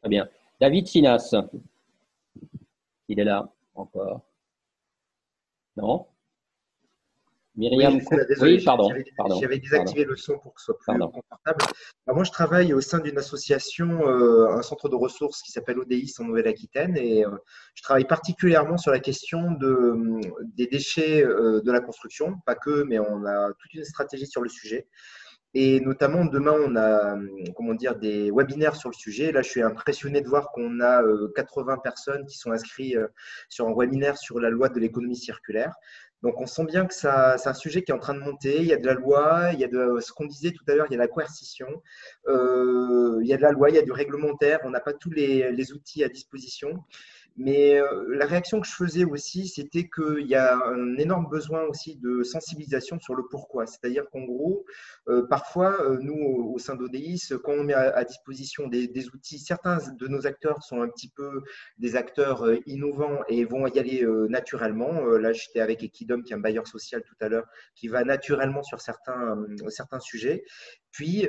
Très 0.00 0.08
bien. 0.08 0.28
David 0.60 0.86
Sinas, 0.86 1.34
il 3.08 3.20
est 3.20 3.24
là 3.24 3.52
encore. 3.74 4.22
Non? 5.76 6.06
Myriam, 7.60 8.00
oui, 8.40 8.64
pardon. 8.64 8.88
J'avais 9.38 9.58
désactivé 9.58 10.04
le 10.04 10.16
son 10.16 10.38
pour 10.38 10.54
que 10.54 10.62
ce 10.62 10.66
soit 10.66 10.78
plus 10.78 10.98
confortable. 10.98 11.64
moi, 12.06 12.24
je 12.24 12.30
travaille 12.30 12.72
au 12.72 12.80
sein 12.80 13.00
d'une 13.00 13.18
association, 13.18 14.08
euh, 14.08 14.48
un 14.48 14.62
centre 14.62 14.88
de 14.88 14.94
ressources 14.94 15.42
qui 15.42 15.52
s'appelle 15.52 15.78
ODIS 15.78 16.14
en 16.20 16.24
Nouvelle-Aquitaine, 16.24 16.96
et 16.96 17.26
euh, 17.26 17.36
je 17.74 17.82
travaille 17.82 18.06
particulièrement 18.06 18.78
sur 18.78 18.92
la 18.92 18.98
question 18.98 19.52
de, 19.52 19.94
des 20.54 20.68
déchets 20.68 21.22
euh, 21.22 21.60
de 21.60 21.70
la 21.70 21.80
construction, 21.80 22.36
pas 22.46 22.54
que, 22.54 22.82
mais 22.84 22.98
on 22.98 23.26
a 23.26 23.52
toute 23.58 23.74
une 23.74 23.84
stratégie 23.84 24.26
sur 24.26 24.40
le 24.40 24.48
sujet. 24.48 24.88
Et 25.52 25.80
notamment, 25.80 26.24
demain, 26.24 26.54
on 26.64 26.76
a 26.76 27.16
comment 27.56 27.74
dire, 27.74 27.96
des 27.96 28.30
webinaires 28.30 28.76
sur 28.76 28.88
le 28.88 28.94
sujet. 28.94 29.32
Là, 29.32 29.42
je 29.42 29.50
suis 29.50 29.62
impressionné 29.62 30.20
de 30.20 30.28
voir 30.28 30.52
qu'on 30.52 30.80
a 30.80 31.02
80 31.34 31.78
personnes 31.78 32.24
qui 32.26 32.38
sont 32.38 32.52
inscrites 32.52 32.96
sur 33.48 33.66
un 33.66 33.74
webinaire 33.74 34.16
sur 34.16 34.38
la 34.38 34.48
loi 34.48 34.68
de 34.68 34.78
l'économie 34.78 35.16
circulaire. 35.16 35.74
Donc, 36.22 36.40
on 36.40 36.46
sent 36.46 36.64
bien 36.64 36.86
que 36.86 36.94
c'est 36.94 37.08
un 37.08 37.54
sujet 37.54 37.82
qui 37.82 37.92
est 37.92 37.94
en 37.94 37.98
train 37.98 38.14
de 38.14 38.20
monter. 38.20 38.58
Il 38.58 38.66
y 38.66 38.72
a 38.72 38.76
de 38.76 38.86
la 38.86 38.94
loi, 38.94 39.50
il 39.54 39.60
y 39.60 39.64
a 39.64 39.68
de 39.68 39.98
ce 40.00 40.12
qu'on 40.12 40.26
disait 40.26 40.50
tout 40.50 40.64
à 40.68 40.74
l'heure, 40.74 40.86
il 40.90 40.92
y 40.92 40.96
a 40.96 40.98
la 40.98 41.08
coercition, 41.08 41.82
euh, 42.28 43.18
il 43.22 43.26
y 43.26 43.32
a 43.32 43.36
de 43.38 43.42
la 43.42 43.52
loi, 43.52 43.70
il 43.70 43.76
y 43.76 43.78
a 43.78 43.82
du 43.82 43.92
réglementaire. 43.92 44.60
On 44.64 44.70
n'a 44.70 44.80
pas 44.80 44.92
tous 44.92 45.10
les, 45.10 45.72
outils 45.72 46.04
à 46.04 46.08
disposition. 46.08 46.84
Mais 47.36 47.80
euh, 47.80 48.04
la 48.08 48.26
réaction 48.26 48.60
que 48.60 48.66
je 48.66 48.74
faisais 48.74 49.04
aussi, 49.04 49.48
c'était 49.48 49.88
qu'il 49.88 50.26
y 50.26 50.34
a 50.34 50.56
un 50.56 50.96
énorme 50.98 51.28
besoin 51.30 51.62
aussi 51.62 51.96
de 51.96 52.22
sensibilisation 52.22 52.98
sur 53.00 53.14
le 53.14 53.24
pourquoi. 53.30 53.66
C'est-à-dire 53.66 54.04
qu'en 54.10 54.22
gros, 54.22 54.64
euh, 55.08 55.26
parfois, 55.26 55.80
euh, 55.82 55.98
nous, 56.00 56.14
au, 56.14 56.58
sein 56.58 56.74
d'ODIS, 56.74 57.32
quand 57.42 57.52
on 57.52 57.64
met 57.64 57.74
à, 57.74 58.04
disposition 58.04 58.68
des, 58.68 59.08
outils, 59.14 59.38
certains 59.38 59.78
de 59.98 60.08
nos 60.08 60.26
acteurs 60.26 60.62
sont 60.62 60.82
un 60.82 60.88
petit 60.88 61.08
peu 61.08 61.42
des 61.78 61.96
acteurs 61.96 62.46
innovants 62.66 63.20
et 63.28 63.44
vont 63.44 63.66
y 63.66 63.78
aller 63.78 64.06
naturellement. 64.28 65.04
là, 65.06 65.32
j'étais 65.32 65.60
avec 65.60 65.82
Equidom, 65.82 66.22
qui 66.22 66.32
est 66.32 66.36
un 66.36 66.40
bailleur 66.40 66.66
social 66.66 67.02
tout 67.02 67.16
à 67.20 67.28
l'heure, 67.28 67.46
qui 67.74 67.88
va 67.88 68.04
naturellement 68.04 68.62
sur 68.62 68.80
certains, 68.80 69.38
certains 69.68 70.00
sujets. 70.00 70.44
Puis, 70.90 71.28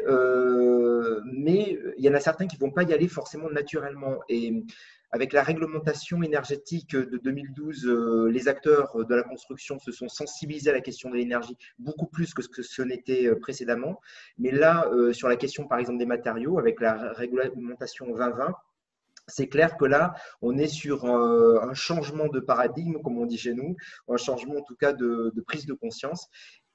mais 1.25 1.79
il 1.97 2.03
y 2.03 2.09
en 2.09 2.13
a 2.13 2.19
certains 2.19 2.47
qui 2.47 2.57
ne 2.57 2.61
vont 2.61 2.71
pas 2.71 2.83
y 2.83 2.93
aller 2.93 3.07
forcément 3.07 3.49
naturellement. 3.49 4.19
Et 4.27 4.63
avec 5.11 5.33
la 5.33 5.43
réglementation 5.43 6.23
énergétique 6.23 6.95
de 6.95 7.17
2012, 7.17 7.85
euh, 7.85 8.29
les 8.31 8.47
acteurs 8.47 9.05
de 9.05 9.15
la 9.15 9.23
construction 9.23 9.77
se 9.79 9.91
sont 9.91 10.07
sensibilisés 10.07 10.69
à 10.69 10.73
la 10.73 10.81
question 10.81 11.09
de 11.09 11.15
l'énergie 11.15 11.57
beaucoup 11.79 12.07
plus 12.07 12.33
que 12.33 12.41
ce 12.41 12.47
que 12.47 12.63
ce 12.63 12.81
n'était 12.81 13.27
euh, 13.27 13.39
précédemment. 13.39 13.99
Mais 14.37 14.51
là, 14.51 14.87
euh, 14.93 15.11
sur 15.11 15.27
la 15.27 15.35
question 15.35 15.67
par 15.67 15.79
exemple 15.79 15.99
des 15.99 16.05
matériaux, 16.05 16.59
avec 16.59 16.79
la 16.79 17.11
réglementation 17.13 18.05
2020, 18.07 18.55
c'est 19.27 19.47
clair 19.47 19.77
que 19.77 19.85
là, 19.85 20.13
on 20.41 20.57
est 20.57 20.67
sur 20.67 21.05
un, 21.05 21.73
changement 21.73 22.27
de 22.27 22.39
paradigme, 22.39 23.01
comme 23.01 23.17
on 23.17 23.25
dit 23.25 23.37
chez 23.37 23.53
nous, 23.53 23.77
un 24.09 24.17
changement 24.17 24.55
en 24.57 24.63
tout 24.63 24.75
cas 24.75 24.93
de 24.93 25.43
prise 25.45 25.65
de 25.65 25.73
conscience 25.73 26.27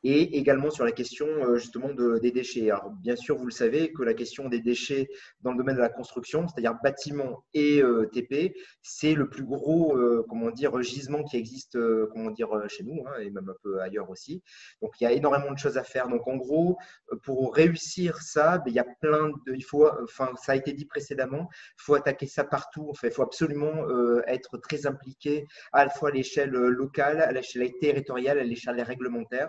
et 0.06 0.36
également 0.38 0.70
sur 0.70 0.84
la 0.84 0.92
question 0.92 1.26
euh, 1.26 1.56
justement 1.56 1.88
des 1.92 2.30
déchets. 2.30 2.70
Alors, 2.70 2.90
bien 2.90 3.16
sûr, 3.16 3.36
vous 3.36 3.46
le 3.46 3.50
savez 3.50 3.92
que 3.92 4.04
la 4.04 4.14
question 4.14 4.48
des 4.48 4.60
déchets 4.60 5.08
dans 5.40 5.50
le 5.50 5.58
domaine 5.58 5.74
de 5.74 5.80
la 5.80 5.88
construction, 5.88 6.46
c'est-à-dire 6.46 6.76
bâtiments 6.80 7.44
et 7.54 7.82
euh, 7.82 8.06
TP, 8.06 8.54
c'est 8.82 9.14
le 9.14 9.28
plus 9.28 9.42
gros 9.42 9.96
euh, 9.96 10.24
comment 10.28 10.50
dire, 10.50 10.80
gisement 10.80 11.24
qui 11.24 11.36
existe 11.36 11.76
comment 12.12 12.30
dire, 12.30 12.50
chez 12.68 12.84
nous 12.84 13.04
hein, 13.04 13.18
et 13.20 13.30
même 13.30 13.48
un 13.48 13.56
peu 13.64 13.80
ailleurs 13.80 14.08
aussi. 14.08 14.44
Donc, 14.80 14.92
il 15.00 15.04
y 15.04 15.06
a 15.08 15.12
énormément 15.12 15.52
de 15.52 15.58
choses 15.58 15.76
à 15.76 15.82
faire. 15.82 16.06
Donc, 16.06 16.28
en 16.28 16.36
gros, 16.36 16.78
pour 17.24 17.52
réussir 17.52 18.22
ça, 18.22 18.58
ben, 18.58 18.66
il 18.68 18.74
y 18.74 18.78
a 18.78 18.86
plein 19.00 19.30
de. 19.30 19.54
Il 19.56 19.64
faut, 19.64 19.88
enfin, 20.04 20.30
ça 20.40 20.52
a 20.52 20.54
été 20.54 20.72
dit 20.72 20.84
précédemment, 20.84 21.48
il 21.50 21.82
faut 21.82 21.94
attaquer 21.94 22.28
ça 22.28 22.44
partout. 22.44 22.92
il 23.02 23.10
faut 23.10 23.22
absolument 23.22 23.88
être 24.28 24.56
très 24.58 24.86
impliqué 24.86 25.46
à 25.72 25.84
la 25.84 25.90
fois 25.90 26.10
à 26.10 26.12
l'échelle 26.12 26.50
locale, 26.50 27.20
à 27.20 27.32
l'échelle 27.32 27.72
territoriale, 27.80 28.38
à 28.38 28.44
l'échelle 28.44 28.80
réglementaire. 28.80 29.48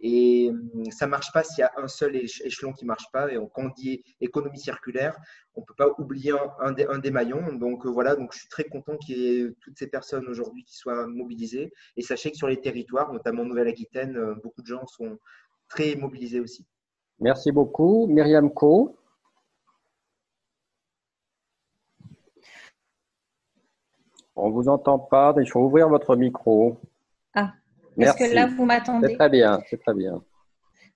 Et 0.00 0.50
hum, 0.50 0.90
ça 0.90 1.06
ne 1.06 1.10
marche 1.10 1.32
pas 1.32 1.42
s'il 1.42 1.60
y 1.60 1.64
a 1.64 1.72
un 1.76 1.88
seul 1.88 2.16
échelon 2.16 2.72
qui 2.72 2.84
ne 2.84 2.88
marche 2.88 3.10
pas. 3.12 3.32
Et 3.32 3.36
quand 3.52 3.66
on 3.66 3.68
dit 3.70 4.02
économie 4.20 4.58
circulaire, 4.58 5.16
on 5.54 5.60
ne 5.60 5.66
peut 5.66 5.74
pas 5.74 5.88
oublier 5.98 6.32
un, 6.60 6.72
des, 6.98 7.10
maillons. 7.10 7.52
Donc 7.54 7.84
euh, 7.84 7.90
voilà, 7.90 8.14
donc 8.14 8.32
je 8.32 8.40
suis 8.40 8.48
très 8.48 8.64
content 8.64 8.96
qu'il 8.96 9.18
y 9.18 9.40
ait 9.40 9.54
toutes 9.60 9.78
ces 9.78 9.88
personnes 9.88 10.26
aujourd'hui 10.28 10.64
qui 10.64 10.76
soient 10.76 11.06
mobilisées. 11.06 11.72
Et 11.96 12.02
sachez 12.02 12.30
que 12.30 12.36
sur 12.36 12.48
les 12.48 12.60
territoires, 12.60 13.12
notamment 13.12 13.42
en 13.42 13.46
Nouvelle-Aquitaine, 13.46 14.16
euh, 14.16 14.34
beaucoup 14.42 14.62
de 14.62 14.66
gens 14.66 14.86
sont 14.86 15.18
très 15.68 15.96
mobilisés 15.96 16.40
aussi. 16.40 16.66
Merci 17.20 17.50
beaucoup. 17.50 18.06
Myriam 18.06 18.52
Co. 18.52 18.96
On 24.36 24.50
ne 24.50 24.52
vous 24.52 24.68
entend 24.68 25.00
pas, 25.00 25.34
il 25.40 25.50
faut 25.50 25.58
ouvrir 25.58 25.88
votre 25.88 26.14
micro. 26.14 26.80
Ah, 28.00 28.04
est-ce 28.04 28.16
que 28.16 28.34
là, 28.34 28.46
vous 28.46 28.64
m'attendez 28.64 29.08
C'est 29.08 29.16
très 29.16 29.28
bien, 29.28 29.60
c'est 29.68 29.78
très 29.82 29.94
bien. 29.94 30.22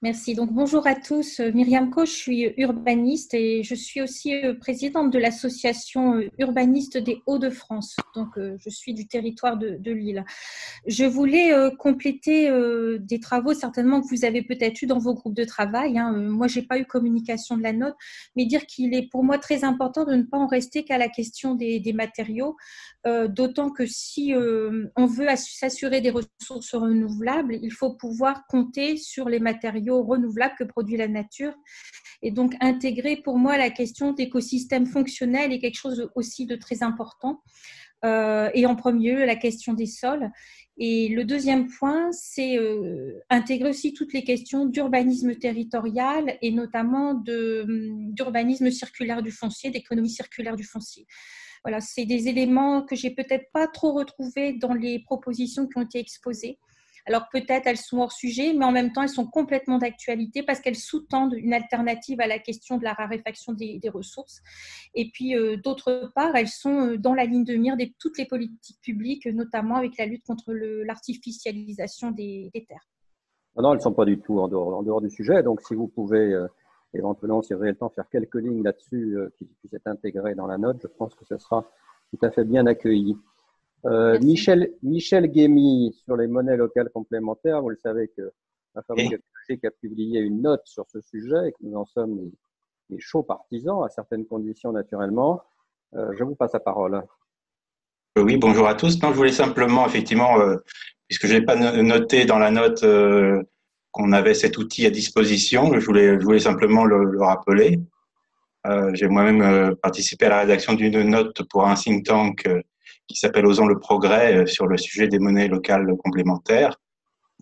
Merci. 0.02 0.34
Donc, 0.34 0.52
bonjour 0.52 0.84
à 0.88 0.96
tous. 0.96 1.38
Euh, 1.38 1.52
Myriam 1.52 1.88
Koch, 1.88 2.08
je 2.08 2.12
suis 2.12 2.54
urbaniste 2.56 3.34
et 3.34 3.62
je 3.62 3.76
suis 3.76 4.02
aussi 4.02 4.34
euh, 4.34 4.52
présidente 4.52 5.12
de 5.12 5.18
l'association 5.20 6.16
euh, 6.16 6.28
urbaniste 6.40 6.98
des 6.98 7.22
Hauts-de-France. 7.26 7.94
Donc, 8.16 8.30
je 8.36 8.68
suis 8.68 8.94
du 8.94 9.06
territoire 9.06 9.56
de, 9.56 9.92
Lille. 9.92 10.24
Je 10.86 11.04
voulais 11.04 11.52
compléter 11.78 12.50
des 13.00 13.20
travaux 13.20 13.54
certainement 13.54 14.02
que 14.02 14.08
vous 14.08 14.24
avez 14.26 14.42
peut-être 14.42 14.82
eu 14.82 14.86
dans 14.86 14.98
vos 14.98 15.14
groupes 15.14 15.34
de 15.34 15.44
travail. 15.44 15.98
Hein. 15.98 16.12
Moi, 16.12 16.46
j'ai 16.46 16.62
pas 16.62 16.78
eu 16.78 16.84
communication 16.84 17.56
de 17.56 17.62
la 17.62 17.72
note, 17.72 17.94
mais 18.36 18.44
dire 18.44 18.66
qu'il 18.66 18.94
est 18.94 19.08
pour 19.10 19.24
moi 19.24 19.38
très 19.38 19.64
important 19.64 20.04
de 20.04 20.14
ne 20.14 20.24
pas 20.24 20.36
en 20.36 20.46
rester 20.46 20.84
qu'à 20.84 20.98
la 20.98 21.08
question 21.08 21.54
des 21.54 21.92
matériaux, 21.94 22.56
d'autant 23.28 23.70
que 23.70 23.86
si 23.86 24.34
on 24.34 25.06
veut 25.06 25.28
s'assurer 25.36 26.02
des 26.02 26.10
ressources 26.10 26.74
renouvelables, 26.74 27.58
il 27.62 27.72
faut 27.72 27.94
pouvoir 27.94 28.46
compter 28.46 28.98
sur 28.98 29.28
les 29.28 29.40
matériaux 29.40 29.91
renouvelables 30.00 30.54
que 30.58 30.64
produit 30.64 30.96
la 30.96 31.08
nature. 31.08 31.52
Et 32.22 32.30
donc, 32.30 32.54
intégrer 32.60 33.16
pour 33.16 33.36
moi 33.36 33.58
la 33.58 33.70
question 33.70 34.12
d'écosystème 34.12 34.86
fonctionnel 34.86 35.52
est 35.52 35.58
quelque 35.58 35.78
chose 35.78 36.10
aussi 36.14 36.46
de 36.46 36.56
très 36.56 36.82
important. 36.82 37.42
Euh, 38.04 38.50
et 38.54 38.66
en 38.66 38.74
premier 38.74 39.12
lieu, 39.12 39.24
la 39.24 39.36
question 39.36 39.74
des 39.74 39.86
sols. 39.86 40.30
Et 40.78 41.08
le 41.08 41.24
deuxième 41.24 41.68
point, 41.68 42.10
c'est 42.12 42.58
euh, 42.58 43.20
intégrer 43.28 43.70
aussi 43.70 43.92
toutes 43.92 44.12
les 44.12 44.24
questions 44.24 44.66
d'urbanisme 44.66 45.34
territorial 45.34 46.38
et 46.40 46.50
notamment 46.50 47.14
d'urbanisme 47.14 48.70
circulaire 48.70 49.22
du 49.22 49.30
foncier, 49.30 49.70
d'économie 49.70 50.10
circulaire 50.10 50.56
du 50.56 50.64
foncier. 50.64 51.06
Voilà, 51.64 51.80
c'est 51.80 52.06
des 52.06 52.28
éléments 52.28 52.82
que 52.82 52.96
j'ai 52.96 53.10
peut-être 53.10 53.50
pas 53.52 53.68
trop 53.68 53.92
retrouvés 53.92 54.54
dans 54.54 54.74
les 54.74 55.00
propositions 55.00 55.68
qui 55.68 55.78
ont 55.78 55.82
été 55.82 55.98
exposées. 55.98 56.58
Alors 57.04 57.28
peut-être 57.32 57.66
elles 57.66 57.78
sont 57.78 57.98
hors 57.98 58.12
sujet, 58.12 58.52
mais 58.54 58.64
en 58.64 58.70
même 58.70 58.92
temps 58.92 59.02
elles 59.02 59.08
sont 59.08 59.26
complètement 59.26 59.78
d'actualité 59.78 60.42
parce 60.42 60.60
qu'elles 60.60 60.76
sous-tendent 60.76 61.34
une 61.34 61.52
alternative 61.52 62.20
à 62.20 62.26
la 62.26 62.38
question 62.38 62.78
de 62.78 62.84
la 62.84 62.92
raréfaction 62.92 63.52
des, 63.52 63.80
ressources. 63.92 64.40
Et 64.94 65.10
puis 65.12 65.36
euh, 65.36 65.56
d'autre 65.56 66.12
part, 66.14 66.34
elles 66.36 66.48
sont 66.48 66.86
euh, 66.86 66.98
dans 66.98 67.14
la 67.14 67.24
ligne 67.24 67.44
de 67.44 67.54
mire 67.54 67.76
de 67.76 67.86
toutes 67.98 68.18
les 68.18 68.26
politiques 68.26 68.80
publiques, 68.80 69.26
notamment 69.26 69.76
avec 69.76 69.98
la 69.98 70.06
lutte 70.06 70.24
contre 70.24 70.52
l'artificialisation 70.52 72.12
des, 72.12 72.50
terres. 72.68 72.88
Non, 73.56 73.72
elles 73.72 73.78
ne 73.78 73.82
sont 73.82 73.92
pas 73.92 74.04
du 74.04 74.18
tout 74.18 74.38
en 74.38 74.48
dehors, 74.48 75.00
du 75.00 75.10
sujet. 75.10 75.42
Donc 75.42 75.60
si 75.62 75.74
vous 75.74 75.88
pouvez 75.88 76.32
euh, 76.32 76.46
éventuellement, 76.94 77.42
si 77.42 77.52
vous 77.52 77.60
avez 77.60 77.72
le 77.72 77.76
temps, 77.76 77.90
faire 77.90 78.08
quelques 78.08 78.36
lignes 78.36 78.62
là-dessus 78.62 79.18
qui 79.36 79.44
puissent 79.44 79.74
être 79.74 79.88
intégrées 79.88 80.34
dans 80.34 80.46
la 80.46 80.56
note, 80.56 80.78
je 80.82 80.86
pense 80.86 81.14
que 81.14 81.24
ce 81.24 81.36
sera 81.36 81.68
tout 82.10 82.24
à 82.24 82.30
fait 82.30 82.44
bien 82.44 82.66
accueilli. 82.66 83.16
Euh, 83.84 84.18
Michel, 84.20 84.72
Michel 84.82 85.26
Guémy 85.26 85.92
sur 86.04 86.16
les 86.16 86.28
monnaies 86.28 86.56
locales 86.56 86.90
complémentaires. 86.90 87.60
Vous 87.62 87.70
le 87.70 87.78
savez 87.82 88.08
que 88.16 88.32
la 88.74 88.82
fabrique 88.82 89.64
a 89.64 89.70
publié 89.70 90.20
une 90.20 90.42
note 90.42 90.62
sur 90.64 90.86
ce 90.88 91.00
sujet 91.00 91.48
et 91.48 91.52
que 91.52 91.58
nous 91.62 91.76
en 91.76 91.84
sommes 91.84 92.30
des, 92.88 92.98
chauds 92.98 93.22
partisans 93.22 93.82
à 93.84 93.88
certaines 93.88 94.26
conditions 94.26 94.70
naturellement. 94.70 95.42
Euh, 95.94 96.12
je 96.18 96.24
vous 96.24 96.34
passe 96.34 96.52
la 96.52 96.60
parole. 96.60 97.02
Euh, 98.18 98.22
oui, 98.22 98.36
bonjour 98.36 98.68
à 98.68 98.74
tous. 98.74 99.02
Non, 99.02 99.10
je 99.10 99.16
voulais 99.16 99.32
simplement, 99.32 99.86
effectivement, 99.86 100.36
puisque 101.08 101.26
je 101.26 101.34
n'ai 101.34 101.42
pas 101.42 101.56
noté 101.56 102.26
dans 102.26 102.38
la 102.38 102.50
note 102.50 102.84
qu'on 103.90 104.12
avait 104.12 104.34
cet 104.34 104.58
outil 104.58 104.86
à 104.86 104.90
disposition, 104.90 105.72
je 105.72 105.84
voulais, 105.84 106.20
je 106.20 106.24
voulais 106.24 106.38
simplement 106.38 106.84
le, 106.84 107.04
le 107.04 107.22
rappeler. 107.22 107.80
J'ai 108.92 109.08
moi-même 109.08 109.74
participé 109.76 110.26
à 110.26 110.28
la 110.28 110.40
rédaction 110.40 110.74
d'une 110.74 111.02
note 111.02 111.42
pour 111.48 111.66
un 111.66 111.74
think 111.74 112.04
tank 112.04 112.46
qui 113.08 113.16
s'appelle 113.16 113.46
Osons 113.46 113.66
le 113.66 113.78
progrès 113.78 114.36
euh, 114.36 114.46
sur 114.46 114.66
le 114.66 114.76
sujet 114.76 115.08
des 115.08 115.18
monnaies 115.18 115.48
locales 115.48 115.94
complémentaires. 116.04 116.78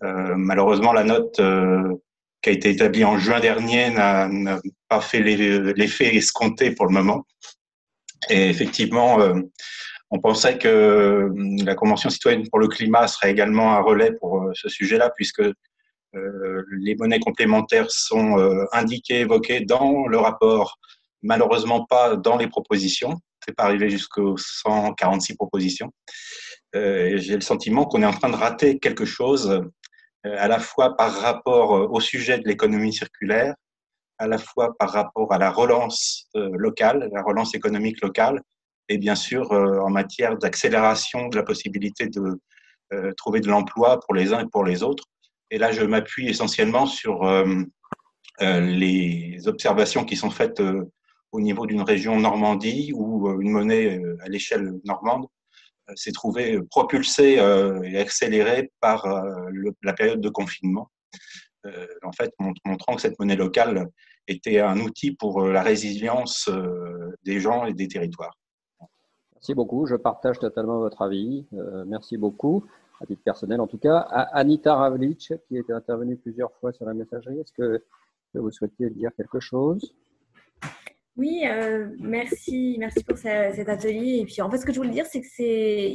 Euh, 0.03 0.35
malheureusement, 0.35 0.93
la 0.93 1.03
note 1.03 1.39
euh, 1.39 1.95
qui 2.41 2.49
a 2.49 2.53
été 2.53 2.69
établie 2.69 3.05
en 3.05 3.17
juin 3.17 3.39
dernier 3.39 3.91
n'a 3.91 4.29
pas 4.89 5.01
fait 5.01 5.21
l'effet 5.21 6.15
escompté 6.15 6.71
pour 6.71 6.87
le 6.87 6.93
moment. 6.93 7.25
Et 8.29 8.49
effectivement, 8.49 9.19
on 10.09 10.19
pensait 10.19 10.57
que 10.57 11.31
la 11.63 11.75
Convention 11.75 12.09
citoyenne 12.09 12.49
pour 12.49 12.59
le 12.59 12.67
climat 12.67 13.07
serait 13.07 13.29
également 13.31 13.75
un 13.75 13.81
relais 13.81 14.13
pour 14.13 14.49
ce 14.53 14.69
sujet-là, 14.69 15.11
puisque 15.15 15.43
les 16.13 16.95
monnaies 16.95 17.19
complémentaires 17.19 17.91
sont 17.91 18.37
indiquées, 18.71 19.19
évoquées 19.19 19.61
dans 19.61 20.07
le 20.07 20.17
rapport, 20.17 20.79
malheureusement 21.21 21.85
pas 21.85 22.15
dans 22.15 22.37
les 22.37 22.47
propositions 22.47 23.21
pas 23.55 23.63
arrivé 23.63 23.89
jusqu'aux 23.89 24.37
146 24.37 25.35
propositions. 25.35 25.91
Euh, 26.75 27.17
j'ai 27.17 27.35
le 27.35 27.41
sentiment 27.41 27.85
qu'on 27.85 28.01
est 28.01 28.05
en 28.05 28.13
train 28.13 28.29
de 28.29 28.35
rater 28.35 28.79
quelque 28.79 29.05
chose, 29.05 29.49
euh, 29.49 30.35
à 30.37 30.47
la 30.47 30.59
fois 30.59 30.95
par 30.95 31.13
rapport 31.13 31.75
euh, 31.75 31.87
au 31.87 31.99
sujet 31.99 32.39
de 32.39 32.47
l'économie 32.47 32.93
circulaire, 32.93 33.55
à 34.19 34.27
la 34.27 34.37
fois 34.37 34.75
par 34.77 34.91
rapport 34.91 35.33
à 35.33 35.39
la 35.39 35.49
relance 35.49 36.27
locale, 36.35 37.09
la 37.11 37.23
relance 37.23 37.55
économique 37.55 38.01
locale, 38.01 38.39
et 38.87 38.99
bien 38.99 39.15
sûr 39.15 39.51
en 39.51 39.89
matière 39.89 40.37
d'accélération 40.37 41.27
de 41.27 41.37
la 41.37 41.41
possibilité 41.41 42.05
de 42.05 42.39
trouver 43.17 43.39
de 43.39 43.47
l'emploi 43.47 43.99
pour 43.99 44.13
les 44.13 44.31
uns 44.31 44.41
et 44.41 44.47
pour 44.51 44.63
les 44.63 44.83
autres. 44.83 45.05
Et 45.49 45.57
là, 45.57 45.71
je 45.71 45.81
m'appuie 45.81 46.29
essentiellement 46.29 46.85
sur 46.85 47.23
les 48.39 49.39
observations 49.47 50.05
qui 50.05 50.15
sont 50.15 50.29
faites 50.29 50.61
au 51.31 51.39
niveau 51.39 51.65
d'une 51.65 51.81
région 51.81 52.19
Normandie 52.19 52.91
où 52.93 53.27
euh, 53.27 53.39
une 53.39 53.51
monnaie 53.51 53.97
euh, 53.97 54.17
à 54.21 54.29
l'échelle 54.29 54.73
normande 54.85 55.25
euh, 55.89 55.93
s'est 55.95 56.11
trouvée 56.11 56.59
propulsée 56.69 57.39
et 57.83 57.97
accélérée 57.97 58.71
par 58.79 59.07
la 59.83 59.93
période 59.93 60.21
de 60.21 60.29
confinement. 60.29 60.89
En 62.03 62.11
fait, 62.11 62.31
montrant 62.65 62.95
que 62.95 63.01
cette 63.01 63.19
monnaie 63.19 63.35
locale 63.35 63.87
était 64.27 64.59
un 64.59 64.79
outil 64.79 65.11
pour 65.11 65.41
la 65.41 65.61
résilience 65.61 66.49
des 67.23 67.39
gens 67.39 67.65
et 67.65 67.73
des 67.73 67.87
territoires. 67.87 68.35
Merci 69.33 69.53
beaucoup. 69.53 69.85
Je 69.85 69.95
partage 69.95 70.39
totalement 70.39 70.79
votre 70.79 71.01
avis. 71.01 71.45
merci 71.87 72.17
beaucoup, 72.17 72.65
à 73.01 73.05
titre 73.05 73.23
personnel 73.23 73.59
en 73.59 73.67
tout 73.67 73.77
cas. 73.77 73.97
Anita 74.33 74.75
Ravlich, 74.75 75.33
qui 75.47 75.57
est 75.57 75.69
intervenue 75.71 76.15
plusieurs 76.15 76.53
fois 76.53 76.71
sur 76.71 76.85
la 76.85 76.93
messagerie, 76.93 77.39
est-ce 77.39 77.53
que 77.53 77.83
vous 78.33 78.51
souhaitiez 78.51 78.89
dire 78.89 79.11
quelque 79.15 79.39
chose? 79.39 79.93
Oui, 81.17 81.43
euh, 81.45 81.89
merci, 81.99 82.77
merci 82.79 83.03
pour 83.03 83.17
cet 83.17 83.67
atelier. 83.67 84.19
Et 84.21 84.25
puis, 84.25 84.41
en 84.41 84.49
fait, 84.49 84.57
ce 84.57 84.65
que 84.65 84.71
je 84.71 84.77
voulais 84.77 84.91
dire, 84.91 85.05
c'est 85.05 85.19
que 85.19 85.27
c'est, 85.27 85.93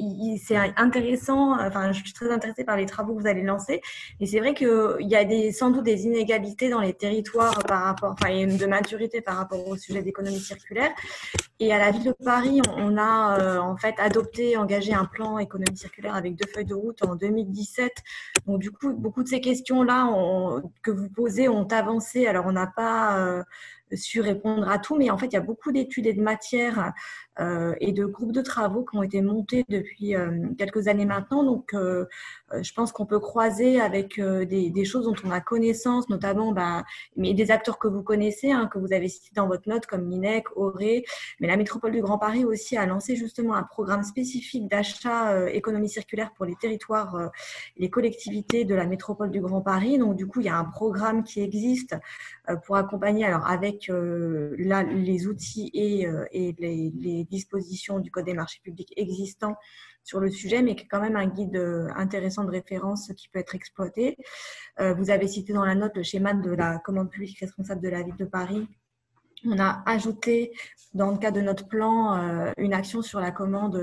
intéressant. 0.77 1.59
Enfin, 1.59 1.91
je 1.93 2.03
suis 2.03 2.13
très 2.13 2.31
intéressée 2.31 2.65
par 2.65 2.77
les 2.77 2.85
travaux 2.85 3.15
que 3.15 3.23
vous 3.23 3.27
allez 3.27 3.43
lancer. 3.43 3.81
Et 4.21 4.27
c'est 4.27 4.41
vrai 4.41 4.53
qu'il 4.53 4.97
y 5.01 5.17
a 5.17 5.25
des, 5.25 5.53
sans 5.53 5.71
doute 5.71 5.85
des 5.85 6.05
inégalités 6.05 6.69
dans 6.69 6.81
les 6.81 6.93
territoires 6.93 7.59
par 7.67 7.85
rapport, 7.85 8.15
enfin, 8.21 8.47
de 8.47 8.67
maturité 8.67 9.23
par 9.23 9.37
rapport 9.39 9.67
au 9.67 9.77
sujet 9.77 10.03
d'économie 10.03 10.39
circulaire. 10.39 10.93
Et 11.59 11.73
à 11.73 11.79
la 11.79 11.91
ville 11.91 12.05
de 12.05 12.13
Paris, 12.13 12.61
on 12.77 12.99
a 12.99 13.41
euh, 13.41 13.59
en 13.59 13.77
fait 13.79 13.95
adopté, 13.99 14.59
engagé 14.59 14.93
un 14.93 15.07
plan 15.07 15.39
économie 15.39 15.77
circulaire 15.77 16.15
avec 16.15 16.37
deux 16.37 16.47
feuilles 16.47 16.67
de 16.67 16.75
route 16.75 17.03
en 17.03 17.17
2017. 17.17 17.93
Donc, 18.47 18.61
du 18.61 18.71
coup, 18.71 18.93
beaucoup 18.93 19.23
de 19.23 19.29
ces 19.29 19.41
questions-là 19.41 20.13
que 20.83 20.91
vous 20.91 21.09
posez 21.09 21.49
ont 21.49 21.67
avancé. 21.69 22.27
Alors, 22.27 22.45
on 22.47 22.53
n'a 22.53 22.67
pas 22.67 23.19
euh, 23.19 23.43
su 23.95 24.21
répondre 24.21 24.69
à 24.69 24.79
tout, 24.79 24.97
mais 24.97 25.09
en 25.09 25.17
fait, 25.17 25.27
il 25.27 25.33
y 25.33 25.39
a 25.39 25.41
beaucoup 25.41 25.73
d'études 25.73 26.07
et 26.07 26.13
de 26.13 26.23
matières 26.23 26.93
et 27.39 27.93
de 27.93 28.07
groupes 28.07 28.33
de 28.33 28.41
travaux 28.41 28.85
qui 28.85 28.97
ont 28.97 29.03
été 29.03 29.21
montés 29.23 29.65
depuis 29.69 30.15
euh, 30.15 30.49
quelques 30.59 30.89
années 30.89 31.05
maintenant. 31.05 31.45
Donc, 31.45 31.75
euh, 31.75 32.07
je 32.61 32.73
pense 32.73 32.93
qu'on 32.93 33.07
peut 33.07 33.21
croiser 33.21 33.81
avec 33.81 34.21
des, 34.21 34.71
des, 34.71 34.85
choses 34.85 35.05
dont 35.05 35.15
on 35.25 35.31
a 35.31 35.41
connaissance, 35.41 36.09
notamment 36.09 36.53
bah, 36.53 36.85
mais 37.17 37.35
des 37.35 37.51
acteurs 37.51 37.79
que 37.79 37.89
vous 37.89 38.03
connaissez, 38.03 38.53
hein, 38.53 38.69
que 38.73 38.79
vous 38.79 38.93
avez 38.93 39.09
cités 39.09 39.33
dans 39.35 39.49
votre 39.49 39.69
note, 39.69 39.87
comme 39.87 40.09
l'INEC, 40.09 40.45
Auré, 40.57 41.05
mais 41.41 41.49
la 41.49 41.57
métropole 41.57 41.93
du 41.93 42.01
Grand 42.01 42.19
Paris 42.19 42.45
aussi 42.45 42.77
a 42.77 42.87
lancé 42.87 43.17
justement 43.17 43.55
un 43.55 43.65
programme 43.65 44.03
spécifique 44.03 44.69
d'achat 44.69 45.49
économie 45.51 45.89
circulaire 45.89 46.33
pour 46.35 46.45
les 46.47 46.55
territoires, 46.55 47.31
les 47.77 47.91
collectivités 47.91 48.65
de 48.65 48.75
la 48.75 48.87
métropole 48.87 49.31
du 49.31 49.41
Grand 49.41 49.61
Paris. 49.61 49.99
Donc, 49.99 50.17
du 50.17 50.27
coup, 50.27 50.41
il 50.41 50.47
y 50.47 50.51
a 50.51 50.57
un 50.57 50.65
programme 50.65 51.25
qui 51.25 51.41
existe 51.41 51.97
pour 52.65 52.77
accompagner, 52.77 53.25
alors 53.25 53.47
avec 53.47 53.91
là, 53.91 54.83
les 54.85 55.27
outils 55.27 55.71
et, 55.75 56.07
et 56.33 56.55
les, 56.59 56.93
les 56.97 57.26
dispositions 57.29 57.99
du 57.99 58.11
Code 58.11 58.25
des 58.25 58.35
marchés 58.35 58.61
publics 58.63 58.93
existants 58.97 59.57
sur 60.03 60.21
le 60.21 60.31
sujet, 60.31 60.63
mais 60.63 60.77
qui 60.77 60.85
est 60.85 60.89
quand 60.89 61.01
même 61.01 61.17
un 61.17 61.27
guide 61.27 61.57
euh, 61.57 61.89
intéressant 61.97 62.45
de 62.45 62.51
référence 62.51 63.13
qui 63.17 63.29
peut 63.29 63.39
être 63.39 63.55
exploité. 63.55 64.17
Euh, 64.81 64.95
vous 64.95 65.11
avez 65.11 65.27
cité 65.29 65.53
dans 65.53 65.65
la 65.65 65.75
note 65.75 65.97
le 65.97 66.03
schéma 66.03 66.35
de 66.35 66.51
la 66.51 66.79
commande 66.79 67.11
publique 67.11 67.39
responsable 67.41 67.83
de 67.83 67.89
la 67.89 68.03
ville 68.03 68.17
de 68.17 68.25
Paris. 68.25 68.69
On 69.45 69.59
a 69.59 69.83
ajouté, 69.87 70.53
dans 70.95 71.11
le 71.11 71.19
cadre 71.19 71.37
de 71.37 71.43
notre 71.43 71.69
plan, 71.69 72.17
euh, 72.17 72.53
une 72.57 72.73
action 72.73 73.03
sur 73.03 73.21
la 73.21 73.31
commande 73.31 73.77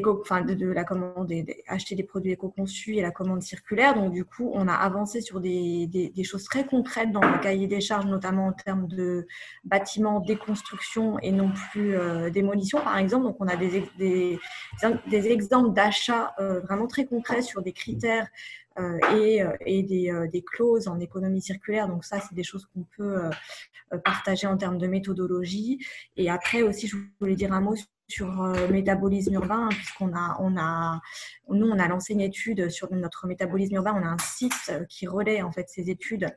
de, 0.00 0.66
la 0.66 0.84
commande, 0.84 1.32
acheter 1.68 1.94
des 1.94 2.02
produits 2.02 2.32
éco-conçus 2.32 2.96
et 2.96 3.02
la 3.02 3.10
commande 3.10 3.42
circulaire. 3.42 3.94
Donc, 3.94 4.12
du 4.12 4.24
coup, 4.24 4.50
on 4.54 4.66
a 4.68 4.74
avancé 4.74 5.20
sur 5.20 5.40
des, 5.40 6.12
choses 6.24 6.44
très 6.44 6.64
concrètes 6.64 7.12
dans 7.12 7.20
le 7.20 7.38
cahier 7.38 7.66
des 7.66 7.80
charges, 7.80 8.06
notamment 8.06 8.46
en 8.46 8.52
termes 8.52 8.88
de 8.88 9.26
bâtiments, 9.64 10.20
déconstruction 10.20 11.18
et 11.20 11.32
non 11.32 11.50
plus 11.70 11.96
euh, 11.96 12.30
démolition, 12.30 12.80
par 12.80 12.98
exemple. 12.98 13.24
Donc, 13.24 13.36
on 13.40 13.48
a 13.48 13.56
des, 13.56 14.38
exemples 15.10 15.72
d'achats 15.72 16.34
euh, 16.38 16.60
vraiment 16.60 16.86
très 16.86 17.04
concrets 17.04 17.42
sur 17.42 17.62
des 17.62 17.72
critères 17.72 18.28
et, 19.14 19.42
et 19.66 19.82
des, 19.82 20.28
des, 20.32 20.42
clauses 20.42 20.88
en 20.88 20.98
économie 21.00 21.40
circulaire. 21.40 21.88
Donc 21.88 22.04
ça, 22.04 22.20
c'est 22.20 22.34
des 22.34 22.42
choses 22.42 22.66
qu'on 22.74 22.84
peut 22.96 23.30
partager 24.04 24.46
en 24.46 24.56
termes 24.56 24.78
de 24.78 24.86
méthodologie. 24.86 25.78
Et 26.16 26.30
après 26.30 26.62
aussi, 26.62 26.88
je 26.88 26.96
voulais 27.20 27.36
dire 27.36 27.52
un 27.52 27.60
mot 27.60 27.76
sur 28.08 28.28
le 28.28 28.58
euh, 28.58 28.68
métabolisme 28.68 29.34
urbain, 29.34 29.66
hein, 29.66 29.68
puisqu'on 29.70 30.14
a, 30.14 30.36
on 30.40 30.56
a, 30.56 31.00
nous, 31.48 31.66
on 31.66 31.78
a 31.78 31.88
lancé 31.88 32.12
une 32.12 32.20
étude 32.20 32.68
sur 32.68 32.92
notre 32.92 33.26
métabolisme 33.26 33.76
urbain. 33.76 33.94
On 33.96 34.04
a 34.04 34.10
un 34.10 34.18
site 34.18 34.52
euh, 34.70 34.84
qui 34.84 35.06
relaie 35.06 35.42
en 35.42 35.52
fait 35.52 35.68
ces 35.68 35.90
études. 35.90 36.28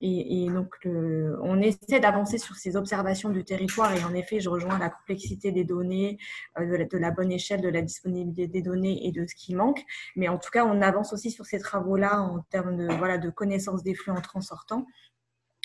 Et, 0.00 0.46
donc, 0.48 0.74
on 0.84 1.60
essaie 1.60 2.00
d'avancer 2.00 2.38
sur 2.38 2.54
ces 2.54 2.76
observations 2.76 3.30
du 3.30 3.44
territoire. 3.44 3.92
Et 3.94 4.04
en 4.04 4.14
effet, 4.14 4.40
je 4.40 4.48
rejoins 4.48 4.78
la 4.78 4.90
complexité 4.90 5.50
des 5.50 5.64
données, 5.64 6.18
euh, 6.58 6.86
de, 6.86 6.98
la, 6.98 7.10
bonne 7.10 7.32
échelle, 7.32 7.60
de 7.60 7.68
la 7.68 7.82
disponibilité 7.82 8.46
des 8.46 8.62
données 8.62 9.06
et 9.06 9.12
de 9.12 9.26
ce 9.26 9.34
qui 9.34 9.54
manque. 9.54 9.84
Mais 10.14 10.28
en 10.28 10.38
tout 10.38 10.50
cas, 10.50 10.64
on 10.64 10.80
avance 10.82 11.12
aussi 11.12 11.30
sur 11.30 11.46
ces 11.46 11.58
travaux-là 11.58 12.20
en 12.20 12.40
termes 12.50 12.76
de, 12.76 12.92
voilà, 12.94 13.18
de 13.18 13.30
connaissance 13.30 13.82
des 13.82 13.94
flux 13.94 14.12
entrants-sortants. 14.12 14.86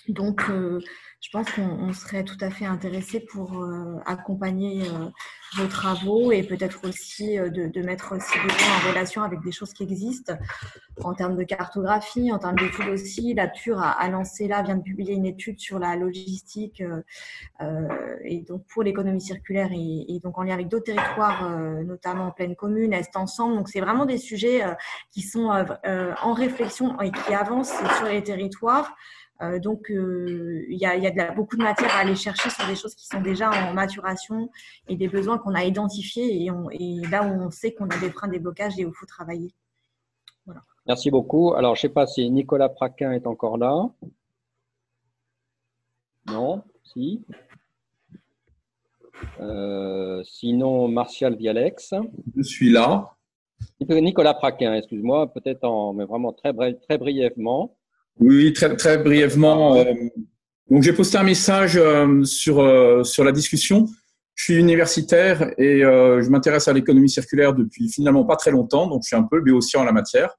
Donc, 0.09 0.43
euh, 0.49 0.81
je 1.21 1.29
pense 1.31 1.49
qu'on 1.51 1.93
serait 1.93 2.25
tout 2.25 2.37
à 2.41 2.49
fait 2.49 2.65
intéressé 2.65 3.21
pour 3.21 3.63
euh, 3.63 3.95
accompagner 4.05 4.81
euh, 4.81 5.09
vos 5.55 5.67
travaux 5.67 6.33
et 6.33 6.43
peut-être 6.43 6.85
aussi 6.87 7.37
de, 7.37 7.81
mettre 7.81 8.13
aussi 8.15 8.37
en 8.37 8.89
relation 8.89 9.23
avec 9.23 9.39
des 9.41 9.53
choses 9.53 9.71
qui 9.71 9.83
existent 9.83 10.33
en 11.01 11.13
termes 11.13 11.37
de 11.37 11.43
cartographie, 11.43 12.33
en 12.33 12.39
termes 12.39 12.57
d'études 12.57 12.89
aussi. 12.89 13.33
La 13.33 13.47
TUR 13.47 13.79
a, 13.81 14.09
lancé 14.09 14.49
là, 14.49 14.61
vient 14.63 14.75
de 14.75 14.81
publier 14.81 15.13
une 15.13 15.25
étude 15.25 15.59
sur 15.59 15.79
la 15.79 15.95
logistique 15.95 16.83
et 18.25 18.41
donc 18.41 18.65
pour 18.67 18.83
l'économie 18.83 19.21
circulaire 19.21 19.69
et, 19.71 20.19
donc 20.23 20.37
en 20.37 20.43
lien 20.43 20.55
avec 20.55 20.67
d'autres 20.67 20.85
territoires, 20.85 21.49
notamment 21.83 22.27
en 22.27 22.31
pleine 22.31 22.55
commune, 22.55 22.91
Est 22.91 23.15
ensemble. 23.15 23.55
Donc, 23.55 23.69
c'est 23.69 23.81
vraiment 23.81 24.05
des 24.05 24.17
sujets 24.17 24.61
qui 25.11 25.21
sont 25.21 25.49
en 25.49 26.33
réflexion 26.33 26.99
et 26.99 27.11
qui 27.11 27.33
avancent 27.33 27.73
sur 27.97 28.07
les 28.07 28.23
territoires. 28.23 28.95
Euh, 29.41 29.59
donc, 29.59 29.89
euh, 29.89 30.63
il 30.69 30.77
y 30.77 30.85
a, 30.85 30.97
de 30.97 31.35
beaucoup 31.35 31.57
de 31.57 31.63
matière 31.63 31.93
à 31.95 31.99
aller 31.99 32.15
chercher 32.15 32.49
sur 32.49 32.65
des 32.67 32.75
choses 32.75 32.95
qui 32.95 33.07
sont 33.07 33.21
déjà 33.21 33.49
en 33.49 33.73
maturation 33.73 34.49
et 34.87 34.95
des 34.95 35.07
besoins 35.07 35.37
qu'on 35.37 35.55
a 35.55 35.63
identifiés 35.63 36.45
et, 36.45 37.07
là 37.09 37.23
où 37.23 37.41
on 37.41 37.49
sait 37.49 37.73
qu'on 37.73 37.89
a 37.89 37.97
des 37.99 38.09
freins, 38.11 38.27
des 38.27 38.39
blocages 38.39 38.77
et 38.77 38.85
où 38.85 38.89
il 38.89 38.95
faut 38.95 39.05
travailler. 39.05 39.53
Merci 40.85 41.09
beaucoup. 41.09 41.53
Alors, 41.53 41.75
je 41.75 41.79
ne 41.79 41.81
sais 41.89 41.93
pas 41.93 42.05
si 42.05 42.29
Nicolas 42.29 42.69
Praquin 42.69 43.11
est 43.11 43.25
encore 43.25 43.57
là. 43.57 43.89
Non 46.27 46.63
Si 46.83 47.25
euh, 49.39 50.21
Sinon, 50.23 50.87
Martial 50.87 51.35
Vialex. 51.35 51.93
Je 52.35 52.43
suis 52.43 52.69
là. 52.69 53.15
Nicolas 53.79 54.33
Praquin, 54.33 54.73
excuse-moi, 54.75 55.31
peut-être 55.33 55.63
en, 55.63 55.93
mais 55.93 56.05
vraiment 56.05 56.33
très, 56.33 56.53
très 56.53 56.97
brièvement. 56.97 57.75
Oui, 58.19 58.53
très, 58.53 58.75
très 58.75 58.97
brièvement. 58.97 59.77
Euh, 59.77 59.93
donc, 60.69 60.83
j'ai 60.83 60.93
posté 60.93 61.17
un 61.17 61.23
message 61.23 61.77
euh, 61.77 62.23
sur, 62.23 62.59
euh, 62.59 63.03
sur 63.03 63.23
la 63.23 63.31
discussion. 63.31 63.87
Je 64.35 64.45
suis 64.45 64.55
universitaire 64.55 65.51
et 65.59 65.81
je 65.81 66.27
m'intéresse 66.29 66.67
à 66.67 66.73
l'économie 66.73 67.09
circulaire 67.09 67.53
depuis 67.53 67.87
finalement 67.87 68.25
pas 68.25 68.35
très 68.35 68.49
longtemps, 68.49 68.87
donc 68.87 69.03
je 69.03 69.09
suis 69.09 69.15
un 69.15 69.27
peu 69.29 69.41
béotien 69.41 69.81
en 69.81 69.83
la 69.83 69.91
matière. 69.91 70.33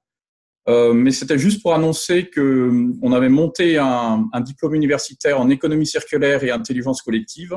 mais 0.67 1.13
c'était 1.13 1.39
juste 1.39 1.63
pour 1.63 1.75
annoncer 1.75 2.29
que 2.29 2.73
on 3.03 3.13
avait 3.13 3.29
monté 3.29 3.79
un, 3.79 4.27
un, 4.33 4.41
diplôme 4.41 4.75
universitaire 4.75 5.41
en 5.41 5.49
économie 5.49 5.87
circulaire 5.87 6.43
et 6.43 6.51
intelligence 6.51 7.03
collective. 7.03 7.57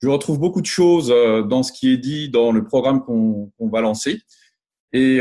Je 0.00 0.08
retrouve 0.08 0.38
beaucoup 0.38 0.62
de 0.62 0.66
choses 0.66 1.08
dans 1.46 1.62
ce 1.62 1.72
qui 1.72 1.92
est 1.92 1.98
dit 1.98 2.30
dans 2.30 2.50
le 2.50 2.64
programme 2.64 3.02
qu'on 3.02 3.52
va 3.70 3.82
lancer. 3.82 4.22
Et 4.94 5.20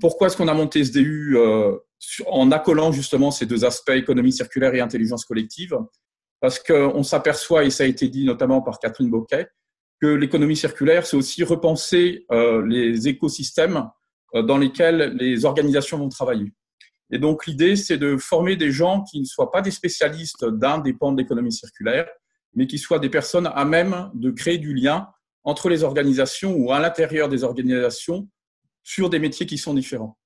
pourquoi 0.00 0.28
est-ce 0.28 0.36
qu'on 0.36 0.46
a 0.46 0.54
monté 0.54 0.84
ce 0.84 0.92
DU 0.92 1.36
en 2.26 2.50
accolant 2.50 2.92
justement 2.92 3.30
ces 3.30 3.46
deux 3.46 3.64
aspects, 3.64 3.90
économie 3.90 4.32
circulaire 4.32 4.74
et 4.74 4.80
intelligence 4.80 5.24
collective, 5.24 5.76
parce 6.40 6.58
qu'on 6.58 7.02
s'aperçoit, 7.02 7.64
et 7.64 7.70
ça 7.70 7.84
a 7.84 7.86
été 7.86 8.08
dit 8.08 8.24
notamment 8.24 8.62
par 8.62 8.78
Catherine 8.78 9.10
Boquet, 9.10 9.48
que 10.00 10.06
l'économie 10.06 10.56
circulaire, 10.56 11.06
c'est 11.06 11.16
aussi 11.16 11.44
repenser 11.44 12.24
euh, 12.32 12.66
les 12.66 13.08
écosystèmes 13.08 13.90
euh, 14.34 14.42
dans 14.42 14.56
lesquels 14.56 15.14
les 15.18 15.44
organisations 15.44 15.98
vont 15.98 16.08
travailler. 16.08 16.52
Et 17.10 17.18
donc 17.18 17.46
l'idée, 17.46 17.76
c'est 17.76 17.98
de 17.98 18.16
former 18.16 18.56
des 18.56 18.70
gens 18.70 19.02
qui 19.02 19.20
ne 19.20 19.24
soient 19.24 19.50
pas 19.50 19.60
des 19.60 19.70
spécialistes 19.70 20.44
d'un 20.46 20.78
des 20.78 20.94
pans 20.94 21.12
de 21.12 21.20
l'économie 21.20 21.52
circulaire, 21.52 22.08
mais 22.54 22.66
qui 22.66 22.78
soient 22.78 22.98
des 22.98 23.10
personnes 23.10 23.50
à 23.52 23.64
même 23.64 24.10
de 24.14 24.30
créer 24.30 24.58
du 24.58 24.74
lien 24.74 25.08
entre 25.42 25.68
les 25.68 25.82
organisations 25.82 26.54
ou 26.54 26.72
à 26.72 26.78
l'intérieur 26.78 27.28
des 27.28 27.44
organisations 27.44 28.28
sur 28.82 29.10
des 29.10 29.18
métiers 29.18 29.46
qui 29.46 29.58
sont 29.58 29.74
différents. 29.74 30.16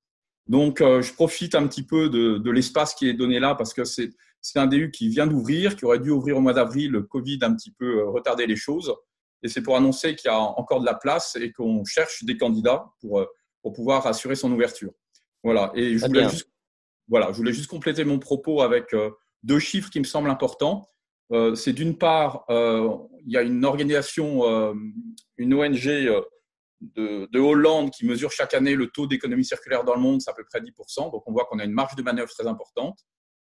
Donc, 0.47 0.81
euh, 0.81 1.01
je 1.01 1.13
profite 1.13 1.55
un 1.55 1.67
petit 1.67 1.83
peu 1.83 2.09
de, 2.11 2.39
de 2.39 2.51
l'espace 2.51 2.95
qui 2.95 3.09
est 3.09 3.15
donné 3.15 3.41
là 3.41 3.55
parce 3.55 3.73
que 3.73 3.85
c'est 3.85 4.13
un 4.57 4.67
DU 4.67 4.91
qui 4.91 5.09
vient 5.09 5.27
d'ouvrir, 5.27 5.77
qui 5.77 5.85
aurait 5.85 5.99
dû 5.99 6.11
ouvrir 6.11 6.37
au 6.37 6.41
mois 6.41 6.53
d'avril. 6.53 6.91
Le 6.91 7.03
Covid 7.03 7.39
a 7.43 7.47
un 7.47 7.55
petit 7.55 7.71
peu 7.71 8.01
euh, 8.01 8.11
retardé 8.11 8.47
les 8.47 8.57
choses. 8.57 8.95
Et 9.43 9.49
c'est 9.49 9.63
pour 9.63 9.77
annoncer 9.77 10.15
qu'il 10.17 10.31
y 10.31 10.35
a 10.35 10.39
encore 10.39 10.81
de 10.81 10.87
la 10.87 10.95
place 10.95 11.37
et 11.37 11.53
qu'on 11.53 11.85
cherche 11.85 12.25
des 12.25 12.37
candidats 12.37 12.87
pour, 13.01 13.21
euh, 13.21 13.27
pour 13.63 13.73
pouvoir 13.73 14.07
assurer 14.07 14.37
son 14.37 14.53
ouverture. 14.53 14.93
Voilà. 15.43 15.73
Et 15.75 15.99
je 15.99 16.07
voulais, 16.07 16.29
juste, 16.29 16.51
voilà, 17.09 17.33
je 17.33 17.37
voulais 17.37 17.53
juste 17.53 17.71
compléter 17.71 18.05
mon 18.05 18.19
propos 18.19 18.63
avec 18.63 18.95
deux 19.43 19.59
chiffres 19.59 19.91
qui 19.91 19.99
me 19.99 20.05
semblent 20.05 20.31
importants. 20.31 20.89
c'est 21.55 21.75
d'une 21.75 21.99
part, 21.99 22.47
il 22.49 23.31
y 23.31 23.37
a 23.37 23.43
une 23.43 23.63
organisation, 23.67 24.75
une 25.37 25.53
ONG 25.53 26.09
de, 26.95 27.39
Hollande 27.39 27.91
qui 27.91 28.05
mesure 28.07 28.31
chaque 28.31 28.55
année 28.55 28.75
le 28.75 28.89
taux 28.89 29.07
d'économie 29.07 29.45
circulaire 29.45 29.85
dans 29.85 29.95
le 29.95 30.01
monde, 30.01 30.21
c'est 30.21 30.31
à 30.31 30.35
peu 30.35 30.45
près 30.45 30.61
10%. 30.61 31.11
Donc 31.11 31.23
on 31.27 31.33
voit 31.33 31.45
qu'on 31.47 31.59
a 31.59 31.65
une 31.65 31.73
marge 31.73 31.97
de 31.97 32.03
manœuvre 32.03 32.31
très 32.31 32.47
importante. 32.47 32.99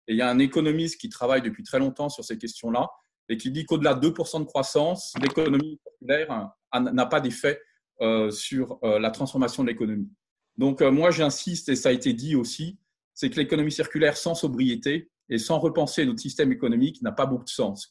Et 0.09 0.13
il 0.13 0.19
y 0.19 0.23
a 0.23 0.29
un 0.29 0.39
économiste 0.39 1.01
qui 1.01 1.09
travaille 1.09 1.43
depuis 1.43 1.63
très 1.63 1.79
longtemps 1.79 2.09
sur 2.09 2.25
ces 2.25 2.39
questions-là 2.39 2.91
et 3.29 3.37
qui 3.37 3.51
dit 3.51 3.65
qu'au-delà 3.65 3.95
de 3.95 4.09
2% 4.09 4.41
de 4.41 4.45
croissance, 4.45 5.15
l'économie 5.21 5.81
circulaire 5.83 6.51
n'a 6.75 7.07
pas 7.07 7.21
d'effet 7.21 7.61
euh, 8.01 8.31
sur 8.31 8.79
euh, 8.83 8.99
la 8.99 9.11
transformation 9.11 9.63
de 9.63 9.69
l'économie. 9.69 10.11
Donc 10.57 10.83
euh, 10.83 10.91
moi 10.91 11.11
j'insiste, 11.11 11.69
et 11.69 11.77
ça 11.77 11.91
a 11.91 11.93
été 11.93 12.13
dit 12.13 12.35
aussi, 12.35 12.79
c'est 13.15 13.31
que 13.31 13.37
l'économie 13.37 13.73
circulaire 13.73 14.17
sans 14.17 14.35
sobriété 14.35 15.11
et 15.29 15.39
sans 15.39 15.59
repenser 15.59 16.05
notre 16.05 16.21
système 16.21 16.53
économique 16.53 17.01
n'a 17.03 17.13
pas 17.13 17.27
beaucoup 17.27 17.45
de 17.45 17.51
sens. 17.51 17.89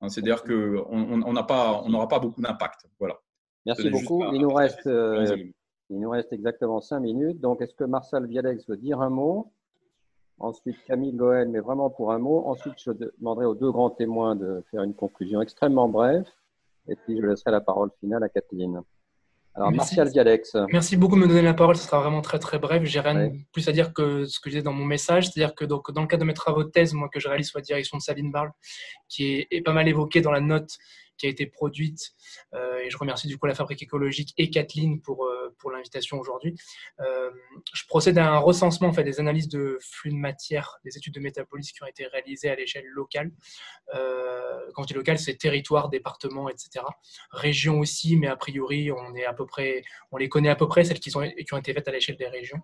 Hein, 0.00 0.08
c'est-à-dire 0.08 0.44
qu'on 0.44 1.16
n'aura 1.16 1.46
pas, 1.46 1.82
pas 2.08 2.18
beaucoup 2.18 2.42
d'impact. 2.42 2.86
Voilà. 2.98 3.18
Merci 3.66 3.90
beaucoup. 3.90 4.22
Il 4.32 4.40
nous, 4.40 4.52
reste, 4.52 4.86
euh, 4.86 5.36
il 5.90 5.98
nous 5.98 6.10
reste 6.10 6.32
exactement 6.32 6.80
cinq 6.80 7.00
minutes. 7.00 7.40
Donc, 7.40 7.60
est-ce 7.60 7.74
que 7.74 7.84
Marcel 7.84 8.26
Vialex 8.26 8.66
veut 8.68 8.76
dire 8.76 9.00
un 9.00 9.10
mot? 9.10 9.52
Ensuite, 10.38 10.76
Camille 10.86 11.14
Goël, 11.14 11.48
mais 11.48 11.60
vraiment 11.60 11.90
pour 11.90 12.12
un 12.12 12.18
mot. 12.18 12.44
Ensuite, 12.46 12.74
je 12.78 12.92
demanderai 12.92 13.46
aux 13.46 13.54
deux 13.54 13.72
grands 13.72 13.90
témoins 13.90 14.36
de 14.36 14.62
faire 14.70 14.82
une 14.82 14.94
conclusion 14.94 15.40
extrêmement 15.40 15.88
brève. 15.88 16.24
Et 16.88 16.94
puis, 16.94 17.20
je 17.20 17.26
laisserai 17.26 17.50
la 17.50 17.60
parole 17.60 17.90
finale 18.00 18.22
à 18.22 18.28
Kathleen. 18.28 18.82
Alors, 19.54 19.72
Martial 19.72 20.08
Vialex. 20.10 20.54
Merci 20.70 20.98
beaucoup 20.98 21.16
de 21.16 21.22
me 21.22 21.26
donner 21.26 21.42
la 21.42 21.54
parole. 21.54 21.76
Ce 21.76 21.86
sera 21.86 22.00
vraiment 22.00 22.20
très, 22.20 22.38
très 22.38 22.58
bref. 22.58 22.84
J'ai 22.84 23.00
rien 23.00 23.32
plus 23.52 23.66
à 23.68 23.72
dire 23.72 23.94
que 23.94 24.26
ce 24.26 24.38
que 24.38 24.50
je 24.50 24.56
disais 24.56 24.62
dans 24.62 24.74
mon 24.74 24.84
message. 24.84 25.30
C'est-à-dire 25.30 25.54
que 25.54 25.64
donc, 25.64 25.90
dans 25.92 26.02
le 26.02 26.06
cadre 26.06 26.20
de 26.20 26.26
mes 26.26 26.34
travaux 26.34 26.62
de 26.62 26.68
thèse, 26.68 26.92
moi, 26.92 27.08
que 27.08 27.18
je 27.18 27.28
réalise 27.28 27.48
sur 27.48 27.58
la 27.58 27.62
direction 27.62 27.96
de 27.96 28.02
Sabine 28.02 28.30
Barle, 28.30 28.52
qui 29.08 29.32
est, 29.32 29.48
est 29.50 29.62
pas 29.62 29.72
mal 29.72 29.88
évoqué 29.88 30.20
dans 30.20 30.30
la 30.30 30.40
note 30.40 30.76
qui 31.18 31.26
a 31.26 31.28
été 31.28 31.46
produite. 31.46 32.12
et 32.54 32.90
je 32.90 32.96
remercie 32.96 33.28
du 33.28 33.38
coup 33.38 33.46
la 33.46 33.54
Fabrique 33.54 33.82
écologique 33.82 34.34
et 34.36 34.50
Kathleen 34.50 35.00
pour, 35.00 35.28
pour 35.58 35.70
l'invitation 35.70 36.18
aujourd'hui. 36.18 36.54
je 36.98 37.86
procède 37.86 38.18
à 38.18 38.32
un 38.32 38.38
recensement, 38.38 38.88
en 38.88 38.92
fait, 38.92 39.04
des 39.04 39.20
analyses 39.20 39.48
de 39.48 39.78
flux 39.80 40.10
de 40.10 40.16
matière, 40.16 40.78
des 40.84 40.96
études 40.96 41.14
de 41.14 41.20
métabolisme 41.20 41.74
qui 41.74 41.82
ont 41.82 41.86
été 41.86 42.06
réalisées 42.06 42.50
à 42.50 42.54
l'échelle 42.54 42.86
locale. 42.86 43.30
quand 43.92 44.82
je 44.82 44.88
dis 44.88 44.94
locale, 44.94 45.18
c'est 45.18 45.36
territoire, 45.36 45.88
département, 45.88 46.48
etc. 46.48 46.84
Région 47.30 47.78
aussi, 47.78 48.16
mais 48.16 48.26
a 48.26 48.36
priori, 48.36 48.90
on, 48.90 49.14
est 49.14 49.24
à 49.24 49.32
peu 49.32 49.46
près, 49.46 49.82
on 50.10 50.16
les 50.16 50.28
connaît 50.28 50.48
à 50.48 50.56
peu 50.56 50.68
près, 50.68 50.84
celles 50.84 51.00
qui, 51.00 51.10
qui 51.10 51.54
ont 51.54 51.58
été 51.58 51.72
faites 51.72 51.88
à 51.88 51.92
l'échelle 51.92 52.16
des 52.16 52.28
régions. 52.28 52.60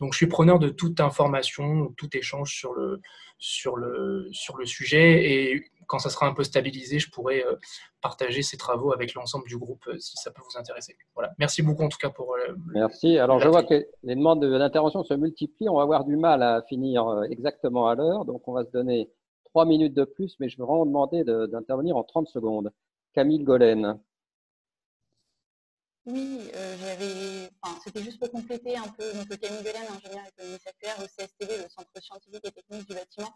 Donc, 0.00 0.12
je 0.12 0.18
suis 0.18 0.26
preneur 0.26 0.58
de 0.58 0.68
toute 0.68 1.00
information, 1.00 1.92
tout 1.96 2.14
échange 2.16 2.54
sur 2.54 2.74
le, 2.74 3.00
sur 3.38 3.76
le, 3.76 4.28
sur 4.32 4.56
le 4.56 4.66
sujet. 4.66 5.24
Et 5.24 5.64
quand 5.86 5.98
ça 5.98 6.10
sera 6.10 6.26
un 6.26 6.34
peu 6.34 6.44
stabilisé, 6.44 6.98
je 6.98 7.10
pourrai 7.10 7.44
euh, 7.44 7.56
partager 8.00 8.42
ces 8.42 8.56
travaux 8.56 8.92
avec 8.92 9.14
l'ensemble 9.14 9.46
du 9.46 9.56
groupe 9.56 9.86
euh, 9.88 9.98
si 9.98 10.16
ça 10.16 10.30
peut 10.30 10.42
vous 10.42 10.58
intéresser. 10.58 10.96
Voilà. 11.14 11.32
Merci 11.38 11.62
beaucoup 11.62 11.82
en 11.82 11.88
tout 11.88 11.98
cas 11.98 12.10
pour. 12.10 12.34
Euh, 12.34 12.54
Merci. 12.74 13.18
Alors 13.18 13.40
je 13.40 13.48
vois 13.48 13.62
que 13.62 13.86
les 14.02 14.14
demandes 14.14 14.44
d'intervention 14.44 15.04
se 15.04 15.14
multiplient. 15.14 15.68
On 15.68 15.76
va 15.76 15.82
avoir 15.82 16.04
du 16.04 16.16
mal 16.16 16.42
à 16.42 16.62
finir 16.62 17.06
exactement 17.30 17.88
à 17.88 17.94
l'heure. 17.94 18.24
Donc 18.24 18.46
on 18.48 18.52
va 18.52 18.64
se 18.64 18.70
donner 18.70 19.10
trois 19.44 19.64
minutes 19.64 19.94
de 19.94 20.04
plus, 20.04 20.36
mais 20.40 20.48
je 20.48 20.56
vais 20.56 20.64
vraiment 20.64 20.86
demander 20.86 21.24
d'intervenir 21.24 21.96
en 21.96 22.04
30 22.04 22.28
secondes. 22.28 22.72
Camille 23.14 23.42
Golène. 23.42 23.98
Oui, 26.06 26.50
j'avais, 26.80 27.50
enfin, 27.60 27.78
c'était 27.84 28.02
juste 28.02 28.18
pour 28.18 28.30
compléter 28.30 28.76
un 28.76 28.88
peu. 28.88 29.12
Donc, 29.12 29.28
Camille 29.40 29.62
Golène, 29.62 29.86
ingénieur 29.90 30.24
économie 30.26 30.58
circulaire 30.60 30.96
au 31.00 31.06
CSTV, 31.06 31.64
le 31.64 31.68
Centre 31.68 32.00
scientifique 32.00 32.44
et 32.44 32.52
technique 32.52 32.86
du 32.86 32.94
bâtiment. 32.94 33.34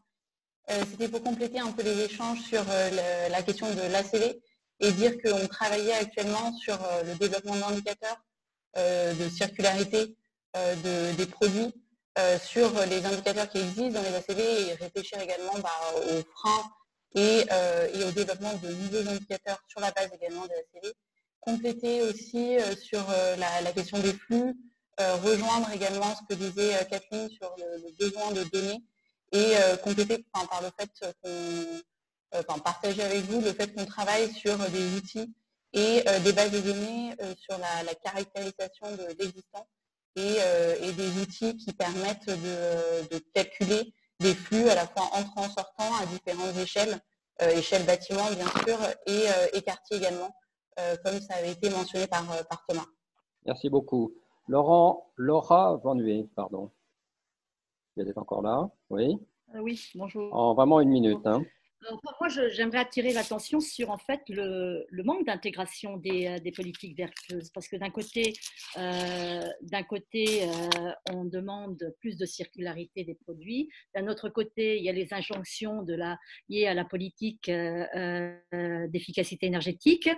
Euh, 0.70 0.84
c'était 0.88 1.08
pour 1.08 1.22
compléter 1.22 1.58
un 1.58 1.72
peu 1.72 1.82
les 1.82 2.00
échanges 2.02 2.40
sur 2.42 2.62
euh, 2.68 3.28
la 3.28 3.42
question 3.42 3.68
de 3.74 3.80
l'ACV 3.92 4.40
et 4.78 4.92
dire 4.92 5.20
qu'on 5.20 5.46
travaillait 5.48 5.94
actuellement 5.94 6.56
sur 6.58 6.74
euh, 6.84 7.02
le 7.02 7.14
développement 7.16 7.56
d'indicateurs 7.56 8.18
de 8.76 9.28
circularité 9.28 10.16
des 10.54 11.26
produits 11.26 11.74
sur 12.40 12.70
les 12.86 13.04
indicateurs 13.04 13.48
qui 13.48 13.58
existent 13.58 14.00
dans 14.00 14.02
les 14.02 14.14
ACV 14.14 14.40
et 14.40 14.74
réfléchir 14.74 15.20
également 15.20 15.58
bah, 15.58 15.72
aux 15.96 16.22
freins 16.36 16.70
et, 17.16 17.48
au 18.04 18.12
développement 18.12 18.54
de 18.62 18.68
nouveaux 18.68 19.10
indicateurs 19.10 19.60
sur 19.66 19.80
la 19.80 19.90
base 19.90 20.08
également 20.14 20.44
de 20.44 20.50
l'ACV. 20.50 20.94
Compléter 21.40 22.02
aussi 22.02 22.56
sur 22.82 23.04
la, 23.38 23.72
question 23.72 23.98
des 23.98 24.12
flux, 24.12 24.54
rejoindre 24.98 25.70
également 25.72 26.14
ce 26.14 26.22
que 26.28 26.38
disait 26.38 26.86
Kathleen 26.90 27.30
sur 27.30 27.54
le 27.56 27.90
besoin 27.98 28.30
de 28.32 28.44
données 28.44 28.82
et 29.32 29.56
euh, 29.56 29.76
compléter 29.76 30.24
par 30.32 30.62
le 30.62 30.68
fait 30.78 30.90
qu'on 31.22 31.30
euh, 32.34 32.42
partager 32.64 33.02
avec 33.02 33.22
vous 33.24 33.40
le 33.40 33.52
fait 33.52 33.72
qu'on 33.74 33.86
travaille 33.86 34.32
sur 34.32 34.56
des 34.70 34.96
outils 34.96 35.32
et 35.72 36.02
euh, 36.08 36.18
des 36.20 36.32
bases 36.32 36.50
de 36.50 36.60
données 36.60 37.14
sur 37.38 37.56
la, 37.58 37.94
caractérisation 37.94 38.90
de 38.96 39.06
l'existant 39.18 39.66
et, 40.16 40.92
des 40.92 41.20
outils 41.20 41.56
qui 41.56 41.72
permettent 41.72 42.26
de, 42.26 43.18
calculer 43.34 43.94
des 44.18 44.34
flux 44.34 44.68
à 44.68 44.74
la 44.74 44.86
fois 44.86 45.08
entrant-sortant 45.12 45.94
à 46.00 46.06
différentes 46.06 46.56
échelles, 46.56 46.98
échelle 47.40 47.84
bâtiment 47.84 48.28
bien 48.32 48.46
sûr 48.64 48.78
et, 49.06 49.26
et 49.52 49.62
quartier 49.62 49.96
également, 49.96 50.34
comme 51.04 51.20
ça 51.20 51.34
avait 51.34 51.52
été 51.52 51.70
mentionné 51.70 52.06
par, 52.06 52.24
par 52.48 52.64
Thomas. 52.66 52.86
Merci 53.46 53.68
beaucoup. 53.68 54.12
Laurent, 54.48 55.12
Laura 55.16 55.76
Van 55.76 55.96
pardon. 56.34 56.70
Vous 57.96 58.02
êtes 58.02 58.18
encore 58.18 58.42
là 58.42 58.70
Oui. 58.88 59.18
Euh, 59.54 59.60
oui, 59.60 59.80
bonjour. 59.94 60.34
En 60.34 60.54
vraiment 60.54 60.80
une 60.80 60.90
minute. 60.90 61.26
Hein. 61.26 61.44
Moi, 62.20 62.28
j'aimerais 62.28 62.78
attirer 62.78 63.12
l'attention 63.12 63.60
sur 63.60 63.90
en 63.90 63.98
fait 63.98 64.20
le, 64.28 64.86
manque 65.02 65.26
d'intégration 65.26 65.96
des, 65.96 66.26
euh, 66.26 66.38
des, 66.38 66.52
politiques 66.52 66.96
vertueuses, 66.96 67.50
parce 67.50 67.68
que 67.68 67.76
d'un 67.76 67.90
côté, 67.90 68.34
euh, 68.76 69.46
d'un 69.62 69.82
côté, 69.82 70.46
on 71.10 71.24
demande 71.24 71.94
plus 72.00 72.16
de 72.16 72.26
circularité 72.26 73.04
des 73.04 73.14
produits. 73.14 73.70
D'un 73.94 74.08
autre 74.08 74.28
côté, 74.28 74.78
il 74.78 74.84
y 74.84 74.88
a 74.88 74.92
les 74.92 75.12
injonctions 75.14 75.82
de 75.82 75.94
la, 75.94 76.18
liées 76.48 76.66
à 76.66 76.74
la 76.74 76.84
politique 76.84 77.50
d'efficacité 78.88 79.46
énergétique. 79.46 80.08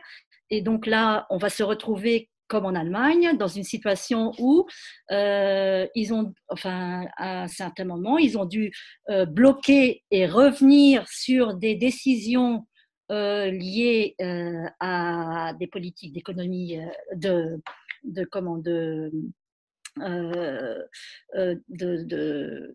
Et 0.51 0.61
donc 0.61 0.87
là, 0.87 1.27
on 1.31 1.39
va 1.39 1.49
se 1.49 1.63
retrouver 1.63 2.29
comme 2.53 2.67
en 2.67 2.75
Allemagne, 2.75 3.39
dans 3.39 3.49
une 3.49 3.65
situation 3.65 4.33
où 4.39 4.67
euh, 5.11 5.87
ils 5.95 6.13
ont, 6.13 6.35
enfin, 6.51 7.07
à 7.17 7.45
un 7.45 7.49
certain 7.49 7.87
moment, 7.87 8.19
ils 8.19 8.37
ont 8.37 8.45
dû 8.45 8.71
euh, 9.09 9.25
bloquer 9.25 10.05
et 10.11 10.27
revenir 10.27 11.09
sur 11.09 11.55
des 11.55 11.77
décisions 11.77 12.67
euh, 13.11 13.51
liées 13.51 14.17
à 14.81 15.55
des 15.59 15.67
politiques 15.67 16.13
d'économie, 16.13 16.79
de, 17.15 17.59
de, 18.05 19.11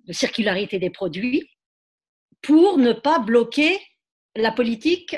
circularité 0.10 0.80
des 0.80 0.90
produits, 0.90 1.52
pour 2.42 2.80
ne 2.80 2.94
pas 2.94 3.20
bloquer 3.20 3.78
la 4.36 4.52
politique 4.52 5.16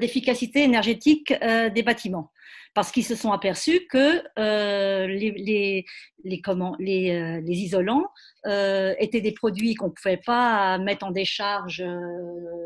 d'efficacité 0.00 0.62
énergétique 0.62 1.32
des 1.32 1.82
bâtiments 1.82 2.30
parce 2.74 2.92
qu'ils 2.92 3.04
se 3.04 3.14
sont 3.14 3.32
aperçus 3.32 3.86
que 3.90 4.22
euh, 4.38 5.06
les, 5.06 5.84
les, 6.24 6.40
comment, 6.40 6.76
les, 6.78 7.10
euh, 7.10 7.40
les 7.40 7.56
isolants 7.56 8.06
euh, 8.46 8.94
étaient 8.98 9.20
des 9.20 9.32
produits 9.32 9.74
qu'on 9.74 9.88
ne 9.88 9.92
pouvait 9.92 10.20
pas 10.24 10.78
mettre 10.78 11.06
en 11.06 11.10
décharge 11.10 11.82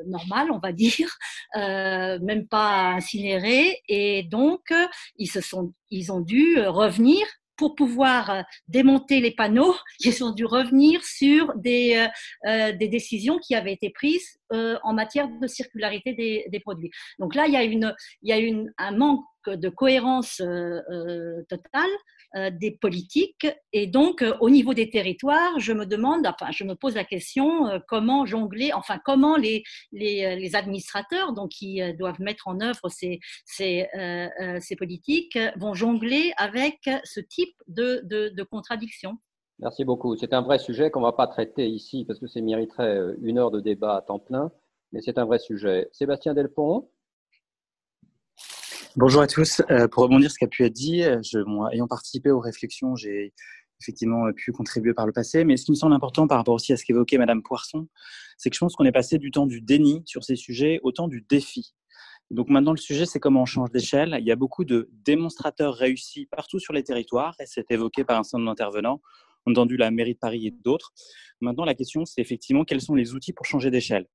normale, 0.06 0.50
on 0.50 0.58
va 0.58 0.72
dire, 0.72 1.16
même 1.54 2.46
pas 2.48 2.92
incinérer, 2.92 3.78
et 3.88 4.24
donc 4.24 4.72
ils, 5.16 5.28
se 5.28 5.40
sont, 5.40 5.72
ils 5.90 6.12
ont 6.12 6.20
dû 6.20 6.60
revenir 6.60 7.26
pour 7.56 7.74
pouvoir 7.74 8.44
démonter 8.68 9.20
les 9.20 9.32
panneaux, 9.32 9.74
ils 10.00 10.24
ont 10.24 10.32
dû 10.32 10.44
revenir 10.44 11.04
sur 11.04 11.52
des, 11.56 12.06
des 12.44 12.88
décisions 12.88 13.38
qui 13.38 13.54
avaient 13.54 13.72
été 13.72 13.90
prises 13.90 14.40
en 14.50 14.92
matière 14.92 15.28
de 15.28 15.46
circularité 15.46 16.14
des, 16.14 16.46
des, 16.50 16.60
produits. 16.60 16.90
Donc 17.18 17.34
là, 17.34 17.46
il 17.46 17.52
y 17.54 17.56
a, 17.56 17.64
une, 17.64 17.94
il 18.22 18.28
y 18.28 18.32
a 18.32 18.38
une, 18.38 18.72
un 18.78 18.96
manque 18.96 19.24
de 19.46 19.68
cohérence 19.68 20.40
euh, 20.40 20.80
euh, 20.90 21.42
totale 21.48 21.82
euh, 21.84 22.21
des 22.34 22.70
politiques. 22.70 23.46
Et 23.72 23.86
donc, 23.86 24.24
au 24.40 24.50
niveau 24.50 24.74
des 24.74 24.90
territoires, 24.90 25.58
je 25.58 25.72
me 25.72 25.86
demande, 25.86 26.26
enfin, 26.26 26.50
je 26.50 26.64
me 26.64 26.74
pose 26.74 26.94
la 26.94 27.04
question 27.04 27.80
comment 27.88 28.26
jongler, 28.26 28.72
enfin, 28.72 28.98
comment 29.04 29.36
les, 29.36 29.62
les, 29.92 30.54
administrateurs, 30.54 31.32
donc 31.32 31.50
qui 31.50 31.80
doivent 31.94 32.20
mettre 32.20 32.48
en 32.48 32.60
œuvre 32.60 32.88
ces, 32.88 33.20
ces, 33.44 33.86
ces 34.60 34.76
politiques, 34.76 35.38
vont 35.56 35.74
jongler 35.74 36.32
avec 36.36 36.78
ce 37.04 37.20
type 37.20 37.54
de, 37.68 38.00
de, 38.04 38.28
de 38.28 38.42
contradiction. 38.42 39.18
Merci 39.58 39.84
beaucoup. 39.84 40.16
C'est 40.16 40.32
un 40.32 40.42
vrai 40.42 40.58
sujet 40.58 40.90
qu'on 40.90 41.00
ne 41.00 41.06
va 41.06 41.12
pas 41.12 41.28
traiter 41.28 41.68
ici 41.68 42.04
parce 42.04 42.18
que 42.18 42.26
ça 42.26 42.40
mériterait 42.40 42.98
une 43.20 43.38
heure 43.38 43.50
de 43.50 43.60
débat 43.60 43.96
à 43.96 44.02
temps 44.02 44.18
plein, 44.18 44.50
mais 44.90 45.00
c'est 45.00 45.18
un 45.18 45.24
vrai 45.24 45.38
sujet. 45.38 45.88
Sébastien 45.92 46.34
Delpont 46.34 46.88
Bonjour 48.96 49.22
à 49.22 49.26
tous. 49.26 49.62
Euh, 49.70 49.88
pour 49.88 50.02
rebondir 50.02 50.28
sur 50.28 50.34
ce 50.34 50.38
qui 50.38 50.44
a 50.44 50.48
pu 50.48 50.64
être 50.64 50.72
dit, 50.74 51.00
je, 51.00 51.38
moi, 51.38 51.72
ayant 51.72 51.86
participé 51.86 52.30
aux 52.30 52.40
réflexions, 52.40 52.94
j'ai 52.94 53.32
effectivement 53.80 54.30
pu 54.34 54.52
contribuer 54.52 54.92
par 54.92 55.06
le 55.06 55.12
passé. 55.12 55.44
Mais 55.44 55.56
ce 55.56 55.64
qui 55.64 55.70
me 55.70 55.76
semble 55.76 55.94
important 55.94 56.26
par 56.28 56.36
rapport 56.36 56.52
aussi 56.52 56.74
à 56.74 56.76
ce 56.76 56.84
qu'évoquait 56.84 57.16
Madame 57.16 57.42
Poisson, 57.42 57.88
c'est 58.36 58.50
que 58.50 58.54
je 58.54 58.60
pense 58.60 58.76
qu'on 58.76 58.84
est 58.84 58.92
passé 58.92 59.16
du 59.16 59.30
temps 59.30 59.46
du 59.46 59.62
déni 59.62 60.02
sur 60.04 60.24
ces 60.24 60.36
sujets 60.36 60.78
au 60.82 60.92
temps 60.92 61.08
du 61.08 61.24
défi. 61.26 61.72
Donc 62.30 62.50
maintenant, 62.50 62.72
le 62.72 62.76
sujet, 62.76 63.06
c'est 63.06 63.18
comment 63.18 63.42
on 63.42 63.46
change 63.46 63.70
d'échelle. 63.70 64.14
Il 64.20 64.26
y 64.26 64.30
a 64.30 64.36
beaucoup 64.36 64.66
de 64.66 64.90
démonstrateurs 64.92 65.74
réussis 65.74 66.26
partout 66.26 66.58
sur 66.58 66.74
les 66.74 66.84
territoires, 66.84 67.34
et 67.40 67.46
c'est 67.46 67.70
évoqué 67.70 68.04
par 68.04 68.18
un 68.18 68.24
certain 68.24 68.40
nombre 68.40 68.50
d'intervenants. 68.50 69.00
Entendu 69.46 69.78
la 69.78 69.90
mairie 69.90 70.14
de 70.14 70.18
Paris 70.18 70.46
et 70.46 70.50
d'autres. 70.50 70.92
Maintenant, 71.40 71.64
la 71.64 71.74
question, 71.74 72.04
c'est 72.04 72.20
effectivement 72.20 72.64
quels 72.64 72.82
sont 72.82 72.94
les 72.94 73.14
outils 73.14 73.32
pour 73.32 73.46
changer 73.46 73.70
d'échelle? 73.70 74.06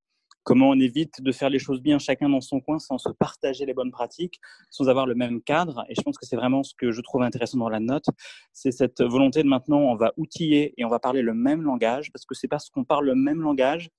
Comment 0.47 0.69
on 0.69 0.79
évite 0.79 1.21
de 1.21 1.33
faire 1.33 1.49
les 1.49 1.59
choses 1.59 1.81
bien 1.81 1.99
chacun 1.99 2.29
dans 2.29 2.39
son 2.39 2.61
coin 2.61 2.79
sans 2.79 2.97
se 2.97 3.09
partager 3.09 3.65
les 3.65 3.73
bonnes 3.73 3.91
pratiques, 3.91 4.39
sans 4.69 4.87
avoir 4.87 5.05
le 5.05 5.13
même 5.13 5.41
cadre. 5.41 5.83
Et 5.89 5.93
je 5.93 6.01
pense 6.01 6.17
que 6.17 6.25
c'est 6.25 6.37
vraiment 6.37 6.63
ce 6.63 6.73
que 6.73 6.93
je 6.93 7.01
trouve 7.01 7.21
intéressant 7.21 7.57
dans 7.57 7.67
la 7.67 7.81
note, 7.81 8.05
c'est 8.53 8.71
cette 8.71 9.01
volonté 9.01 9.43
de 9.43 9.49
maintenant, 9.49 9.79
on 9.79 9.97
va 9.97 10.13
outiller 10.15 10.73
et 10.77 10.85
on 10.85 10.87
va 10.87 10.99
parler 10.99 11.21
le 11.21 11.33
même 11.33 11.63
langage, 11.63 12.13
parce 12.13 12.25
que 12.25 12.33
c'est 12.33 12.47
parce 12.47 12.69
qu'on 12.69 12.85
parle 12.85 13.07
le 13.07 13.15
même 13.15 13.41
langage 13.41 13.89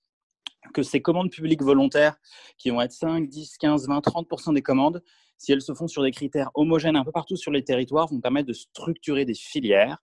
que 0.73 0.83
ces 0.83 1.03
commandes 1.03 1.31
publiques 1.31 1.63
volontaires, 1.63 2.17
qui 2.57 2.71
vont 2.71 2.81
être 2.81 2.93
5, 2.93 3.29
10, 3.29 3.59
15, 3.59 3.87
20, 3.87 3.99
30% 3.99 4.55
des 4.55 4.63
commandes, 4.63 5.03
si 5.37 5.53
elles 5.53 5.61
se 5.61 5.75
font 5.75 5.87
sur 5.87 6.03
des 6.03 6.13
critères 6.13 6.51
homogènes 6.55 6.97
un 6.97 7.05
peu 7.05 7.13
partout 7.13 7.37
sur 7.37 7.53
les 7.53 7.63
territoires, 7.63 8.09
vont 8.09 8.23
permettre 8.23 8.49
de 8.49 8.55
structurer 8.55 9.27
des 9.27 9.35
filières. 9.35 9.99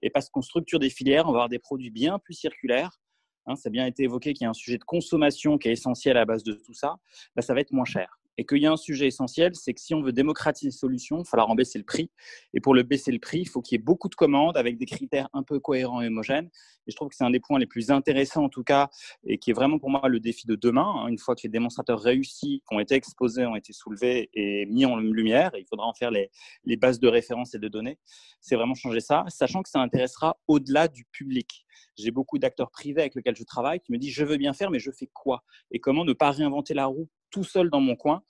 Et 0.00 0.10
parce 0.10 0.30
qu'on 0.30 0.42
structure 0.42 0.78
des 0.78 0.90
filières, 0.90 1.24
on 1.26 1.32
va 1.32 1.38
avoir 1.38 1.48
des 1.48 1.58
produits 1.58 1.90
bien 1.90 2.20
plus 2.20 2.34
circulaires, 2.34 3.00
Hein, 3.48 3.56
ça 3.56 3.68
a 3.68 3.70
bien 3.70 3.86
été 3.86 4.02
évoqué 4.04 4.34
qu'il 4.34 4.44
y 4.44 4.46
a 4.46 4.50
un 4.50 4.54
sujet 4.54 4.76
de 4.76 4.84
consommation 4.84 5.56
qui 5.56 5.68
est 5.68 5.72
essentiel 5.72 6.16
à 6.16 6.20
la 6.20 6.26
base 6.26 6.44
de 6.44 6.52
tout 6.52 6.74
ça, 6.74 6.96
bah, 7.34 7.42
ça 7.42 7.54
va 7.54 7.60
être 7.60 7.72
moins 7.72 7.86
cher. 7.86 8.20
Et 8.38 8.46
qu'il 8.46 8.58
y 8.58 8.66
a 8.66 8.72
un 8.72 8.76
sujet 8.76 9.08
essentiel, 9.08 9.54
c'est 9.56 9.74
que 9.74 9.80
si 9.80 9.94
on 9.94 10.00
veut 10.00 10.12
démocratiser 10.12 10.68
les 10.68 10.72
solutions, 10.72 11.16
il 11.16 11.24
va 11.24 11.24
falloir 11.24 11.50
en 11.50 11.56
baisser 11.56 11.76
le 11.76 11.84
prix. 11.84 12.10
Et 12.54 12.60
pour 12.60 12.72
le 12.72 12.84
baisser 12.84 13.10
le 13.10 13.18
prix, 13.18 13.40
il 13.40 13.48
faut 13.48 13.60
qu'il 13.60 13.76
y 13.76 13.80
ait 13.80 13.82
beaucoup 13.82 14.08
de 14.08 14.14
commandes 14.14 14.56
avec 14.56 14.78
des 14.78 14.86
critères 14.86 15.28
un 15.32 15.42
peu 15.42 15.58
cohérents 15.58 16.00
et 16.00 16.06
homogènes. 16.06 16.48
Et 16.86 16.92
je 16.92 16.96
trouve 16.96 17.08
que 17.08 17.16
c'est 17.16 17.24
un 17.24 17.30
des 17.30 17.40
points 17.40 17.58
les 17.58 17.66
plus 17.66 17.90
intéressants 17.90 18.44
en 18.44 18.48
tout 18.48 18.62
cas, 18.62 18.88
et 19.26 19.38
qui 19.38 19.50
est 19.50 19.54
vraiment 19.54 19.80
pour 19.80 19.90
moi 19.90 20.08
le 20.08 20.20
défi 20.20 20.46
de 20.46 20.54
demain. 20.54 20.86
Hein. 20.86 21.08
Une 21.08 21.18
fois 21.18 21.34
que 21.34 21.40
les 21.42 21.48
démonstrateurs 21.48 22.00
réussis, 22.00 22.62
qui 22.66 22.74
ont 22.74 22.78
été 22.78 22.94
exposés, 22.94 23.44
ont 23.44 23.56
été 23.56 23.72
soulevés 23.72 24.30
et 24.32 24.66
mis 24.66 24.86
en 24.86 24.96
lumière, 24.96 25.50
il 25.58 25.66
faudra 25.68 25.86
en 25.86 25.92
faire 25.92 26.12
les, 26.12 26.30
les 26.64 26.76
bases 26.76 27.00
de 27.00 27.08
référence 27.08 27.56
et 27.56 27.58
de 27.58 27.66
données. 27.66 27.98
C'est 28.40 28.54
vraiment 28.54 28.74
changer 28.74 29.00
ça, 29.00 29.24
sachant 29.26 29.62
que 29.62 29.68
ça 29.68 29.80
intéressera 29.80 30.38
au-delà 30.46 30.86
du 30.86 31.04
public. 31.06 31.66
J'ai 31.96 32.12
beaucoup 32.12 32.38
d'acteurs 32.38 32.70
privés 32.70 33.00
avec 33.00 33.16
lesquels 33.16 33.36
je 33.36 33.42
travaille 33.42 33.80
qui 33.80 33.90
me 33.90 33.98
disent 33.98 34.14
je 34.14 34.24
veux 34.24 34.36
bien 34.36 34.52
faire, 34.52 34.70
mais 34.70 34.78
je 34.78 34.92
fais 34.92 35.10
quoi? 35.12 35.42
Et 35.72 35.80
comment 35.80 36.04
ne 36.04 36.12
pas 36.12 36.30
réinventer 36.30 36.72
la 36.72 36.86
roue 36.86 37.08
tout 37.30 37.44
seul 37.44 37.70
dans 37.70 37.80
mon 37.80 37.96
coin. 37.96 38.22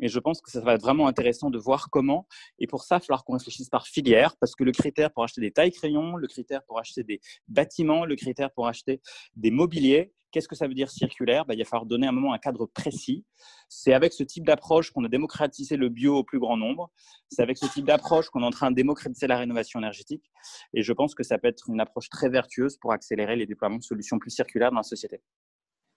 Et 0.00 0.08
je 0.08 0.18
pense 0.18 0.40
que 0.40 0.50
ça 0.50 0.60
va 0.60 0.74
être 0.74 0.82
vraiment 0.82 1.06
intéressant 1.06 1.50
de 1.50 1.58
voir 1.58 1.88
comment. 1.90 2.26
Et 2.58 2.66
pour 2.66 2.84
ça, 2.84 2.96
il 2.96 2.98
va 2.98 3.00
falloir 3.00 3.24
qu'on 3.24 3.34
réfléchisse 3.34 3.68
par 3.68 3.86
filière, 3.86 4.36
parce 4.38 4.54
que 4.54 4.64
le 4.64 4.72
critère 4.72 5.12
pour 5.12 5.24
acheter 5.24 5.40
des 5.40 5.52
tailles 5.52 5.72
crayons, 5.72 6.16
le 6.16 6.26
critère 6.26 6.62
pour 6.64 6.78
acheter 6.78 7.02
des 7.02 7.20
bâtiments, 7.48 8.04
le 8.04 8.16
critère 8.16 8.50
pour 8.52 8.68
acheter 8.68 9.00
des 9.36 9.50
mobiliers, 9.50 10.12
Qu'est-ce 10.36 10.48
que 10.48 10.54
ça 10.54 10.68
veut 10.68 10.74
dire 10.74 10.90
circulaire? 10.90 11.46
Bah, 11.46 11.54
Il 11.54 11.58
va 11.58 11.64
falloir 11.64 11.86
donner 11.86 12.06
un 12.06 12.12
moment 12.12 12.34
un 12.34 12.38
cadre 12.38 12.66
précis. 12.66 13.24
C'est 13.70 13.94
avec 13.94 14.12
ce 14.12 14.22
type 14.22 14.44
d'approche 14.44 14.90
qu'on 14.90 15.02
a 15.04 15.08
démocratisé 15.08 15.78
le 15.78 15.88
bio 15.88 16.16
au 16.16 16.24
plus 16.24 16.38
grand 16.38 16.58
nombre. 16.58 16.90
C'est 17.30 17.40
avec 17.40 17.56
ce 17.56 17.64
type 17.64 17.86
d'approche 17.86 18.28
qu'on 18.28 18.42
est 18.42 18.46
en 18.46 18.50
train 18.50 18.70
de 18.70 18.76
démocratiser 18.76 19.26
la 19.28 19.38
rénovation 19.38 19.80
énergétique. 19.80 20.30
Et 20.74 20.82
je 20.82 20.92
pense 20.92 21.14
que 21.14 21.22
ça 21.22 21.38
peut 21.38 21.48
être 21.48 21.70
une 21.70 21.80
approche 21.80 22.10
très 22.10 22.28
vertueuse 22.28 22.76
pour 22.76 22.92
accélérer 22.92 23.36
les 23.36 23.46
déploiements 23.46 23.78
de 23.78 23.82
solutions 23.82 24.18
plus 24.18 24.30
circulaires 24.30 24.70
dans 24.70 24.76
la 24.76 24.82
société. 24.82 25.22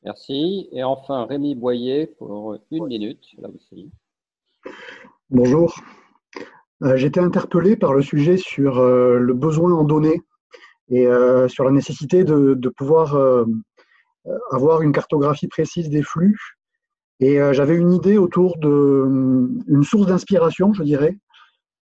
Merci. 0.03 0.69
Et 0.71 0.83
enfin, 0.83 1.25
Rémi 1.25 1.55
Boyer 1.55 2.07
pour 2.07 2.57
une 2.71 2.87
minute, 2.87 3.23
là 3.37 3.49
aussi. 3.49 3.91
Bonjour. 5.29 5.75
Euh, 6.83 6.95
J'ai 6.95 7.07
été 7.07 7.19
interpellé 7.19 7.75
par 7.75 7.93
le 7.93 8.01
sujet 8.01 8.37
sur 8.37 8.79
euh, 8.79 9.17
le 9.19 9.33
besoin 9.33 9.73
en 9.73 9.83
données 9.83 10.21
et 10.89 11.05
euh, 11.05 11.47
sur 11.49 11.65
la 11.65 11.71
nécessité 11.71 12.23
de, 12.23 12.53
de 12.53 12.69
pouvoir 12.69 13.15
euh, 13.15 13.45
avoir 14.51 14.81
une 14.81 14.93
cartographie 14.93 15.47
précise 15.47 15.89
des 15.89 16.03
flux. 16.03 16.37
Et 17.21 17.37
j'avais 17.51 17.75
une 17.75 17.91
idée 17.91 18.17
autour 18.17 18.57
d'une 18.59 19.83
source 19.83 20.07
d'inspiration, 20.07 20.71
je 20.71 20.83
dirais, 20.83 21.17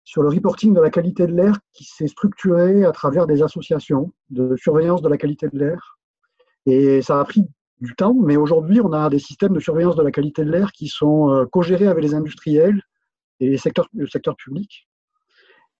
sur 0.03 0.23
le 0.23 0.30
reporting 0.30 0.73
de 0.73 0.81
la 0.81 0.89
qualité 0.89 1.27
de 1.27 1.35
l'air 1.35 1.60
qui 1.73 1.84
s'est 1.84 2.07
structuré 2.07 2.84
à 2.84 2.91
travers 2.91 3.27
des 3.27 3.44
associations 3.44 4.11
de 4.31 4.56
surveillance 4.56 5.03
de 5.03 5.10
la 5.10 5.18
qualité 5.18 5.48
de 5.48 5.60
l'air. 5.60 5.99
Et 6.65 7.03
ça 7.03 7.19
a 7.19 7.23
pris 7.23 7.45
du 7.81 7.93
temps, 7.95 8.13
mais 8.13 8.37
aujourd'hui, 8.37 8.81
on 8.81 8.91
a 8.91 9.09
des 9.09 9.19
systèmes 9.19 9.53
de 9.53 9.59
surveillance 9.59 9.95
de 9.95 10.01
la 10.01 10.11
qualité 10.11 10.43
de 10.43 10.51
l'air 10.51 10.71
qui 10.71 10.87
sont 10.87 11.29
euh, 11.31 11.45
co-gérés 11.45 11.87
avec 11.87 12.03
les 12.03 12.15
industriels 12.15 12.81
et 13.39 13.49
les 13.49 13.57
secteurs, 13.57 13.87
le 13.93 14.07
secteur 14.07 14.35
public. 14.35 14.87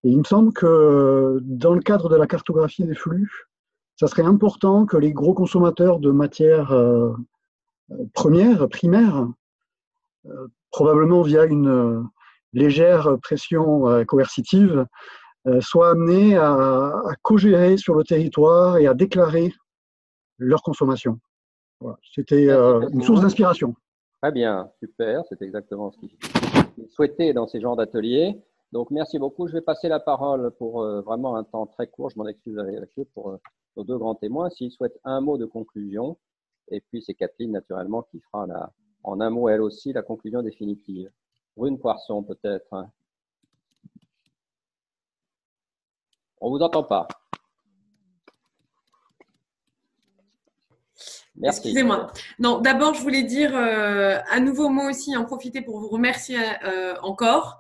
Et 0.04 0.10
il 0.10 0.18
me 0.20 0.24
semble 0.24 0.54
que 0.54 1.40
dans 1.42 1.74
le 1.74 1.82
cadre 1.82 2.10
de 2.10 2.16
la 2.16 2.28
cartographie 2.28 2.84
des 2.84 2.94
flux, 2.94 3.48
ça 3.96 4.08
serait 4.08 4.24
important 4.24 4.86
que 4.86 4.96
les 4.96 5.12
gros 5.12 5.34
consommateurs 5.34 6.00
de 6.00 6.12
matières 6.12 6.72
euh, 6.72 7.14
premières, 8.14 8.70
primaires, 8.70 9.28
euh, 10.28 10.48
probablement 10.72 11.24
via 11.24 11.46
une 11.46 12.08
légère 12.54 13.18
pression 13.22 14.06
coercitive, 14.06 14.86
soient 15.62 15.92
amenés 15.92 16.36
à, 16.36 16.52
à 16.52 17.16
co-gérer 17.22 17.78
sur 17.78 17.96
le 17.96 18.04
territoire 18.04 18.78
et 18.78 18.88
à 18.88 18.94
déclarer 18.94 19.54
leur 20.38 20.62
consommation. 20.62 21.20
C'était 22.14 22.50
euh, 22.50 22.88
une 22.90 23.02
source 23.02 23.22
d'inspiration. 23.22 23.76
Très 24.22 24.32
bien, 24.32 24.72
super, 24.80 25.24
c'est 25.30 25.42
exactement 25.42 25.92
ce 25.92 26.00
qu'il 26.00 26.90
souhaitait 26.90 27.34
dans 27.34 27.48
ces 27.48 27.62
genres 27.62 27.76
d'ateliers. 27.76 28.42
Donc, 28.72 28.92
merci 28.92 29.20
beaucoup. 29.20 29.48
Je 29.48 29.54
vais 29.54 29.62
passer 29.62 29.88
la 29.88 30.00
parole 30.00 30.52
pour 30.52 30.82
euh, 30.82 31.02
vraiment 31.02 31.36
un 31.36 31.44
temps 31.44 31.68
très 31.68 31.88
court. 31.88 32.10
Je 32.10 32.18
m'en 32.18 32.28
excuse 32.28 32.58
avec 32.58 32.90
eux 32.98 33.06
pour 33.14 33.32
euh, 33.32 33.38
nos 33.76 33.84
deux 33.84 33.98
grands 33.98 34.16
témoins. 34.16 34.50
S'ils 34.50 34.72
souhaitent 34.72 35.00
un 35.04 35.22
mot 35.22 35.38
de 35.38 35.46
conclusion, 35.46 36.18
et 36.70 36.82
puis 36.82 37.02
c'est 37.02 37.14
Kathleen, 37.14 37.52
naturellement, 37.52 38.02
qui 38.04 38.20
fera 38.20 38.46
la, 38.48 38.72
en 39.04 39.22
un 39.22 39.30
mot, 39.30 39.48
elle 39.48 39.62
aussi, 39.62 39.94
la 39.94 40.02
conclusion 40.02 40.42
définitive. 40.42 41.10
Brune 41.56 41.80
Poisson, 41.80 42.24
peut-être. 42.24 42.74
Hein. 42.74 42.90
On 46.42 46.52
ne 46.52 46.58
vous 46.58 46.64
entend 46.64 46.84
pas. 46.84 47.08
Excusez-moi. 51.44 52.12
Non, 52.40 52.60
d'abord, 52.60 52.94
je 52.94 53.02
voulais 53.02 53.24
dire 53.24 53.52
euh, 53.56 54.18
à 54.30 54.40
nouveau 54.40 54.70
moi 54.70 54.90
aussi 54.90 55.16
en 55.16 55.26
profiter 55.26 55.62
pour 55.62 55.80
vous 55.80 55.88
remercier 55.88 56.40
euh, 56.66 56.96
encore. 57.02 57.60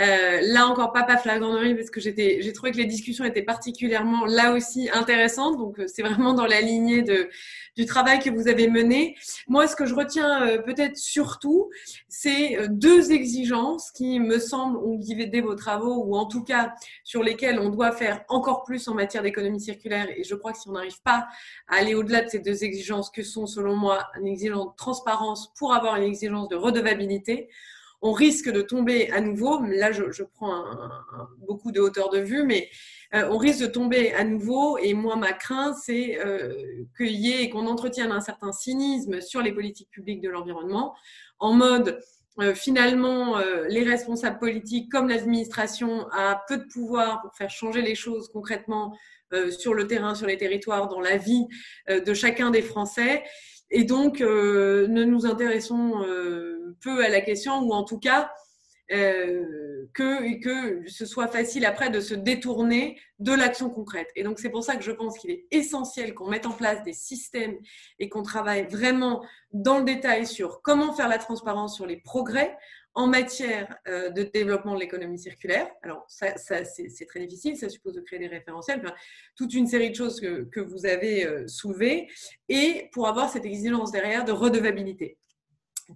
Euh, 0.00 0.40
là 0.42 0.66
encore, 0.68 0.92
pas 0.92 1.02
pas 1.02 1.16
flagranderie 1.16 1.74
parce 1.74 1.90
que 1.90 2.00
j'étais, 2.00 2.38
j'ai 2.40 2.52
trouvé 2.52 2.70
que 2.70 2.76
les 2.76 2.84
discussions 2.84 3.24
étaient 3.24 3.42
particulièrement 3.42 4.26
là 4.26 4.52
aussi 4.52 4.88
intéressantes. 4.92 5.56
Donc, 5.56 5.80
c'est 5.86 6.02
vraiment 6.02 6.34
dans 6.34 6.46
la 6.46 6.60
lignée 6.60 7.02
de, 7.02 7.28
du 7.76 7.84
travail 7.84 8.18
que 8.20 8.30
vous 8.30 8.48
avez 8.48 8.68
mené. 8.68 9.16
Moi, 9.48 9.66
ce 9.66 9.74
que 9.74 9.86
je 9.86 9.94
retiens 9.94 10.58
peut-être 10.64 10.96
surtout, 10.96 11.70
c'est 12.08 12.58
deux 12.68 13.12
exigences 13.12 13.90
qui 13.90 14.20
me 14.20 14.38
semblent 14.38 14.78
ont 14.78 14.96
guidé 14.96 15.40
vos 15.40 15.54
travaux 15.54 16.04
ou 16.04 16.16
en 16.16 16.26
tout 16.26 16.44
cas 16.44 16.74
sur 17.04 17.22
lesquelles 17.22 17.58
on 17.58 17.70
doit 17.70 17.92
faire 17.92 18.24
encore 18.28 18.62
plus 18.64 18.86
en 18.88 18.94
matière 18.94 19.22
d'économie 19.22 19.60
circulaire. 19.60 20.08
Et 20.16 20.24
je 20.24 20.34
crois 20.34 20.52
que 20.52 20.58
si 20.58 20.68
on 20.68 20.72
n'arrive 20.72 21.00
pas 21.02 21.26
à 21.68 21.76
aller 21.76 21.94
au-delà 21.94 22.22
de 22.22 22.28
ces 22.28 22.38
deux 22.38 22.64
exigences, 22.64 23.10
que 23.10 23.22
sont 23.22 23.46
selon 23.46 23.76
moi 23.76 24.06
une 24.18 24.26
exigence 24.26 24.66
de 24.66 24.76
transparence 24.76 25.52
pour 25.58 25.74
avoir 25.74 25.96
une 25.96 26.04
exigence 26.04 26.48
de 26.48 26.56
redevabilité, 26.56 27.48
on 28.00 28.12
risque 28.12 28.50
de 28.50 28.62
tomber 28.62 29.10
à 29.10 29.20
nouveau, 29.20 29.60
là 29.62 29.90
je, 29.92 30.22
prends 30.22 30.64
beaucoup 31.46 31.72
de 31.72 31.80
hauteur 31.80 32.10
de 32.10 32.18
vue, 32.18 32.44
mais 32.44 32.68
euh, 33.14 33.28
on 33.30 33.38
risque 33.38 33.60
de 33.60 33.66
tomber 33.66 34.12
à 34.12 34.24
nouveau, 34.24 34.78
et 34.78 34.94
moi 34.94 35.16
ma 35.16 35.32
crainte 35.32 35.74
c'est 35.82 36.18
euh, 36.24 36.54
qu'il 36.96 37.12
y 37.12 37.32
ait 37.32 37.50
qu'on 37.50 37.66
entretienne 37.66 38.12
un 38.12 38.20
certain 38.20 38.52
cynisme 38.52 39.20
sur 39.20 39.42
les 39.42 39.52
politiques 39.52 39.90
publiques 39.90 40.20
de 40.20 40.28
l'environnement, 40.28 40.94
en 41.38 41.52
mode 41.52 41.98
euh, 42.40 42.54
finalement 42.54 43.38
les 43.68 43.82
responsables 43.82 44.38
politiques 44.38 44.90
comme 44.92 45.08
l'administration 45.08 46.06
a 46.12 46.40
peu 46.46 46.58
de 46.58 46.64
pouvoir 46.72 47.20
pour 47.22 47.34
faire 47.34 47.50
changer 47.50 47.82
les 47.82 47.96
choses 47.96 48.28
concrètement 48.32 48.96
sur 49.50 49.74
le 49.74 49.86
terrain, 49.86 50.14
sur 50.14 50.26
les 50.26 50.38
territoires, 50.38 50.88
dans 50.88 51.00
la 51.00 51.18
vie 51.18 51.46
de 51.86 52.14
chacun 52.14 52.50
des 52.50 52.62
Français. 52.62 53.22
Et 53.70 53.84
donc, 53.84 54.20
ne 54.20 55.04
nous 55.04 55.26
intéressons 55.26 56.04
peu 56.80 57.04
à 57.04 57.08
la 57.08 57.20
question, 57.20 57.60
ou 57.60 57.72
en 57.72 57.84
tout 57.84 57.98
cas, 57.98 58.30
euh, 58.90 59.86
que, 59.92 60.40
que 60.40 60.88
ce 60.88 61.04
soit 61.04 61.28
facile 61.28 61.66
après 61.66 61.90
de 61.90 62.00
se 62.00 62.14
détourner 62.14 62.98
de 63.18 63.32
l'action 63.32 63.68
concrète. 63.68 64.08
Et 64.16 64.22
donc 64.22 64.38
c'est 64.38 64.48
pour 64.48 64.64
ça 64.64 64.76
que 64.76 64.82
je 64.82 64.92
pense 64.92 65.18
qu'il 65.18 65.30
est 65.30 65.46
essentiel 65.50 66.14
qu'on 66.14 66.28
mette 66.30 66.46
en 66.46 66.52
place 66.52 66.82
des 66.84 66.94
systèmes 66.94 67.58
et 67.98 68.08
qu'on 68.08 68.22
travaille 68.22 68.66
vraiment 68.66 69.22
dans 69.52 69.78
le 69.78 69.84
détail 69.84 70.26
sur 70.26 70.62
comment 70.62 70.94
faire 70.94 71.08
la 71.08 71.18
transparence 71.18 71.76
sur 71.76 71.84
les 71.84 71.98
progrès 71.98 72.56
en 72.98 73.06
matière 73.06 73.78
euh, 73.86 74.10
de 74.10 74.24
développement 74.24 74.74
de 74.74 74.80
l'économie 74.80 75.20
circulaire. 75.20 75.70
Alors 75.84 76.04
ça, 76.08 76.34
c'est 76.36 77.06
très 77.06 77.20
difficile, 77.20 77.56
ça 77.56 77.68
suppose 77.68 77.94
de 77.94 78.00
créer 78.00 78.18
des 78.18 78.26
référentiels, 78.26 78.82
toute 79.36 79.54
une 79.54 79.68
série 79.68 79.90
de 79.90 79.94
choses 79.94 80.20
que, 80.20 80.42
que 80.50 80.58
vous 80.58 80.84
avez 80.84 81.24
euh, 81.24 81.46
soulevées, 81.46 82.08
et 82.48 82.90
pour 82.92 83.06
avoir 83.06 83.30
cette 83.30 83.44
exigence 83.44 83.92
derrière 83.92 84.24
de 84.24 84.32
redevabilité. 84.32 85.16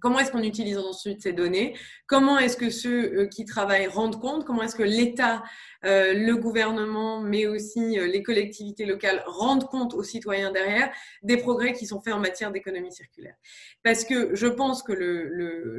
Comment 0.01 0.19
est-ce 0.20 0.32
qu'on 0.32 0.43
utilise 0.43 0.78
ensuite 0.78 1.23
ces 1.23 1.32
données? 1.32 1.77
Comment 2.06 2.39
est-ce 2.39 2.56
que 2.56 2.70
ceux 2.70 3.20
euh, 3.20 3.27
qui 3.27 3.44
travaillent 3.44 3.86
rendent 3.86 4.20
compte? 4.20 4.44
Comment 4.47 4.62
est-ce 4.62 4.74
que 4.74 4.82
l'État, 4.82 5.43
euh, 5.85 6.14
le 6.14 6.36
gouvernement, 6.36 7.20
mais 7.20 7.47
aussi 7.47 7.98
euh, 7.98 8.06
les 8.06 8.23
collectivités 8.23 8.86
locales 8.86 9.23
rendent 9.27 9.69
compte 9.69 9.93
aux 9.93 10.02
citoyens 10.02 10.51
derrière 10.51 10.90
des 11.23 11.36
progrès 11.36 11.74
qui 11.74 11.86
sont 11.86 12.01
faits 12.01 12.14
en 12.14 12.20
matière 12.20 12.52
d'économie 12.52 12.93
circulaire? 12.93 13.36
Parce 13.82 14.05
que 14.05 14.35
je 14.35 14.47
pense 14.47 14.82
que 14.82 14.93
le, 14.93 15.28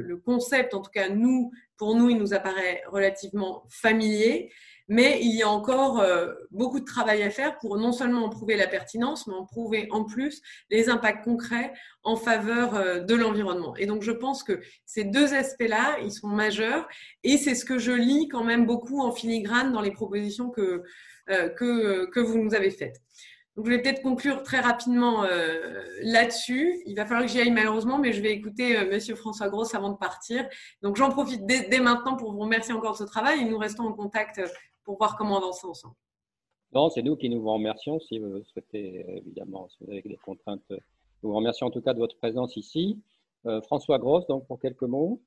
le 0.00 0.16
concept, 0.16 0.74
en 0.74 0.80
tout 0.80 0.92
cas 0.92 1.08
nous, 1.08 1.50
pour 1.76 1.96
nous, 1.96 2.08
il 2.08 2.18
nous 2.18 2.34
apparaît 2.34 2.82
relativement 2.86 3.64
familier 3.68 4.52
mais 4.88 5.18
il 5.22 5.34
y 5.34 5.42
a 5.42 5.48
encore 5.48 6.00
euh, 6.00 6.32
beaucoup 6.50 6.80
de 6.80 6.84
travail 6.84 7.22
à 7.22 7.30
faire 7.30 7.58
pour 7.58 7.78
non 7.78 7.92
seulement 7.92 8.24
en 8.24 8.28
prouver 8.28 8.56
la 8.56 8.66
pertinence, 8.66 9.26
mais 9.26 9.34
en 9.34 9.44
prouver 9.46 9.88
en 9.90 10.04
plus 10.04 10.42
les 10.70 10.88
impacts 10.88 11.24
concrets 11.24 11.72
en 12.02 12.16
faveur 12.16 12.74
euh, 12.74 13.00
de 13.00 13.14
l'environnement. 13.14 13.74
Et 13.76 13.86
donc, 13.86 14.02
je 14.02 14.12
pense 14.12 14.42
que 14.42 14.60
ces 14.84 15.04
deux 15.04 15.32
aspects-là, 15.34 15.96
ils 16.02 16.12
sont 16.12 16.28
majeurs, 16.28 16.86
et 17.22 17.38
c'est 17.38 17.54
ce 17.54 17.64
que 17.64 17.78
je 17.78 17.92
lis 17.92 18.28
quand 18.28 18.44
même 18.44 18.66
beaucoup 18.66 19.00
en 19.00 19.12
filigrane 19.12 19.72
dans 19.72 19.80
les 19.80 19.92
propositions 19.92 20.50
que, 20.50 20.82
euh, 21.30 21.48
que, 21.48 22.20
vous 22.20 22.38
nous 22.38 22.54
avez 22.54 22.70
faites. 22.70 23.00
Donc, 23.56 23.66
je 23.66 23.70
vais 23.70 23.80
peut-être 23.80 24.02
conclure 24.02 24.42
très 24.42 24.58
rapidement 24.58 25.24
là-dessus. 26.02 26.82
Il 26.86 26.96
va 26.96 27.06
falloir 27.06 27.24
que 27.24 27.30
j'y 27.30 27.40
aille 27.40 27.52
malheureusement, 27.52 27.98
mais 27.98 28.12
je 28.12 28.20
vais 28.20 28.32
écouter 28.32 28.76
euh, 28.76 28.90
Monsieur 28.90 29.14
François 29.14 29.48
Gross 29.48 29.76
avant 29.76 29.90
de 29.90 29.96
partir. 29.96 30.44
Donc, 30.82 30.96
j'en 30.96 31.08
profite 31.10 31.46
dès, 31.46 31.68
dès, 31.68 31.78
maintenant 31.78 32.16
pour 32.16 32.32
vous 32.32 32.40
remercier 32.40 32.74
encore 32.74 32.92
de 32.92 32.98
ce 32.98 33.04
travail 33.04 33.42
et 33.42 33.44
nous 33.44 33.58
restons 33.58 33.84
en 33.84 33.92
contact 33.92 34.40
pour 34.84 34.98
voir 34.98 35.16
comment 35.16 35.38
avancer 35.38 35.66
ensemble. 35.66 35.94
Non, 36.72 36.90
c'est 36.90 37.02
nous 37.02 37.16
qui 37.16 37.28
nous 37.28 37.40
vous 37.40 37.52
remercions 37.52 38.00
si 38.00 38.18
vous 38.18 38.42
souhaitez, 38.44 39.18
évidemment, 39.18 39.68
si 39.68 39.76
vous 39.80 39.90
avez 39.90 40.02
des 40.02 40.16
contraintes. 40.16 40.64
Nous 40.70 41.30
vous 41.30 41.36
remercions 41.36 41.68
en 41.68 41.70
tout 41.70 41.80
cas 41.80 41.94
de 41.94 41.98
votre 41.98 42.16
présence 42.16 42.56
ici. 42.56 43.00
Euh, 43.46 43.60
François 43.62 43.98
Grosse, 43.98 44.26
donc 44.26 44.46
pour 44.46 44.58
quelques 44.58 44.82
mots. 44.82 45.20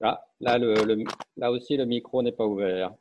Ah, 0.00 0.24
là, 0.40 0.58
là 1.36 1.50
aussi, 1.52 1.76
le 1.76 1.84
micro 1.84 2.22
n'est 2.22 2.32
pas 2.32 2.46
ouvert. 2.46 2.92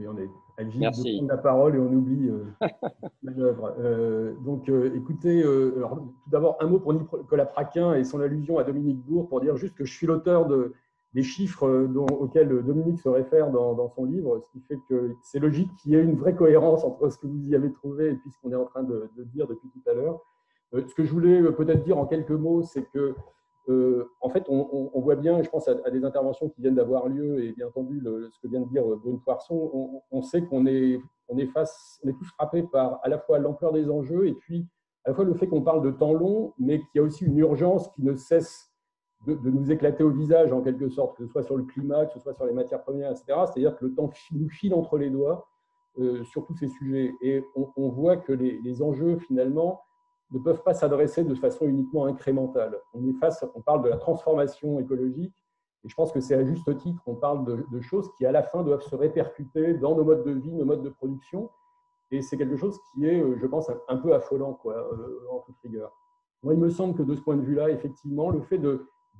Oui, 0.00 0.06
on 0.08 0.16
est. 0.16 0.30
Merci. 0.78 1.02
de 1.02 1.16
prendre 1.18 1.28
la 1.28 1.38
parole 1.38 1.76
et 1.76 1.78
on 1.78 1.92
oublie 1.92 2.28
euh, 2.28 2.44
l'œuvre. 3.22 3.74
Euh, 3.78 4.34
donc, 4.44 4.68
euh, 4.68 4.94
écoutez, 4.94 5.42
alors, 5.42 5.96
tout 5.96 6.30
d'abord, 6.30 6.56
un 6.60 6.66
mot 6.66 6.78
pour 6.78 6.94
Nicolas 6.94 7.46
Praquin 7.46 7.94
et 7.94 8.04
son 8.04 8.20
allusion 8.20 8.58
à 8.58 8.64
Dominique 8.64 8.98
Bourg 8.98 9.28
pour 9.28 9.40
dire 9.40 9.56
juste 9.56 9.74
que 9.74 9.84
je 9.84 9.92
suis 9.92 10.06
l'auteur 10.06 10.46
de, 10.46 10.72
des 11.12 11.22
chiffres 11.22 11.86
dont, 11.86 12.06
auxquels 12.06 12.48
Dominique 12.62 12.98
se 12.98 13.10
réfère 13.10 13.50
dans, 13.50 13.74
dans, 13.74 13.88
son 13.90 14.06
livre, 14.06 14.40
ce 14.40 14.50
qui 14.50 14.60
fait 14.66 14.78
que 14.88 15.14
c'est 15.22 15.38
logique 15.38 15.70
qu'il 15.76 15.92
y 15.92 15.96
ait 15.96 16.02
une 16.02 16.16
vraie 16.16 16.34
cohérence 16.34 16.82
entre 16.82 17.10
ce 17.10 17.18
que 17.18 17.26
vous 17.26 17.48
y 17.48 17.54
avez 17.54 17.70
trouvé 17.70 18.08
et 18.08 18.14
puis 18.14 18.30
ce 18.30 18.38
qu'on 18.40 18.52
est 18.52 18.56
en 18.56 18.66
train 18.66 18.82
de, 18.82 19.10
de, 19.18 19.24
dire 19.24 19.46
depuis 19.46 19.68
tout 19.68 19.90
à 19.90 19.94
l'heure. 19.94 20.20
ce 20.72 20.94
que 20.94 21.04
je 21.04 21.12
voulais 21.12 21.42
peut-être 21.52 21.84
dire 21.84 21.98
en 21.98 22.06
quelques 22.06 22.30
mots, 22.30 22.62
c'est 22.62 22.84
que 22.90 23.14
euh, 23.70 24.10
en 24.20 24.28
fait, 24.30 24.44
on, 24.48 25.00
voit 25.00 25.14
bien, 25.14 25.42
je 25.42 25.48
pense 25.48 25.68
à, 25.68 25.90
des 25.90 26.04
interventions 26.04 26.48
qui 26.48 26.60
viennent 26.60 26.74
d'avoir 26.74 27.08
lieu, 27.08 27.44
et 27.44 27.52
bien 27.52 27.68
entendu, 27.68 28.02
ce 28.04 28.40
que 28.40 28.48
vient 28.48 28.60
de 28.60 28.68
dire 28.68 28.84
Brune 28.84 29.20
Poisson, 29.20 30.02
on, 30.10 30.22
sait 30.22 30.42
qu'on 30.42 30.66
est, 30.66 31.00
on 31.28 31.38
est, 31.38 31.46
face, 31.46 32.00
on 32.04 32.08
est 32.08 32.14
tous 32.14 32.28
frappés 32.34 32.64
par 32.64 32.98
à 33.02 33.08
la 33.08 33.18
fois 33.18 33.38
l'ampleur 33.38 33.72
des 33.72 33.88
enjeux 33.88 34.26
et 34.26 34.34
puis 34.34 34.66
à 35.04 35.10
la 35.10 35.14
fois 35.14 35.24
le 35.24 35.34
fait 35.34 35.46
qu'on 35.46 35.62
parle 35.62 35.82
de 35.82 35.90
temps 35.92 36.12
long, 36.12 36.52
mais 36.58 36.78
qu'il 36.78 36.88
y 36.96 36.98
a 36.98 37.02
aussi 37.02 37.24
une 37.24 37.38
urgence 37.38 37.88
qui 37.90 38.02
ne 38.02 38.14
cesse 38.16 38.70
de, 39.26 39.34
nous 39.50 39.70
éclater 39.70 40.02
au 40.02 40.10
visage 40.10 40.52
en 40.52 40.62
quelque 40.62 40.88
sorte, 40.88 41.16
que 41.16 41.26
ce 41.26 41.30
soit 41.30 41.42
sur 41.42 41.56
le 41.56 41.64
climat, 41.64 42.06
que 42.06 42.14
ce 42.14 42.20
soit 42.20 42.34
sur 42.34 42.46
les 42.46 42.52
matières 42.52 42.82
premières, 42.82 43.10
etc. 43.10 43.24
C'est-à-dire 43.46 43.76
que 43.76 43.86
le 43.86 43.94
temps 43.94 44.10
nous 44.32 44.48
file 44.48 44.74
entre 44.74 44.98
les 44.98 45.10
doigts 45.10 45.46
euh, 45.98 46.24
sur 46.24 46.44
tous 46.44 46.56
ces 46.56 46.68
sujets. 46.68 47.12
Et 47.22 47.44
on, 47.54 47.88
voit 47.88 48.16
que 48.16 48.32
les 48.32 48.82
enjeux, 48.82 49.18
finalement, 49.18 49.80
ne 50.32 50.38
peuvent 50.38 50.62
pas 50.62 50.74
s'adresser 50.74 51.24
de 51.24 51.34
façon 51.34 51.66
uniquement 51.66 52.06
incrémentale. 52.06 52.78
On 52.94 53.60
parle 53.60 53.82
de 53.82 53.88
la 53.88 53.96
transformation 53.96 54.78
écologique, 54.78 55.34
et 55.84 55.88
je 55.88 55.94
pense 55.94 56.12
que 56.12 56.20
c'est 56.20 56.34
à 56.34 56.44
juste 56.44 56.76
titre 56.78 57.02
qu'on 57.04 57.16
parle 57.16 57.44
de, 57.70 57.80
choses 57.80 58.10
qui, 58.16 58.26
à 58.26 58.32
la 58.32 58.42
fin, 58.42 58.62
doivent 58.62 58.82
se 58.82 58.94
répercuter 58.94 59.74
dans 59.74 59.94
nos 59.94 60.04
modes 60.04 60.24
de 60.24 60.32
vie, 60.32 60.52
nos 60.52 60.64
modes 60.64 60.82
de 60.82 60.90
production, 60.90 61.50
et 62.10 62.22
c'est 62.22 62.36
quelque 62.36 62.56
chose 62.56 62.78
qui 62.92 63.06
est, 63.06 63.22
je 63.38 63.46
pense, 63.46 63.70
un, 63.88 63.96
peu 63.96 64.14
affolant, 64.14 64.54
quoi, 64.54 64.74
euh, 64.74 65.20
en 65.30 65.38
toute 65.40 65.56
rigueur. 65.62 65.92
Moi, 66.42 66.54
il 66.54 66.60
me 66.60 66.70
semble 66.70 66.96
que 66.96 67.02
de 67.02 67.14
ce 67.14 67.20
point 67.20 67.36
de 67.36 67.42
vue-là, 67.42 67.70
effectivement, 67.70 68.30
le 68.30 68.40
fait 68.40 68.60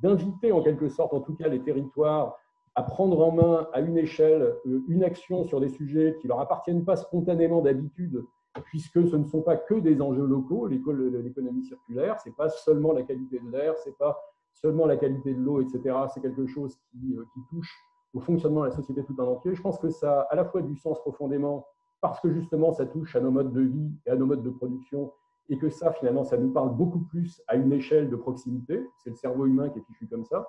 d'inviter 0.02 0.52
en 0.52 0.62
quelque 0.62 0.88
sorte, 0.88 1.14
en 1.14 1.20
tout 1.20 1.34
cas, 1.34 1.48
les 1.48 1.62
territoires 1.62 2.36
à 2.74 2.82
prendre 2.82 3.20
en 3.20 3.32
main 3.32 3.68
à 3.72 3.80
une 3.80 3.98
échelle 3.98 4.56
euh, 4.66 4.82
une 4.88 5.02
action 5.02 5.44
sur 5.44 5.60
des 5.60 5.68
sujets 5.68 6.16
qui 6.20 6.28
leur 6.28 6.40
appartiennent 6.40 6.84
pas 6.84 6.96
spontanément 6.96 7.60
d'habitude, 7.60 8.24
puisque 8.64 9.06
ce 9.08 9.16
ne 9.16 9.24
sont 9.24 9.42
pas 9.42 9.56
que 9.56 9.74
des 9.74 10.00
enjeux 10.00 10.26
locaux, 10.26 10.66
l'économie 10.66 11.64
circulaire, 11.64 12.20
ce 12.20 12.28
n'est 12.28 12.34
pas 12.34 12.48
seulement 12.48 12.92
la 12.92 13.02
qualité 13.02 13.38
de 13.38 13.50
l'air, 13.50 13.78
ce 13.78 13.88
n'est 13.88 13.96
pas 13.96 14.18
seulement 14.54 14.86
la 14.86 14.96
qualité 14.96 15.34
de 15.34 15.40
l'eau, 15.40 15.60
etc. 15.60 15.96
C'est 16.12 16.20
quelque 16.20 16.46
chose 16.46 16.76
qui, 16.90 17.16
euh, 17.16 17.24
qui, 17.32 17.40
touche 17.48 17.72
au 18.12 18.20
fonctionnement 18.20 18.62
de 18.62 18.66
la 18.66 18.72
société 18.72 19.04
tout 19.04 19.18
en 19.20 19.28
entier. 19.28 19.54
Je 19.54 19.62
pense 19.62 19.78
que 19.78 19.88
ça 19.88 20.22
a 20.22 20.32
à 20.32 20.34
la 20.34 20.44
fois 20.44 20.62
du 20.62 20.76
sens 20.76 21.00
profondément 21.00 21.66
parce 22.00 22.20
que 22.20 22.30
justement 22.32 22.72
ça 22.72 22.86
touche 22.86 23.14
à 23.14 23.20
nos 23.20 23.30
modes 23.30 23.52
de 23.52 23.60
vie 23.60 23.92
et 24.06 24.10
à 24.10 24.16
nos 24.16 24.26
modes 24.26 24.42
de 24.42 24.50
production 24.50 25.12
et 25.48 25.58
que 25.58 25.68
ça 25.68 25.92
finalement 25.92 26.24
ça 26.24 26.36
nous 26.36 26.50
parle 26.50 26.74
beaucoup 26.74 27.00
plus 27.00 27.42
à 27.46 27.56
une 27.56 27.72
échelle 27.72 28.10
de 28.10 28.16
proximité. 28.16 28.84
C'est 28.98 29.10
le 29.10 29.16
cerveau 29.16 29.46
humain 29.46 29.68
qui 29.68 29.78
est 29.78 29.82
fichu 29.82 30.06
comme 30.08 30.24
ça. 30.24 30.48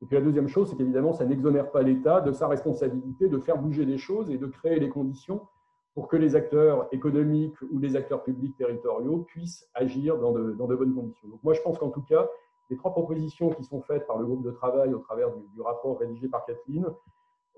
Et 0.00 0.06
puis 0.06 0.16
la 0.16 0.22
deuxième 0.22 0.48
chose, 0.48 0.70
c'est 0.70 0.76
qu'évidemment 0.76 1.12
ça 1.12 1.24
n'exonère 1.24 1.70
pas 1.70 1.82
l'État 1.82 2.20
de 2.20 2.32
sa 2.32 2.46
responsabilité 2.46 3.28
de 3.28 3.38
faire 3.38 3.58
bouger 3.58 3.84
les 3.84 3.98
choses 3.98 4.30
et 4.30 4.38
de 4.38 4.46
créer 4.46 4.78
les 4.78 4.88
conditions 4.88 5.42
pour 5.94 6.08
que 6.08 6.16
les 6.16 6.36
acteurs 6.36 6.88
économiques 6.92 7.60
ou 7.70 7.78
les 7.78 7.96
acteurs 7.96 8.22
publics 8.22 8.56
territoriaux 8.56 9.18
puissent 9.18 9.68
agir 9.74 10.18
dans 10.18 10.32
de, 10.32 10.52
bonnes 10.52 10.94
conditions. 10.94 11.28
Donc 11.28 11.42
moi, 11.42 11.52
je 11.52 11.60
pense 11.60 11.78
qu'en 11.78 11.90
tout 11.90 12.02
cas, 12.02 12.28
les 12.70 12.76
trois 12.76 12.92
propositions 12.92 13.50
qui 13.50 13.64
sont 13.64 13.82
faites 13.82 14.06
par 14.06 14.18
le 14.18 14.24
groupe 14.24 14.42
de 14.42 14.50
travail 14.50 14.94
au 14.94 14.98
travers 14.98 15.28
du, 15.30 15.60
rapport 15.60 15.98
rédigé 15.98 16.28
par 16.28 16.46
Kathleen, 16.46 16.86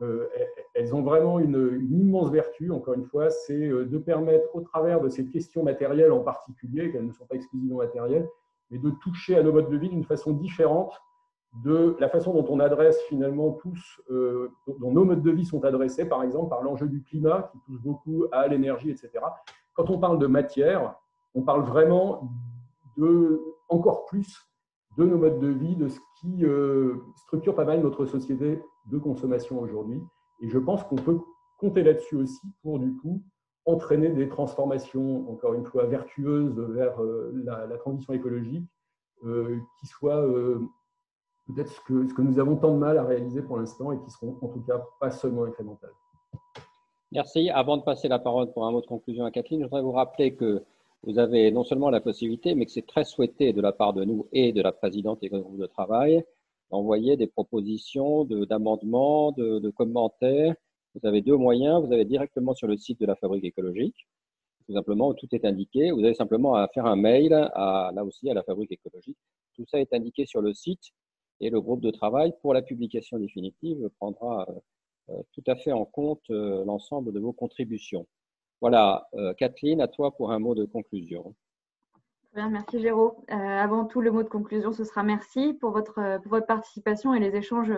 euh, 0.02 0.28
elles 0.74 0.92
ont 0.92 1.02
vraiment 1.02 1.38
une, 1.38 1.86
immense 1.92 2.30
vertu, 2.30 2.72
encore 2.72 2.94
une 2.94 3.04
fois, 3.04 3.30
c'est 3.30 3.68
euh, 3.68 3.84
de 3.84 3.98
permettre, 3.98 4.48
au 4.52 4.60
travers 4.60 5.00
de 5.00 5.08
ces 5.08 5.26
questions 5.26 5.62
matérielles 5.62 6.10
en 6.10 6.20
particulier, 6.20 6.90
qu'elles 6.90 7.06
ne 7.06 7.12
sont 7.12 7.26
pas 7.26 7.36
exclusivement 7.36 7.78
matérielles, 7.78 8.28
mais 8.72 8.78
de 8.78 8.90
toucher 8.90 9.36
à 9.36 9.44
nos 9.44 9.52
modes 9.52 9.70
de 9.70 9.76
vie 9.76 9.88
d'une 9.88 10.02
façon 10.02 10.32
différente 10.32 11.00
de 11.62 11.96
la 12.00 12.08
façon 12.08 12.32
dont 12.32 12.46
on 12.48 12.58
adresse 12.58 13.00
finalement 13.08 13.52
tous, 13.52 14.00
euh, 14.10 14.50
dont 14.80 14.90
nos 14.90 15.04
modes 15.04 15.22
de 15.22 15.30
vie 15.30 15.44
sont 15.44 15.64
adressés, 15.64 16.08
par 16.08 16.22
exemple, 16.22 16.48
par 16.48 16.62
l'enjeu 16.62 16.88
du 16.88 17.02
climat 17.02 17.50
qui 17.52 17.58
touche 17.60 17.80
beaucoup 17.80 18.24
à 18.32 18.48
l'énergie, 18.48 18.90
etc. 18.90 19.10
Quand 19.74 19.88
on 19.90 19.98
parle 19.98 20.18
de 20.18 20.26
matière, 20.26 20.96
on 21.34 21.42
parle 21.42 21.62
vraiment 21.62 22.28
de, 22.96 23.40
encore 23.68 24.06
plus 24.06 24.36
de 24.98 25.04
nos 25.04 25.18
modes 25.18 25.38
de 25.38 25.48
vie, 25.48 25.76
de 25.76 25.88
ce 25.88 26.00
qui 26.20 26.44
euh, 26.44 26.96
structure 27.16 27.54
pas 27.54 27.64
mal 27.64 27.80
notre 27.82 28.04
société 28.04 28.60
de 28.86 28.98
consommation 28.98 29.60
aujourd'hui. 29.60 30.00
Et 30.40 30.48
je 30.48 30.58
pense 30.58 30.82
qu'on 30.84 30.96
peut 30.96 31.20
compter 31.58 31.84
là-dessus 31.84 32.16
aussi 32.16 32.46
pour, 32.62 32.80
du 32.80 32.94
coup, 32.96 33.22
entraîner 33.64 34.10
des 34.10 34.28
transformations, 34.28 35.30
encore 35.30 35.54
une 35.54 35.64
fois, 35.64 35.86
vertueuses 35.86 36.58
vers 36.58 37.00
euh, 37.00 37.32
la, 37.44 37.66
la, 37.66 37.76
transition 37.78 38.12
écologique, 38.12 38.68
qui 39.80 39.86
soient 39.86 40.22
peut-être 41.46 41.70
ce 41.70 41.80
que, 41.80 42.22
nous 42.22 42.38
avons 42.38 42.56
tant 42.56 42.72
de 42.72 42.78
mal 42.78 42.98
à 42.98 43.04
réaliser 43.04 43.42
pour 43.42 43.58
l'instant 43.58 43.92
et 43.92 43.98
qui 43.98 44.10
seront 44.10 44.36
en 44.40 44.48
tout 44.48 44.62
cas 44.62 44.82
pas 45.00 45.10
seulement 45.10 45.44
incrémentales. 45.44 45.92
Merci. 47.12 47.50
Avant 47.50 47.76
de 47.76 47.82
passer 47.82 48.08
la 48.08 48.18
parole 48.18 48.52
pour 48.52 48.66
un 48.66 48.72
mot 48.72 48.80
de 48.80 48.86
conclusion 48.86 49.24
à 49.24 49.30
Kathleen, 49.30 49.60
je 49.60 49.66
voudrais 49.66 49.82
vous 49.82 49.92
rappeler 49.92 50.34
que 50.34 50.64
vous 51.04 51.18
avez 51.18 51.50
non 51.52 51.64
seulement 51.64 51.90
la 51.90 52.00
possibilité, 52.00 52.54
mais 52.54 52.66
que 52.66 52.72
c'est 52.72 52.86
très 52.86 53.04
souhaité 53.04 53.52
de 53.52 53.60
la 53.60 53.72
part 53.72 53.92
de 53.92 54.04
nous 54.04 54.26
et 54.32 54.52
de 54.52 54.62
la 54.62 54.72
présidente 54.72 55.18
et 55.22 55.28
du 55.28 55.38
groupe 55.38 55.58
de 55.58 55.66
travail 55.66 56.24
d'envoyer 56.70 57.16
des 57.16 57.26
propositions 57.26 58.24
d'amendements, 58.24 59.32
de, 59.32 59.70
commentaires. 59.70 60.54
Vous 60.94 61.06
avez 61.06 61.22
deux 61.22 61.36
moyens. 61.36 61.84
Vous 61.84 61.92
avez 61.92 62.04
directement 62.04 62.54
sur 62.54 62.66
le 62.66 62.76
site 62.76 63.00
de 63.00 63.06
la 63.06 63.16
Fabrique 63.16 63.44
écologique, 63.44 64.08
tout 64.66 64.72
simplement, 64.72 65.08
où 65.08 65.14
tout 65.14 65.28
est 65.32 65.44
indiqué. 65.44 65.90
Vous 65.90 66.04
avez 66.04 66.14
simplement 66.14 66.54
à 66.54 66.68
faire 66.68 66.86
un 66.86 66.96
mail 66.96 67.30
là 67.30 68.04
aussi 68.04 68.28
à 68.30 68.34
la 68.34 68.42
Fabrique 68.42 68.72
écologique. 68.72 69.18
Tout 69.54 69.64
ça 69.70 69.78
est 69.80 69.92
indiqué 69.92 70.26
sur 70.26 70.40
le 70.40 70.52
site 70.52 70.92
et 71.44 71.50
le 71.50 71.60
groupe 71.60 71.82
de 71.82 71.90
travail, 71.90 72.32
pour 72.40 72.54
la 72.54 72.62
publication 72.62 73.18
définitive, 73.18 73.90
prendra 73.98 74.46
euh, 75.10 75.22
tout 75.32 75.42
à 75.46 75.56
fait 75.56 75.72
en 75.72 75.84
compte 75.84 76.22
euh, 76.30 76.64
l'ensemble 76.64 77.12
de 77.12 77.20
vos 77.20 77.34
contributions. 77.34 78.06
Voilà, 78.62 79.06
euh, 79.14 79.34
Kathleen, 79.34 79.82
à 79.82 79.88
toi 79.88 80.16
pour 80.16 80.32
un 80.32 80.38
mot 80.38 80.54
de 80.54 80.64
conclusion. 80.64 81.34
Bien, 82.34 82.48
merci 82.48 82.80
Géraud. 82.80 83.22
avant 83.28 83.84
tout, 83.84 84.00
le 84.00 84.10
mot 84.10 84.22
de 84.22 84.28
conclusion, 84.28 84.72
ce 84.72 84.84
sera 84.84 85.02
merci 85.02 85.52
pour 85.52 85.70
votre, 85.70 86.18
pour 86.22 86.30
votre 86.30 86.46
participation 86.46 87.14
et 87.14 87.20
les 87.20 87.36
échanges 87.36 87.72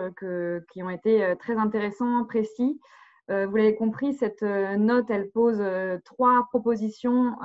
qui 0.71 0.81
ont 0.81 0.89
été 0.89 1.35
très 1.37 1.57
intéressants, 1.57 2.25
précis. 2.25 2.79
vous 3.27 3.55
l'avez 3.55 3.75
compris, 3.75 4.15
cette 4.15 4.41
note, 4.41 5.11
elle 5.11 5.29
pose 5.29 5.61
trois 6.05 6.47
propositions 6.49 7.35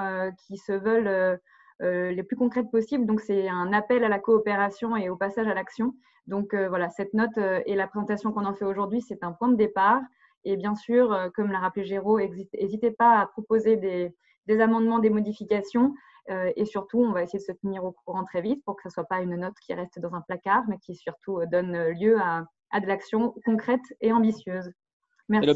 qui 0.47 0.57
se 0.57 0.73
veulent 0.73 1.07
euh, 1.07 1.37
les 1.83 2.23
plus 2.23 2.37
concrètes 2.37 2.71
possibles. 2.71 3.07
Donc, 3.07 3.21
c'est 3.21 3.49
un 3.49 3.73
appel 3.73 4.05
à 4.05 4.09
la 4.09 4.19
coopération 4.19 4.97
et 4.97 5.09
au 5.09 5.17
passage 5.17 5.49
à 5.49 5.55
l'action. 5.55 5.95
Donc, 6.27 6.55
euh, 6.55 6.69
voilà, 6.69 6.89
cette 6.89 7.15
note 7.15 7.37
euh, 7.39 7.61
et 7.67 7.75
la 7.75 7.87
présentation 7.87 8.33
qu'on 8.33 8.45
en 8.45 8.55
fait 8.55 8.65
aujourd'hui, 8.65 9.01
c'est 9.01 9.25
un 9.25 9.33
point 9.33 9.49
de 9.49 9.57
départ. 9.57 10.01
Et 10.45 10.57
bien 10.57 10.75
sûr, 10.75 11.31
comme 11.37 11.53
l'a 11.53 11.61
rappelé 11.61 11.85
Géraud, 11.85 12.19
n'hésitez 12.19 12.91
pas 12.91 13.21
à 13.21 13.27
proposer 13.27 13.77
des, 13.77 14.61
amendements, 14.61 14.99
des 14.99 15.11
modifications. 15.11 15.95
et 16.29 16.65
surtout, 16.65 16.99
on 16.99 17.13
va 17.13 17.23
essayer 17.23 17.39
de 17.39 17.45
se 17.45 17.53
tenir 17.53 17.85
au 17.85 17.93
courant 17.93 18.25
très 18.25 18.43
vite 18.43 18.61
pour 18.65 18.75
que 18.75 18.83
ce 18.83 18.89
ne 18.89 18.93
soit 18.93 19.05
pas 19.05 19.21
une 19.21 19.37
note 19.37 19.55
qui 19.65 19.73
reste 19.73 20.01
dans 20.01 20.15
un 20.15 20.21
placard, 20.21 20.65
mais 20.69 20.79
qui 20.79 20.97
surtout 20.97 21.39
donne 21.47 21.91
lieu 21.91 22.19
à, 22.21 22.45
à 22.73 22.81
de 22.81 22.89
l'action 22.89 23.37
concrète 23.45 23.85
et 24.01 24.13
ambitieuse. 24.13 24.73
Merci. 25.29 25.47